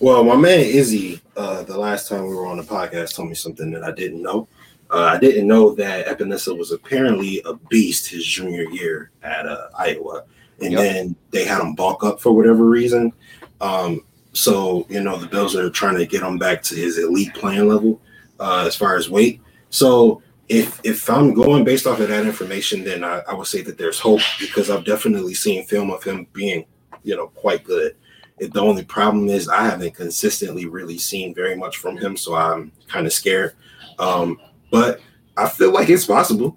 Well, 0.00 0.22
my 0.22 0.36
man 0.36 0.60
Izzy, 0.60 1.20
uh, 1.36 1.62
the 1.62 1.78
last 1.78 2.08
time 2.08 2.26
we 2.26 2.34
were 2.34 2.46
on 2.46 2.58
the 2.58 2.62
podcast, 2.62 3.14
told 3.14 3.28
me 3.28 3.34
something 3.34 3.70
that 3.70 3.82
I 3.82 3.92
didn't 3.92 4.22
know. 4.22 4.48
Uh, 4.90 5.04
I 5.14 5.18
didn't 5.18 5.46
know 5.46 5.74
that 5.76 6.06
Epenesa 6.06 6.56
was 6.58 6.72
apparently 6.72 7.40
a 7.44 7.54
beast 7.54 8.08
his 8.08 8.24
junior 8.24 8.64
year 8.70 9.10
at 9.22 9.46
uh, 9.46 9.68
Iowa, 9.78 10.24
and 10.60 10.72
Yep. 10.72 10.80
then 10.80 11.16
they 11.30 11.44
had 11.44 11.60
him 11.60 11.74
bulk 11.74 12.02
up 12.02 12.20
for 12.20 12.32
whatever 12.32 12.64
reason. 12.64 13.12
Um, 13.60 14.00
so 14.32 14.86
you 14.88 15.00
know 15.00 15.16
the 15.16 15.26
Bills 15.26 15.54
are 15.54 15.70
trying 15.70 15.96
to 15.96 16.06
get 16.06 16.22
him 16.22 16.38
back 16.38 16.62
to 16.64 16.74
his 16.74 16.98
elite 16.98 17.32
playing 17.34 17.68
level 17.68 18.00
uh, 18.40 18.64
as 18.66 18.74
far 18.74 18.96
as 18.96 19.08
weight. 19.08 19.40
So 19.70 20.22
if 20.50 20.80
if 20.82 21.08
I'm 21.08 21.32
going 21.32 21.62
based 21.62 21.86
off 21.86 22.00
of 22.00 22.08
that 22.08 22.26
information, 22.26 22.82
then 22.82 23.04
I, 23.04 23.22
I 23.28 23.34
would 23.34 23.46
say 23.46 23.62
that 23.62 23.78
there's 23.78 24.00
hope 24.00 24.20
because 24.40 24.68
I've 24.68 24.84
definitely 24.84 25.34
seen 25.34 25.64
film 25.64 25.92
of 25.92 26.02
him 26.02 26.26
being 26.32 26.66
you 27.04 27.16
know 27.16 27.28
quite 27.28 27.62
good. 27.62 27.94
It, 28.40 28.52
the 28.52 28.60
only 28.60 28.84
problem 28.84 29.28
is 29.28 29.48
I 29.48 29.64
haven't 29.64 29.94
consistently 29.94 30.66
really 30.66 30.98
seen 30.98 31.34
very 31.34 31.54
much 31.54 31.76
from 31.76 31.96
him, 31.96 32.16
so 32.16 32.34
I'm 32.34 32.72
kind 32.88 33.06
of 33.06 33.12
scared. 33.12 33.54
Um, 34.00 34.40
but 34.72 35.00
I 35.36 35.48
feel 35.48 35.72
like 35.72 35.88
it's 35.88 36.06
possible. 36.06 36.56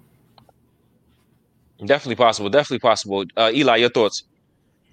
Definitely 1.78 2.16
possible. 2.16 2.50
Definitely 2.50 2.80
possible. 2.80 3.24
Uh, 3.36 3.52
Eli, 3.54 3.76
your 3.76 3.90
thoughts? 3.90 4.24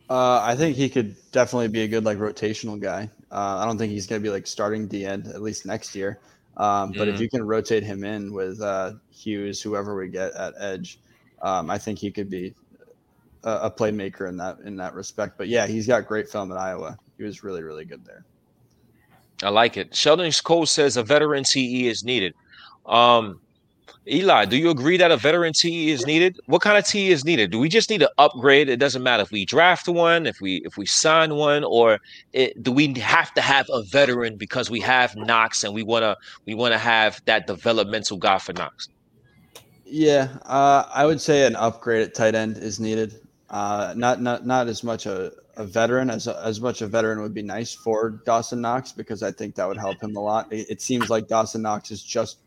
Uh, 0.09 0.41
I 0.43 0.55
think 0.55 0.75
he 0.75 0.89
could 0.89 1.15
definitely 1.31 1.69
be 1.69 1.81
a 1.81 1.87
good 1.87 2.03
like 2.05 2.19
rotational 2.19 2.79
guy. 2.79 3.09
Uh, 3.31 3.57
I 3.61 3.65
don't 3.65 3.79
think 3.79 3.93
he's 3.93 4.05
going 4.05 4.21
to 4.21 4.23
be 4.23 4.31
like 4.31 4.45
starting 4.45 4.87
D 4.87 5.05
end 5.05 5.25
at 5.27 5.41
least 5.41 5.65
next 5.65 5.95
year. 5.95 6.19
Um, 6.57 6.93
but 6.97 7.07
if 7.07 7.15
Mhm. 7.15 7.19
you 7.21 7.29
can 7.29 7.43
rotate 7.43 7.83
him 7.83 8.03
in 8.03 8.33
with 8.33 8.61
uh, 8.61 8.93
Hughes, 9.09 9.61
whoever 9.61 9.95
we 9.95 10.09
get 10.09 10.33
at 10.33 10.53
edge, 10.59 10.99
um, 11.41 11.69
I 11.69 11.77
think 11.77 11.97
he 11.99 12.11
could 12.11 12.29
be 12.29 12.53
a, 13.43 13.51
a 13.63 13.71
playmaker 13.71 14.27
in 14.27 14.37
that 14.37 14.57
in 14.65 14.75
that 14.77 14.93
respect. 14.93 15.37
But 15.37 15.47
yeah, 15.47 15.65
he's 15.67 15.87
got 15.87 16.07
great 16.07 16.29
film 16.29 16.51
at 16.51 16.57
Iowa. 16.57 16.97
He 17.17 17.23
was 17.23 17.43
really 17.43 17.63
really 17.63 17.85
good 17.85 18.03
there. 18.05 18.25
I 19.43 19.49
like 19.49 19.77
it. 19.77 19.95
Sheldon 19.95 20.31
Cole 20.43 20.65
says 20.65 20.97
a 20.97 21.03
veteran 21.03 21.43
TE 21.43 21.87
is 21.87 22.03
needed. 22.03 22.35
Um, 22.85 23.41
Eli, 24.07 24.45
do 24.45 24.57
you 24.57 24.71
agree 24.71 24.97
that 24.97 25.11
a 25.11 25.17
veteran 25.17 25.53
TE 25.53 25.91
is 25.91 26.07
needed? 26.07 26.39
What 26.47 26.63
kind 26.63 26.75
of 26.75 26.85
TE 26.85 27.11
is 27.11 27.23
needed? 27.23 27.51
Do 27.51 27.59
we 27.59 27.69
just 27.69 27.87
need 27.87 27.99
to 27.99 28.11
upgrade? 28.17 28.67
It 28.67 28.77
doesn't 28.77 29.03
matter 29.03 29.21
if 29.21 29.29
we 29.29 29.45
draft 29.45 29.87
one, 29.87 30.25
if 30.25 30.41
we 30.41 30.55
if 30.65 30.75
we 30.75 30.87
sign 30.87 31.35
one, 31.35 31.63
or 31.63 31.99
it, 32.33 32.63
do 32.63 32.71
we 32.71 32.95
have 32.99 33.31
to 33.35 33.41
have 33.41 33.67
a 33.71 33.83
veteran 33.83 34.37
because 34.37 34.71
we 34.71 34.79
have 34.79 35.15
Knox 35.15 35.63
and 35.63 35.75
we 35.75 35.83
wanna 35.83 36.17
we 36.47 36.55
wanna 36.55 36.79
have 36.79 37.21
that 37.25 37.45
developmental 37.45 38.17
guy 38.17 38.39
for 38.39 38.53
Knox? 38.53 38.89
Yeah, 39.85 40.29
uh, 40.45 40.85
I 40.91 41.05
would 41.05 41.21
say 41.21 41.45
an 41.45 41.55
upgrade 41.55 42.01
at 42.01 42.15
tight 42.15 42.33
end 42.33 42.57
is 42.57 42.79
needed. 42.79 43.19
Uh, 43.51 43.93
not 43.95 44.19
not 44.19 44.47
not 44.47 44.67
as 44.67 44.83
much 44.83 45.05
a, 45.05 45.31
a 45.57 45.63
veteran 45.63 46.09
as 46.09 46.27
as 46.27 46.59
much 46.59 46.81
a 46.81 46.87
veteran 46.87 47.21
would 47.21 47.35
be 47.35 47.43
nice 47.43 47.71
for 47.71 48.21
Dawson 48.25 48.61
Knox 48.61 48.93
because 48.93 49.21
I 49.21 49.31
think 49.31 49.53
that 49.55 49.67
would 49.67 49.77
help 49.77 50.01
him 50.01 50.15
a 50.15 50.21
lot. 50.21 50.51
It, 50.51 50.71
it 50.71 50.81
seems 50.81 51.11
like 51.11 51.27
Dawson 51.27 51.61
Knox 51.61 51.91
is 51.91 52.01
just 52.01 52.39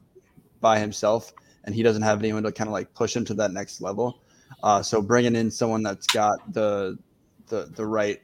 by 0.60 0.80
himself 0.80 1.32
and 1.64 1.74
he 1.74 1.82
doesn't 1.82 2.02
have 2.02 2.18
anyone 2.20 2.42
to 2.42 2.52
kind 2.52 2.68
of 2.68 2.72
like 2.72 2.92
push 2.94 3.14
him 3.16 3.24
to 3.26 3.34
that 3.34 3.52
next 3.52 3.80
level. 3.80 4.22
Uh, 4.62 4.82
so 4.82 5.02
bringing 5.02 5.36
in 5.36 5.50
someone 5.50 5.82
that's 5.82 6.06
got 6.08 6.52
the 6.52 6.96
the 7.48 7.70
the 7.76 7.84
right 7.84 8.20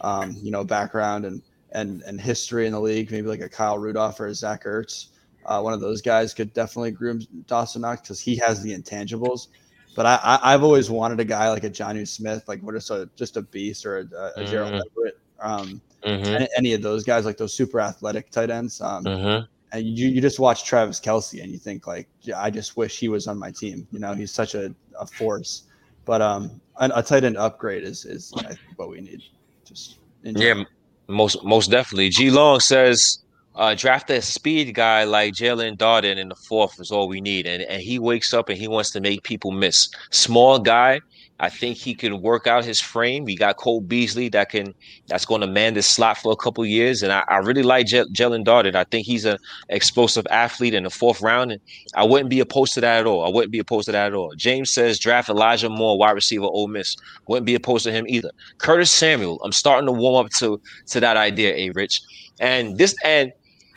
um, 0.00 0.36
you 0.42 0.50
know 0.50 0.64
background 0.64 1.24
and 1.24 1.42
and 1.72 2.02
and 2.02 2.20
history 2.20 2.66
in 2.66 2.72
the 2.72 2.80
league, 2.80 3.10
maybe 3.10 3.26
like 3.28 3.40
a 3.40 3.48
Kyle 3.48 3.78
Rudolph 3.78 4.18
or 4.20 4.26
a 4.26 4.34
Zach 4.34 4.64
Ertz, 4.64 5.08
uh, 5.46 5.60
one 5.60 5.72
of 5.72 5.80
those 5.80 6.00
guys 6.02 6.34
could 6.34 6.52
definitely 6.52 6.90
groom 6.90 7.20
Dawson 7.46 7.82
Knox 7.82 8.00
because 8.02 8.20
he 8.20 8.36
has 8.36 8.62
the 8.62 8.74
intangibles. 8.76 9.48
But 9.94 10.06
I, 10.06 10.18
I, 10.22 10.54
I've 10.54 10.62
always 10.62 10.90
wanted 10.90 11.20
a 11.20 11.24
guy 11.24 11.48
like 11.48 11.64
a 11.64 11.70
Jonnu 11.70 12.06
Smith, 12.06 12.44
like 12.48 12.60
what 12.62 12.74
is 12.74 12.90
a 12.90 13.08
just 13.16 13.36
a 13.36 13.42
beast 13.42 13.86
or 13.86 13.98
a, 13.98 14.32
a 14.40 14.44
Gerald 14.44 14.74
Mhm. 14.74 14.82
Everett, 14.96 15.18
um, 15.40 15.80
Mm-hmm. 16.04 16.34
any, 16.36 16.48
any 16.56 16.72
of 16.74 16.82
those 16.82 17.02
guys, 17.02 17.24
like 17.24 17.36
those 17.36 17.54
super 17.54 17.80
athletic 17.80 18.30
tight 18.30 18.50
ends. 18.50 18.80
Um, 18.80 19.04
Mm-hmm. 19.04 19.44
And 19.72 19.84
you, 19.84 20.08
you 20.08 20.20
just 20.20 20.38
watch 20.38 20.64
Travis 20.64 21.00
Kelce 21.00 21.42
and 21.42 21.50
you 21.50 21.58
think 21.58 21.86
like, 21.86 22.08
yeah, 22.22 22.40
I 22.40 22.50
just 22.50 22.76
wish 22.76 22.98
he 22.98 23.08
was 23.08 23.26
on 23.26 23.38
my 23.38 23.50
team. 23.50 23.86
You 23.90 23.98
know, 23.98 24.14
he's 24.14 24.32
such 24.32 24.54
a, 24.54 24.74
a 24.98 25.06
force. 25.06 25.64
But 26.04 26.22
um, 26.22 26.60
a, 26.76 26.90
a 26.94 27.02
tight 27.02 27.24
end 27.24 27.36
upgrade 27.36 27.82
is 27.82 28.04
is 28.04 28.32
think 28.36 28.58
what 28.76 28.90
we 28.90 29.00
need. 29.00 29.22
Just 29.64 29.98
yeah, 30.22 30.62
most 31.08 31.44
most 31.44 31.70
definitely. 31.70 32.10
G 32.10 32.30
Long 32.30 32.60
says 32.60 33.18
uh, 33.56 33.74
draft 33.74 34.10
a 34.10 34.20
speed 34.20 34.74
guy 34.74 35.04
like 35.04 35.32
Jaelon 35.34 35.76
Darden 35.76 36.18
in 36.18 36.28
the 36.28 36.34
fourth 36.34 36.78
is 36.78 36.90
all 36.90 37.08
we 37.08 37.20
need. 37.20 37.46
And, 37.46 37.62
and 37.62 37.82
he 37.82 37.98
wakes 37.98 38.34
up 38.34 38.48
and 38.48 38.58
he 38.58 38.68
wants 38.68 38.90
to 38.90 39.00
make 39.00 39.22
people 39.22 39.50
miss. 39.50 39.88
Small 40.10 40.58
guy, 40.58 41.00
I 41.38 41.50
think 41.50 41.76
he 41.76 41.94
can 41.94 42.22
work 42.22 42.46
out 42.46 42.64
his 42.64 42.80
frame. 42.80 43.24
We 43.24 43.36
got 43.36 43.56
Cole 43.58 43.82
Beasley 43.82 44.30
that 44.30 44.48
can 44.50 44.74
that's 45.06 45.26
going 45.26 45.42
to 45.42 45.46
man 45.46 45.74
this 45.74 45.86
slot 45.86 46.16
for 46.18 46.32
a 46.32 46.36
couple 46.36 46.64
years, 46.64 47.02
and 47.02 47.12
I, 47.12 47.24
I 47.28 47.38
really 47.38 47.62
like 47.62 47.86
J- 47.86 48.04
Jaelon 48.04 48.44
Darden. 48.44 48.74
I 48.74 48.84
think 48.84 49.06
he's 49.06 49.26
an 49.26 49.38
explosive 49.68 50.26
athlete 50.30 50.72
in 50.72 50.84
the 50.84 50.90
fourth 50.90 51.20
round, 51.20 51.52
and 51.52 51.60
I 51.94 52.04
wouldn't 52.04 52.30
be 52.30 52.40
opposed 52.40 52.72
to 52.74 52.80
that 52.80 53.00
at 53.00 53.06
all. 53.06 53.24
I 53.24 53.28
wouldn't 53.28 53.52
be 53.52 53.58
opposed 53.58 53.86
to 53.86 53.92
that 53.92 54.06
at 54.06 54.14
all. 54.14 54.32
James 54.36 54.70
says 54.70 54.98
draft 54.98 55.28
Elijah 55.28 55.68
Moore, 55.68 55.98
wide 55.98 56.12
receiver, 56.12 56.44
Ole 56.44 56.68
Miss. 56.68 56.96
Wouldn't 57.28 57.46
be 57.46 57.54
opposed 57.54 57.84
to 57.84 57.92
him 57.92 58.06
either. 58.08 58.30
Curtis 58.58 58.90
Samuel, 58.90 59.38
I'm 59.44 59.52
starting 59.52 59.86
to 59.86 59.92
warm 59.92 60.24
up 60.24 60.32
to 60.38 60.60
to 60.86 61.00
that 61.00 61.18
idea, 61.18 61.54
a 61.54 61.70
Rich, 61.70 62.00
and 62.40 62.78
this 62.78 62.94
and 63.04 63.30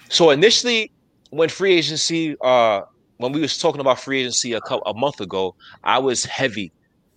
so 0.07 0.30
initially 0.30 0.91
when 1.32 1.49
free 1.49 1.74
agency, 1.74 2.36
uh, 2.41 2.82
when 3.18 3.32
we 3.34 3.41
was 3.41 3.57
talking 3.57 3.82
about 3.82 3.99
free 3.99 4.22
agency 4.22 4.53
a 4.53 4.62
couple 4.62 4.89
a 4.89 4.93
month 4.93 5.20
ago, 5.20 5.55
I 5.84 5.99
was 5.99 6.24
heavy 6.26 6.72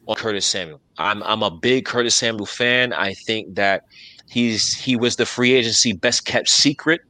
on 0.06 0.16
Curtis 0.16 0.46
Samuel. 0.46 0.80
I'm 0.98 1.22
I'm 1.22 1.42
a 1.42 1.50
big 1.50 1.84
Curtis 1.84 2.16
Samuel 2.16 2.46
fan. 2.46 2.92
I 2.92 3.14
think 3.14 3.54
that 3.54 3.84
he's 4.28 4.74
he 4.74 4.96
was 4.96 5.16
the 5.16 5.26
free 5.26 5.52
agency 5.52 5.92
best 5.92 6.24
kept 6.24 6.48
secret. 6.48 7.00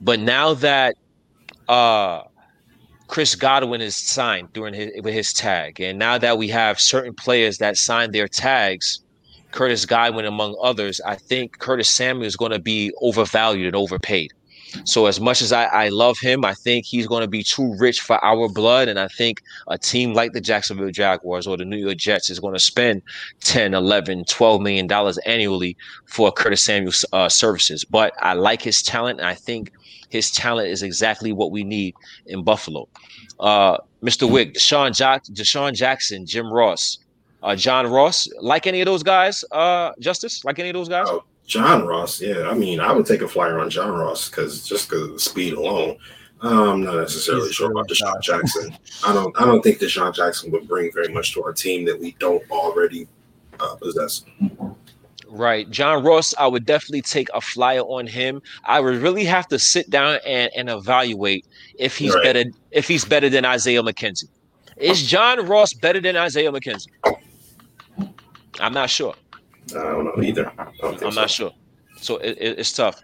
But 0.00 0.20
now 0.20 0.54
that 0.54 0.96
uh 1.68 2.22
Chris 3.08 3.34
Godwin 3.34 3.82
is 3.82 3.94
signed 3.94 4.52
during 4.52 4.74
his 4.74 4.90
with 5.02 5.14
his 5.14 5.32
tag, 5.32 5.80
and 5.80 5.98
now 5.98 6.18
that 6.18 6.38
we 6.38 6.48
have 6.48 6.80
certain 6.80 7.14
players 7.14 7.58
that 7.58 7.76
signed 7.76 8.14
their 8.14 8.28
tags, 8.28 9.00
Curtis 9.50 9.84
Godwin 9.84 10.24
among 10.24 10.56
others, 10.62 11.00
I 11.04 11.16
think 11.16 11.58
Curtis 11.58 11.90
Samuel 11.90 12.26
is 12.26 12.36
going 12.36 12.52
to 12.52 12.58
be 12.58 12.92
overvalued 13.02 13.66
and 13.66 13.76
overpaid. 13.76 14.32
So 14.84 15.06
as 15.06 15.20
much 15.20 15.42
as 15.42 15.52
I, 15.52 15.64
I 15.64 15.88
love 15.88 16.18
him, 16.18 16.44
I 16.44 16.54
think 16.54 16.86
he's 16.86 17.06
going 17.06 17.22
to 17.22 17.28
be 17.28 17.42
too 17.42 17.74
rich 17.78 18.00
for 18.00 18.22
our 18.24 18.48
blood. 18.48 18.88
And 18.88 18.98
I 18.98 19.08
think 19.08 19.42
a 19.68 19.78
team 19.78 20.14
like 20.14 20.32
the 20.32 20.40
Jacksonville 20.40 20.90
Jaguars 20.90 21.46
or 21.46 21.56
the 21.56 21.64
New 21.64 21.76
York 21.76 21.96
Jets 21.96 22.30
is 22.30 22.38
going 22.40 22.54
to 22.54 22.60
spend 22.60 23.02
10, 23.40 23.74
11, 23.74 24.24
12 24.24 24.60
million 24.60 24.86
dollars 24.86 25.18
annually 25.18 25.76
for 26.06 26.32
Curtis 26.32 26.64
Samuel's 26.64 27.04
uh, 27.12 27.28
services. 27.28 27.84
But 27.84 28.12
I 28.20 28.34
like 28.34 28.62
his 28.62 28.82
talent. 28.82 29.20
And 29.20 29.28
I 29.28 29.34
think 29.34 29.72
his 30.08 30.30
talent 30.30 30.68
is 30.68 30.82
exactly 30.82 31.32
what 31.32 31.50
we 31.50 31.64
need 31.64 31.94
in 32.26 32.42
Buffalo. 32.44 32.88
Uh, 33.40 33.78
Mr. 34.02 34.30
Wick, 34.30 34.54
Deshaun, 34.54 34.94
Jack- 34.94 35.24
DeSean 35.24 35.74
Jackson, 35.74 36.26
Jim 36.26 36.52
Ross, 36.52 36.98
uh, 37.42 37.56
John 37.56 37.86
Ross, 37.86 38.28
like 38.40 38.66
any 38.66 38.80
of 38.80 38.86
those 38.86 39.02
guys, 39.02 39.44
uh, 39.52 39.92
Justice, 40.00 40.44
like 40.44 40.58
any 40.58 40.68
of 40.68 40.74
those 40.74 40.88
guys? 40.88 41.06
Oh, 41.08 41.24
John 41.46 41.86
Ross, 41.86 42.20
yeah. 42.20 42.48
I 42.48 42.54
mean, 42.54 42.80
I 42.80 42.92
would 42.92 43.06
take 43.06 43.22
a 43.22 43.28
flyer 43.28 43.58
on 43.58 43.68
John 43.70 43.90
Ross 43.90 44.28
because 44.28 44.66
just 44.66 44.88
because 44.88 45.08
of 45.08 45.12
the 45.12 45.20
speed 45.20 45.54
alone. 45.54 45.96
I'm 46.42 46.82
not 46.82 46.96
necessarily 46.96 47.46
He's 47.46 47.54
sure 47.54 47.70
about 47.70 47.88
DeSean 47.88 48.20
Jackson. 48.20 48.76
I 49.06 49.12
don't. 49.12 49.40
I 49.40 49.46
don't 49.46 49.62
think 49.62 49.78
DeSean 49.78 50.12
Jackson 50.14 50.50
would 50.50 50.66
bring 50.66 50.90
very 50.92 51.12
much 51.12 51.32
to 51.34 51.44
our 51.44 51.52
team 51.52 51.84
that 51.84 51.98
we 51.98 52.16
don't 52.18 52.42
already 52.50 53.06
uh, 53.60 53.76
possess. 53.76 54.24
Right, 55.28 55.70
John 55.70 56.04
Ross. 56.04 56.34
I 56.38 56.46
would 56.48 56.66
definitely 56.66 57.02
take 57.02 57.28
a 57.32 57.40
flyer 57.40 57.82
on 57.82 58.06
him. 58.06 58.42
I 58.64 58.80
would 58.80 58.96
really 58.96 59.24
have 59.24 59.46
to 59.48 59.58
sit 59.58 59.88
down 59.88 60.18
and, 60.26 60.50
and 60.56 60.68
evaluate 60.68 61.46
if 61.78 61.96
he's 61.96 62.14
right. 62.14 62.24
better. 62.24 62.44
If 62.72 62.88
he's 62.88 63.04
better 63.04 63.30
than 63.30 63.44
Isaiah 63.44 63.82
McKenzie, 63.82 64.28
is 64.76 65.02
John 65.02 65.46
Ross 65.46 65.72
better 65.72 66.00
than 66.00 66.16
Isaiah 66.16 66.50
McKenzie? 66.50 66.88
I'm 68.58 68.74
not 68.74 68.90
sure. 68.90 69.14
I 69.76 69.82
don't 69.82 70.04
know 70.04 70.22
either. 70.22 70.52
I 70.58 70.70
am 70.82 70.98
so. 70.98 71.08
not 71.10 71.30
sure. 71.30 71.52
So 71.96 72.16
it, 72.18 72.36
it, 72.38 72.58
it's 72.58 72.72
tough. 72.72 73.02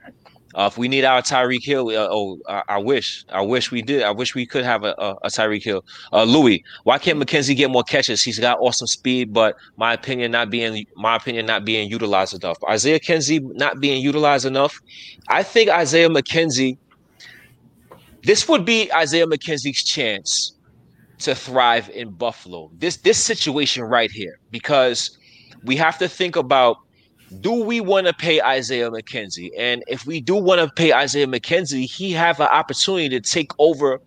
Uh, 0.54 0.68
if 0.70 0.78
we 0.78 0.88
need 0.88 1.04
our 1.04 1.20
Tyreek 1.20 1.62
Hill, 1.62 1.88
uh, 1.90 2.08
oh, 2.10 2.38
I, 2.48 2.62
I, 2.68 2.78
wish, 2.78 3.24
I 3.28 3.42
wish 3.42 3.70
we 3.70 3.82
did. 3.82 4.02
I 4.02 4.10
wish 4.10 4.34
we 4.34 4.46
could 4.46 4.64
have 4.64 4.82
a, 4.82 4.94
a, 4.98 5.14
a 5.22 5.28
Tyreek 5.28 5.62
Hill. 5.62 5.84
Uh, 6.12 6.24
Louis, 6.24 6.64
why 6.84 6.98
can't 6.98 7.18
McKenzie 7.18 7.54
get 7.54 7.70
more 7.70 7.82
catches? 7.82 8.22
He's 8.22 8.38
got 8.38 8.58
awesome 8.58 8.86
speed, 8.86 9.32
but 9.32 9.56
my 9.76 9.92
opinion 9.92 10.32
not 10.32 10.50
being 10.50 10.86
my 10.96 11.16
opinion 11.16 11.46
not 11.46 11.64
being 11.64 11.90
utilized 11.90 12.34
enough. 12.34 12.56
Isaiah 12.68 12.98
McKenzie 12.98 13.40
not 13.54 13.80
being 13.80 14.02
utilized 14.02 14.46
enough. 14.46 14.80
I 15.28 15.42
think 15.42 15.68
Isaiah 15.70 16.08
McKenzie. 16.08 16.78
This 18.24 18.48
would 18.48 18.64
be 18.64 18.92
Isaiah 18.92 19.26
McKenzie's 19.26 19.84
chance 19.84 20.54
to 21.20 21.34
thrive 21.34 21.90
in 21.90 22.10
Buffalo. 22.10 22.70
This 22.78 22.96
this 22.96 23.18
situation 23.18 23.84
right 23.84 24.10
here, 24.10 24.38
because 24.50 25.18
we 25.64 25.76
have 25.76 25.98
to 25.98 26.08
think 26.08 26.36
about 26.36 26.78
do 27.40 27.52
we 27.52 27.80
want 27.80 28.06
to 28.06 28.14
pay 28.14 28.40
Isaiah 28.40 28.90
McKenzie? 28.90 29.50
And 29.58 29.84
if 29.86 30.06
we 30.06 30.20
do 30.20 30.34
want 30.34 30.60
to 30.60 30.74
pay 30.74 30.92
Isaiah 30.94 31.26
McKenzie, 31.26 31.84
he 31.84 32.12
have 32.12 32.40
an 32.40 32.48
opportunity 32.48 33.08
to 33.10 33.20
take 33.20 33.52
over 33.58 34.00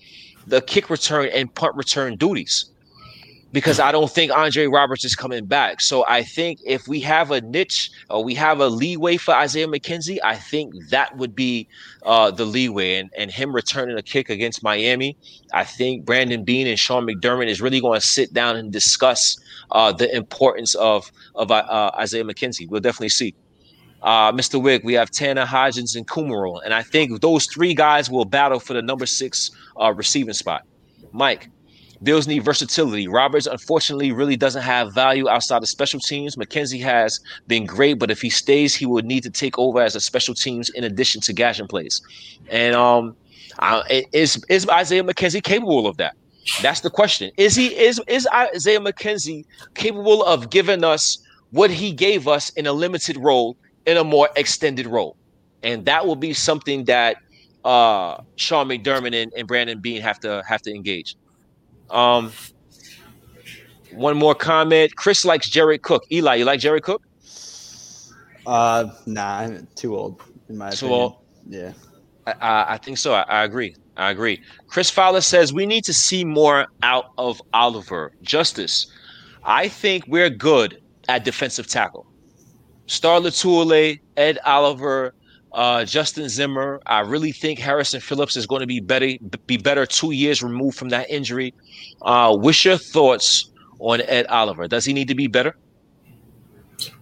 the 0.48 0.61
kick 0.61 0.90
return 0.90 1.30
and 1.34 1.53
punt 1.53 1.76
return 1.76 2.15
duties. 2.15 2.70
Because 3.52 3.82
I 3.82 3.91
don't 3.91 4.10
think 4.10 4.32
Andre 4.32 4.68
Roberts 4.68 5.03
is 5.03 5.14
coming 5.14 5.45
back. 5.45 5.82
So 5.82 6.06
I 6.07 6.23
think 6.23 6.60
if 6.65 6.88
we 6.88 7.02
have 7.02 7.32
a 7.32 7.41
niche 7.41 7.91
or 8.10 8.23
we 8.23 8.34
have 8.36 8.61
a 8.61 8.68
leeway 8.68 9.18
for 9.18 9.34
Isaiah 9.34 9.68
McKenzie, 9.68 10.19
I 10.23 10.36
think 10.36 10.73
that 10.90 11.18
would 11.18 11.36
be 11.36 11.68
uh, 12.03 12.32
the 12.32 12.45
leeway. 12.45 12.95
And, 12.95 13.10
and 13.18 13.30
him 13.30 13.53
returning 13.53 13.98
a 13.98 14.02
kick 14.02 14.30
against 14.30 14.64
Miami, 14.64 15.18
I 15.53 15.65
think 15.65 16.06
Brandon 16.06 16.45
Beane 16.45 16.68
and 16.68 16.80
Sean 16.80 17.06
McDermott 17.06 17.48
is 17.48 17.61
really 17.61 17.82
going 17.82 17.99
to 17.99 18.06
sit 18.06 18.34
down 18.34 18.56
and 18.56 18.72
discuss 18.72 19.38
uh, 19.72 19.91
the 19.91 20.14
importance 20.15 20.76
of 20.76 21.11
of 21.36 21.52
uh, 21.52 21.56
uh, 21.56 21.91
Isaiah 21.98 22.23
McKenzie. 22.23 22.69
We'll 22.69 22.82
definitely 22.82 23.10
see. 23.10 23.34
Uh, 24.02 24.32
Mr. 24.32 24.61
Wick, 24.61 24.84
we 24.84 24.94
have 24.94 25.11
Tanner 25.11 25.45
Hodgins 25.45 25.95
and 25.95 26.07
Kumerow, 26.07 26.60
and 26.65 26.73
I 26.73 26.82
think 26.82 27.22
those 27.22 27.45
three 27.45 27.76
guys 27.76 28.10
will 28.10 28.26
battle 28.26 28.60
for 28.60 28.73
the 28.73 28.82
number 28.82 29.06
six 29.06 29.52
uh, 29.80 29.94
receiving 29.94 30.34
spot. 30.34 30.64
Mike, 31.11 31.49
Bills 32.03 32.28
need 32.28 32.44
versatility. 32.44 33.07
Roberts, 33.07 33.45
unfortunately, 33.45 34.11
really 34.11 34.36
doesn't 34.36 34.64
have 34.64 34.94
value 34.94 35.30
outside 35.30 35.61
of 35.61 35.69
special 35.69 35.99
teams. 35.99 36.36
McKenzie 36.36 36.82
has 36.82 37.19
been 37.48 37.65
great, 37.65 37.99
but 37.99 38.10
if 38.10 38.22
he 38.22 38.30
stays, 38.30 38.73
he 38.73 38.88
would 38.88 39.06
need 39.06 39.22
to 39.23 39.30
take 39.30 39.60
over 39.60 39.80
as 39.82 39.95
a 39.95 39.99
special 39.99 40.34
teams 40.34 40.69
in 40.72 40.84
addition 40.84 41.22
to 41.22 41.34
gashing 41.34 41.68
plays. 41.68 42.02
And 42.49 42.76
um, 42.76 43.15
is 44.14 44.44
is 44.49 44.68
Isaiah 44.69 45.03
McKenzie 45.03 45.44
capable 45.44 45.86
of 45.86 45.98
that? 45.98 46.15
That's 46.61 46.82
the 46.82 46.90
question. 46.90 47.32
Is 47.38 47.56
he 47.56 47.68
is 47.68 48.02
is 48.07 48.28
Isaiah 48.34 48.80
McKenzie 48.80 49.45
capable 49.76 50.23
of 50.23 50.49
giving 50.49 50.84
us 50.84 51.19
what 51.52 51.69
he 51.69 51.91
gave 51.91 52.28
us 52.28 52.49
in 52.52 52.65
a 52.65 52.73
limited 52.73 53.18
role 53.18 53.57
in 53.86 53.98
a 53.98 54.03
more 54.03 54.30
extended 54.36 54.88
role? 54.88 55.15
And 55.61 55.86
that 55.86 56.07
will 56.07 56.15
be 56.15 56.34
something 56.34 56.86
that 56.86 57.18
uh 57.64 58.18
Sean 58.38 58.68
McDermott 58.69 59.14
and, 59.14 59.32
and 59.38 59.48
Brandon 59.48 59.80
Beane 59.80 60.02
have 60.02 60.19
to 60.22 60.44
have 60.48 60.64
to 60.64 60.73
engage. 60.73 61.15
Um 61.92 62.32
one 63.92 64.18
more 64.18 64.34
comment. 64.34 64.96
Chris 64.96 65.26
likes 65.26 65.50
Jared 65.50 65.82
Cook. 65.82 66.04
Eli, 66.12 66.36
you 66.36 66.46
like 66.46 66.60
Jared 66.60 66.84
Cook? 66.84 67.04
Uh 68.46 68.90
nah, 69.06 69.40
I'm 69.40 69.68
too 69.76 69.96
old 69.96 70.22
in 70.50 70.58
my 70.58 70.70
too 70.70 70.88
opinion. 70.88 71.02
Old. 71.02 71.16
Yeah. 71.48 71.74
I, 72.28 72.66
I 72.70 72.78
think 72.78 72.98
so. 72.98 73.14
I, 73.14 73.22
I 73.24 73.44
agree. 73.44 73.76
I 73.98 74.12
agree. 74.12 74.42
Chris 74.68 74.90
Fowler 74.90 75.22
says 75.22 75.52
we 75.52 75.66
need 75.66 75.84
to 75.86 75.94
see 75.94 76.24
more 76.24 76.68
out 76.84 77.12
of 77.18 77.42
Oliver. 77.54 78.14
Justice. 78.22 78.88
I 79.44 79.68
think 79.68 80.06
we're 80.08 80.30
good 80.30 80.82
at 81.10 81.26
defensive 81.26 81.68
tackle. 81.68 82.06
Star 82.86 83.20
Lotulelei, 83.20 84.00
Ed 84.18 84.38
Oliver, 84.46 85.14
uh, 85.53 85.86
Justin 85.86 86.30
Zimmer. 86.30 86.82
I 86.86 86.99
really 87.02 87.32
think 87.32 87.60
Harrison 87.60 88.02
Phillips 88.02 88.36
is 88.36 88.45
going 88.45 88.61
to 88.61 88.68
be 88.68 88.80
better, 88.80 89.11
be 89.48 89.57
better 89.57 89.86
two 89.86 90.11
years 90.11 90.41
removed 90.41 90.78
from 90.78 90.90
that 90.90 91.10
injury. 91.10 91.53
Uh, 92.02 92.36
what's 92.36 92.64
your 92.64 92.78
thoughts 92.78 93.49
on 93.80 94.02
Ed 94.02 94.28
Oliver? 94.28 94.68
Does 94.68 94.86
he 94.86 94.94
need 94.94 95.07
to 95.07 95.15
be 95.15 95.28
better? 95.28 95.56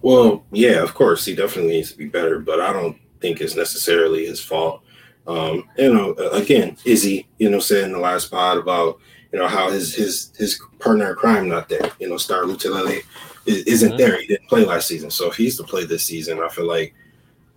Well, 0.02 0.44
yeah, 0.50 0.82
of 0.82 0.94
course, 0.94 1.24
he 1.24 1.34
definitely 1.34 1.72
needs 1.72 1.92
to 1.92 1.98
be 1.98 2.06
better, 2.06 2.38
but 2.38 2.60
I 2.60 2.72
don't 2.72 2.98
think 3.20 3.40
it's 3.40 3.56
necessarily 3.56 4.26
his 4.26 4.40
fault. 4.40 4.82
Um, 5.26 5.68
you 5.76 5.92
know, 5.92 6.12
again, 6.32 6.76
Izzy, 6.84 7.28
you 7.38 7.50
know, 7.50 7.60
said 7.60 7.84
in 7.84 7.92
the 7.92 7.98
last 7.98 8.26
spot 8.26 8.58
about 8.58 8.98
you 9.32 9.38
know 9.38 9.46
how 9.46 9.70
his 9.70 9.94
his 9.94 10.32
his 10.36 10.60
partner 10.80 11.10
in 11.10 11.16
crime 11.16 11.48
not 11.48 11.68
there. 11.68 11.90
You 12.00 12.08
know, 12.08 12.16
Star 12.16 12.42
Lotulelei 12.42 13.02
isn't 13.46 13.90
mm-hmm. 13.90 13.98
there. 13.98 14.20
He 14.20 14.26
didn't 14.26 14.48
play 14.48 14.64
last 14.64 14.88
season, 14.88 15.10
so 15.10 15.28
if 15.28 15.36
he's 15.36 15.56
to 15.58 15.62
play 15.62 15.84
this 15.84 16.04
season, 16.04 16.40
I 16.40 16.48
feel 16.48 16.66
like 16.66 16.94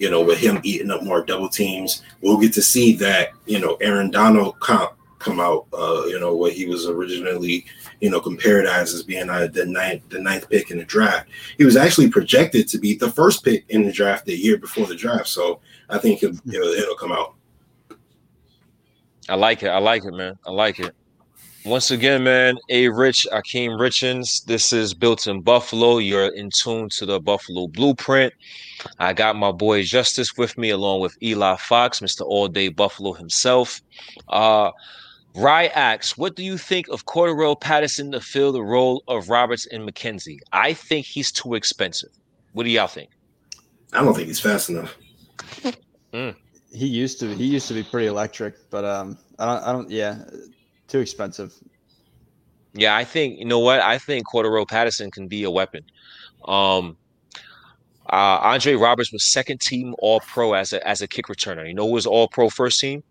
you 0.03 0.09
know 0.09 0.21
with 0.21 0.37
him 0.37 0.59
eating 0.63 0.91
up 0.91 1.01
more 1.01 1.23
double 1.23 1.47
teams, 1.47 2.01
we'll 2.19 2.37
get 2.37 2.51
to 2.51 2.61
see 2.61 2.93
that 2.97 3.29
you 3.45 3.57
know 3.57 3.75
Aaron 3.75 4.11
Donald 4.11 4.59
come 4.59 4.89
come 5.17 5.39
out. 5.39 5.65
Uh, 5.71 6.03
you 6.07 6.19
know 6.19 6.35
what 6.35 6.51
he 6.51 6.65
was 6.65 6.87
originally 6.87 7.65
you 8.01 8.09
know 8.09 8.19
compared 8.19 8.65
as 8.65 8.93
as 8.93 9.01
being 9.01 9.29
uh, 9.29 9.47
the 9.47 9.65
ninth 9.65 10.03
the 10.09 10.19
ninth 10.19 10.49
pick 10.49 10.71
in 10.71 10.77
the 10.77 10.83
draft. 10.83 11.29
He 11.57 11.63
was 11.63 11.77
actually 11.77 12.09
projected 12.09 12.67
to 12.67 12.79
be 12.79 12.95
the 12.95 13.09
first 13.13 13.45
pick 13.45 13.63
in 13.69 13.83
the 13.83 13.93
draft 13.93 14.25
the 14.25 14.35
year 14.35 14.57
before 14.57 14.87
the 14.87 14.95
draft. 14.95 15.29
So 15.29 15.61
I 15.89 15.99
think 15.99 16.21
it'll, 16.21 16.37
it'll, 16.53 16.67
it'll 16.67 16.97
come 16.97 17.13
out. 17.13 17.35
I 19.29 19.35
like 19.35 19.63
it. 19.63 19.69
I 19.69 19.77
like 19.77 20.03
it, 20.03 20.13
man. 20.13 20.37
I 20.45 20.51
like 20.51 20.79
it. 20.79 20.93
Once 21.65 21.91
again, 21.91 22.23
man, 22.23 22.57
A 22.69 22.89
Rich, 22.89 23.25
Akeem 23.31 23.79
Richens. 23.79 24.43
This 24.43 24.73
is 24.73 24.93
Built 24.93 25.27
in 25.27 25.41
Buffalo. 25.41 25.97
You're 25.97 26.27
in 26.27 26.49
tune 26.49 26.89
to 26.89 27.05
the 27.05 27.21
Buffalo 27.21 27.67
Blueprint. 27.67 28.33
I 28.99 29.13
got 29.13 29.37
my 29.37 29.53
boy 29.53 29.83
Justice 29.83 30.35
with 30.37 30.57
me, 30.57 30.71
along 30.71 30.99
with 30.99 31.15
Eli 31.23 31.55
Fox, 31.55 32.01
Mr. 32.01 32.21
All 32.25 32.49
Day 32.49 32.67
Buffalo 32.67 33.13
himself. 33.13 33.81
Uh, 34.27 34.71
Rye 35.35 35.67
asks, 35.67 36.17
what 36.17 36.35
do 36.35 36.43
you 36.43 36.57
think 36.57 36.89
of 36.89 37.05
Cordarrelle 37.05 37.59
Patterson 37.59 38.11
to 38.11 38.19
fill 38.19 38.51
the 38.51 38.61
role 38.61 39.01
of 39.07 39.29
Roberts 39.29 39.65
and 39.67 39.87
McKenzie? 39.87 40.39
I 40.51 40.73
think 40.73 41.05
he's 41.05 41.31
too 41.31 41.53
expensive. 41.53 42.09
What 42.51 42.63
do 42.63 42.71
y'all 42.71 42.87
think? 42.87 43.09
I 43.93 44.03
don't 44.03 44.13
think 44.13 44.27
he's 44.27 44.39
fast 44.39 44.69
enough. 44.69 44.97
Mm. 46.13 46.35
He 46.73 46.87
used 46.87 47.19
to. 47.21 47.33
He 47.33 47.45
used 47.45 47.67
to 47.69 47.73
be 47.73 47.83
pretty 47.83 48.07
electric, 48.07 48.69
but 48.69 48.83
um, 48.83 49.17
I 49.39 49.45
don't. 49.45 49.63
I 49.63 49.71
don't. 49.71 49.89
Yeah, 49.89 50.23
too 50.93 50.99
expensive. 50.99 51.55
Yeah, 52.73 52.95
I 52.95 53.03
think 53.03 53.39
you 53.39 53.45
know 53.45 53.59
what 53.59 53.81
I 53.81 53.97
think. 53.97 54.27
Cordarrelle 54.27 54.67
Patterson 54.67 55.09
can 55.09 55.27
be 55.27 55.43
a 55.43 55.49
weapon. 55.49 55.83
Um, 56.45 56.97
uh, 58.11 58.37
Andre 58.41 58.75
Roberts 58.75 59.11
was 59.11 59.25
second 59.31 59.59
team 59.59 59.95
All 59.97 60.19
Pro 60.19 60.53
as 60.53 60.71
a 60.71 60.87
as 60.87 61.01
a 61.01 61.07
kick 61.07 61.25
returner. 61.25 61.67
You 61.67 61.73
know 61.73 61.87
who 61.87 61.93
was 61.93 62.05
All 62.05 62.27
Pro 62.27 62.49
first 62.49 62.79
team? 62.79 63.03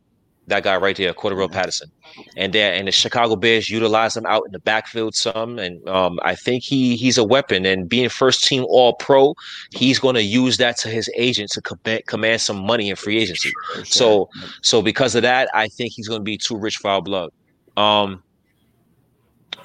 That 0.48 0.64
guy 0.64 0.76
right 0.76 0.96
there, 0.96 1.12
Cordarrelle 1.14 1.50
Patterson, 1.50 1.88
and 2.36 2.52
there 2.52 2.72
and 2.72 2.86
the 2.86 2.92
Chicago 2.92 3.34
Bears 3.36 3.68
utilized 3.70 4.16
him 4.16 4.26
out 4.26 4.42
in 4.46 4.52
the 4.52 4.58
backfield 4.60 5.14
some, 5.14 5.58
and 5.58 5.88
um, 5.88 6.18
I 6.22 6.36
think 6.36 6.62
he 6.62 6.94
he's 6.96 7.18
a 7.18 7.24
weapon. 7.24 7.66
And 7.66 7.88
being 7.88 8.08
first 8.08 8.44
team 8.44 8.64
All 8.68 8.94
Pro, 8.94 9.34
he's 9.72 9.98
going 9.98 10.16
to 10.16 10.22
use 10.22 10.56
that 10.58 10.76
to 10.78 10.88
his 10.88 11.10
agent 11.16 11.50
to 11.52 11.60
command, 11.62 12.06
command 12.06 12.40
some 12.40 12.64
money 12.64 12.90
in 12.90 12.96
free 12.96 13.18
agency. 13.18 13.52
So 13.84 14.28
so 14.62 14.82
because 14.82 15.16
of 15.16 15.22
that, 15.22 15.48
I 15.52 15.66
think 15.68 15.92
he's 15.94 16.08
going 16.08 16.20
to 16.20 16.24
be 16.24 16.38
too 16.38 16.56
rich 16.56 16.76
for 16.76 16.90
our 16.90 17.02
blood. 17.02 17.30
Um, 17.76 18.22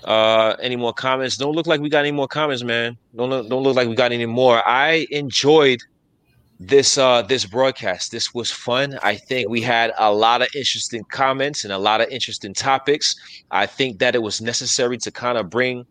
uh, 0.03 0.55
any 0.61 0.75
more 0.75 0.93
comments? 0.93 1.37
Don't 1.37 1.53
look 1.53 1.67
like 1.67 1.81
we 1.81 1.89
got 1.89 1.99
any 1.99 2.11
more 2.11 2.27
comments, 2.27 2.63
man. 2.63 2.97
Don't 3.15 3.29
look, 3.29 3.49
don't 3.49 3.63
look 3.63 3.75
like 3.75 3.87
we 3.87 3.95
got 3.95 4.11
any 4.11 4.25
more. 4.25 4.67
I 4.67 5.07
enjoyed 5.11 5.81
this 6.59 6.97
uh 6.97 7.21
this 7.21 7.45
broadcast. 7.45 8.11
This 8.11 8.33
was 8.33 8.51
fun. 8.51 8.97
I 9.03 9.15
think 9.15 9.49
we 9.49 9.61
had 9.61 9.93
a 9.99 10.11
lot 10.11 10.41
of 10.41 10.47
interesting 10.55 11.03
comments 11.11 11.63
and 11.63 11.71
a 11.71 11.77
lot 11.77 12.01
of 12.01 12.09
interesting 12.09 12.53
topics. 12.53 13.15
I 13.51 13.67
think 13.67 13.99
that 13.99 14.15
it 14.15 14.23
was 14.23 14.41
necessary 14.41 14.97
to 14.99 15.11
kind 15.11 15.37
of 15.37 15.49
bring 15.49 15.85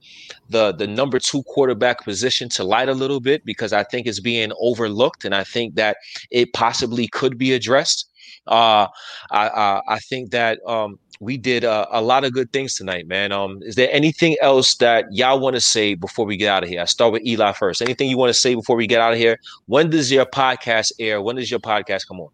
the 0.50 0.72
the 0.72 0.86
number 0.86 1.18
two 1.18 1.42
quarterback 1.44 2.02
position 2.02 2.48
to 2.50 2.64
light 2.64 2.88
a 2.88 2.94
little 2.94 3.20
bit 3.20 3.44
because 3.44 3.72
I 3.72 3.84
think 3.84 4.06
it's 4.06 4.20
being 4.20 4.50
overlooked 4.60 5.24
and 5.24 5.34
I 5.34 5.44
think 5.44 5.76
that 5.76 5.98
it 6.30 6.52
possibly 6.52 7.06
could 7.06 7.38
be 7.38 7.52
addressed. 7.52 8.10
Uh, 8.46 8.86
I, 9.30 9.48
I 9.48 9.80
I 9.88 9.98
think 9.98 10.30
that 10.30 10.58
um 10.66 10.98
we 11.20 11.36
did 11.36 11.64
uh, 11.64 11.86
a 11.90 12.02
lot 12.02 12.24
of 12.24 12.32
good 12.32 12.52
things 12.52 12.74
tonight, 12.74 13.06
man. 13.06 13.32
Um, 13.32 13.60
is 13.62 13.74
there 13.74 13.88
anything 13.90 14.36
else 14.42 14.74
that 14.76 15.06
y'all 15.10 15.40
want 15.40 15.56
to 15.56 15.60
say 15.60 15.94
before 15.94 16.26
we 16.26 16.36
get 16.36 16.48
out 16.48 16.62
of 16.62 16.68
here? 16.68 16.82
I 16.82 16.84
start 16.84 17.12
with 17.12 17.24
Eli 17.24 17.52
first. 17.52 17.80
Anything 17.80 18.08
you 18.10 18.18
want 18.18 18.30
to 18.30 18.38
say 18.38 18.54
before 18.54 18.76
we 18.76 18.86
get 18.86 19.00
out 19.00 19.12
of 19.12 19.18
here? 19.18 19.38
When 19.66 19.90
does 19.90 20.12
your 20.12 20.26
podcast 20.26 20.92
air? 20.98 21.22
When 21.22 21.36
does 21.36 21.50
your 21.50 21.60
podcast 21.60 22.06
come 22.06 22.20
on? 22.20 22.28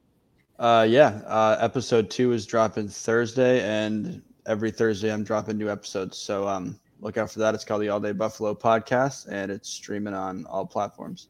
Uh, 0.58 0.84
yeah, 0.84 1.20
uh, 1.26 1.56
episode 1.60 2.10
two 2.10 2.32
is 2.32 2.46
dropping 2.46 2.88
Thursday, 2.88 3.60
and 3.62 4.22
every 4.46 4.70
Thursday 4.70 5.12
I'm 5.12 5.24
dropping 5.24 5.58
new 5.58 5.70
episodes. 5.70 6.18
So 6.18 6.46
um, 6.46 6.78
look 7.00 7.16
out 7.16 7.30
for 7.30 7.38
that. 7.40 7.54
It's 7.54 7.64
called 7.64 7.82
the 7.82 7.88
All 7.88 8.00
Day 8.00 8.12
Buffalo 8.12 8.54
Podcast, 8.54 9.28
and 9.28 9.50
it's 9.50 9.68
streaming 9.68 10.14
on 10.14 10.46
all 10.46 10.66
platforms. 10.66 11.28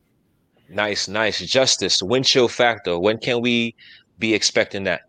Nice, 0.69 1.07
nice. 1.07 1.39
Justice, 1.41 2.03
wind 2.03 2.25
chill 2.25 2.49
factor. 2.49 2.99
When 2.99 3.19
can 3.19 3.43
we 3.43 3.75
be 4.23 4.33
expecting 4.33 4.85
that? 4.85 5.03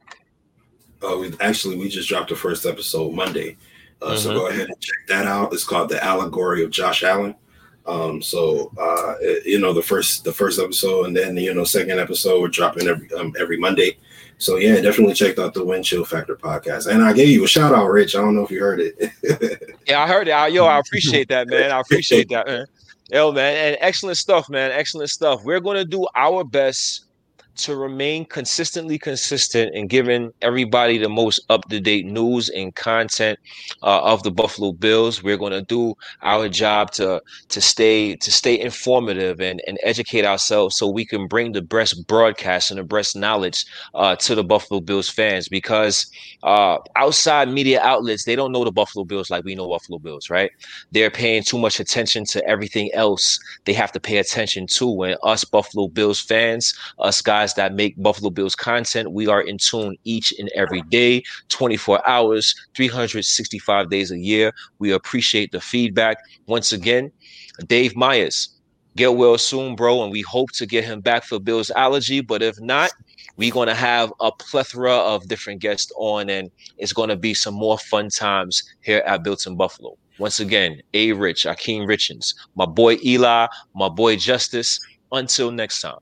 Uh, 1.01 1.17
we 1.17 1.31
actually 1.39 1.77
we 1.77 1.87
just 1.87 2.09
dropped 2.09 2.29
the 2.29 2.35
first 2.35 2.65
episode 2.65 3.13
Monday, 3.13 3.55
uh, 4.01 4.07
mm-hmm. 4.07 4.17
so 4.17 4.33
go 4.33 4.47
ahead 4.47 4.67
and 4.67 4.81
check 4.81 4.97
that 5.07 5.25
out. 5.25 5.53
It's 5.53 5.63
called 5.63 5.89
the 5.89 6.03
Allegory 6.03 6.63
of 6.63 6.71
Josh 6.71 7.03
Allen. 7.03 7.35
Um, 7.85 8.21
so 8.21 8.71
uh, 8.79 9.15
it, 9.21 9.45
you 9.45 9.59
know 9.59 9.73
the 9.73 9.81
first 9.81 10.23
the 10.23 10.33
first 10.33 10.59
episode, 10.59 11.05
and 11.05 11.15
then 11.15 11.37
you 11.37 11.53
know 11.53 11.63
second 11.63 11.99
episode 11.99 12.41
we're 12.41 12.47
dropping 12.47 12.87
every 12.87 13.13
um, 13.13 13.33
every 13.39 13.57
Monday. 13.57 13.97
So 14.39 14.55
yeah, 14.55 14.81
definitely 14.81 15.13
check 15.13 15.37
out 15.37 15.53
the 15.53 15.63
Wind 15.63 15.85
Chill 15.85 16.05
Factor 16.05 16.35
podcast. 16.35 16.87
And 16.87 17.03
I 17.03 17.13
gave 17.13 17.29
you 17.29 17.43
a 17.43 17.47
shout 17.47 17.73
out, 17.73 17.87
Rich. 17.87 18.15
I 18.15 18.19
don't 18.19 18.35
know 18.35 18.43
if 18.43 18.51
you 18.51 18.61
heard 18.61 18.79
it. 18.79 18.95
yeah, 19.87 20.01
I 20.01 20.07
heard 20.07 20.27
it. 20.27 20.53
Yo, 20.53 20.65
I 20.65 20.79
appreciate 20.79 21.27
that, 21.27 21.47
man. 21.47 21.71
I 21.71 21.79
appreciate 21.79 22.29
that, 22.29 22.47
man. 22.47 22.65
Yo, 23.11 23.31
man, 23.31 23.55
and 23.55 23.77
excellent 23.79 24.17
stuff, 24.17 24.49
man. 24.49 24.71
Excellent 24.71 25.09
stuff. 25.09 25.43
We're 25.43 25.59
gonna 25.59 25.85
do 25.85 26.07
our 26.15 26.43
best 26.43 27.05
to 27.55 27.75
remain 27.75 28.25
consistently 28.25 28.97
consistent 28.97 29.75
and 29.75 29.89
giving 29.89 30.33
everybody 30.41 30.97
the 30.97 31.09
most 31.09 31.39
up-to-date 31.49 32.05
news 32.05 32.49
and 32.49 32.73
content 32.75 33.37
uh, 33.83 34.01
of 34.01 34.23
the 34.23 34.31
Buffalo 34.31 34.71
Bills. 34.71 35.21
We're 35.23 35.37
going 35.37 35.53
to 35.53 35.61
do 35.61 35.93
our 36.21 36.49
job 36.49 36.91
to 36.93 37.21
to 37.49 37.61
stay 37.61 38.15
to 38.15 38.31
stay 38.31 38.59
informative 38.59 39.39
and, 39.39 39.61
and 39.67 39.77
educate 39.83 40.25
ourselves 40.25 40.77
so 40.77 40.87
we 40.89 41.05
can 41.05 41.27
bring 41.27 41.51
the 41.51 41.61
best 41.61 42.07
broadcast 42.07 42.71
and 42.71 42.79
the 42.79 42.83
best 42.83 43.15
knowledge 43.15 43.65
uh, 43.93 44.15
to 44.17 44.35
the 44.35 44.43
Buffalo 44.43 44.81
Bills 44.81 45.09
fans 45.09 45.47
because 45.47 46.07
uh, 46.43 46.77
outside 46.95 47.49
media 47.49 47.81
outlets 47.81 48.25
they 48.25 48.35
don't 48.35 48.51
know 48.51 48.63
the 48.63 48.71
Buffalo 48.71 49.05
Bills 49.05 49.29
like 49.29 49.43
we 49.43 49.55
know 49.55 49.69
Buffalo 49.69 49.99
Bills, 49.99 50.29
right? 50.29 50.51
They're 50.91 51.11
paying 51.11 51.43
too 51.43 51.59
much 51.59 51.79
attention 51.79 52.25
to 52.25 52.43
everything 52.47 52.89
else 52.93 53.39
they 53.65 53.73
have 53.73 53.91
to 53.91 53.99
pay 53.99 54.17
attention 54.17 54.67
to. 54.67 55.03
and 55.03 55.17
us 55.23 55.43
Buffalo 55.43 55.87
Bills 55.87 56.19
fans, 56.19 56.73
us 56.99 57.21
guys 57.21 57.42
guys 57.43 57.53
that 57.55 57.73
make 57.73 58.01
Buffalo 58.01 58.29
Bills 58.29 58.55
content. 58.55 59.11
We 59.11 59.27
are 59.27 59.41
in 59.41 59.57
tune 59.57 59.97
each 60.05 60.33
and 60.39 60.49
every 60.55 60.81
day, 60.83 61.23
24 61.49 62.07
hours, 62.07 62.55
365 62.73 63.89
days 63.89 64.11
a 64.11 64.17
year. 64.17 64.53
We 64.79 64.91
appreciate 64.91 65.51
the 65.51 65.59
feedback. 65.59 66.17
Once 66.47 66.71
again, 66.71 67.11
Dave 67.67 67.97
Myers, 67.97 68.49
get 68.95 69.15
well 69.15 69.37
soon, 69.37 69.75
bro. 69.75 70.03
And 70.03 70.11
we 70.11 70.21
hope 70.21 70.51
to 70.53 70.65
get 70.65 70.85
him 70.85 71.01
back 71.01 71.25
for 71.25 71.37
Bill's 71.37 71.69
allergy. 71.71 72.21
But 72.21 72.41
if 72.41 72.59
not, 72.61 72.91
we're 73.35 73.51
going 73.51 73.67
to 73.67 73.75
have 73.75 74.13
a 74.21 74.31
plethora 74.31 74.95
of 74.95 75.27
different 75.27 75.59
guests 75.59 75.91
on, 75.97 76.29
and 76.29 76.49
it's 76.77 76.93
going 76.93 77.09
to 77.09 77.17
be 77.17 77.33
some 77.33 77.55
more 77.55 77.77
fun 77.77 78.07
times 78.09 78.63
here 78.81 79.03
at 79.05 79.23
Built 79.23 79.45
in 79.47 79.57
Buffalo. 79.57 79.97
Once 80.17 80.39
again, 80.39 80.81
A 80.93 81.11
Rich, 81.11 81.43
Akeem 81.43 81.87
Richens, 81.87 82.35
my 82.55 82.65
boy 82.65 82.97
Eli, 83.03 83.47
my 83.75 83.89
boy 83.89 84.15
Justice. 84.15 84.79
Until 85.11 85.51
next 85.51 85.81
time. 85.81 85.99